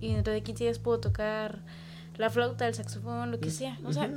Y 0.00 0.12
dentro 0.12 0.32
de 0.32 0.42
15 0.42 0.64
días 0.64 0.78
puedo 0.78 1.00
tocar 1.00 1.60
la 2.18 2.30
flauta, 2.30 2.68
el 2.68 2.74
saxofón, 2.74 3.30
lo 3.30 3.40
que 3.40 3.50
sea. 3.50 3.78
O 3.84 3.92
sea, 3.92 4.10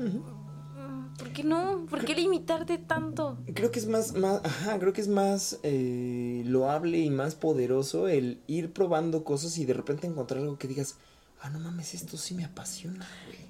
¿por 1.17 1.29
qué 1.31 1.43
no? 1.43 1.85
¿Por 1.89 2.05
qué 2.05 2.15
limitarte 2.15 2.77
tanto? 2.77 3.37
Creo 3.53 3.71
que 3.71 3.79
es 3.79 3.87
más, 3.87 4.13
más 4.13 4.41
ajá, 4.43 4.79
creo 4.79 4.93
que 4.93 5.01
es 5.01 5.07
más 5.07 5.59
eh, 5.63 6.43
loable 6.45 6.99
y 6.99 7.09
más 7.09 7.35
poderoso 7.35 8.07
el 8.07 8.41
ir 8.47 8.71
probando 8.71 9.23
cosas 9.23 9.57
y 9.57 9.65
de 9.65 9.73
repente 9.73 10.07
encontrar 10.07 10.41
algo 10.41 10.57
que 10.57 10.67
digas, 10.67 10.97
ah, 11.41 11.49
no 11.49 11.59
mames, 11.59 11.93
esto 11.93 12.17
sí 12.17 12.35
me 12.35 12.45
apasiona, 12.45 13.07
güey. 13.25 13.45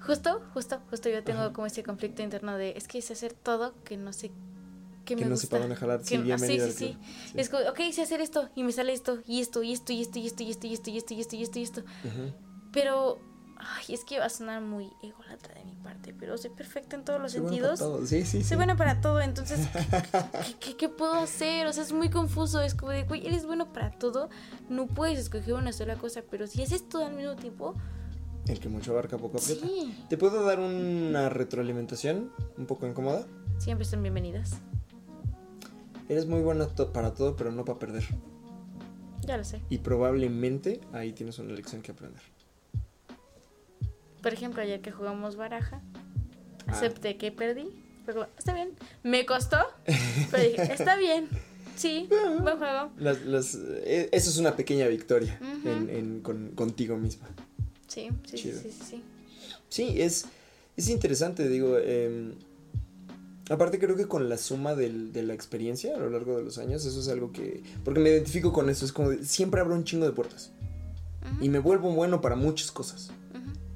Justo, 0.00 0.40
justo, 0.54 0.80
justo 0.88 1.08
yo 1.10 1.22
tengo 1.22 1.52
como 1.52 1.66
ese 1.66 1.82
conflicto 1.82 2.22
interno 2.22 2.56
de, 2.56 2.72
es 2.76 2.88
que 2.88 3.02
sé 3.02 3.12
hacer 3.12 3.34
todo 3.34 3.74
que 3.84 3.98
no 3.98 4.12
sé 4.14 4.30
que, 5.04 5.14
me 5.14 5.24
no 5.24 5.30
gusta. 5.30 5.58
para 5.58 5.74
jalar. 5.76 6.00
Sí, 6.04 6.16
sí, 6.38 6.60
sí, 6.60 6.72
sí, 6.72 6.98
Es 7.34 7.48
como, 7.48 7.68
ok, 7.68 7.80
sé 7.92 8.02
hacer 8.02 8.20
esto 8.20 8.48
y 8.54 8.62
me 8.62 8.72
sale 8.72 8.92
esto 8.92 9.18
y 9.26 9.40
esto 9.40 9.62
y 9.62 9.72
esto 9.72 9.92
y 9.92 10.00
esto 10.00 10.18
y 10.18 10.26
esto 10.26 10.42
y 10.42 10.50
esto 10.50 10.66
y 10.68 10.72
esto 10.74 10.90
y 10.90 10.96
esto 10.96 11.14
y 11.14 11.20
esto 11.20 11.36
y 11.36 11.42
esto 11.42 11.58
y 11.58 11.62
esto. 11.62 11.82
Pero, 12.72 13.18
ay, 13.60 13.94
es 13.94 14.04
que 14.04 14.18
va 14.18 14.26
a 14.26 14.30
sonar 14.30 14.62
muy 14.62 14.90
ególatra 15.02 15.54
de 15.54 15.64
mi 15.64 15.74
parte, 15.74 16.14
pero 16.18 16.36
soy 16.38 16.50
perfecta 16.50 16.96
en 16.96 17.04
todos 17.04 17.20
los 17.20 17.32
sentidos. 17.32 17.82
Sí, 18.08 18.24
sí, 18.24 18.42
soy 18.42 18.56
buena 18.56 18.76
para 18.76 19.00
todo, 19.00 19.20
entonces, 19.20 19.68
¿qué, 20.46 20.54
qué, 20.58 20.76
qué, 20.76 20.88
puedo 20.88 21.14
hacer? 21.14 21.66
O 21.66 21.72
sea, 21.72 21.82
es 21.82 21.92
muy 21.92 22.10
confuso. 22.10 22.60
Es 22.60 22.74
como 22.74 22.92
de, 22.92 23.04
güey, 23.04 23.26
eres 23.26 23.46
bueno 23.46 23.72
para 23.72 23.90
todo. 23.90 24.30
No 24.68 24.86
puedes 24.86 25.18
escoger 25.18 25.54
una 25.54 25.72
sola 25.72 25.96
cosa, 25.96 26.22
pero 26.30 26.46
si 26.46 26.62
haces 26.62 26.88
todo 26.88 27.06
al 27.06 27.14
mismo 27.14 27.36
tiempo 27.36 27.74
el 28.46 28.58
que 28.58 28.68
mucho 28.68 28.92
abarca 28.92 29.16
poco 29.16 29.38
aprieta. 29.38 29.66
Sí. 29.66 29.94
¿Te 30.08 30.16
puedo 30.16 30.44
dar 30.44 30.58
una 30.58 31.28
retroalimentación 31.28 32.32
un 32.56 32.66
poco 32.66 32.86
incómoda? 32.86 33.26
Siempre 33.58 33.84
son 33.84 34.02
bienvenidas. 34.02 34.58
Eres 36.08 36.26
muy 36.26 36.40
buena 36.40 36.66
para 36.92 37.14
todo, 37.14 37.36
pero 37.36 37.52
no 37.52 37.64
para 37.64 37.78
perder. 37.78 38.04
Ya 39.22 39.36
lo 39.36 39.44
sé. 39.44 39.60
Y 39.68 39.78
probablemente 39.78 40.80
ahí 40.92 41.12
tienes 41.12 41.38
una 41.38 41.52
lección 41.52 41.82
que 41.82 41.92
aprender. 41.92 42.22
Por 44.22 44.32
ejemplo, 44.32 44.62
ayer 44.62 44.80
que 44.80 44.90
jugamos 44.90 45.36
baraja, 45.36 45.80
ah. 46.66 46.72
acepté 46.72 47.16
que 47.16 47.32
perdí. 47.32 47.68
Pero 48.06 48.26
está 48.38 48.54
bien. 48.54 48.70
Me 49.02 49.26
costó, 49.26 49.58
pero 50.30 50.42
dije, 50.42 50.62
está 50.72 50.96
bien. 50.96 51.28
Sí, 51.76 52.08
buen 52.40 52.58
juego. 52.58 52.90
Eh, 53.84 54.08
eso 54.12 54.30
es 54.30 54.36
una 54.36 54.56
pequeña 54.56 54.86
victoria 54.88 55.38
contigo 56.54 56.96
misma. 56.96 57.28
Sí, 57.86 58.10
sí, 58.24 58.38
sí, 58.38 58.52
sí, 58.52 58.78
sí. 58.90 59.02
Sí, 59.68 60.02
es, 60.02 60.26
es 60.76 60.88
interesante, 60.88 61.48
digo. 61.48 61.76
Eh, 61.78 62.34
aparte 63.48 63.78
creo 63.78 63.96
que 63.96 64.06
con 64.06 64.28
la 64.28 64.36
suma 64.36 64.74
del, 64.74 65.12
de 65.12 65.22
la 65.22 65.34
experiencia 65.34 65.94
a 65.94 65.98
lo 65.98 66.10
largo 66.10 66.36
de 66.36 66.44
los 66.44 66.58
años, 66.58 66.84
eso 66.84 67.00
es 67.00 67.08
algo 67.08 67.32
que... 67.32 67.62
Porque 67.84 68.00
me 68.00 68.10
identifico 68.10 68.52
con 68.52 68.70
eso, 68.70 68.84
es 68.84 68.92
como 68.92 69.12
siempre 69.22 69.60
abro 69.60 69.74
un 69.74 69.84
chingo 69.84 70.06
de 70.06 70.12
puertas. 70.12 70.52
Y 71.40 71.48
me 71.48 71.58
vuelvo 71.58 71.92
bueno 71.92 72.20
para 72.20 72.34
muchas 72.34 72.72
cosas. 72.72 73.10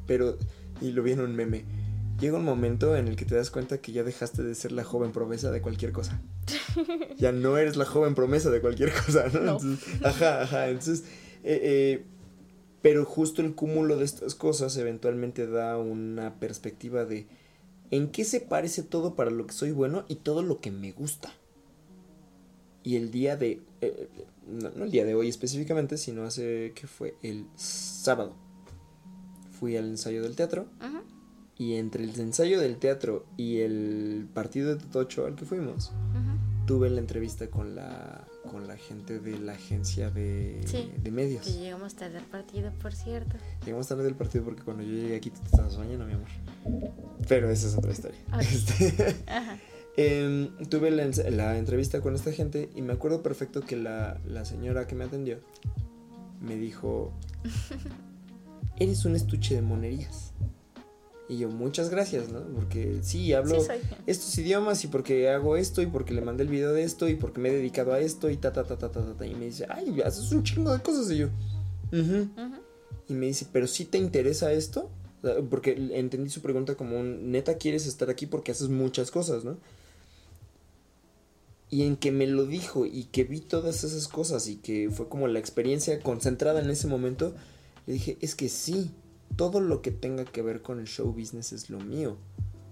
Pero, 0.07 0.39
y 0.81 0.93
lo 0.93 1.03
vi 1.03 1.13
en 1.13 1.21
un 1.21 1.35
meme, 1.35 1.65
llega 2.21 2.39
un 2.39 2.45
momento 2.45 2.97
en 2.97 3.09
el 3.09 3.17
que 3.17 3.25
te 3.25 3.35
das 3.35 3.51
cuenta 3.51 3.79
que 3.79 3.93
ya 3.93 4.03
dejaste 4.03 4.43
de 4.43 4.55
ser 4.55 4.73
la 4.73 4.85
joven 4.85 5.13
promesa 5.13 5.51
de 5.51 5.61
cualquier 5.61 5.93
cosa. 5.93 6.21
ya 7.19 7.33
no 7.33 7.57
eres 7.57 7.77
la 7.77 7.85
joven 7.85 8.15
promesa 8.15 8.51
de 8.51 8.61
cualquier 8.61 8.93
cosa, 8.93 9.29
¿no? 9.29 9.59
ajá, 10.03 10.43
ajá. 10.43 10.69
Entonces, 10.69 11.05
eh, 11.43 11.61
eh, 11.63 12.05
pero 12.83 13.05
justo 13.05 13.43
el 13.43 13.55
cúmulo 13.55 13.97
de 13.97 14.05
estas 14.05 14.35
cosas 14.35 14.77
eventualmente 14.77 15.47
da 15.47 15.79
una 15.79 16.39
perspectiva 16.39 17.05
de 17.05 17.27
en 17.91 18.11
qué 18.11 18.25
se 18.25 18.41
parece 18.41 18.83
todo 18.83 19.15
para 19.15 19.31
lo 19.31 19.47
que 19.47 19.55
soy 19.55 19.73
bueno 19.73 20.05
y 20.09 20.17
todo 20.17 20.43
lo 20.43 20.61
que 20.61 20.71
me 20.71 20.93
gusta. 20.93 21.33
Y 22.83 22.97
el 22.97 23.11
día 23.11 23.37
de... 23.37 23.63
Eh, 23.81 24.09
no, 24.47 24.85
el 24.85 24.91
día 24.91 25.07
de 25.07 25.15
hoy 25.15 25.29
específicamente, 25.29 25.97
sino 25.97 26.25
hace 26.25 26.73
que 26.75 26.87
fue 26.87 27.15
el 27.23 27.47
sábado. 27.57 28.37
Fui 29.65 29.79
al 29.79 29.87
ensayo 29.87 30.23
del 30.23 30.37
teatro. 30.37 30.67
Y 31.57 31.77
entre 31.77 32.05
el 32.05 32.21
ensayo 32.21 32.61
del 32.61 32.77
teatro 32.77 33.25
y 33.39 33.61
el 33.61 34.29
partido 34.35 34.75
de 34.75 34.77
Totocho 34.77 35.25
al 35.25 35.37
que 35.37 35.47
fuimos, 35.47 35.91
tuve 36.67 36.91
la 36.91 37.01
entrevista 37.01 37.49
con 37.49 37.75
la 37.75 38.27
con 38.51 38.69
la 38.69 38.77
gente 38.77 39.21
de 39.21 39.39
la 39.39 39.53
agencia 39.53 40.11
de, 40.11 40.61
de 41.03 41.11
medios. 41.11 41.47
Que 41.47 41.53
llegamos 41.53 41.95
tarde 41.95 42.19
al 42.19 42.27
partido, 42.27 42.73
por 42.83 42.93
cierto. 42.93 43.39
Llegamos 43.65 43.89
tarde 43.89 44.07
al 44.07 44.17
partido 44.17 44.45
porque 44.45 44.63
cuando 44.63 44.83
yo 44.83 44.91
llegué 44.91 45.17
aquí 45.17 45.31
tú 45.31 45.41
te 45.41 45.47
estabas 45.47 45.79
bañando, 45.79 46.05
mi 46.05 46.13
amor. 46.13 46.29
Pero 47.27 47.49
esa 47.49 47.69
es 47.69 47.75
otra 47.79 47.91
historia. 47.91 48.21
Este, 49.97 50.27
em, 50.27 50.51
tuve 50.69 50.91
la, 50.91 51.07
la, 51.31 51.57
entrevista 51.57 52.03
con 52.03 52.15
esta 52.15 52.33
gente 52.33 52.69
y 52.75 52.83
me 52.83 52.93
acuerdo 52.93 53.23
perfecto 53.23 53.63
que 53.63 53.77
la, 53.77 54.21
la 54.27 54.45
señora 54.45 54.87
que 54.87 54.95
me 54.95 55.05
atendió 55.05 55.39
me 56.43 56.57
dijo, 56.57 57.15
eres 58.79 59.05
un 59.05 59.17
estuche 59.17 59.55
de 59.55 59.63
monerías. 59.63 60.33
Y 61.29 61.39
yo, 61.39 61.49
muchas 61.49 61.89
gracias, 61.89 62.29
¿no? 62.29 62.41
Porque 62.41 62.99
sí, 63.03 63.33
hablo 63.33 63.57
estos 64.07 64.37
idiomas 64.37 64.85
y 64.85 64.89
porque 64.89 65.31
hago 65.31 65.57
esto 65.57 65.81
y 65.81 65.87
porque 65.87 66.13
le 66.13 66.21
mandé 66.21 66.43
el 66.43 66.51
video 66.51 66.73
de 66.75 66.83
esto 66.83 67.09
y 67.09 67.15
porque 67.15 67.41
me 67.41 67.49
he 67.49 67.53
dedicado 67.53 67.95
a 67.95 68.01
esto 68.01 68.29
y 68.29 68.37
ta, 68.37 68.53
ta, 68.53 68.65
ta, 68.65 68.77
ta, 68.77 68.91
ta, 68.91 69.01
ta. 69.17 69.27
Y 69.27 69.35
me 69.35 69.47
dice, 69.47 69.67
ay, 69.71 70.03
haces 70.03 70.31
un 70.33 70.43
chingo 70.43 70.73
de 70.73 70.83
cosas. 70.83 71.11
Y 71.11 71.19
yo, 71.19 71.29
Y 73.09 73.15
me 73.15 73.27
dice, 73.27 73.47
¿pero 73.51 73.67
sí 73.67 73.87
te 73.87 73.97
interesa 73.97 74.53
esto? 74.53 74.91
Porque 75.49 75.73
entendí 75.93 76.29
su 76.29 76.43
pregunta 76.43 76.75
como 76.75 77.01
un, 77.01 77.31
neta, 77.31 77.57
quieres 77.57 77.87
estar 77.87 78.11
aquí 78.11 78.27
porque 78.27 78.53
haces 78.53 78.69
muchas 78.69 79.11
cosas, 79.11 79.45
¿no? 79.45 79.57
Y 81.71 81.85
en 81.85 81.97
que 81.97 82.13
me 82.13 82.27
lo 82.27 82.45
dijo 82.45 82.85
y 82.85 83.05
que 83.05 83.25
vi 83.25 83.41
todas 83.41 83.83
esas 83.83 84.09
cosas 84.09 84.47
y 84.47 84.57
que 84.57 84.91
fue 84.91 85.09
como 85.09 85.27
la 85.27 85.39
experiencia 85.39 85.99
concentrada 86.01 86.61
en 86.61 86.69
ese 86.69 86.87
momento, 86.87 87.35
le 87.87 87.95
dije, 87.95 88.19
es 88.21 88.35
que 88.35 88.49
sí 88.49 88.91
todo 89.37 89.61
lo 89.61 89.83
que 89.83 89.91
tenga 89.91 90.25
que 90.25 90.43
ver 90.43 90.63
con 90.63 90.79
el 90.79 90.87
show 90.87 91.13
business 91.13 91.53
es 91.53 91.71
lo 91.71 91.81
mío. 91.81 92.17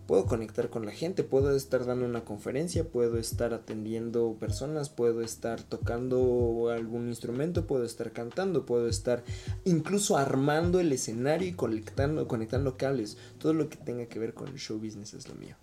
Puedo 0.07 0.27
conectar 0.27 0.69
con 0.69 0.85
la 0.85 0.93
gente, 0.93 1.23
puedo 1.23 1.55
estar 1.57 1.87
dando 1.87 2.05
una 2.05 2.25
conferencia, 2.25 2.85
puedo 2.85 3.19
estar 3.19 3.55
atendiendo 3.55 4.37
personas, 4.39 4.91
puedo 4.91 5.23
estar 5.23 5.63
tocando 5.63 6.71
algún 6.71 7.09
instrumento, 7.09 7.67
puedo 7.67 7.85
estar 7.85 8.13
cantando, 8.13 8.67
puedo 8.67 8.89
estar 8.89 9.25
incluso 9.65 10.17
armando 10.17 10.81
el 10.81 10.93
escenario 10.93 11.49
y 11.49 11.53
conectando, 11.53 12.27
conectando 12.27 12.77
cables. 12.77 13.17
Todo 13.39 13.55
lo 13.55 13.69
que 13.69 13.77
tenga 13.77 14.07
que 14.07 14.19
ver 14.19 14.35
con 14.35 14.49
el 14.49 14.59
show 14.59 14.79
business 14.79 15.15
es 15.15 15.29
lo 15.29 15.35
mío. 15.37 15.57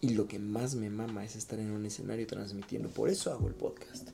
Y 0.00 0.10
lo 0.10 0.28
que 0.28 0.38
más 0.38 0.74
me 0.74 0.90
mama 0.90 1.24
es 1.24 1.34
estar 1.34 1.58
en 1.58 1.70
un 1.70 1.86
escenario 1.86 2.26
transmitiendo. 2.26 2.90
Por 2.90 3.08
eso 3.08 3.32
hago 3.32 3.48
el 3.48 3.54
podcast 3.54 4.10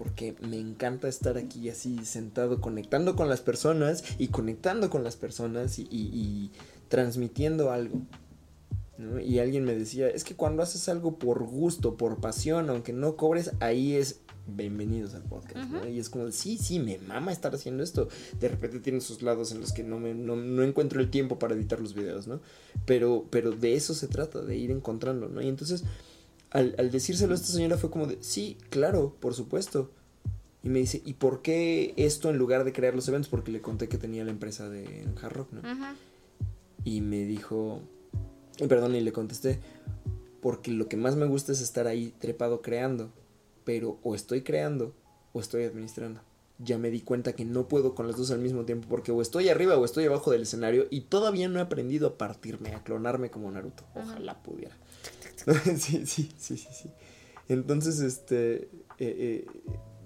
porque 0.00 0.34
me 0.40 0.58
encanta 0.58 1.08
estar 1.08 1.36
aquí 1.36 1.68
así 1.68 2.06
sentado 2.06 2.62
conectando 2.62 3.16
con 3.16 3.28
las 3.28 3.42
personas 3.42 4.02
y 4.16 4.28
conectando 4.28 4.88
con 4.88 5.04
las 5.04 5.16
personas 5.16 5.78
y, 5.78 6.50
transmitiendo 6.88 7.70
algo. 7.70 8.00
Y 9.22 9.40
alguien 9.40 9.66
me 9.66 9.74
decía, 9.74 10.08
es 10.08 10.24
que 10.24 10.34
cuando 10.34 10.62
haces 10.62 10.88
algo 10.88 11.18
por 11.18 11.44
gusto, 11.44 11.98
por 11.98 12.18
pasión, 12.18 12.70
aunque 12.70 12.94
no 12.94 13.16
cobres, 13.16 13.52
ahí 13.60 13.92
es 13.92 14.20
bienvenidos 14.46 15.12
al 15.12 15.22
podcast. 15.24 15.70
Y 15.90 15.98
es 15.98 16.08
como, 16.08 16.30
sí, 16.30 16.56
sí, 16.56 16.78
me 16.78 16.96
mama 16.96 17.30
estar 17.30 17.54
haciendo 17.54 17.82
esto. 17.82 18.08
De 18.40 18.48
repente 18.48 18.80
tiene 18.80 19.02
sus 19.02 19.20
lados 19.20 19.52
en 19.52 19.60
los 19.60 19.74
que 19.74 19.82
no, 19.82 20.00
me, 20.00 20.14
no, 20.14 20.62
encuentro 20.62 21.02
el 21.02 21.10
tiempo 21.10 21.38
para 21.38 21.54
editar 21.54 21.78
los 21.78 21.92
videos, 21.92 22.26
¿no? 22.26 22.40
Pero, 22.86 23.26
pero 23.28 23.52
de 23.52 23.74
eso 23.74 23.92
se 23.92 24.08
trata, 24.08 24.40
de 24.40 24.56
ir 24.56 24.70
encontrando, 24.70 25.28
¿no? 25.28 25.42
Y 25.42 25.48
entonces 25.48 25.84
al, 26.50 26.90
decírselo 26.90 27.32
a 27.32 27.36
esta 27.36 27.48
señora 27.48 27.76
fue 27.76 27.90
como 27.90 28.06
de, 28.06 28.18
sí, 28.20 28.58
claro, 28.70 29.16
por 29.20 29.34
supuesto. 29.34 29.90
Y 30.62 30.68
me 30.68 30.80
dice, 30.80 31.00
¿y 31.04 31.14
por 31.14 31.40
qué 31.40 31.94
esto 31.96 32.28
en 32.28 32.36
lugar 32.36 32.64
de 32.64 32.72
crear 32.72 32.94
los 32.94 33.08
eventos? 33.08 33.30
Porque 33.30 33.50
le 33.50 33.62
conté 33.62 33.88
que 33.88 33.96
tenía 33.96 34.24
la 34.24 34.30
empresa 34.30 34.68
de 34.68 35.06
Hard 35.22 35.32
Rock, 35.32 35.52
¿no? 35.52 35.62
Y 36.84 37.00
me 37.00 37.24
dijo, 37.24 37.80
y 38.58 38.66
perdón, 38.66 38.94
y 38.94 39.00
le 39.00 39.12
contesté, 39.12 39.58
porque 40.42 40.70
lo 40.70 40.88
que 40.88 40.96
más 40.96 41.16
me 41.16 41.26
gusta 41.26 41.52
es 41.52 41.60
estar 41.60 41.86
ahí 41.86 42.12
trepado 42.18 42.60
creando, 42.60 43.10
pero 43.64 43.98
o 44.02 44.14
estoy 44.14 44.42
creando 44.42 44.94
o 45.32 45.40
estoy 45.40 45.64
administrando. 45.64 46.20
Ya 46.58 46.76
me 46.76 46.90
di 46.90 47.00
cuenta 47.00 47.32
que 47.32 47.46
no 47.46 47.68
puedo 47.68 47.94
con 47.94 48.06
las 48.06 48.18
dos 48.18 48.30
al 48.30 48.40
mismo 48.40 48.66
tiempo 48.66 48.86
porque 48.86 49.12
o 49.12 49.22
estoy 49.22 49.48
arriba 49.48 49.78
o 49.78 49.84
estoy 49.86 50.04
abajo 50.04 50.30
del 50.30 50.42
escenario 50.42 50.86
y 50.90 51.02
todavía 51.02 51.48
no 51.48 51.58
he 51.58 51.62
aprendido 51.62 52.08
a 52.08 52.18
partirme, 52.18 52.74
a 52.74 52.82
clonarme 52.82 53.30
como 53.30 53.50
Naruto. 53.50 53.84
Ojalá 53.94 54.42
pudiera. 54.42 54.76
sí, 55.78 56.06
sí, 56.06 56.28
sí, 56.36 56.56
sí, 56.56 56.68
sí. 56.72 56.90
Entonces, 57.48 58.00
este, 58.00 58.54
eh, 58.56 58.68
eh, 58.98 59.46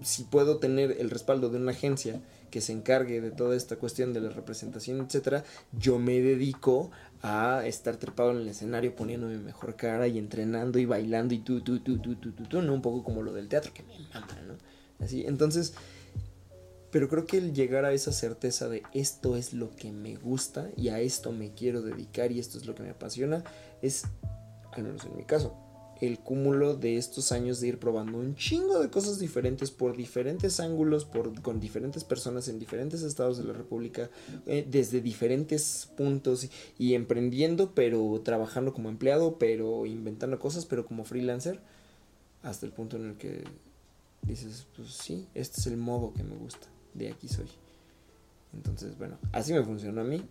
si 0.03 0.25
puedo 0.25 0.59
tener 0.59 0.97
el 0.99 1.11
respaldo 1.11 1.51
de 1.51 1.59
una 1.59 1.73
agencia 1.73 2.21
que 2.51 2.61
se 2.61 2.73
encargue 2.73 3.21
de 3.21 3.31
toda 3.31 3.57
esta 3.57 3.77
cuestión 3.77 4.13
de 4.13 4.21
la 4.21 4.31
representación, 4.31 5.01
etcétera, 5.01 5.45
yo 5.73 5.99
me 5.99 6.21
dedico 6.21 6.91
a 7.21 7.67
estar 7.67 7.97
trepado 7.97 8.31
en 8.31 8.39
el 8.39 8.49
escenario 8.49 8.95
poniéndome 8.95 9.39
mejor 9.39 9.77
cara 9.77 10.07
y 10.07 10.19
entrenando 10.19 10.79
y 10.79 10.85
bailando 10.85 11.35
y 11.35 11.39
tú, 11.39 11.63
tú, 11.63 11.81
tú, 11.81 11.99
tú, 11.99 12.15
tú, 12.17 12.33
tú, 12.33 12.45
tú, 12.45 12.63
¿no? 12.63 12.73
Un 12.73 12.83
poco 12.83 13.03
como 13.03 13.23
lo 13.23 13.33
del 13.33 13.49
teatro 13.49 13.73
que 13.75 13.83
me 13.83 13.99
mama, 14.13 14.41
¿no? 14.47 14.55
Así, 15.05 15.25
entonces, 15.27 15.75
pero 16.93 17.09
creo 17.09 17.27
que 17.27 17.39
el 17.39 17.53
llegar 17.53 17.85
a 17.85 17.93
esa 17.93 18.13
certeza 18.13 18.69
de 18.69 18.85
esto 18.93 19.37
es 19.37 19.53
lo 19.53 19.75
que 19.75 19.91
me 19.91 20.15
gusta 20.15 20.71
y 20.77 20.91
a 20.91 21.01
esto 21.01 21.33
me 21.33 21.55
quiero 21.55 21.83
dedicar 21.83 22.31
y 22.31 22.39
esto 22.39 22.57
es 22.57 22.67
lo 22.67 22.77
que 22.77 22.85
me 22.85 22.91
apasiona, 22.91 23.43
es, 23.83 24.05
al 24.81 24.85
menos 24.85 25.05
en 25.05 25.17
mi 25.17 25.25
caso, 25.25 25.55
el 26.01 26.19
cúmulo 26.19 26.77
de 26.77 26.97
estos 26.97 27.33
años 27.33 27.61
de 27.61 27.69
ir 27.69 27.79
probando 27.79 28.19
un 28.19 28.35
chingo 28.35 28.81
de 28.81 28.91
cosas 28.91 29.19
diferentes 29.19 29.71
por 29.71 29.97
diferentes 29.97 30.61
ángulos, 30.61 31.05
por, 31.05 31.41
con 31.41 31.61
diferentes 31.61 32.05
personas 32.05 32.49
en 32.49 32.59
diferentes 32.59 33.03
estados 33.03 33.39
de 33.39 33.45
la 33.45 33.53
República, 33.53 34.11
eh, 34.47 34.67
desde 34.69 35.01
diferentes 35.01 35.89
puntos 35.97 36.49
y 36.79 36.95
emprendiendo, 36.95 37.75
pero 37.75 38.21
trabajando 38.25 38.73
como 38.73 38.89
empleado, 38.89 39.39
pero 39.39 39.87
inventando 39.87 40.39
cosas, 40.39 40.67
pero 40.67 40.85
como 40.85 41.05
freelancer, 41.05 41.61
hasta 42.43 42.67
el 42.67 42.73
punto 42.73 42.97
en 42.97 43.11
el 43.11 43.17
que 43.17 43.45
dices, 44.23 44.67
pues 44.77 44.93
sí, 44.93 45.29
este 45.35 45.61
es 45.61 45.67
el 45.67 45.77
modo 45.77 46.13
que 46.13 46.25
me 46.25 46.37
gusta, 46.37 46.67
de 46.93 47.11
aquí 47.11 47.29
soy. 47.29 47.49
Entonces, 48.53 48.97
bueno, 48.99 49.19
así 49.33 49.53
me 49.53 49.63
funcionó 49.63 50.01
a 50.01 50.05
mí. 50.05 50.23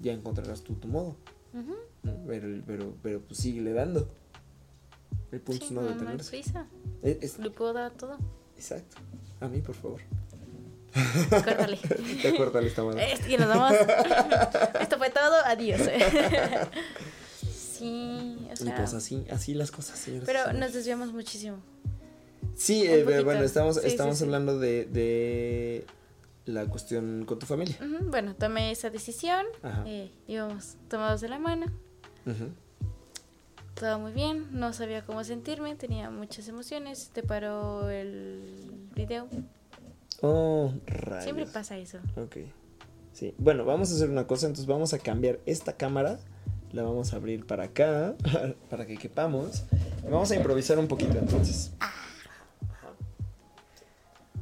Ya 0.00 0.12
encontrarás 0.12 0.62
tú 0.62 0.74
tu 0.74 0.88
modo. 0.88 1.16
Ujú. 1.52 1.74
¿No? 2.02 2.16
Pero, 2.26 2.62
pero, 2.66 2.94
pero 3.02 3.20
pues 3.20 3.38
síguele 3.40 3.72
dando. 3.72 4.08
El 5.30 5.40
punto 5.40 5.60
Sí, 5.66 5.66
es 5.66 5.72
no 5.72 5.80
no, 5.82 5.86
no 5.88 5.92
hay 5.92 5.98
detenerse. 6.00 6.30
prisa. 6.30 6.66
Es- 7.02 7.38
Le 7.38 7.50
puedo 7.50 7.72
dar 7.72 7.92
todo. 7.92 8.18
exacto. 8.56 8.96
A 9.40 9.48
mí, 9.48 9.60
por 9.60 9.74
favor. 9.74 10.00
Córtale. 11.30 11.78
Ya 12.22 12.36
córtale 12.36 12.66
esta 12.68 12.82
y 13.28 13.36
nos 13.38 13.48
vamos. 13.48 13.72
Esto 14.80 14.98
fue 14.98 15.10
todo. 15.10 15.34
Adiós. 15.46 15.80
sí, 17.50 18.38
o 18.48 18.52
Y 18.52 18.56
sea. 18.56 18.76
pues 18.76 18.94
así, 18.94 19.24
así 19.30 19.54
las 19.54 19.70
cosas, 19.70 19.98
señores. 19.98 20.26
Pero 20.26 20.52
nos 20.52 20.72
desviamos 20.72 21.12
muchísimo. 21.12 21.58
Sí, 22.54 22.84
eh, 22.86 23.02
poquito. 23.04 23.24
bueno, 23.24 23.42
estamos, 23.42 23.76
Sí, 23.80 23.86
estamos 23.86 24.18
sí. 24.18 24.24
hablando 24.24 24.58
de, 24.58 24.84
de 24.86 25.86
la 26.44 26.66
cuestión 26.66 27.24
con 27.24 27.38
tu 27.38 27.46
familia. 27.46 27.76
Ujú, 27.80 28.10
Bueno, 28.10 28.34
tomé 28.36 28.70
esa 28.70 28.90
decisión. 28.90 29.46
Eh, 29.86 30.10
íbamos 30.26 30.76
tomados 30.88 31.20
de 31.20 31.28
la 31.28 31.38
mano. 31.38 31.66
Todo 33.74 33.98
muy 33.98 34.12
bien. 34.12 34.48
No 34.52 34.72
sabía 34.72 35.04
cómo 35.04 35.24
sentirme. 35.24 35.74
Tenía 35.74 36.10
muchas 36.10 36.48
emociones. 36.48 37.10
Te 37.12 37.22
paró 37.22 37.90
el 37.90 38.88
video. 38.94 39.28
Oh, 40.20 40.72
rayos. 40.86 41.24
Siempre 41.24 41.46
pasa 41.46 41.76
eso. 41.76 41.98
Ok. 42.16 42.36
Sí. 43.12 43.34
Bueno, 43.38 43.64
vamos 43.64 43.90
a 43.90 43.94
hacer 43.94 44.08
una 44.08 44.26
cosa. 44.26 44.46
Entonces 44.46 44.66
vamos 44.66 44.94
a 44.94 44.98
cambiar 44.98 45.40
esta 45.46 45.72
cámara. 45.74 46.18
La 46.72 46.82
vamos 46.82 47.12
a 47.12 47.16
abrir 47.16 47.46
para 47.46 47.64
acá. 47.64 48.14
para 48.70 48.86
que 48.86 48.96
quepamos. 48.96 49.64
Vamos 50.04 50.30
a 50.30 50.36
improvisar 50.36 50.78
un 50.78 50.88
poquito 50.88 51.18
entonces. 51.18 51.72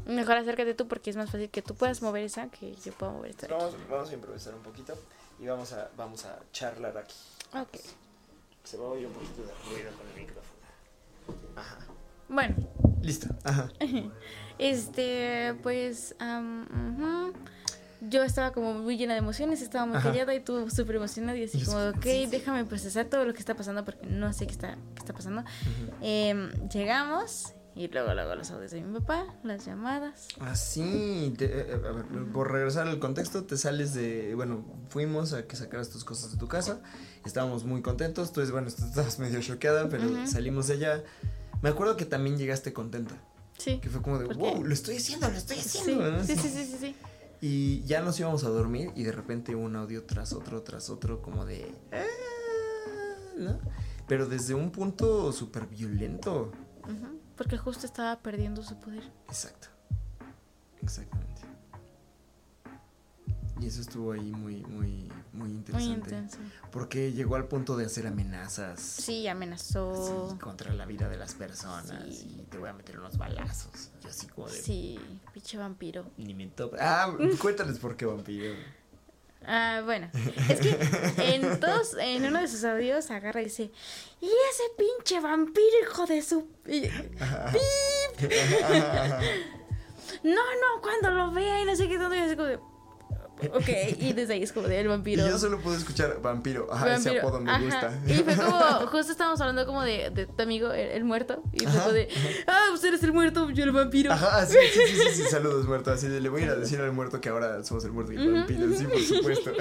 Mejor 0.07 0.37
acércate 0.37 0.75
tú 0.75 0.89
porque 0.89 1.11
es 1.11 1.17
más 1.17 1.31
fácil 1.31 1.51
que 1.51 1.63
tú 1.63 1.75
puedas 1.75 2.03
mover 2.03 2.25
esa 2.25 2.49
que 2.49 2.75
yo 2.85 2.93
pueda 2.93 3.13
mover 3.13 3.31
esta. 3.31 3.47
Vamos, 3.47 3.77
vamos 3.89 4.11
a 4.11 4.15
improvisar 4.15 4.55
un 4.55 4.63
poquito. 4.63 4.95
Y 5.39 5.47
vamos 5.47 5.73
a, 5.73 5.89
vamos 5.97 6.25
a 6.25 6.39
charlar 6.53 6.99
aquí. 6.99 7.15
Ok. 7.55 7.79
Se 8.65 8.77
va 8.77 8.87
a 8.87 8.89
oír 8.91 9.07
un 9.07 9.13
poquito 9.13 9.43
de 9.43 9.53
ruido 9.69 9.91
con 9.97 10.09
el 10.09 10.15
micrófono. 10.15 11.57
Ajá. 11.57 11.79
Bueno, 12.29 12.55
Listo. 13.03 13.29
Ajá. 13.45 13.69
este, 14.59 15.55
pues, 15.63 16.15
ujú. 16.21 17.33
yo 18.03 18.23
estaba 18.23 18.53
como 18.53 18.75
muy 18.75 18.97
llena 18.97 19.15
de 19.15 19.19
emociones, 19.21 19.63
estaba 19.63 19.87
muy 19.87 19.97
Ajá. 19.97 20.11
callada 20.11 20.35
y 20.35 20.41
tú 20.41 20.69
súper 20.71 20.97
emocionada 20.97 21.37
y 21.39 21.45
así 21.45 21.59
yo 21.59 21.67
como, 21.67 21.89
ok, 21.89 22.03
sí, 22.03 22.25
sí. 22.25 22.27
déjame 22.27 22.65
procesar 22.65 23.07
todo 23.07 23.25
lo 23.25 23.33
que 23.33 23.41
está 23.41 23.55
pasando 23.55 23.85
porque 23.85 24.07
no 24.07 24.33
sé 24.33 24.47
qué 24.47 24.53
está, 24.53 24.77
qué 24.95 25.01
está 25.01 25.15
pasando. 25.15 25.45
Em, 26.03 26.51
llegamos 26.69 27.55
y 27.81 27.89
luego, 27.89 28.13
luego 28.13 28.35
los 28.35 28.51
audios 28.51 28.73
de 28.73 28.83
mi 28.83 28.99
papá, 29.01 29.27
las 29.43 29.65
llamadas. 29.65 30.29
Así, 30.41 31.35
te- 31.39 31.47
eh, 31.47 31.73
a 31.73 31.93
ver, 31.93 32.05
por 32.33 32.53
regresar 32.53 32.87
al 32.87 32.99
contexto, 32.99 33.45
te 33.45 33.57
sales 33.57 33.95
de, 33.95 34.35
bueno, 34.35 34.63
fuimos 34.91 35.33
a 35.33 35.47
que 35.47 35.57
sacaras 35.57 35.89
tus 35.89 36.05
cosas 36.05 36.33
de 36.33 36.37
tu 36.39 36.47
casa, 36.47 36.81
estábamos 37.25 37.65
muy 37.65 37.81
contentos, 37.81 38.29
entonces, 38.29 38.53
bueno, 38.53 38.69
tú 38.71 38.85
estabas 38.85 39.19
medio 39.19 39.41
choqueada, 39.41 39.89
pero 39.89 40.07
Ujú. 40.11 40.27
salimos 40.27 40.67
de 40.67 40.75
allá. 40.75 41.03
Me 41.63 41.71
acuerdo 41.71 41.97
que 41.97 42.05
también 42.05 42.37
llegaste 42.37 42.75
contenta, 42.75 43.15
Sí. 43.57 43.79
que 43.81 43.89
fue 43.89 44.03
como 44.03 44.19
de, 44.19 44.27
wow, 44.27 44.63
lo 44.63 44.75
estoy 44.75 44.97
haciendo, 44.99 45.31
lo 45.31 45.37
estoy 45.39 45.57
Sí, 45.57 45.79
haciendo. 45.81 46.11
¿no? 46.11 46.23
sí, 46.23 46.37
sí, 46.37 46.49
sí, 46.51 46.65
sí, 46.67 46.77
sí. 46.79 46.97
Y 47.41 47.83
ya 47.85 48.03
nos 48.03 48.21
íbamos 48.21 48.45
a 48.45 48.51
dormir 48.51 48.91
y 48.95 49.05
de 49.05 49.13
repente 49.13 49.55
un 49.55 49.75
audio 49.75 50.05
tras 50.05 50.35
otro, 50.35 50.61
tras 50.63 50.91
otro, 50.91 51.23
como 51.23 51.47
de, 51.47 51.75
"Ah", 51.93 52.03
¿no? 53.39 53.59
Pero 54.07 54.27
desde 54.27 54.53
un 54.55 54.71
punto 54.71 55.33
súper 55.33 55.67
violento. 55.67 56.53
Porque 57.41 57.57
justo 57.57 57.87
estaba 57.87 58.19
perdiendo 58.21 58.63
su 58.63 58.79
poder. 58.79 59.03
Exacto. 59.27 59.69
Exactamente. 60.83 61.41
Y 63.59 63.67
eso 63.67 63.81
estuvo 63.81 64.13
ahí 64.13 64.31
muy, 64.31 64.57
muy, 64.67 65.11
muy 65.33 65.49
Muy 65.49 65.51
interesante. 65.53 66.11
intenso. 66.11 66.39
Porque 66.71 67.13
llegó 67.13 67.37
al 67.37 67.49
punto 67.49 67.79
de 67.79 67.87
hacer 67.87 68.07
amenazas 68.07 68.79
Sí, 68.79 69.27
amenazó. 69.27 70.29
sí, 70.33 70.37
contra 70.39 70.75
la 70.75 70.85
vida 70.85 71.09
de 71.09 71.17
las 71.17 71.33
personas. 71.35 71.89
Sí. 72.15 72.41
Y 72.41 72.43
te 72.51 72.59
voy 72.59 72.69
a 72.69 72.75
meter 72.75 72.99
unos 72.99 73.17
balazos. 73.17 73.91
Y 74.05 74.07
así 74.09 74.27
como 74.27 74.47
de. 74.49 74.61
Sí, 74.61 75.01
pinche 75.33 75.57
vampiro. 75.57 76.11
Ni 76.19 76.35
me 76.35 76.47
topa. 76.49 76.77
Ah, 76.79 77.11
cuéntales 77.41 77.79
por 77.79 77.97
qué 77.97 78.05
vampiro. 78.05 78.53
Ah, 79.47 79.81
bueno, 79.85 80.09
es 80.49 80.61
que 80.61 80.77
en 81.35 81.59
todos, 81.61 81.97
en 81.99 82.25
uno 82.27 82.41
de 82.41 82.49
sus 82.49 82.63
audios 82.65 83.11
agarra 83.11 83.41
y 83.41 83.45
dice, 83.45 83.71
y 84.21 84.27
ese 84.27 84.63
pinche 84.77 85.19
vampiro, 85.21 85.67
hijo 85.83 86.07
de 86.07 86.23
su... 86.23 86.47
y- 86.67 86.89
No, 90.23 90.35
no, 90.35 90.83
cuando 90.83 91.11
lo 91.11 91.31
vea 91.31 91.63
y 91.63 91.65
no 91.65 91.75
sé 91.77 91.89
qué 91.89 91.97
tanto, 91.99 92.15
y 92.15 92.19
así 92.19 92.37
como 92.37 92.49
de... 92.49 92.59
Ok, 93.55 93.69
y 93.99 94.13
desde 94.13 94.35
ahí 94.35 94.43
es 94.43 94.53
como 94.53 94.69
de 94.69 94.79
el 94.81 94.87
Y 94.87 94.89
vampiro. 94.89 95.27
yo 95.27 95.39
solo 95.39 95.59
puedo 95.61 95.77
escuchar 95.77 96.21
vampiro. 96.23 96.67
Ajá, 96.73 96.95
ese 96.97 97.19
apodo 97.19 97.41
me 97.41 97.51
Ajá. 97.51 97.63
gusta. 97.65 98.01
Y 98.07 98.15
fue 98.15 98.37
como, 98.37 98.59
justo 98.91 99.13
estábamos 99.13 99.41
hablando 99.41 99.67
como 99.67 99.83
de, 99.83 100.11
de 100.11 100.27
tu 100.27 100.43
amigo, 100.43 100.71
el, 100.73 100.91
el 100.91 101.05
muerto, 101.05 101.43
y 101.53 101.65
fue 101.67 101.81
como 101.81 101.93
de, 101.93 102.09
ah, 102.47 102.69
usted 102.75 102.89
eres 102.89 103.03
el 103.03 103.13
muerto, 103.13 103.51
yo 103.51 103.65
el 103.65 103.73
vampiro. 103.73 104.13
Ajá, 104.13 104.47
sí, 104.47 104.57
sí, 104.73 104.81
sí, 104.87 104.97
sí, 104.97 105.23
sí, 105.23 105.23
saludos 105.31 105.67
muerto. 105.67 105.91
Así 105.93 106.09
de, 106.09 106.21
le 106.21 106.29
voy 106.29 106.43
a 106.43 106.45
ir 106.47 106.51
a 106.51 106.55
decir 106.57 106.81
al 106.81 106.93
muerto 106.93 107.21
que 107.21 107.29
ahora 107.29 107.63
somos 107.65 107.85
el 107.85 107.93
muerto 107.93 108.13
y 108.13 108.17
el 108.17 108.33
vampiro. 108.33 108.67
Sí, 108.77 108.85
por 108.85 109.01
supuesto. 109.03 109.53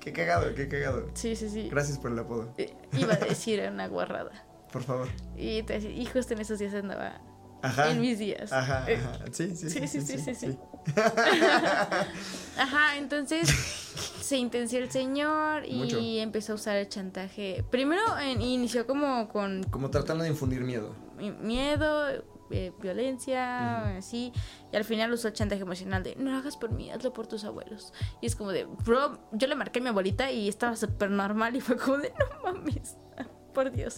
qué 0.00 0.12
cagado, 0.12 0.54
qué 0.54 0.68
cagado. 0.68 1.08
Sí, 1.14 1.36
sí, 1.36 1.48
sí. 1.48 1.68
Gracias 1.70 1.98
por 1.98 2.10
el 2.12 2.18
apodo. 2.18 2.52
Eh, 2.58 2.74
Iba 2.98 3.14
a 3.14 3.16
decir 3.16 3.60
una 3.70 3.88
guarrada. 3.88 4.30
Por 4.72 4.82
favor. 4.82 5.08
Y, 5.36 5.62
te 5.64 5.78
y 5.78 6.04
justo 6.06 6.34
en 6.34 6.40
esos 6.40 6.58
días 6.58 6.74
andaba 6.74 7.20
Ajá. 7.62 7.90
en 7.90 8.00
mis 8.00 8.18
días. 8.18 8.52
Ajá, 8.52 8.84
Eh, 8.90 8.96
ajá. 8.96 9.24
Sí, 9.32 9.54
sí, 9.56 9.68
sí. 9.70 9.80
Sí, 9.80 9.86
sí, 9.88 10.00
sí, 10.00 10.18
sí, 10.18 10.34
sí. 10.34 10.58
Ajá, 12.58 12.96
entonces 12.96 13.48
se 14.20 14.36
intenció 14.36 14.78
el 14.78 14.90
señor 14.90 15.64
y 15.66 15.74
Mucho. 15.76 15.98
empezó 16.00 16.52
a 16.52 16.54
usar 16.56 16.76
el 16.76 16.88
chantaje. 16.88 17.64
Primero 17.70 18.00
en- 18.18 18.40
inició 18.42 18.86
como 18.86 19.28
con 19.28 19.64
Como 19.64 19.90
tratando 19.90 20.24
de 20.24 20.30
infundir 20.30 20.60
miedo. 20.62 20.94
mi- 21.16 21.30
miedo, 21.32 22.08
eh, 22.50 22.72
violencia, 22.80 23.96
así. 23.96 24.32
Y 24.72 24.76
al 24.76 24.84
final 24.84 25.12
usó 25.12 25.28
el 25.28 25.34
chantaje 25.34 25.62
emocional 25.62 26.02
de 26.02 26.16
no 26.16 26.30
lo 26.30 26.38
hagas 26.38 26.56
por 26.56 26.70
mí, 26.72 26.90
hazlo 26.90 27.12
por 27.12 27.26
tus 27.26 27.44
abuelos. 27.44 27.92
Y 28.20 28.26
es 28.26 28.36
como 28.36 28.50
de, 28.52 28.64
bro, 28.64 29.18
yo 29.32 29.46
le 29.46 29.54
marqué 29.54 29.80
a 29.80 29.82
mi 29.82 29.88
abuelita 29.88 30.30
y 30.30 30.48
estaba 30.48 30.76
súper 30.76 31.10
normal 31.10 31.56
y 31.56 31.60
fue 31.60 31.76
como 31.76 31.98
de 31.98 32.12
no 32.18 32.52
mames, 32.52 32.96
por 33.54 33.70
Dios. 33.70 33.96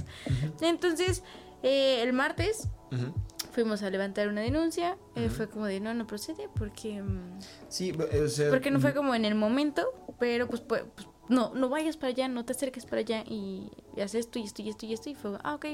Entonces, 0.60 1.22
eh, 1.62 2.02
el 2.02 2.12
martes 2.12 2.68
Ujú. 2.90 3.14
Fuimos 3.52 3.82
a 3.82 3.90
levantar 3.90 4.26
una 4.28 4.40
denuncia. 4.40 4.96
eh, 5.14 5.28
fue 5.28 5.48
como 5.48 5.66
de 5.66 5.78
no, 5.78 5.94
no 5.94 6.06
procede 6.06 6.48
porque. 6.54 7.00
mm, 7.02 7.38
Sí, 7.68 7.92
o 7.92 8.28
sea. 8.28 8.50
porque 8.50 8.70
no 8.72 8.80
fue 8.80 8.92
como 8.94 9.14
en 9.14 9.24
el 9.24 9.34
momento, 9.36 9.86
pero 10.18 10.48
pues, 10.48 10.60
pues, 10.60 10.82
pues, 10.96 11.06
no, 11.28 11.54
no 11.54 11.68
vayas 11.68 11.96
para 11.96 12.08
allá, 12.08 12.28
no 12.28 12.44
te 12.44 12.52
acerques 12.52 12.84
para 12.84 13.00
allá 13.00 13.22
y, 13.26 13.70
y 13.96 14.00
haz 14.00 14.14
esto 14.16 14.38
y 14.38 14.42
esto 14.42 14.60
y 14.62 14.68
esto 14.70 14.86
y 14.86 14.92
esto. 14.92 15.08
Y 15.10 15.14
fue, 15.14 15.38
ah, 15.44 15.54
ok, 15.54 15.66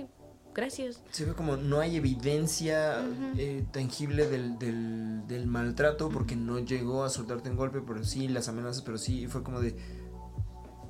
gracias. 0.55 1.03
Se 1.11 1.25
ve 1.25 1.33
como 1.35 1.57
no 1.57 1.81
hay 1.81 1.97
evidencia 1.97 3.01
eh, 3.37 3.65
tangible 3.73 4.27
del, 4.29 4.59
del, 4.59 5.27
del 5.27 5.47
maltrato 5.47 6.09
porque 6.11 6.37
no 6.37 6.59
llegó 6.59 7.03
a 7.05 7.09
soltarte 7.11 7.49
en 7.49 7.57
golpe, 7.57 7.81
pero 7.87 8.05
sí 8.05 8.29
las 8.29 8.49
amenazas, 8.49 8.83
pero 8.83 8.99
sí 8.99 9.27
fue 9.27 9.43
como 9.43 9.61
de. 9.61 9.77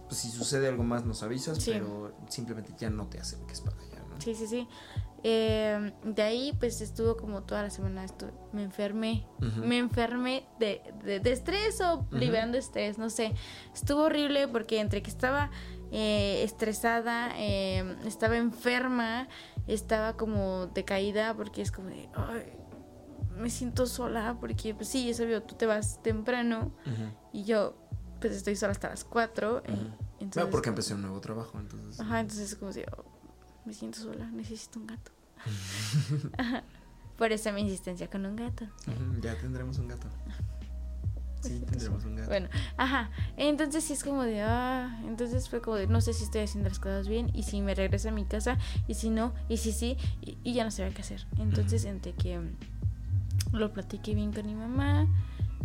Pues 0.08 0.20
si 0.22 0.30
sucede 0.30 0.68
algo 0.68 0.84
más 0.84 1.04
nos 1.04 1.22
avisas, 1.22 1.58
Sí. 1.58 1.72
pero 1.74 2.14
simplemente 2.30 2.72
ya 2.78 2.88
no 2.88 3.06
te 3.08 3.20
acerques 3.20 3.60
para 3.60 3.76
allá, 3.76 4.02
¿no? 4.08 4.18
Sí, 4.20 4.34
sí, 4.34 4.46
sí. 4.46 4.66
Eh, 5.24 5.92
de 6.04 6.22
ahí, 6.22 6.56
pues 6.60 6.80
estuvo 6.80 7.16
como 7.16 7.42
toda 7.42 7.62
la 7.64 7.70
semana. 7.70 8.04
estuve- 8.04 8.32
me 8.52 8.62
enfermé. 8.62 9.26
Me 9.62 9.78
enfermé 9.78 10.46
de, 10.58 10.80
de, 11.04 11.20
de 11.20 11.32
estrés 11.32 11.80
o 11.80 12.06
liberando 12.12 12.56
estrés, 12.58 12.98
no 12.98 13.10
sé. 13.10 13.34
Estuvo 13.74 14.02
horrible 14.02 14.46
porque 14.48 14.80
entre 14.80 15.02
que 15.02 15.10
estaba 15.10 15.50
eh, 15.90 16.42
estresada, 16.44 17.30
eh, 17.36 17.96
estaba 18.06 18.36
enferma, 18.36 19.28
estaba 19.66 20.16
como 20.16 20.66
decaída 20.68 21.34
porque 21.34 21.62
es 21.62 21.72
como 21.72 21.88
de, 21.88 22.08
ay, 22.14 22.52
me 23.36 23.50
siento 23.50 23.86
sola 23.86 24.36
porque, 24.40 24.74
pues 24.74 24.88
sí, 24.88 25.08
es 25.10 25.20
obvio, 25.20 25.42
tú 25.42 25.54
te 25.54 25.66
vas 25.66 26.02
temprano 26.02 26.72
y 27.32 27.44
yo, 27.44 27.76
pues 28.20 28.32
estoy 28.34 28.56
sola 28.56 28.72
hasta 28.72 28.88
las 28.88 29.04
4. 29.04 29.58
Ujú. 29.58 29.72
entonces, 30.20 30.34
Bueno, 30.34 30.50
porque 30.50 30.68
empecé 30.70 30.94
un 30.94 31.02
nuevo 31.02 31.20
trabajo, 31.20 31.58
entonces. 31.58 32.00
Ajá, 32.00 32.20
entonces 32.20 32.54
como 32.56 32.72
si 32.72 32.82
oh, 32.96 33.04
me 33.68 33.74
siento 33.74 34.00
sola, 34.00 34.26
necesito 34.30 34.80
un 34.80 34.86
gato. 34.86 35.12
Por 37.18 37.32
eso 37.32 37.52
mi 37.52 37.60
insistencia 37.60 38.08
con 38.08 38.24
un 38.24 38.34
gato. 38.34 38.66
Ya 39.20 39.36
tendremos 39.36 39.78
un 39.78 39.88
gato. 39.88 40.08
Sí, 41.42 41.62
tendremos 41.70 42.04
un 42.04 42.16
gato. 42.16 42.28
Bueno, 42.30 42.48
ajá. 42.76 43.10
Entonces 43.36 43.84
sí 43.84 43.92
es 43.92 44.02
como 44.02 44.22
de, 44.22 44.40
ah, 44.40 45.00
entonces 45.06 45.48
fue 45.48 45.60
como 45.60 45.76
de, 45.76 45.86
no 45.86 46.00
sé 46.00 46.14
si 46.14 46.24
estoy 46.24 46.40
haciendo 46.40 46.68
las 46.68 46.78
cosas 46.78 47.06
bien 47.08 47.30
y 47.34 47.42
si 47.42 47.60
me 47.60 47.74
regreso 47.74 48.08
a 48.08 48.12
mi 48.12 48.24
casa 48.24 48.56
y 48.86 48.94
si 48.94 49.10
no, 49.10 49.34
y 49.48 49.58
si 49.58 49.72
sí, 49.72 49.98
y, 50.22 50.38
y 50.42 50.54
ya 50.54 50.64
no 50.64 50.70
sabía 50.70 50.94
qué 50.94 51.02
hacer. 51.02 51.26
Entonces 51.38 51.84
entre 51.84 52.12
que 52.12 52.38
mm, 52.38 52.56
lo 53.52 53.72
platiqué 53.72 54.14
bien 54.14 54.32
con 54.32 54.46
mi 54.46 54.54
mamá, 54.54 55.06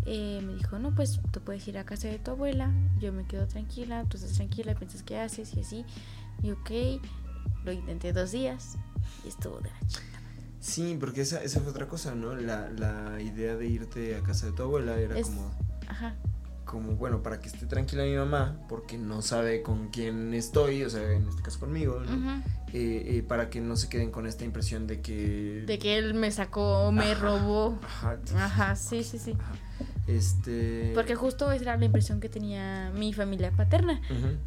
eh, 0.06 0.42
me 0.44 0.56
dijo, 0.56 0.80
no, 0.80 0.94
pues 0.94 1.22
tú 1.32 1.40
puedes 1.40 1.68
ir 1.68 1.78
a 1.78 1.86
casa 1.86 2.10
de 2.10 2.20
tu 2.20 2.32
abuela, 2.32 2.72
yo 3.00 3.14
me 3.14 3.26
quedo 3.26 3.48
tranquila, 3.48 4.04
tú 4.06 4.18
estás 4.18 4.34
tranquila, 4.34 4.76
piensas 4.76 5.02
qué 5.04 5.18
haces 5.18 5.54
y 5.56 5.62
así. 5.62 5.86
Y 6.42 6.52
ok, 6.52 7.00
lo 7.66 7.72
intenté 7.72 8.14
dos 8.14 8.32
días 8.32 8.76
y 9.26 9.30
estuvo 9.30 9.60
de 9.60 9.70
la 9.70 9.80
chingada. 9.88 10.22
Sí, 10.60 10.98
porque 11.00 11.22
esa, 11.22 11.44
esa 11.44 11.60
fue 11.60 11.72
otra 11.72 11.88
cosa, 11.88 12.16
¿no? 12.16 12.36
La, 12.36 12.70
la 12.70 13.22
idea 13.22 13.56
de 13.56 13.68
irte 13.68 14.16
a 14.16 14.22
casa 14.22 14.46
de 14.48 14.54
tu 14.54 14.64
abuela 14.64 14.98
era 14.98 15.18
Es- 15.20 15.28
como, 15.28 15.52
Ajá. 15.90 16.16
como, 16.66 16.96
bueno, 16.96 17.22
para 17.22 17.40
que 17.42 17.50
esté 17.50 17.66
tranquila 17.66 18.04
mi 18.04 18.16
mamá, 18.16 18.58
porque 18.70 18.98
no 18.98 19.22
sabe 19.22 19.62
con 19.62 19.90
quién 19.90 20.34
estoy, 20.34 20.84
o 20.84 20.90
sea, 20.90 21.12
en 21.12 21.28
este 21.28 21.42
caso 21.42 21.60
conmigo, 21.60 22.00
¿no? 22.00 22.14
ujú. 22.14 22.44
Eh, 22.74 23.18
eh, 23.18 23.24
para 23.28 23.50
que 23.52 23.60
no 23.62 23.76
se 23.76 23.88
queden 23.90 24.10
con 24.10 24.26
esta 24.26 24.46
impresión 24.46 24.88
de 24.88 25.00
que... 25.02 25.64
De 25.68 25.78
que 25.78 25.98
él 25.98 26.14
me 26.16 26.32
sacó, 26.32 26.92
me 26.92 27.12
Ajá. 27.12 27.22
robó. 27.22 27.78
Ajá. 27.84 28.18
Ajá, 28.36 28.76
sí, 28.76 29.04
sí, 29.04 29.20
sí. 29.20 29.36
Ajá. 29.40 29.54
Este... 30.08 30.92
Porque 30.94 31.16
justo 31.16 31.52
esa 31.52 31.64
era 31.64 31.78
la 31.78 31.86
impresión 31.86 32.20
que 32.20 32.28
tenía 32.30 32.92
mi 32.96 33.14
familia 33.14 33.52
paterna. 33.52 34.02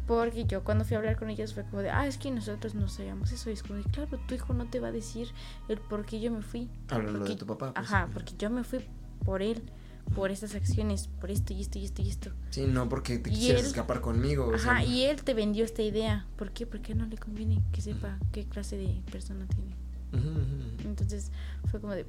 Porque 0.05 0.45
yo 0.45 0.63
cuando 0.63 0.85
fui 0.85 0.95
a 0.95 0.99
hablar 0.99 1.17
con 1.17 1.29
ellos 1.29 1.53
fue 1.53 1.63
como 1.63 1.81
de, 1.81 1.89
ah, 1.89 2.05
es 2.07 2.17
que 2.17 2.29
nosotros 2.31 2.75
no 2.75 2.87
sabíamos 2.87 3.31
eso. 3.31 3.49
Y 3.49 3.53
es 3.53 3.63
como 3.63 3.75
de, 3.75 3.83
claro, 3.89 4.19
tu 4.27 4.35
hijo 4.35 4.53
no 4.53 4.65
te 4.69 4.79
va 4.79 4.89
a 4.89 4.91
decir 4.91 5.29
el 5.67 5.77
por 5.79 6.05
qué 6.05 6.19
yo 6.19 6.31
me 6.31 6.41
fui. 6.41 6.69
Hablando 6.89 7.19
Porque- 7.19 7.33
de 7.33 7.39
tu 7.39 7.45
papá. 7.47 7.73
pues. 7.73 7.85
Ajá, 7.87 8.07
porque 8.13 8.33
yo 8.37 8.49
me 8.49 8.63
fui 8.63 8.79
por 9.25 9.41
él, 9.41 9.63
por 10.15 10.29
estas 10.31 10.53
acciones, 10.55 11.07
por 11.19 11.31
esto 11.31 11.53
y 11.53 11.61
esto 11.61 11.79
y 11.79 11.85
esto 11.85 12.01
y 12.03 12.09
esto. 12.09 12.31
Sí, 12.51 12.65
no 12.67 12.87
porque 12.87 13.17
te 13.17 13.29
Y 13.29 13.33
quisieras 13.33 13.61
él- 13.63 13.67
escapar 13.67 13.99
conmigo. 13.99 14.47
o 14.47 14.57
sea, 14.59 14.73
Ajá, 14.73 14.83
y 14.85 15.03
él 15.05 15.23
te 15.23 15.33
vendió 15.33 15.65
esta 15.65 15.81
idea. 15.81 16.27
¿Por 16.37 16.51
qué? 16.51 16.65
Porque 16.67 16.93
no 16.93 17.05
le 17.07 17.17
conviene 17.17 17.63
que 17.71 17.81
sepa 17.81 18.19
qué 18.31 18.45
clase 18.45 18.77
de 18.77 19.01
persona 19.11 19.47
tiene. 19.47 19.75
Entonces 20.85 21.31
fue 21.69 21.81
como 21.81 21.93
de, 21.93 22.05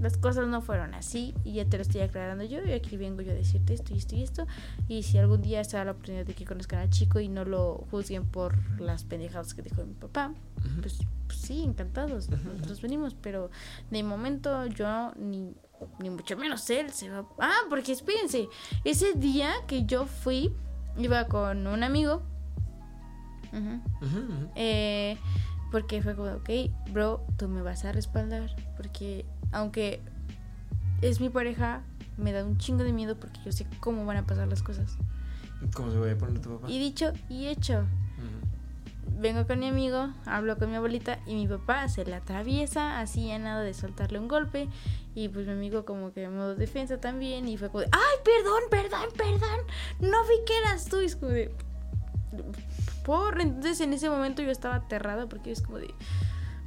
las 0.00 0.16
cosas 0.16 0.48
no 0.48 0.62
fueron 0.62 0.94
así 0.94 1.34
y 1.44 1.54
ya 1.54 1.64
te 1.66 1.76
lo 1.76 1.82
estoy 1.82 2.00
aclarando 2.00 2.44
yo 2.44 2.64
y 2.64 2.72
aquí 2.72 2.96
vengo 2.96 3.22
yo 3.22 3.32
a 3.32 3.34
decirte 3.34 3.74
esto 3.74 3.94
y 3.94 3.98
esto 3.98 4.16
y 4.16 4.22
esto. 4.22 4.46
Y 4.88 5.02
si 5.02 5.18
algún 5.18 5.42
día 5.42 5.62
se 5.64 5.76
da 5.76 5.84
la 5.84 5.92
oportunidad 5.92 6.24
de 6.24 6.34
que 6.34 6.44
conozcan 6.44 6.80
al 6.80 6.90
chico 6.90 7.20
y 7.20 7.28
no 7.28 7.44
lo 7.44 7.86
juzguen 7.90 8.24
por 8.24 8.56
las 8.80 9.04
pendejadas 9.04 9.54
que 9.54 9.62
dijo 9.62 9.84
mi 9.84 9.94
papá, 9.94 10.32
pues, 10.80 10.98
pues 11.26 11.38
sí, 11.38 11.62
encantados, 11.62 12.30
nosotros 12.30 12.80
venimos, 12.80 13.14
pero 13.14 13.50
de 13.90 14.02
momento 14.02 14.66
yo 14.66 15.12
ni, 15.16 15.54
ni 15.98 16.10
mucho 16.10 16.36
menos 16.36 16.68
él 16.70 16.90
se 16.90 17.10
va... 17.10 17.26
Ah, 17.38 17.60
porque 17.68 17.92
espérense, 17.92 18.48
ese 18.84 19.12
día 19.14 19.52
que 19.66 19.84
yo 19.84 20.06
fui, 20.06 20.52
iba 20.96 21.26
con 21.26 21.66
un 21.66 21.82
amigo. 21.84 22.22
Eh, 24.54 25.16
porque 25.70 26.02
fue 26.02 26.14
como, 26.16 26.30
ok, 26.32 26.50
bro, 26.92 27.26
tú 27.36 27.48
me 27.48 27.62
vas 27.62 27.84
a 27.84 27.92
respaldar. 27.92 28.54
Porque 28.76 29.24
aunque 29.52 30.00
es 31.02 31.20
mi 31.20 31.28
pareja, 31.28 31.82
me 32.16 32.32
da 32.32 32.44
un 32.44 32.58
chingo 32.58 32.84
de 32.84 32.92
miedo 32.92 33.16
porque 33.16 33.40
yo 33.44 33.52
sé 33.52 33.66
cómo 33.80 34.04
van 34.04 34.18
a 34.18 34.26
pasar 34.26 34.48
las 34.48 34.62
cosas. 34.62 34.96
¿Cómo 35.74 35.90
se 35.90 35.98
va 35.98 36.10
a 36.10 36.14
poner 36.16 36.40
tu 36.40 36.50
papá? 36.50 36.70
Y 36.70 36.78
dicho 36.78 37.12
y 37.28 37.46
hecho, 37.46 37.84
vengo 39.18 39.46
con 39.46 39.58
mi 39.58 39.68
amigo, 39.68 40.10
hablo 40.24 40.56
con 40.56 40.70
mi 40.70 40.76
abuelita 40.76 41.18
y 41.26 41.34
mi 41.34 41.46
papá 41.46 41.88
se 41.88 42.04
la 42.04 42.18
atraviesa, 42.18 43.00
así 43.00 43.30
a 43.30 43.38
nada 43.38 43.62
de 43.62 43.74
soltarle 43.74 44.18
un 44.18 44.28
golpe. 44.28 44.68
Y 45.14 45.28
pues 45.28 45.46
mi 45.46 45.52
amigo 45.52 45.84
como 45.84 46.12
que 46.12 46.24
en 46.24 46.36
modo 46.36 46.54
defensa 46.54 46.98
también. 47.00 47.48
Y 47.48 47.56
fue 47.56 47.68
como 47.68 47.80
de, 47.80 47.88
ay, 47.92 48.18
perdón, 48.24 48.62
perdón, 48.70 49.08
perdón. 49.16 49.60
No 50.00 50.22
vi 50.24 50.44
que 50.46 50.56
eras 50.58 50.86
tú. 50.86 51.00
Y 51.00 51.06
es 51.06 51.16
como 51.16 51.32
de, 51.32 51.52
por. 53.04 53.40
Entonces 53.40 53.80
en 53.80 53.92
ese 53.92 54.08
momento 54.08 54.42
yo 54.42 54.50
estaba 54.50 54.76
aterrada 54.76 55.28
porque 55.28 55.50
es 55.50 55.62
como 55.62 55.78
de, 55.78 55.92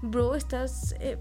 bro, 0.01 0.35
estás 0.35 0.95
eh, 0.99 1.17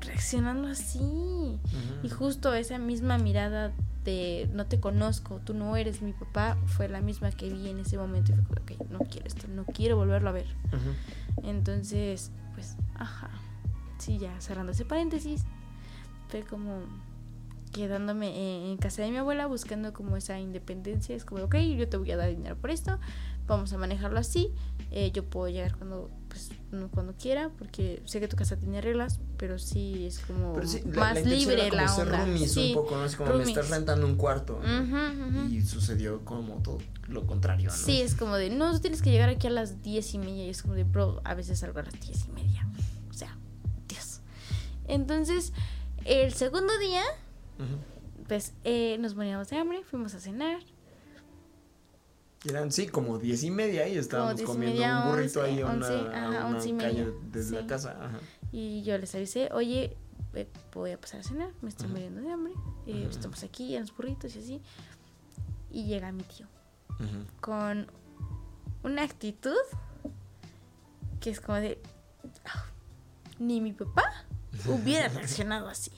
reaccionando 0.00 0.68
así. 0.68 0.98
Ujú. 0.98 2.06
Y 2.06 2.08
justo 2.08 2.54
esa 2.54 2.78
misma 2.78 3.18
mirada 3.18 3.72
de 4.04 4.48
no 4.52 4.66
te 4.66 4.78
conozco, 4.80 5.40
tú 5.44 5.52
no 5.52 5.76
eres 5.76 6.00
mi 6.00 6.12
papá, 6.12 6.56
fue 6.66 6.88
la 6.88 7.00
misma 7.00 7.30
que 7.32 7.48
vi 7.50 7.68
en 7.68 7.80
ese 7.80 7.98
momento. 7.98 8.32
Y 8.32 8.36
fue 8.36 8.44
como, 8.44 8.60
ok, 8.60 8.90
no 8.90 8.98
quiero 9.00 9.26
esto, 9.26 9.48
no 9.48 9.64
quiero 9.64 9.96
volverlo 9.96 10.28
a 10.28 10.32
ver. 10.32 10.46
Entonces, 11.42 12.30
pues, 12.54 12.76
ajá. 12.94 13.30
Sí, 13.98 14.18
ya 14.18 14.40
cerrando 14.40 14.72
ese 14.72 14.84
paréntesis, 14.84 15.44
fue 16.28 16.42
como 16.42 16.80
quedándome 17.72 18.28
en, 18.28 18.70
en 18.70 18.76
casa 18.76 19.02
de 19.02 19.10
mi 19.10 19.16
abuela 19.16 19.46
buscando 19.46 19.92
como 19.92 20.16
esa 20.16 20.38
independencia. 20.38 21.16
Es 21.16 21.24
como, 21.24 21.44
ok, 21.44 21.56
yo 21.76 21.88
te 21.88 21.96
voy 21.96 22.10
a 22.10 22.16
dar 22.16 22.30
dinero 22.30 22.56
por 22.56 22.70
esto, 22.70 22.98
vamos 23.46 23.72
a 23.72 23.78
manejarlo 23.78 24.18
así. 24.18 24.52
Eh, 24.90 25.10
yo 25.12 25.24
puedo 25.24 25.48
llegar 25.48 25.76
cuando, 25.76 26.10
pues, 26.28 26.50
no 26.70 26.88
cuando 26.90 27.14
quiera, 27.14 27.50
porque 27.58 28.02
sé 28.04 28.20
que 28.20 28.28
tu 28.28 28.36
casa 28.36 28.56
tiene 28.56 28.80
reglas, 28.80 29.20
pero 29.36 29.58
sí 29.58 30.06
es 30.06 30.20
como 30.20 30.54
Pero 30.54 30.66
sí, 30.66 30.82
la, 30.86 31.00
más 31.00 31.14
la 31.24 31.30
libre 31.30 31.66
era 31.66 31.76
la 31.76 31.84
como 31.86 31.96
ser 31.96 32.06
onda. 32.06 32.24
roomies 32.24 32.52
sí. 32.52 32.68
un 32.68 32.74
poco, 32.74 32.96
¿no? 32.96 33.04
Es 33.04 33.16
como 33.16 33.34
me 33.34 33.42
estás 33.42 33.70
rentando 33.70 34.06
un 34.06 34.16
cuarto. 34.16 34.60
Y 35.50 35.62
sucedió 35.62 36.24
como 36.24 36.62
todo 36.62 36.78
lo 37.08 37.26
contrario, 37.26 37.70
¿no? 37.70 37.76
Sí, 37.76 38.00
es 38.00 38.14
como 38.14 38.36
de, 38.36 38.50
no, 38.50 38.72
tú 38.72 38.80
tienes 38.80 39.02
que 39.02 39.10
llegar 39.10 39.28
aquí 39.28 39.46
a 39.46 39.50
las 39.50 39.82
diez 39.82 40.14
y 40.14 40.18
media. 40.18 40.46
Y 40.46 40.50
es 40.50 40.62
como 40.62 40.74
de, 40.74 40.84
bro, 40.84 41.20
a 41.24 41.34
veces 41.34 41.58
salgo 41.58 41.78
a 41.80 41.82
las 41.82 42.00
diez 42.00 42.24
y 42.26 42.32
media. 42.32 42.66
O 43.10 43.12
sea, 43.12 43.36
Dios. 43.88 44.20
Entonces, 44.88 45.52
el 46.04 46.32
segundo 46.32 46.76
día, 46.78 47.02
pues 48.28 48.54
eh, 48.64 48.96
nos 48.98 49.14
moríamos 49.14 49.48
de 49.48 49.56
hambre, 49.56 49.82
fuimos 49.84 50.14
a 50.14 50.20
cenar. 50.20 50.60
Eran, 52.44 52.70
sí, 52.70 52.86
como 52.86 53.18
diez 53.18 53.42
y 53.42 53.50
media 53.50 53.88
y 53.88 53.96
estábamos 53.98 54.40
comiendo 54.42 54.80
media, 54.80 55.02
un 55.04 55.10
burrito 55.10 55.42
ahí 55.42 55.60
a 55.60 55.66
una, 55.66 55.74
once, 55.74 55.92
a 55.94 56.10
ajá, 56.10 56.28
una 56.28 56.46
once 56.46 56.76
calle 56.76 57.04
media, 57.04 57.18
desde 57.32 57.60
la 57.62 57.66
casa. 57.66 57.96
Ajá. 58.00 58.20
Y 58.52 58.82
yo 58.84 58.96
les 58.98 59.14
avisé, 59.14 59.48
oye, 59.52 59.96
eh, 60.34 60.48
voy 60.72 60.92
a 60.92 61.00
pasar 61.00 61.20
a 61.20 61.22
cenar, 61.24 61.48
me 61.62 61.70
estoy 61.70 61.88
muriendo 61.88 62.20
de 62.20 62.30
hambre. 62.30 62.52
eh. 62.86 63.06
Estamos 63.10 63.42
aquí 63.42 63.74
en 63.74 63.82
los 63.82 63.96
burritos 63.96 64.36
y 64.36 64.38
así. 64.38 64.62
Y 65.72 65.84
llega 65.86 66.12
mi 66.12 66.22
tío 66.22 66.46
con 67.40 67.86
una 68.84 69.02
actitud 69.02 69.56
que 71.20 71.30
es 71.30 71.40
como 71.40 71.58
de, 71.58 71.80
"Ah, 72.44 72.64
ni 73.38 73.60
mi 73.60 73.72
papá 73.72 74.04
hubiera 74.66 75.08
reaccionado 75.08 75.68
así. 75.68 75.90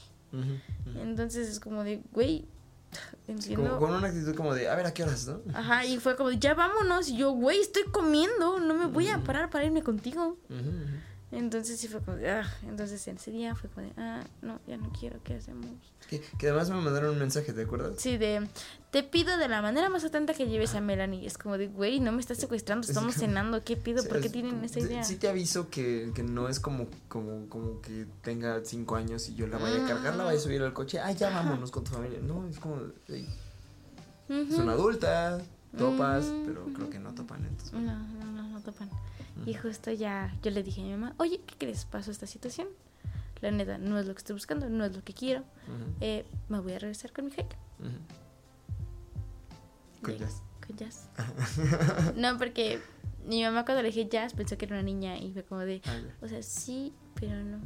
Entonces 0.97 1.49
es 1.49 1.61
como 1.61 1.85
de, 1.85 2.03
güey, 2.13 2.47
entiendo. 3.29 3.65
como, 3.65 3.79
con 3.79 3.95
una 3.95 4.09
actitud 4.09 4.35
como 4.35 4.55
de, 4.55 4.69
a 4.69 4.75
ver, 4.75 4.87
¿a 4.87 4.95
qué 4.95 5.05
horas, 5.05 5.27
no? 5.27 5.41
Ajá, 5.55 5.85
y 5.85 5.99
fue 5.99 6.17
como 6.17 6.31
de, 6.31 6.39
ya 6.39 6.55
vámonos. 6.55 7.09
Y 7.09 7.17
yo, 7.17 7.33
güey, 7.33 7.61
estoy 7.61 7.85
comiendo, 7.85 8.59
no 8.61 8.75
me 8.75 8.87
voy 8.87 9.09
a 9.09 9.19
parar 9.19 9.51
para 9.51 9.65
irme 9.65 9.83
contigo. 9.83 10.39
Entonces 11.31 11.79
sí 11.79 11.89
fue 11.89 12.01
como 12.01 12.17
de, 12.17 12.31
ah, 12.31 12.51
entonces 12.63 13.07
en 13.07 13.17
ese 13.17 13.31
día 13.31 13.55
fue 13.55 13.69
como 13.69 13.87
de, 13.87 13.93
ah, 13.99 14.25
no, 14.41 14.61
ya 14.67 14.79
no 14.79 14.91
quiero, 14.99 15.21
¿qué 15.23 15.35
hacemos? 15.35 15.67
Que, 16.09 16.23
que 16.39 16.49
además 16.49 16.71
me 16.71 16.77
mandaron 16.81 17.11
un 17.11 17.19
mensaje, 17.19 17.53
¿te 17.53 17.63
acuerdas? 17.65 17.93
Sí, 17.99 18.17
de, 18.17 18.49
te 18.91 19.03
pido 19.03 19.37
de 19.37 19.47
la 19.47 19.61
manera 19.61 19.91
más 19.91 20.03
atenta 20.05 20.33
que 20.33 20.47
lleves 20.47 20.75
a 20.75 20.81
Melanie. 20.81 21.27
Es 21.27 21.37
como 21.37 21.59
de, 21.59 21.67
güey, 21.69 22.01
no 22.01 22.13
me 22.13 22.21
estás 22.21 22.39
secuestrando, 22.39 22.85
Es 22.85 22.89
estamos 22.91 23.15
como- 23.15 23.27
cenando, 23.27 23.63
¿qué 23.63 23.77
pido? 23.77 24.01
Sí, 24.03 24.09
¿Por 24.09 24.21
qué 24.21 24.29
es 24.29 24.33
tienen 24.33 24.53
como- 24.53 24.65
esa 24.65 24.81
idea? 24.81 25.05
Sí 25.05 25.17
te 25.17 25.29
aviso 25.29 25.69
que, 25.69 26.13
que 26.15 26.23
no 26.23 26.49
es 26.49 26.61
como, 26.61 26.87
como, 27.09 27.47
como 27.51 27.83
que 27.83 28.07
tenga 28.23 28.65
cinco 28.65 28.97
años 28.97 29.29
y 29.29 29.35
yo 29.35 29.47
la 29.49 29.59
vaya 29.59 29.85
a 29.85 29.87
cargar, 29.87 30.17
la 30.17 30.25
vaya 30.25 30.39
a 30.39 30.41
subir 30.41 30.63
al 30.63 30.73
coche, 30.73 30.99
ah, 30.99 31.13
ya 31.13 31.29
vámonos 31.29 31.71
con 31.71 31.85
tu 31.85 31.91
familia. 31.91 32.21
No, 32.23 32.49
es 32.49 32.59
como, 32.59 32.81
ey, 33.09 33.29
es 34.31 34.51
Ujú. 34.55 34.63
una 34.63 34.73
adulta, 34.73 35.43
topas, 35.77 36.25
Ujú, 36.25 36.43
pero 36.47 36.65
creo 36.75 36.89
que 36.89 36.99
no 36.99 37.13
topan 37.15 37.45
entonces. 37.45 37.75
No, 37.75 37.81
no, 37.99 38.25
no, 38.33 38.49
no 38.49 38.61
topan. 38.63 38.89
Y 39.47 39.55
justo 39.55 39.91
ya 39.93 40.35
yo 40.43 40.51
le 40.51 40.63
dije 40.63 40.81
a 40.81 40.85
mi 40.85 40.91
mamá, 40.93 41.15
oye, 41.19 41.41
¿qué 41.47 41.55
crees? 41.59 41.85
Pasó 41.85 42.11
esta 42.11 42.27
situación. 42.27 42.69
La 43.41 43.51
neta, 43.51 43.79
no 43.79 43.99
es 43.99 44.07
lo 44.07 44.15
que 44.15 44.19
estoy 44.19 44.35
buscando, 44.35 44.69
no 44.69 44.85
es 44.85 44.95
lo 44.97 45.03
que 45.05 45.15
quiero. 45.15 45.45
Eh, 46.01 46.25
me 46.49 46.59
voy 46.61 46.73
a 46.73 46.79
regresar 46.79 47.13
con 47.13 47.27
mi 47.27 47.31
hike. 47.31 47.57
ujú. 47.79 47.91
Con 50.03 50.13
Sí, 50.15 50.19
jazz. 50.21 50.43
Con 50.67 50.77
jazz. 50.77 51.09
no, 52.17 52.37
porque 52.39 52.81
mi 53.27 53.43
mamá 53.45 53.65
cuando 53.65 53.83
le 53.83 53.89
dije 53.89 54.09
jazz 54.09 54.33
pensó 54.35 54.57
que 54.59 54.65
era 54.67 54.75
una 54.75 54.83
niña 54.83 55.17
y 55.19 55.33
fue 55.33 55.45
como 55.45 55.61
de, 55.61 55.81
Ah, 55.87 56.01
o 56.21 56.29
sea, 56.29 56.43
sí, 56.43 56.93
pero 57.15 57.37
no. 57.45 57.59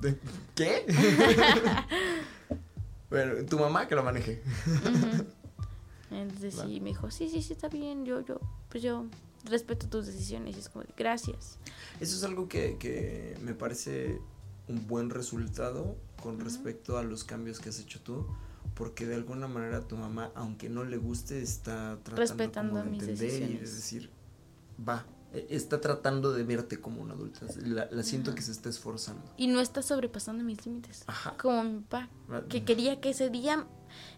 De- 0.00 0.10
de- 0.12 0.18
¿Qué? 0.54 0.86
bueno, 3.10 3.44
tu 3.46 3.58
mamá 3.58 3.86
que 3.86 3.94
lo 3.94 4.02
maneje. 4.02 4.42
Entonces 6.10 6.58
Va. 6.58 6.64
sí, 6.64 6.80
me 6.80 6.90
dijo, 6.90 7.10
sí, 7.10 7.28
sí, 7.28 7.42
sí, 7.42 7.52
está 7.54 7.68
bien, 7.68 8.04
yo, 8.04 8.20
yo, 8.24 8.38
pues 8.68 8.82
yo 8.82 9.06
respeto 9.44 9.88
tus 9.88 10.06
decisiones. 10.06 10.56
Y 10.56 10.60
es 10.60 10.68
como 10.68 10.84
gracias. 10.96 11.58
Eso 12.00 12.16
es 12.16 12.24
algo 12.24 12.48
que, 12.48 12.76
que 12.78 13.36
me 13.42 13.54
parece 13.54 14.20
un 14.68 14.86
buen 14.86 15.10
resultado 15.10 15.96
con 16.22 16.36
Ujú. 16.36 16.44
respecto 16.44 16.96
a 16.98 17.02
los 17.02 17.24
cambios 17.24 17.60
que 17.60 17.68
has 17.68 17.78
hecho 17.80 18.00
tú, 18.00 18.26
porque 18.74 19.06
de 19.06 19.14
alguna 19.14 19.46
manera 19.46 19.82
tu 19.82 19.96
mamá, 19.96 20.32
aunque 20.34 20.68
no 20.68 20.84
le 20.84 20.96
guste, 20.96 21.42
está 21.42 21.98
tratando 22.02 22.16
Respetando 22.16 22.72
como 22.72 22.84
de 22.84 22.90
mis 22.90 23.02
entender 23.02 23.24
y 23.26 23.30
de 23.30 23.38
decisiones. 23.38 23.74
decir, 23.76 24.10
va, 24.88 25.04
eh, 25.34 25.46
está 25.50 25.80
tratando 25.80 26.32
de 26.32 26.42
verte 26.44 26.80
como 26.80 27.02
una 27.02 27.12
adulta. 27.14 27.46
La, 27.62 27.88
la 27.90 28.02
siento 28.02 28.34
que 28.34 28.40
se 28.42 28.52
está 28.52 28.70
esforzando. 28.70 29.22
Y 29.36 29.48
no 29.48 29.60
está 29.60 29.82
sobrepasando 29.82 30.42
mis 30.44 30.64
límites. 30.64 31.04
Ajá. 31.06 31.36
Como 31.36 31.62
mi 31.62 31.80
papá, 31.80 32.08
que 32.48 32.64
quería 32.64 33.00
que 33.02 33.10
ese 33.10 33.28
día, 33.28 33.66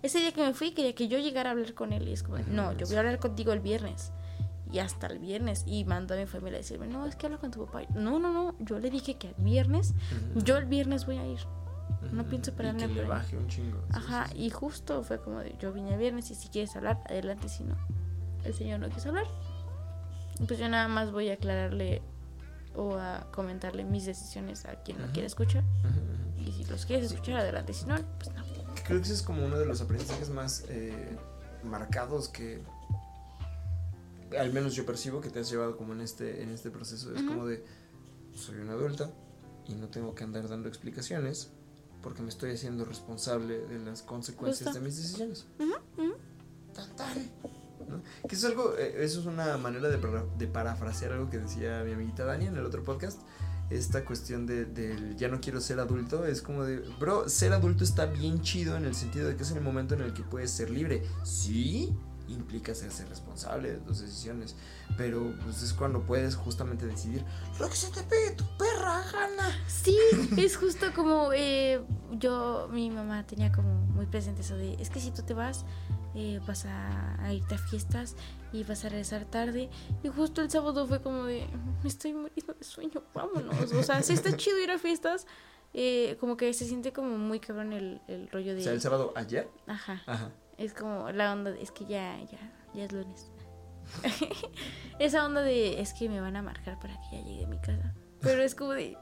ese 0.02 0.20
día 0.20 0.32
que 0.32 0.42
me 0.42 0.54
fui, 0.54 0.72
quería 0.72 0.94
que 0.94 1.08
yo 1.08 1.18
llegara 1.18 1.50
a 1.50 1.52
hablar 1.52 1.74
con 1.74 1.92
él. 1.92 2.06
Y 2.08 2.12
es 2.12 2.22
como, 2.22 2.38
no, 2.38 2.72
yo 2.76 2.86
voy 2.86 2.94
a 2.96 3.00
hablar 3.00 3.18
contigo 3.18 3.52
el 3.52 3.60
viernes. 3.60 4.12
Y 4.72 4.78
hasta 4.80 5.06
el 5.06 5.18
viernes. 5.18 5.62
Y 5.66 5.84
mandó 5.84 6.14
a 6.14 6.16
mi 6.16 6.26
familia 6.26 6.58
a 6.58 6.62
decirme, 6.62 6.86
no, 6.88 7.06
es 7.06 7.14
que 7.16 7.26
hablo 7.26 7.38
con 7.38 7.50
tu 7.50 7.64
papá. 7.66 7.82
No, 7.94 8.18
no, 8.18 8.32
no, 8.32 8.54
yo 8.58 8.78
le 8.78 8.90
dije 8.90 9.16
que 9.16 9.28
el 9.28 9.34
viernes, 9.38 9.94
Ujú. 10.34 10.44
yo 10.44 10.56
el 10.56 10.64
viernes 10.66 11.06
voy 11.06 11.18
a 11.18 11.26
ir. 11.26 11.38
no 12.12 12.24
pienso 12.24 12.52
pararme 12.54 12.84
Y 12.84 12.88
que 12.88 12.94
le 12.94 13.04
baje 13.04 13.36
un 13.36 13.46
chingo. 13.48 13.78
Sí, 13.78 13.92
Ajá, 13.94 14.26
sí, 14.26 14.32
sí. 14.36 14.42
y 14.44 14.50
justo 14.50 15.02
fue 15.04 15.20
como 15.20 15.38
de, 15.40 15.54
yo 15.60 15.72
vine 15.72 15.92
el 15.94 15.98
viernes 15.98 16.30
y 16.30 16.34
si 16.34 16.48
quieres 16.48 16.74
hablar, 16.76 17.00
adelante, 17.08 17.48
si 17.48 17.62
no, 17.64 17.76
el 18.44 18.54
señor 18.54 18.80
no 18.80 18.88
quiso 18.90 19.08
hablar. 19.10 19.26
Pues 20.46 20.58
yo 20.58 20.68
nada 20.68 20.88
más 20.88 21.12
voy 21.12 21.30
a 21.30 21.34
aclararle 21.34 22.02
o 22.74 22.96
a 22.96 23.26
comentarle 23.32 23.84
mis 23.84 24.04
decisiones 24.04 24.66
a 24.66 24.74
quien 24.82 24.98
lo 24.98 25.04
Ujú. 25.04 25.12
quiera 25.14 25.26
escuchar. 25.26 25.64
Y 26.38 26.52
si 26.52 26.64
los 26.64 26.84
quieres 26.86 27.10
escuchar, 27.12 27.36
adelante, 27.40 27.72
si 27.72 27.86
no, 27.86 27.96
pues 28.18 28.30
no. 28.34 28.42
Creo 28.84 28.98
que 28.98 29.04
ese 29.04 29.14
es 29.14 29.22
como 29.22 29.44
uno 29.46 29.58
de 29.58 29.64
los 29.66 29.80
aprendizajes 29.80 30.28
más 30.28 30.64
eh, 30.68 31.16
marcados 31.64 32.28
que 32.28 32.62
al 34.38 34.52
menos 34.52 34.74
yo 34.74 34.84
percibo 34.86 35.20
que 35.20 35.30
te 35.30 35.40
has 35.40 35.50
llevado 35.50 35.76
como 35.76 35.92
en 35.92 36.00
este, 36.00 36.42
en 36.42 36.50
este 36.50 36.70
proceso. 36.70 37.12
Es 37.14 37.20
Ujú. 37.22 37.28
como 37.30 37.46
de 37.46 37.64
soy 38.34 38.56
una 38.58 38.72
adulta 38.72 39.10
y 39.66 39.74
no 39.74 39.88
tengo 39.88 40.14
que 40.14 40.24
andar 40.24 40.48
dando 40.48 40.68
explicaciones 40.68 41.50
porque 42.02 42.22
me 42.22 42.28
estoy 42.28 42.52
haciendo 42.52 42.84
responsable 42.84 43.58
de 43.66 43.78
las 43.80 44.02
consecuencias 44.02 44.68
Justo. 44.68 44.78
de 44.80 44.84
mis 44.86 44.96
decisiones. 44.96 45.46
Ujú, 45.58 45.72
ujú. 46.02 46.14
Tan, 46.74 46.94
tan, 46.96 47.18
¿no? 47.88 48.02
Que 48.28 48.36
eso 48.36 48.46
es 48.46 48.52
algo, 48.52 48.74
eh, 48.78 49.04
eso 49.04 49.20
es 49.20 49.26
una 49.26 49.56
manera 49.58 49.88
de, 49.88 49.98
para- 49.98 50.24
de 50.38 50.46
parafrasear 50.46 51.12
algo 51.12 51.30
que 51.30 51.38
decía 51.38 51.82
mi 51.84 51.92
amiguita 51.92 52.24
Dani 52.24 52.46
en 52.46 52.56
el 52.56 52.64
otro 52.64 52.84
podcast. 52.84 53.20
Esta 53.70 54.04
cuestión 54.04 54.46
de, 54.46 54.64
del 54.66 55.16
ya 55.16 55.26
no 55.26 55.40
quiero 55.40 55.60
ser 55.60 55.80
adulto 55.80 56.24
es 56.24 56.40
como 56.42 56.62
de, 56.62 56.78
bro, 57.00 57.28
ser 57.28 57.52
adulto 57.52 57.82
está 57.82 58.06
bien 58.06 58.40
chido 58.42 58.76
en 58.76 58.84
el 58.84 58.94
sentido 58.94 59.26
de 59.26 59.34
que 59.36 59.42
es 59.42 59.50
el 59.50 59.60
momento 59.60 59.94
en 59.94 60.02
el 60.02 60.12
que 60.14 60.22
puedes 60.22 60.52
ser 60.52 60.70
libre. 60.70 61.02
Sí, 61.24 61.92
implica 62.28 62.74
ser, 62.74 62.90
ser 62.90 63.08
responsable 63.08 63.72
de 63.72 63.78
tus 63.78 64.00
decisiones, 64.00 64.56
pero 64.96 65.34
pues 65.44 65.62
es 65.62 65.72
cuando 65.72 66.02
puedes 66.02 66.36
justamente 66.36 66.86
decidir 66.86 67.24
lo 67.60 67.68
que 67.68 67.76
se 67.76 67.90
te 67.90 68.02
pegue 68.02 68.32
tu 68.32 68.44
perra 68.56 69.02
gana. 69.12 69.56
Sí, 69.68 69.96
es 70.36 70.56
justo 70.56 70.86
como 70.94 71.32
eh, 71.32 71.80
yo, 72.12 72.68
mi 72.72 72.90
mamá 72.90 73.26
tenía 73.26 73.52
como 73.52 73.74
muy 73.86 74.06
presente 74.06 74.42
eso 74.42 74.56
de, 74.56 74.74
es 74.74 74.90
que 74.90 75.00
si 75.00 75.10
tú 75.10 75.22
te 75.22 75.34
vas, 75.34 75.64
eh, 76.14 76.40
vas 76.46 76.64
a, 76.64 77.22
a 77.22 77.32
irte 77.32 77.54
a 77.54 77.58
fiestas 77.58 78.16
y 78.52 78.64
vas 78.64 78.84
a 78.84 78.88
regresar 78.88 79.24
tarde. 79.26 79.68
Y 80.02 80.08
justo 80.08 80.42
el 80.42 80.50
sábado 80.50 80.86
fue 80.86 81.02
como 81.02 81.24
de, 81.24 81.46
me 81.82 81.88
estoy 81.88 82.12
muriendo 82.14 82.54
de 82.54 82.64
sueño, 82.64 83.02
vámonos. 83.14 83.72
O 83.72 83.82
sea, 83.82 84.02
sí 84.02 84.12
está 84.12 84.36
chido 84.36 84.58
ir 84.58 84.70
a 84.70 84.78
fiestas, 84.78 85.26
eh, 85.74 86.16
como 86.20 86.36
que 86.36 86.52
se 86.54 86.64
siente 86.64 86.92
como 86.92 87.18
muy 87.18 87.38
cabrón 87.38 87.72
el, 87.72 88.00
el 88.08 88.28
rollo 88.30 88.54
de... 88.54 88.60
O 88.60 88.64
sea, 88.64 88.72
el 88.72 88.80
sábado 88.80 89.12
ayer. 89.14 89.48
Ajá. 89.66 90.02
Ajá. 90.06 90.32
Es 90.58 90.72
como 90.74 91.10
la 91.12 91.32
onda 91.32 91.50
de, 91.52 91.62
es 91.62 91.70
que 91.70 91.84
ya, 91.86 92.18
ya, 92.30 92.38
ya 92.74 92.84
es 92.84 92.92
lunes. 92.92 93.30
Esa 94.98 95.24
onda 95.26 95.42
de, 95.42 95.80
es 95.80 95.92
que 95.92 96.08
me 96.08 96.20
van 96.20 96.36
a 96.36 96.42
marcar 96.42 96.78
para 96.80 96.94
que 97.00 97.16
ya 97.18 97.22
llegue 97.24 97.44
a 97.44 97.48
mi 97.48 97.58
casa. 97.58 97.94
Pero 98.20 98.42
es 98.42 98.54
como 98.54 98.72
de, 98.72 98.96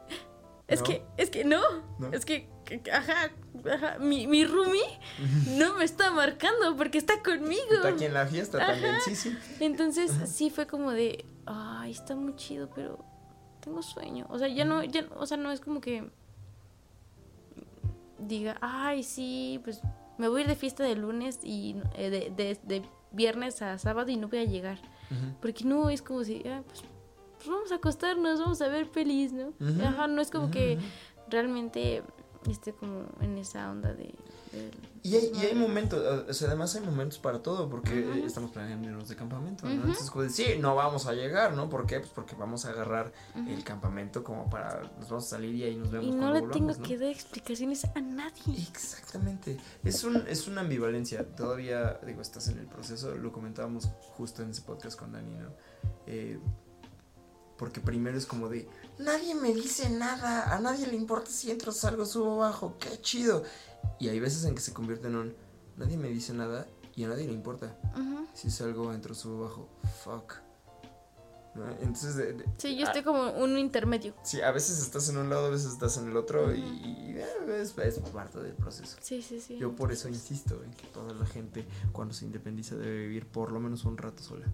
es 0.67 0.81
No. 0.81 0.87
que, 0.87 1.05
es 1.17 1.31
que 1.31 1.45
no, 1.45 1.63
No. 1.99 2.13
es 2.13 2.25
que, 2.25 2.49
ajá, 2.93 3.31
ajá, 3.73 3.99
mi, 3.99 4.27
mi 4.27 4.45
roomie 4.45 4.83
no 5.57 5.75
me 5.77 5.85
está 5.85 6.11
marcando 6.11 6.77
porque 6.77 6.99
está 6.99 7.23
conmigo. 7.23 7.63
Está 7.71 7.89
aquí 7.89 8.05
en 8.07 8.15
la 8.15 8.27
fiesta 8.27 8.59
también, 8.59 8.97
sí, 9.05 9.15
sí. 9.15 9.37
Entonces 9.61 10.11
sí 10.27 10.51
fue 10.51 10.67
como 10.67 10.91
de, 10.91 11.25
ay, 11.47 11.93
está 11.93 12.17
muy 12.17 12.35
chido, 12.37 12.69
pero 12.75 12.99
tengo 13.61 13.81
sueño. 13.83 14.27
O 14.29 14.39
sea, 14.39 14.49
ya 14.49 14.65
no, 14.65 14.83
ya, 14.83 15.07
o 15.17 15.25
sea, 15.27 15.37
no 15.37 15.53
es 15.53 15.61
como 15.61 15.81
que 15.81 16.11
diga, 18.19 18.57
ay, 18.61 19.03
sí, 19.03 19.61
pues 19.65 19.81
me 20.19 20.29
voy 20.29 20.41
a 20.41 20.45
ir 20.45 20.49
de 20.49 20.57
fiesta 20.57 20.85
de 20.85 20.97
lunes 20.97 21.41
y 21.43 21.77
eh, 21.95 22.11
de, 22.11 22.31
de, 22.31 22.59
de 22.63 22.83
viernes 23.13 23.63
a 23.63 23.79
sábado 23.79 24.11
y 24.11 24.17
no 24.17 24.29
voy 24.29 24.39
a 24.41 24.45
llegar. 24.45 24.79
Porque 25.41 25.65
no, 25.65 25.91
es 25.91 26.03
como 26.03 26.25
si, 26.25 26.43
ah, 26.49 26.63
pues, 26.67 26.83
pues 27.37 27.49
vamos 27.49 27.71
a 27.71 27.77
acostarnos, 27.77 28.41
vamos 28.41 28.61
a 28.63 28.69
ver 28.69 28.91
pelis, 28.91 29.33
¿no? 29.33 29.53
Ajá, 29.85 30.09
no 30.09 30.21
es 30.21 30.31
como 30.31 30.51
que 30.51 30.79
realmente 31.29 32.03
esté 32.51 32.73
como 32.73 33.05
en 33.21 33.39
esa 33.39 33.71
onda 33.71 33.93
de... 33.93 34.15
Y 35.03 35.17
hay, 35.17 35.33
y 35.35 35.45
hay 35.45 35.55
momentos, 35.55 36.01
o 36.01 36.33
sea, 36.33 36.49
además 36.49 36.75
hay 36.77 36.81
momentos 36.81 37.19
para 37.19 37.43
todo, 37.43 37.69
porque 37.69 38.25
estamos 38.25 38.53
planeando 38.53 38.89
irnos 38.89 39.07
de 39.07 39.15
campamento. 39.15 39.69
Entonces, 39.69 40.11
de, 40.15 40.31
sí, 40.31 40.59
no 40.59 40.75
vamos 40.75 41.05
a 41.05 41.13
llegar, 41.13 41.53
¿no? 41.53 41.69
¿Por 41.69 41.87
qué? 41.87 42.01
Pues 42.01 42.11
porque 42.11 42.35
vamos 42.35 42.65
a 42.65 42.71
agarrar 42.71 43.13
el 43.35 43.63
campamento 43.65 44.25
como 44.25 44.49
para, 44.49 44.81
nos 44.99 45.11
vamos 45.11 45.27
a 45.27 45.29
salir 45.29 45.55
y 45.57 45.65
ahí 45.65 45.77
nos 45.77 45.91
vemos 45.91 46.07
Y 46.07 46.11
no 46.13 46.33
le 46.33 46.41
tengo 46.41 46.73
¿no? 46.73 46.83
que 46.83 46.97
dar 46.97 47.11
explicaciones 47.11 47.85
a 47.95 48.01
nadie. 48.01 48.57
Exactamente. 48.67 49.59
Es, 49.85 50.05
un, 50.05 50.25
es 50.27 50.49
una 50.49 50.63
ambivalencia. 50.63 51.27
Todavía, 51.37 52.01
digo, 52.07 52.23
estás 52.23 52.49
en 52.49 52.59
el 52.61 52.67
proceso. 52.67 53.15
Lo 53.15 53.31
comentábamos 53.31 53.91
justo 54.17 54.43
en 54.43 54.53
ese 54.53 54.63
podcast 54.63 54.99
con 54.99 55.13
Dani, 55.13 55.37
¿no? 55.37 55.51
Eh, 56.07 56.39
porque 57.59 57.81
primero 57.81 58.17
es 58.17 58.27
como 58.27 58.49
de, 58.49 58.69
nadie 58.99 59.35
me 59.35 59.53
dice 59.53 59.91
nada. 59.91 60.55
A 60.55 60.61
nadie 60.61 60.87
le 60.87 60.97
importa 60.97 61.31
si 61.31 61.51
entro, 61.51 61.73
salgo, 61.73 62.07
subo, 62.07 62.39
bajo. 62.39 62.77
Qué 62.79 63.01
chido. 63.01 63.45
Y 63.99 64.09
hay 64.09 64.21
veces 64.21 64.45
en 64.45 64.55
que 64.55 64.61
se 64.61 64.73
convierte 64.73 65.09
en 65.09 65.17
un, 65.17 65.35
nadie 65.77 65.97
me 65.97 66.09
dice 66.09 66.33
nada 66.35 66.67
y 66.97 67.05
a 67.05 67.09
nadie 67.09 67.27
le 67.27 67.33
importa. 67.33 67.79
Ujú. 67.95 68.27
Si 68.35 68.51
salgo, 68.51 68.93
entro, 68.93 69.15
subo, 69.15 69.43
bajo. 69.45 69.69
Fuck. 70.05 70.35
¿No? 71.55 71.71
Entonces, 71.71 72.17
de- 72.17 72.33
de- 72.33 72.45
Sí, 72.57 72.75
yo 72.77 72.85
a- 72.85 72.89
estoy 72.89 73.03
como 73.05 73.31
un 73.31 73.57
intermedio. 73.59 74.13
sí, 74.25 74.41
a 74.41 74.51
veces 74.51 74.81
estás 74.81 75.09
en 75.09 75.19
un 75.19 75.31
lado, 75.31 75.47
a 75.47 75.51
veces 75.51 75.71
estás 75.73 75.97
en 75.99 76.09
el 76.09 76.17
otro 76.17 76.53
y, 76.53 76.59
Ujú. 76.61 76.75
y, 76.75 77.15
eh, 77.17 77.27
es, 77.61 77.79
es 77.79 77.99
parte 78.11 78.41
del 78.41 78.55
proceso. 78.55 78.97
Sí, 79.01 79.23
sí, 79.23 79.41
sí. 79.41 79.57
Yo 79.57 79.75
por 79.77 79.93
eso 79.93 80.09
insisto 80.09 80.61
en 80.65 80.73
que 80.73 80.89
toda 80.89 81.15
la 81.15 81.25
gente 81.27 81.65
cuando 81.93 82.13
se 82.13 82.25
independiza 82.25 82.75
debe 82.75 83.03
vivir 83.03 83.27
por 83.29 83.53
lo 83.53 83.61
menos 83.61 83.85
un 83.85 83.97
rato 83.97 84.21
sola. 84.21 84.47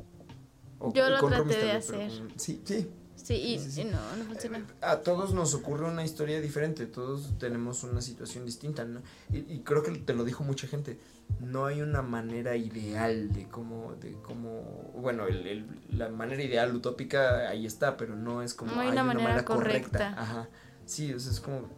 O- 0.78 0.92
Yo 0.92 1.08
lo 1.08 1.26
traté 1.26 1.56
de 1.56 1.72
hacer. 1.72 2.10
con- 2.18 2.38
sí, 2.38 2.60
sí. 2.66 2.90
Sí, 3.16 3.34
y, 3.34 3.58
Sí, 3.58 3.64
sí, 3.66 3.70
sí. 3.72 3.80
y 3.82 3.84
no, 3.84 3.98
no 4.16 4.24
funciona. 4.24 4.66
A 4.80 4.98
todos 5.00 5.34
nos 5.34 5.54
ocurre 5.54 5.86
una 5.86 6.04
historia 6.04 6.40
diferente, 6.40 6.86
todos 6.86 7.36
tenemos 7.38 7.84
una 7.84 8.00
situación 8.00 8.46
distinta, 8.46 8.84
¿no? 8.84 9.02
Y, 9.30 9.38
y 9.52 9.60
creo 9.60 9.82
que 9.82 9.90
te 9.92 10.14
lo 10.14 10.24
dijo 10.24 10.42
mucha 10.42 10.66
gente. 10.66 10.98
No 11.38 11.66
hay 11.66 11.80
una 11.82 12.02
manera 12.02 12.56
ideal 12.56 13.32
de 13.32 13.46
cómo, 13.46 13.94
de 13.96 14.14
cómo, 14.22 14.90
bueno, 14.96 15.26
el- 15.26 15.46
el- 15.46 15.66
la 15.90 16.08
manera 16.08 16.42
ideal 16.42 16.74
utópica 16.74 17.48
ahí 17.48 17.66
está, 17.66 17.96
pero 17.96 18.16
no 18.16 18.42
es 18.42 18.54
como 18.54 18.72
No 18.72 18.80
hay 18.80 18.88
una 18.88 19.04
manera 19.04 19.44
correcta. 19.44 20.14
Ajá. 20.18 20.48
Sí, 20.86 21.12
o 21.14 21.20
sea, 21.20 21.30
es 21.30 21.40
como 21.40 21.68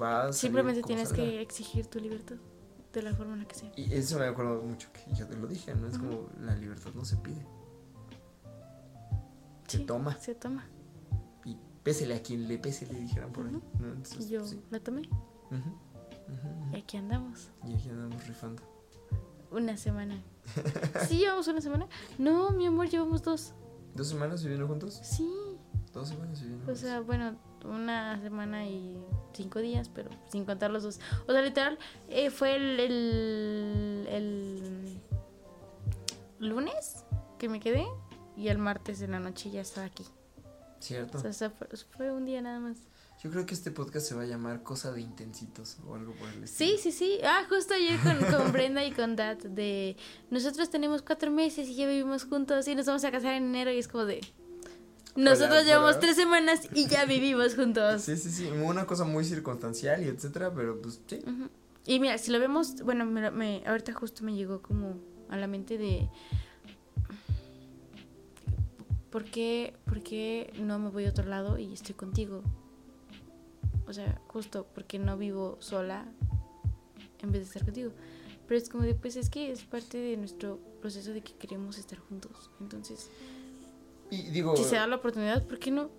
va 0.00 0.20
a 0.20 0.22
salir 0.24 0.34
Simplemente 0.34 0.80
como 0.82 0.86
tienes 0.86 1.08
salga. 1.08 1.24
que 1.24 1.42
exigir 1.42 1.86
tu 1.88 1.98
libertad 2.00 2.36
de 2.92 3.02
la 3.02 3.12
forma 3.14 3.34
en 3.34 3.40
la 3.40 3.48
que 3.48 3.54
sea. 3.56 3.72
Y 3.76 3.92
eso 3.92 4.18
me 4.18 4.26
acuerdo 4.26 4.62
mucho 4.62 4.88
que 4.92 5.14
yo 5.14 5.26
te 5.26 5.36
lo 5.36 5.46
dije, 5.46 5.74
¿no? 5.74 5.88
Es 5.88 5.98
como 5.98 6.30
la 6.40 6.54
libertad 6.54 6.92
no 6.94 7.04
se 7.04 7.16
pide, 7.16 7.44
se 9.66 9.78
Sí, 9.78 9.84
toma. 9.84 10.16
Se 10.18 10.34
toma. 10.34 10.66
Pésele 11.82 12.14
a 12.14 12.22
quien 12.22 12.46
le 12.48 12.58
pese, 12.58 12.86
le 12.92 12.98
dijeran 13.00 13.32
por 13.32 13.46
ahí. 13.46 13.54
Ujú. 13.54 13.62
¿no? 13.80 13.88
Entonces, 13.88 14.26
Y 14.26 14.30
yo 14.30 14.44
sí. 14.46 14.60
la 14.70 14.78
tomé. 14.80 15.00
Ujú, 15.50 16.72
Y 16.72 16.76
aquí 16.76 16.96
andamos. 16.96 17.48
Y 17.66 17.74
aquí 17.74 17.88
andamos 17.90 18.26
rifando. 18.26 18.62
Una 19.50 19.76
semana. 19.76 20.22
¿Sí 21.08 21.18
llevamos 21.18 21.46
una 21.48 21.60
semana? 21.60 21.86
No, 22.18 22.50
mi 22.50 22.66
amor, 22.66 22.88
llevamos 22.88 23.22
dos. 23.22 23.52
¿Dos 23.94 24.08
semanas 24.08 24.42
viviendo 24.42 24.66
juntos? 24.66 24.98
Sí. 25.02 25.28
Dos 25.92 26.08
semanas 26.08 26.40
viviendo 26.40 26.62
O 26.62 26.66
juntos. 26.66 26.80
sea, 26.80 27.00
bueno, 27.00 27.36
una 27.66 28.18
semana 28.22 28.66
y 28.66 29.04
cinco 29.34 29.58
días, 29.58 29.90
pero 29.90 30.08
sin 30.28 30.46
contar 30.46 30.70
los 30.70 30.84
dos. 30.84 31.00
O 31.28 31.32
sea, 31.32 31.42
literal, 31.42 31.78
eh, 32.08 32.30
fue 32.30 32.56
el, 32.56 32.80
el, 32.80 34.06
el 34.08 35.00
lunes 36.48 37.04
que 37.38 37.48
me 37.50 37.60
quedé 37.60 37.86
y 38.36 38.48
el 38.48 38.56
martes 38.58 39.02
en 39.02 39.10
la 39.10 39.20
noche 39.20 39.50
ya 39.50 39.60
estaba 39.60 39.86
aquí. 39.86 40.04
Cierto. 40.82 41.18
O 41.26 41.32
sea, 41.32 41.50
fue, 41.50 41.68
fue 41.96 42.12
un 42.12 42.24
día 42.24 42.42
nada 42.42 42.58
más. 42.60 42.76
Yo 43.22 43.30
creo 43.30 43.46
que 43.46 43.54
este 43.54 43.70
podcast 43.70 44.06
se 44.08 44.14
va 44.16 44.22
a 44.22 44.26
llamar 44.26 44.64
Cosa 44.64 44.90
de 44.92 45.00
Intensitos 45.00 45.76
o 45.86 45.94
algo 45.94 46.12
por 46.14 46.28
el 46.28 46.48
Sí, 46.48 46.74
estilo. 46.74 46.78
sí, 46.82 46.92
sí. 46.92 47.18
Ah, 47.24 47.44
justo 47.48 47.72
ayer 47.74 47.98
con, 48.00 48.18
con 48.32 48.50
Brenda 48.52 48.84
y 48.84 48.90
con 48.90 49.14
Dad 49.14 49.36
de 49.38 49.96
nosotros 50.30 50.70
tenemos 50.70 51.02
cuatro 51.02 51.30
meses 51.30 51.68
y 51.68 51.76
ya 51.76 51.86
vivimos 51.86 52.24
juntos 52.24 52.66
y 52.66 52.74
nos 52.74 52.86
vamos 52.86 53.04
a 53.04 53.12
casar 53.12 53.34
en 53.34 53.44
enero 53.44 53.70
y 53.70 53.78
es 53.78 53.86
como 53.86 54.06
de 54.06 54.20
nosotros 55.14 55.50
Hola, 55.58 55.62
llevamos 55.62 55.90
hola. 55.92 56.00
tres 56.00 56.16
semanas 56.16 56.62
y 56.74 56.86
ya 56.88 57.04
vivimos 57.04 57.54
juntos. 57.56 58.02
Sí, 58.02 58.16
sí, 58.16 58.30
sí. 58.30 58.46
Una 58.48 58.86
cosa 58.86 59.04
muy 59.04 59.24
circunstancial 59.24 60.02
y 60.02 60.08
etcétera, 60.08 60.52
pero 60.52 60.80
pues 60.82 61.00
sí. 61.06 61.20
Ujú. 61.24 61.48
Y 61.86 62.00
mira, 62.00 62.16
si 62.18 62.30
lo 62.32 62.40
vemos, 62.40 62.82
bueno, 62.82 63.04
me, 63.04 63.30
me- 63.30 63.62
ahorita 63.66 63.92
justo 63.92 64.24
me 64.24 64.34
llegó 64.34 64.62
como 64.62 64.96
a 65.28 65.36
la 65.36 65.46
mente 65.46 65.78
de 65.78 66.08
¿por 69.12 69.24
qué, 69.24 69.74
¿por 69.84 70.02
qué 70.02 70.52
no 70.58 70.78
me 70.78 70.88
voy 70.88 71.04
a 71.04 71.10
otro 71.10 71.26
lado 71.26 71.58
y 71.58 71.72
estoy 71.72 71.94
contigo? 71.94 72.42
O 73.86 73.92
sea, 73.92 74.20
justo 74.26 74.66
porque 74.74 74.98
no 74.98 75.16
vivo 75.18 75.58
sola 75.60 76.06
en 77.20 77.30
vez 77.30 77.42
de 77.42 77.46
estar 77.46 77.64
contigo. 77.64 77.92
Pero 78.48 78.58
es 78.58 78.68
como 78.68 78.82
de, 78.84 78.94
pues 78.94 79.16
es 79.16 79.28
que 79.30 79.52
es 79.52 79.62
parte 79.62 79.98
de 79.98 80.16
nuestro 80.16 80.58
proceso 80.80 81.12
de 81.12 81.20
que 81.20 81.34
queremos 81.34 81.78
estar 81.78 81.98
juntos. 81.98 82.50
Entonces, 82.60 83.10
Y 84.10 84.22
digo... 84.30 84.56
Si 84.56 84.64
se 84.64 84.76
da 84.76 84.86
la 84.86 84.96
oportunidad, 84.96 85.46
¿por 85.46 85.58
qué 85.58 85.70
no? 85.70 85.90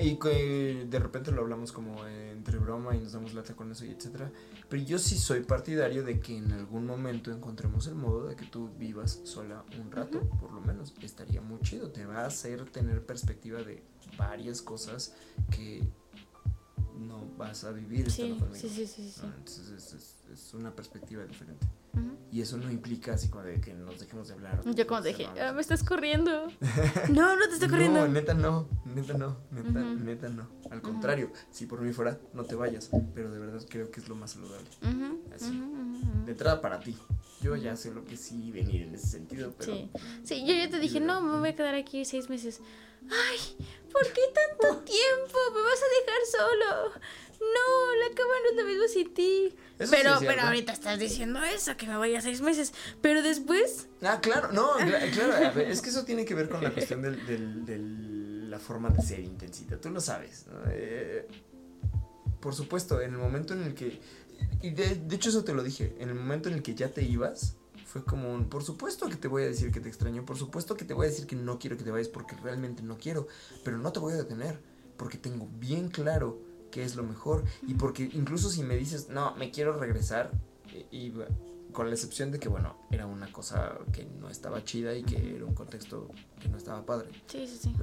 Y, 0.00 0.84
de 0.84 0.98
repente 0.98 1.32
lo 1.32 1.42
hablamos 1.42 1.72
como 1.72 2.06
entre 2.06 2.58
broma 2.58 2.94
y 2.94 3.00
nos 3.00 3.12
damos 3.12 3.34
lata 3.34 3.54
con 3.54 3.70
eso 3.72 3.84
y 3.84 3.90
etcétera. 3.90 4.30
Pero 4.68 4.82
yo 4.82 4.98
sí 4.98 5.16
soy 5.18 5.40
partidario 5.40 6.04
de 6.04 6.20
que 6.20 6.36
en 6.36 6.52
algún 6.52 6.86
momento 6.86 7.32
encontremos 7.32 7.86
el 7.86 7.94
modo 7.94 8.26
de 8.26 8.36
que 8.36 8.46
tú 8.46 8.70
vivas 8.78 9.20
sola 9.24 9.64
un 9.80 9.90
rato, 9.90 10.20
por 10.40 10.52
lo 10.52 10.60
menos. 10.60 10.94
Estaría 11.02 11.40
muy 11.40 11.60
chido. 11.60 11.90
Te 11.90 12.06
va 12.06 12.20
a 12.20 12.26
hacer 12.26 12.68
tener 12.70 13.04
perspectiva 13.04 13.62
de 13.62 13.82
varias 14.16 14.62
cosas 14.62 15.14
que 15.50 15.82
no 16.98 17.24
vas 17.36 17.64
a 17.64 17.72
vivir 17.72 18.10
Sí, 18.10 18.22
estando 18.22 18.46
conmigo. 18.46 18.68
sí, 18.68 18.86
sí. 18.86 19.12
¿no? 19.22 19.28
Entonces 19.34 19.70
es, 19.70 19.92
es- 19.94 20.54
una 20.54 20.70
perspectiva 20.74 21.24
diferente. 21.24 21.66
Ujú. 21.94 22.16
Y 22.30 22.40
eso 22.42 22.58
no 22.58 22.70
implica 22.70 23.14
así 23.14 23.28
como 23.28 23.44
de 23.44 23.60
que 23.60 23.72
nos 23.74 23.98
dejemos 23.98 24.28
de 24.28 24.34
hablar. 24.34 24.60
Yo 24.74 24.86
como 24.86 25.00
dije, 25.00 25.24
cerrarnos. 25.24 25.42
"Ah, 25.48 25.52
me 25.54 25.60
estás 25.62 25.82
corriendo. 25.82 26.46
no, 27.10 27.36
no 27.36 27.48
te 27.48 27.54
estoy 27.54 27.68
corriendo. 27.68 28.00
No, 28.00 28.08
neta 28.08 28.34
no, 28.34 28.68
neta 28.84 29.14
no, 29.14 29.36
neta, 29.50 29.70
Ujú. 29.70 30.04
neta 30.04 30.28
no. 30.28 30.48
Al 30.70 30.82
contrario, 30.82 31.32
si 31.50 31.66
por 31.66 31.80
mí 31.80 31.92
fuera, 31.92 32.18
no 32.34 32.44
te 32.44 32.54
vayas. 32.54 32.90
Pero 33.14 33.30
de 33.30 33.38
verdad 33.38 33.62
creo 33.68 33.90
que 33.90 34.00
es 34.00 34.08
lo 34.08 34.14
más 34.14 34.32
saludable. 34.32 34.68
Así. 35.34 35.62
De 36.26 36.32
entrada 36.32 36.60
para 36.60 36.78
ti. 36.80 36.96
Yo 37.40 37.56
ya 37.56 37.74
sé 37.76 37.92
lo 37.92 38.04
que 38.04 38.16
sí 38.16 38.50
venir 38.52 38.82
en 38.82 38.94
ese 38.94 39.06
sentido, 39.06 39.54
pero. 39.58 39.72
Sí. 39.74 39.90
sí, 40.24 40.44
yo 40.46 40.54
ya 40.54 40.68
te 40.68 40.78
dije, 40.78 41.00
no, 41.00 41.20
me 41.22 41.38
voy 41.38 41.48
a 41.50 41.56
quedar 41.56 41.74
aquí 41.74 42.04
seis 42.04 42.28
meses. 42.28 42.60
Ay, 43.04 43.66
¿por 43.92 44.02
qué 44.12 44.20
tanto 44.34 44.78
tiempo? 44.84 45.38
¿Me 45.54 45.62
vas 45.62 45.80
a 45.82 45.88
dejar 46.00 46.26
solo? 46.30 46.92
No, 47.40 47.94
la 48.08 48.14
cama 48.16 48.32
no 48.42 48.50
es 48.50 48.56
lo 48.56 48.64
mismo 48.64 48.88
sin 48.88 49.14
ti. 49.14 49.54
Eso 49.78 49.92
pero, 49.92 50.16
pero 50.20 50.42
ahorita 50.42 50.72
estás 50.72 50.98
diciendo 50.98 51.40
eso, 51.44 51.76
que 51.76 51.86
me 51.86 51.96
vaya 51.96 52.20
seis 52.20 52.40
meses. 52.40 52.72
Pero 53.00 53.22
después, 53.22 53.86
Ah, 54.02 54.20
claro, 54.20 54.50
no, 54.52 54.74
cla- 54.78 55.10
claro, 55.12 55.46
a 55.46 55.50
ver, 55.52 55.70
es 55.70 55.80
que 55.80 55.90
eso 55.90 56.04
tiene 56.04 56.24
que 56.24 56.34
ver 56.34 56.48
con 56.48 56.62
la 56.64 56.72
cuestión 56.72 57.00
del- 57.02 57.64
del- 57.64 58.50
la 58.50 58.58
forma 58.58 58.88
de 58.90 59.02
ser 59.02 59.20
intensita, 59.20 59.80
tú 59.80 59.90
lo 59.90 60.00
sabes. 60.00 60.46
¿no? 60.48 60.58
Eh, 60.72 61.28
por 62.40 62.54
supuesto, 62.54 63.00
en 63.00 63.12
el 63.12 63.18
momento 63.18 63.54
en 63.54 63.62
el 63.62 63.74
que, 63.74 64.00
y 64.62 64.70
de, 64.70 64.96
de 64.96 65.16
hecho 65.16 65.28
eso 65.28 65.44
te 65.44 65.52
lo 65.54 65.62
dije, 65.62 65.94
en 66.00 66.08
el 66.08 66.14
momento 66.16 66.48
en 66.48 66.56
el 66.56 66.62
que 66.62 66.74
ya 66.74 66.88
te 66.88 67.02
ibas, 67.02 67.54
fue 67.88 68.04
como 68.04 68.32
un, 68.32 68.50
por 68.50 68.62
supuesto 68.62 69.08
que 69.08 69.16
te 69.16 69.28
voy 69.28 69.44
a 69.44 69.46
decir 69.46 69.72
que 69.72 69.80
te 69.80 69.88
extraño, 69.88 70.24
por 70.26 70.36
supuesto 70.36 70.76
que 70.76 70.84
te 70.84 70.92
voy 70.92 71.06
a 71.06 71.08
decir 71.08 71.26
que 71.26 71.36
no 71.36 71.58
quiero 71.58 71.78
que 71.78 71.84
te 71.84 71.90
vayas 71.90 72.08
porque 72.08 72.36
realmente 72.36 72.82
no 72.82 72.98
quiero, 72.98 73.26
pero 73.64 73.78
no 73.78 73.92
te 73.92 73.98
voy 73.98 74.12
a 74.12 74.16
detener, 74.16 74.60
porque 74.98 75.16
tengo 75.16 75.48
bien 75.58 75.88
claro 75.88 76.38
qué 76.70 76.84
es 76.84 76.96
lo 76.96 77.02
mejor, 77.02 77.44
y 77.66 77.74
porque 77.74 78.10
incluso 78.12 78.50
si 78.50 78.62
me 78.62 78.76
dices, 78.76 79.08
no, 79.08 79.34
me 79.36 79.50
quiero 79.50 79.72
regresar, 79.78 80.30
y, 80.70 80.96
y 80.96 81.14
con 81.72 81.86
la 81.88 81.94
excepción 81.94 82.30
de 82.30 82.38
que, 82.38 82.50
bueno, 82.50 82.76
era 82.90 83.06
una 83.06 83.32
cosa 83.32 83.78
que 83.90 84.04
no 84.04 84.28
estaba 84.28 84.64
chida 84.64 84.94
y 84.94 85.02
que 85.02 85.36
era 85.36 85.46
un 85.46 85.54
contexto 85.54 86.10
que 86.40 86.48
no 86.48 86.58
estaba 86.58 86.84
padre. 86.84 87.08
sí, 87.26 87.46
sí, 87.46 87.56
sí. 87.56 87.74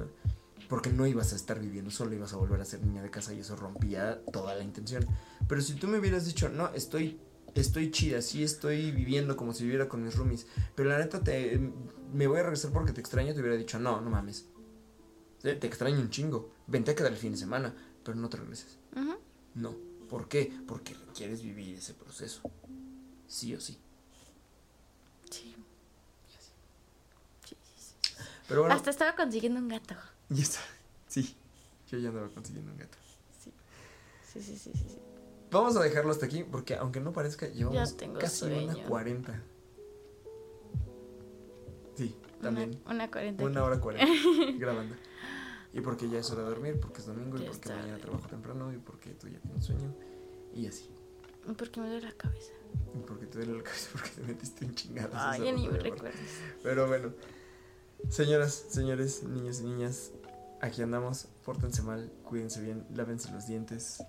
Porque 0.68 0.90
no 0.90 1.06
ibas 1.06 1.32
a 1.32 1.36
estar 1.36 1.60
viviendo 1.60 1.90
solo, 1.90 2.14
ibas 2.14 2.32
a 2.32 2.36
volver 2.36 2.60
a 2.60 2.64
ser 2.64 2.84
niña 2.84 3.02
de 3.02 3.10
casa 3.10 3.32
y 3.32 3.40
eso 3.40 3.54
rompía 3.54 4.20
toda 4.32 4.54
la 4.56 4.64
intención. 4.64 5.06
Pero 5.48 5.60
si 5.60 5.74
tú 5.74 5.86
me 5.86 5.98
hubieras 5.98 6.26
dicho, 6.26 6.48
no, 6.48 6.68
estoy, 6.74 7.20
estoy 7.60 7.90
chida, 7.90 8.22
sí 8.22 8.42
estoy 8.42 8.90
viviendo 8.90 9.36
como 9.36 9.52
si 9.52 9.64
viviera 9.64 9.88
con 9.88 10.04
mis 10.04 10.14
roomies, 10.14 10.46
pero 10.74 10.88
la 10.88 10.98
neta 10.98 11.22
te, 11.22 11.58
me 12.12 12.26
voy 12.26 12.38
a 12.38 12.42
regresar 12.42 12.72
porque 12.72 12.92
te 12.92 13.00
extraño, 13.00 13.34
te 13.34 13.40
hubiera 13.40 13.56
dicho, 13.56 13.78
no, 13.78 14.00
no 14.00 14.10
mames. 14.10 14.46
Te 15.40 15.54
te 15.54 15.66
extraño 15.66 16.00
un 16.00 16.10
chingo. 16.10 16.50
Vente 16.66 16.90
a 16.90 16.94
quedar 16.94 17.12
el 17.12 17.18
fin 17.18 17.32
de 17.32 17.38
semana, 17.38 17.74
pero 18.02 18.16
no 18.16 18.28
te 18.28 18.36
regreses. 18.36 18.78
No. 19.54 19.74
¿Por 20.08 20.28
qué? 20.28 20.52
Porque 20.66 20.94
quieres 21.14 21.42
vivir 21.42 21.76
ese 21.76 21.94
proceso. 21.94 22.42
Sí 23.26 23.54
o 23.54 23.60
sí. 23.60 23.78
Sí. 25.30 25.54
Sí, 27.44 27.56
sí, 27.62 27.74
sí. 27.76 27.94
Pero 28.48 28.60
bueno. 28.62 28.74
Hasta 28.74 28.90
estaba 28.90 29.16
consiguiendo 29.16 29.58
un 29.58 29.68
gato. 29.68 29.94
Ya 30.28 30.42
está. 30.42 30.60
Sí, 31.08 31.36
yo 31.90 31.98
ya 31.98 32.08
andaba 32.08 32.28
consiguiendo 32.28 32.70
un 32.72 32.78
gato. 32.78 32.98
Sí, 33.42 33.52
sí, 34.32 34.42
sí, 34.42 34.56
sí. 34.56 34.72
sí. 34.74 35.15
Vamos 35.50 35.76
a 35.76 35.82
dejarlo 35.82 36.10
hasta 36.10 36.26
aquí 36.26 36.44
porque 36.44 36.76
aunque 36.76 37.00
no 37.00 37.12
parezca, 37.12 37.48
llevamos 37.48 37.96
tengo 37.96 38.18
casi 38.18 38.38
sueño. 38.40 38.72
una 38.72 38.84
40. 38.84 39.42
Sí, 41.94 42.16
también. 42.42 42.80
Una, 42.84 42.94
una 42.94 43.10
cuarenta. 43.10 43.44
Una, 43.44 43.64
hora 43.64 43.80
40 43.80 44.12
grabando. 44.58 44.94
Y 45.72 45.80
porque 45.80 46.08
ya 46.08 46.18
es 46.18 46.30
hora 46.30 46.42
de 46.42 46.48
dormir, 46.48 46.80
porque 46.80 47.00
es 47.00 47.06
domingo 47.06 47.38
y 47.38 47.44
porque 47.46 47.68
mañana 47.68 47.98
trabajo 47.98 48.28
temprano 48.28 48.72
y 48.72 48.78
porque 48.78 49.10
tú 49.10 49.28
ya 49.28 49.38
tienes 49.40 49.64
sueño. 49.64 49.94
Y 50.54 50.66
así. 50.66 50.90
Porque 51.56 51.80
me 51.80 51.88
duele 51.88 52.06
la 52.08 52.16
cabeza. 52.16 52.52
Y 52.94 53.00
porque 53.00 53.26
te 53.26 53.38
duele 53.38 53.58
la 53.58 53.62
cabeza 53.62 53.88
porque 53.92 54.10
te 54.10 54.22
metiste 54.22 54.64
en 54.64 54.74
chingadas. 54.74 55.14
Ay, 55.14 55.44
ya 55.44 55.52
ni 55.52 55.68
me 55.68 55.78
recuerdes. 55.78 56.40
Pero 56.62 56.86
bueno. 56.86 57.12
Señoras, 58.08 58.66
señores, 58.68 59.22
niños 59.24 59.60
y 59.60 59.64
niñas, 59.64 60.12
aquí 60.60 60.82
andamos. 60.82 61.28
Pórtense 61.44 61.82
mal, 61.82 62.12
cuídense 62.24 62.60
bien, 62.60 62.86
lávense 62.94 63.30
los 63.32 63.46
dientes. 63.46 64.02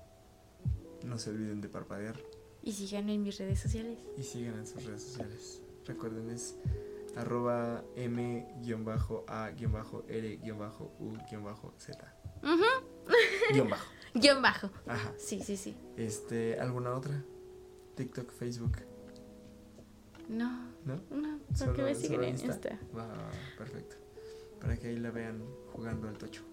No 1.04 1.18
se 1.18 1.30
olviden 1.32 1.62
de 1.62 1.70
parpadear 1.70 2.18
Y 2.64 2.74
síganme 2.74 3.14
en 3.14 3.24
mis 3.24 3.38
redes 3.38 3.60
sociales. 3.60 4.00
y 4.18 4.24
sigan 4.24 4.60
en 4.60 4.68
sus 4.68 4.84
redes 4.86 5.04
sociales. 5.04 5.62
Recuerden 5.86 6.30
es 6.30 6.56
arroba 7.16 7.84
m-a-r-u-z. 7.96 8.48
Guión 13.54 13.70
bajo. 13.70 13.86
Guión 14.14 14.42
bajo. 14.42 14.70
Ajá. 14.86 15.14
Sí, 15.18 15.42
sí, 15.44 15.58
sí. 15.58 15.76
Este, 15.96 16.60
¿alguna 16.60 16.94
otra? 16.96 17.24
TikTok, 17.96 18.32
Facebook, 18.32 18.78
No, 20.30 20.68
¿no? 20.86 21.02
no, 21.10 21.40
porque 21.66 21.82
me 21.84 21.96
siguen 21.96 22.24
en 22.24 22.30
Insta. 22.40 22.80
Va, 22.96 23.08
perfecto. 23.58 23.96
Para 24.60 24.78
que 24.78 24.88
ahí 24.88 24.98
la 24.98 25.12
vean 25.12 25.42
jugando 25.72 26.08
al 26.10 26.18
tocho. 26.18 26.44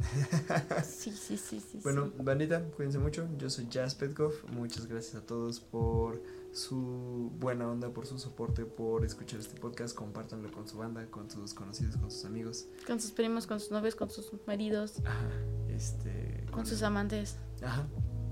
Sí, 0.84 1.12
sí, 1.12 1.36
sí, 1.36 1.60
sí. 1.60 1.78
Bueno, 1.82 2.06
sí. 2.06 2.12
bandita, 2.22 2.62
cuídense 2.76 2.98
mucho. 2.98 3.28
Yo 3.38 3.50
soy 3.50 3.68
Jazz 3.68 3.94
Petkov. 3.94 4.32
Muchas 4.52 4.86
gracias 4.86 5.14
a 5.16 5.26
todos 5.26 5.60
por 5.60 6.22
su 6.52 7.30
buena 7.38 7.68
onda, 7.70 7.90
por 7.90 8.06
su 8.06 8.18
soporte, 8.18 8.64
por 8.64 9.04
escuchar 9.04 9.40
este 9.40 9.58
podcast. 9.60 9.94
Compártanlo 9.94 10.50
con 10.50 10.66
su 10.66 10.78
banda, 10.78 11.06
con 11.10 11.30
sus 11.30 11.54
conocidos, 11.54 11.96
con 11.96 12.10
sus 12.10 12.24
amigos. 12.24 12.66
Con 12.86 13.00
sus 13.00 13.12
primos, 13.12 13.46
con 13.46 13.60
sus 13.60 13.70
novios, 13.70 13.94
con 13.94 14.10
sus 14.10 14.32
maridos, 14.46 14.94
Ajá. 15.04 15.28
Este. 15.68 16.44
con 16.50 16.66
sus 16.66 16.82
amantes, 16.82 17.36
Ajá. 17.62 17.86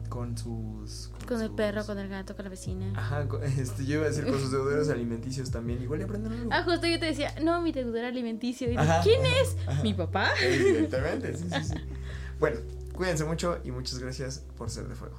Con 0.08 0.36
sus. 0.38 1.10
con 1.26 1.40
el 1.40 1.48
sus- 1.48 1.56
perro, 1.56 1.84
con 1.84 1.98
el 1.98 2.08
gato, 2.08 2.34
con 2.34 2.44
la 2.44 2.50
vecina. 2.50 2.92
Ajá, 2.96 3.28
con- 3.28 3.42
este, 3.44 3.84
yo 3.84 3.96
iba 3.96 4.06
a 4.06 4.08
decir 4.08 4.24
con 4.26 4.38
sus 4.40 4.50
deudores 4.50 4.88
alimenticios 4.88 5.50
también. 5.50 5.82
Igual 5.82 6.00
y 6.00 6.04
aprenden 6.04 6.32
algo. 6.32 6.50
Ah, 6.52 6.62
justo 6.64 6.86
yo 6.86 6.98
te 6.98 7.06
decía, 7.06 7.34
no, 7.42 7.60
mi 7.60 7.72
deudor 7.72 8.04
alimenticio. 8.04 8.70
Y 8.72 8.76
Ajá, 8.76 9.00
¿quién 9.02 9.20
ajá, 9.24 9.34
es? 9.42 9.56
ajá. 9.68 9.82
¿Mi 9.82 9.94
papá? 9.94 10.28
Evidentemente, 10.42 11.36
sí, 11.36 11.44
sí, 11.50 11.64
sí. 11.64 11.74
Bueno, 12.40 12.58
cuídense 12.94 13.24
mucho 13.24 13.58
y 13.64 13.70
muchas 13.72 13.98
gracias 13.98 14.44
por 14.56 14.70
ser 14.70 14.86
de 14.88 14.94
fuego. 14.94 15.16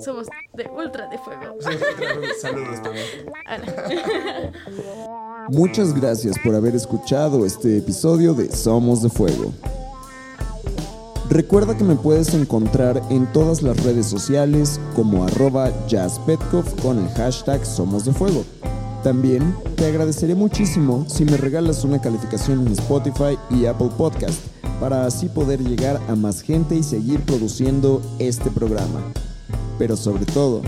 Somos 0.00 0.26
de 0.54 0.64
ultra 0.70 1.08
de 1.08 1.18
fuego. 1.18 1.56
Saludos 2.40 2.82
también. 2.82 3.06
Muchas 5.50 5.92
gracias 5.94 6.36
por 6.42 6.54
haber 6.54 6.74
escuchado 6.74 7.44
este 7.44 7.78
episodio 7.78 8.34
de 8.34 8.50
Somos 8.50 9.02
de 9.02 9.10
Fuego. 9.10 9.52
Recuerda 11.34 11.76
que 11.76 11.82
me 11.82 11.96
puedes 11.96 12.32
encontrar 12.32 13.02
en 13.10 13.26
todas 13.32 13.60
las 13.60 13.82
redes 13.82 14.06
sociales 14.06 14.78
como 14.94 15.24
arroba 15.24 15.72
jazzpetkov 15.88 16.64
con 16.80 17.00
el 17.00 17.08
hashtag 17.14 17.66
Somos 17.66 18.04
de 18.04 18.12
Fuego. 18.12 18.44
También 19.02 19.52
te 19.74 19.86
agradeceré 19.86 20.36
muchísimo 20.36 21.04
si 21.08 21.24
me 21.24 21.36
regalas 21.36 21.82
una 21.82 22.00
calificación 22.00 22.64
en 22.64 22.72
Spotify 22.74 23.36
y 23.50 23.66
Apple 23.66 23.90
Podcast 23.98 24.38
para 24.78 25.06
así 25.06 25.28
poder 25.28 25.58
llegar 25.58 26.00
a 26.08 26.14
más 26.14 26.40
gente 26.40 26.76
y 26.76 26.84
seguir 26.84 27.20
produciendo 27.22 28.00
este 28.20 28.48
programa. 28.52 29.00
Pero 29.76 29.96
sobre 29.96 30.26
todo, 30.26 30.62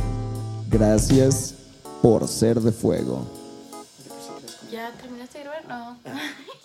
gracias 0.69 1.55
por 2.03 2.27
ser 2.27 2.61
de 2.61 2.73
fuego. 2.73 3.25
¿Ya 4.73 4.91
terminaste 5.01 5.39
de 5.39 5.45
grabar? 5.45 5.69
No. 5.69 5.97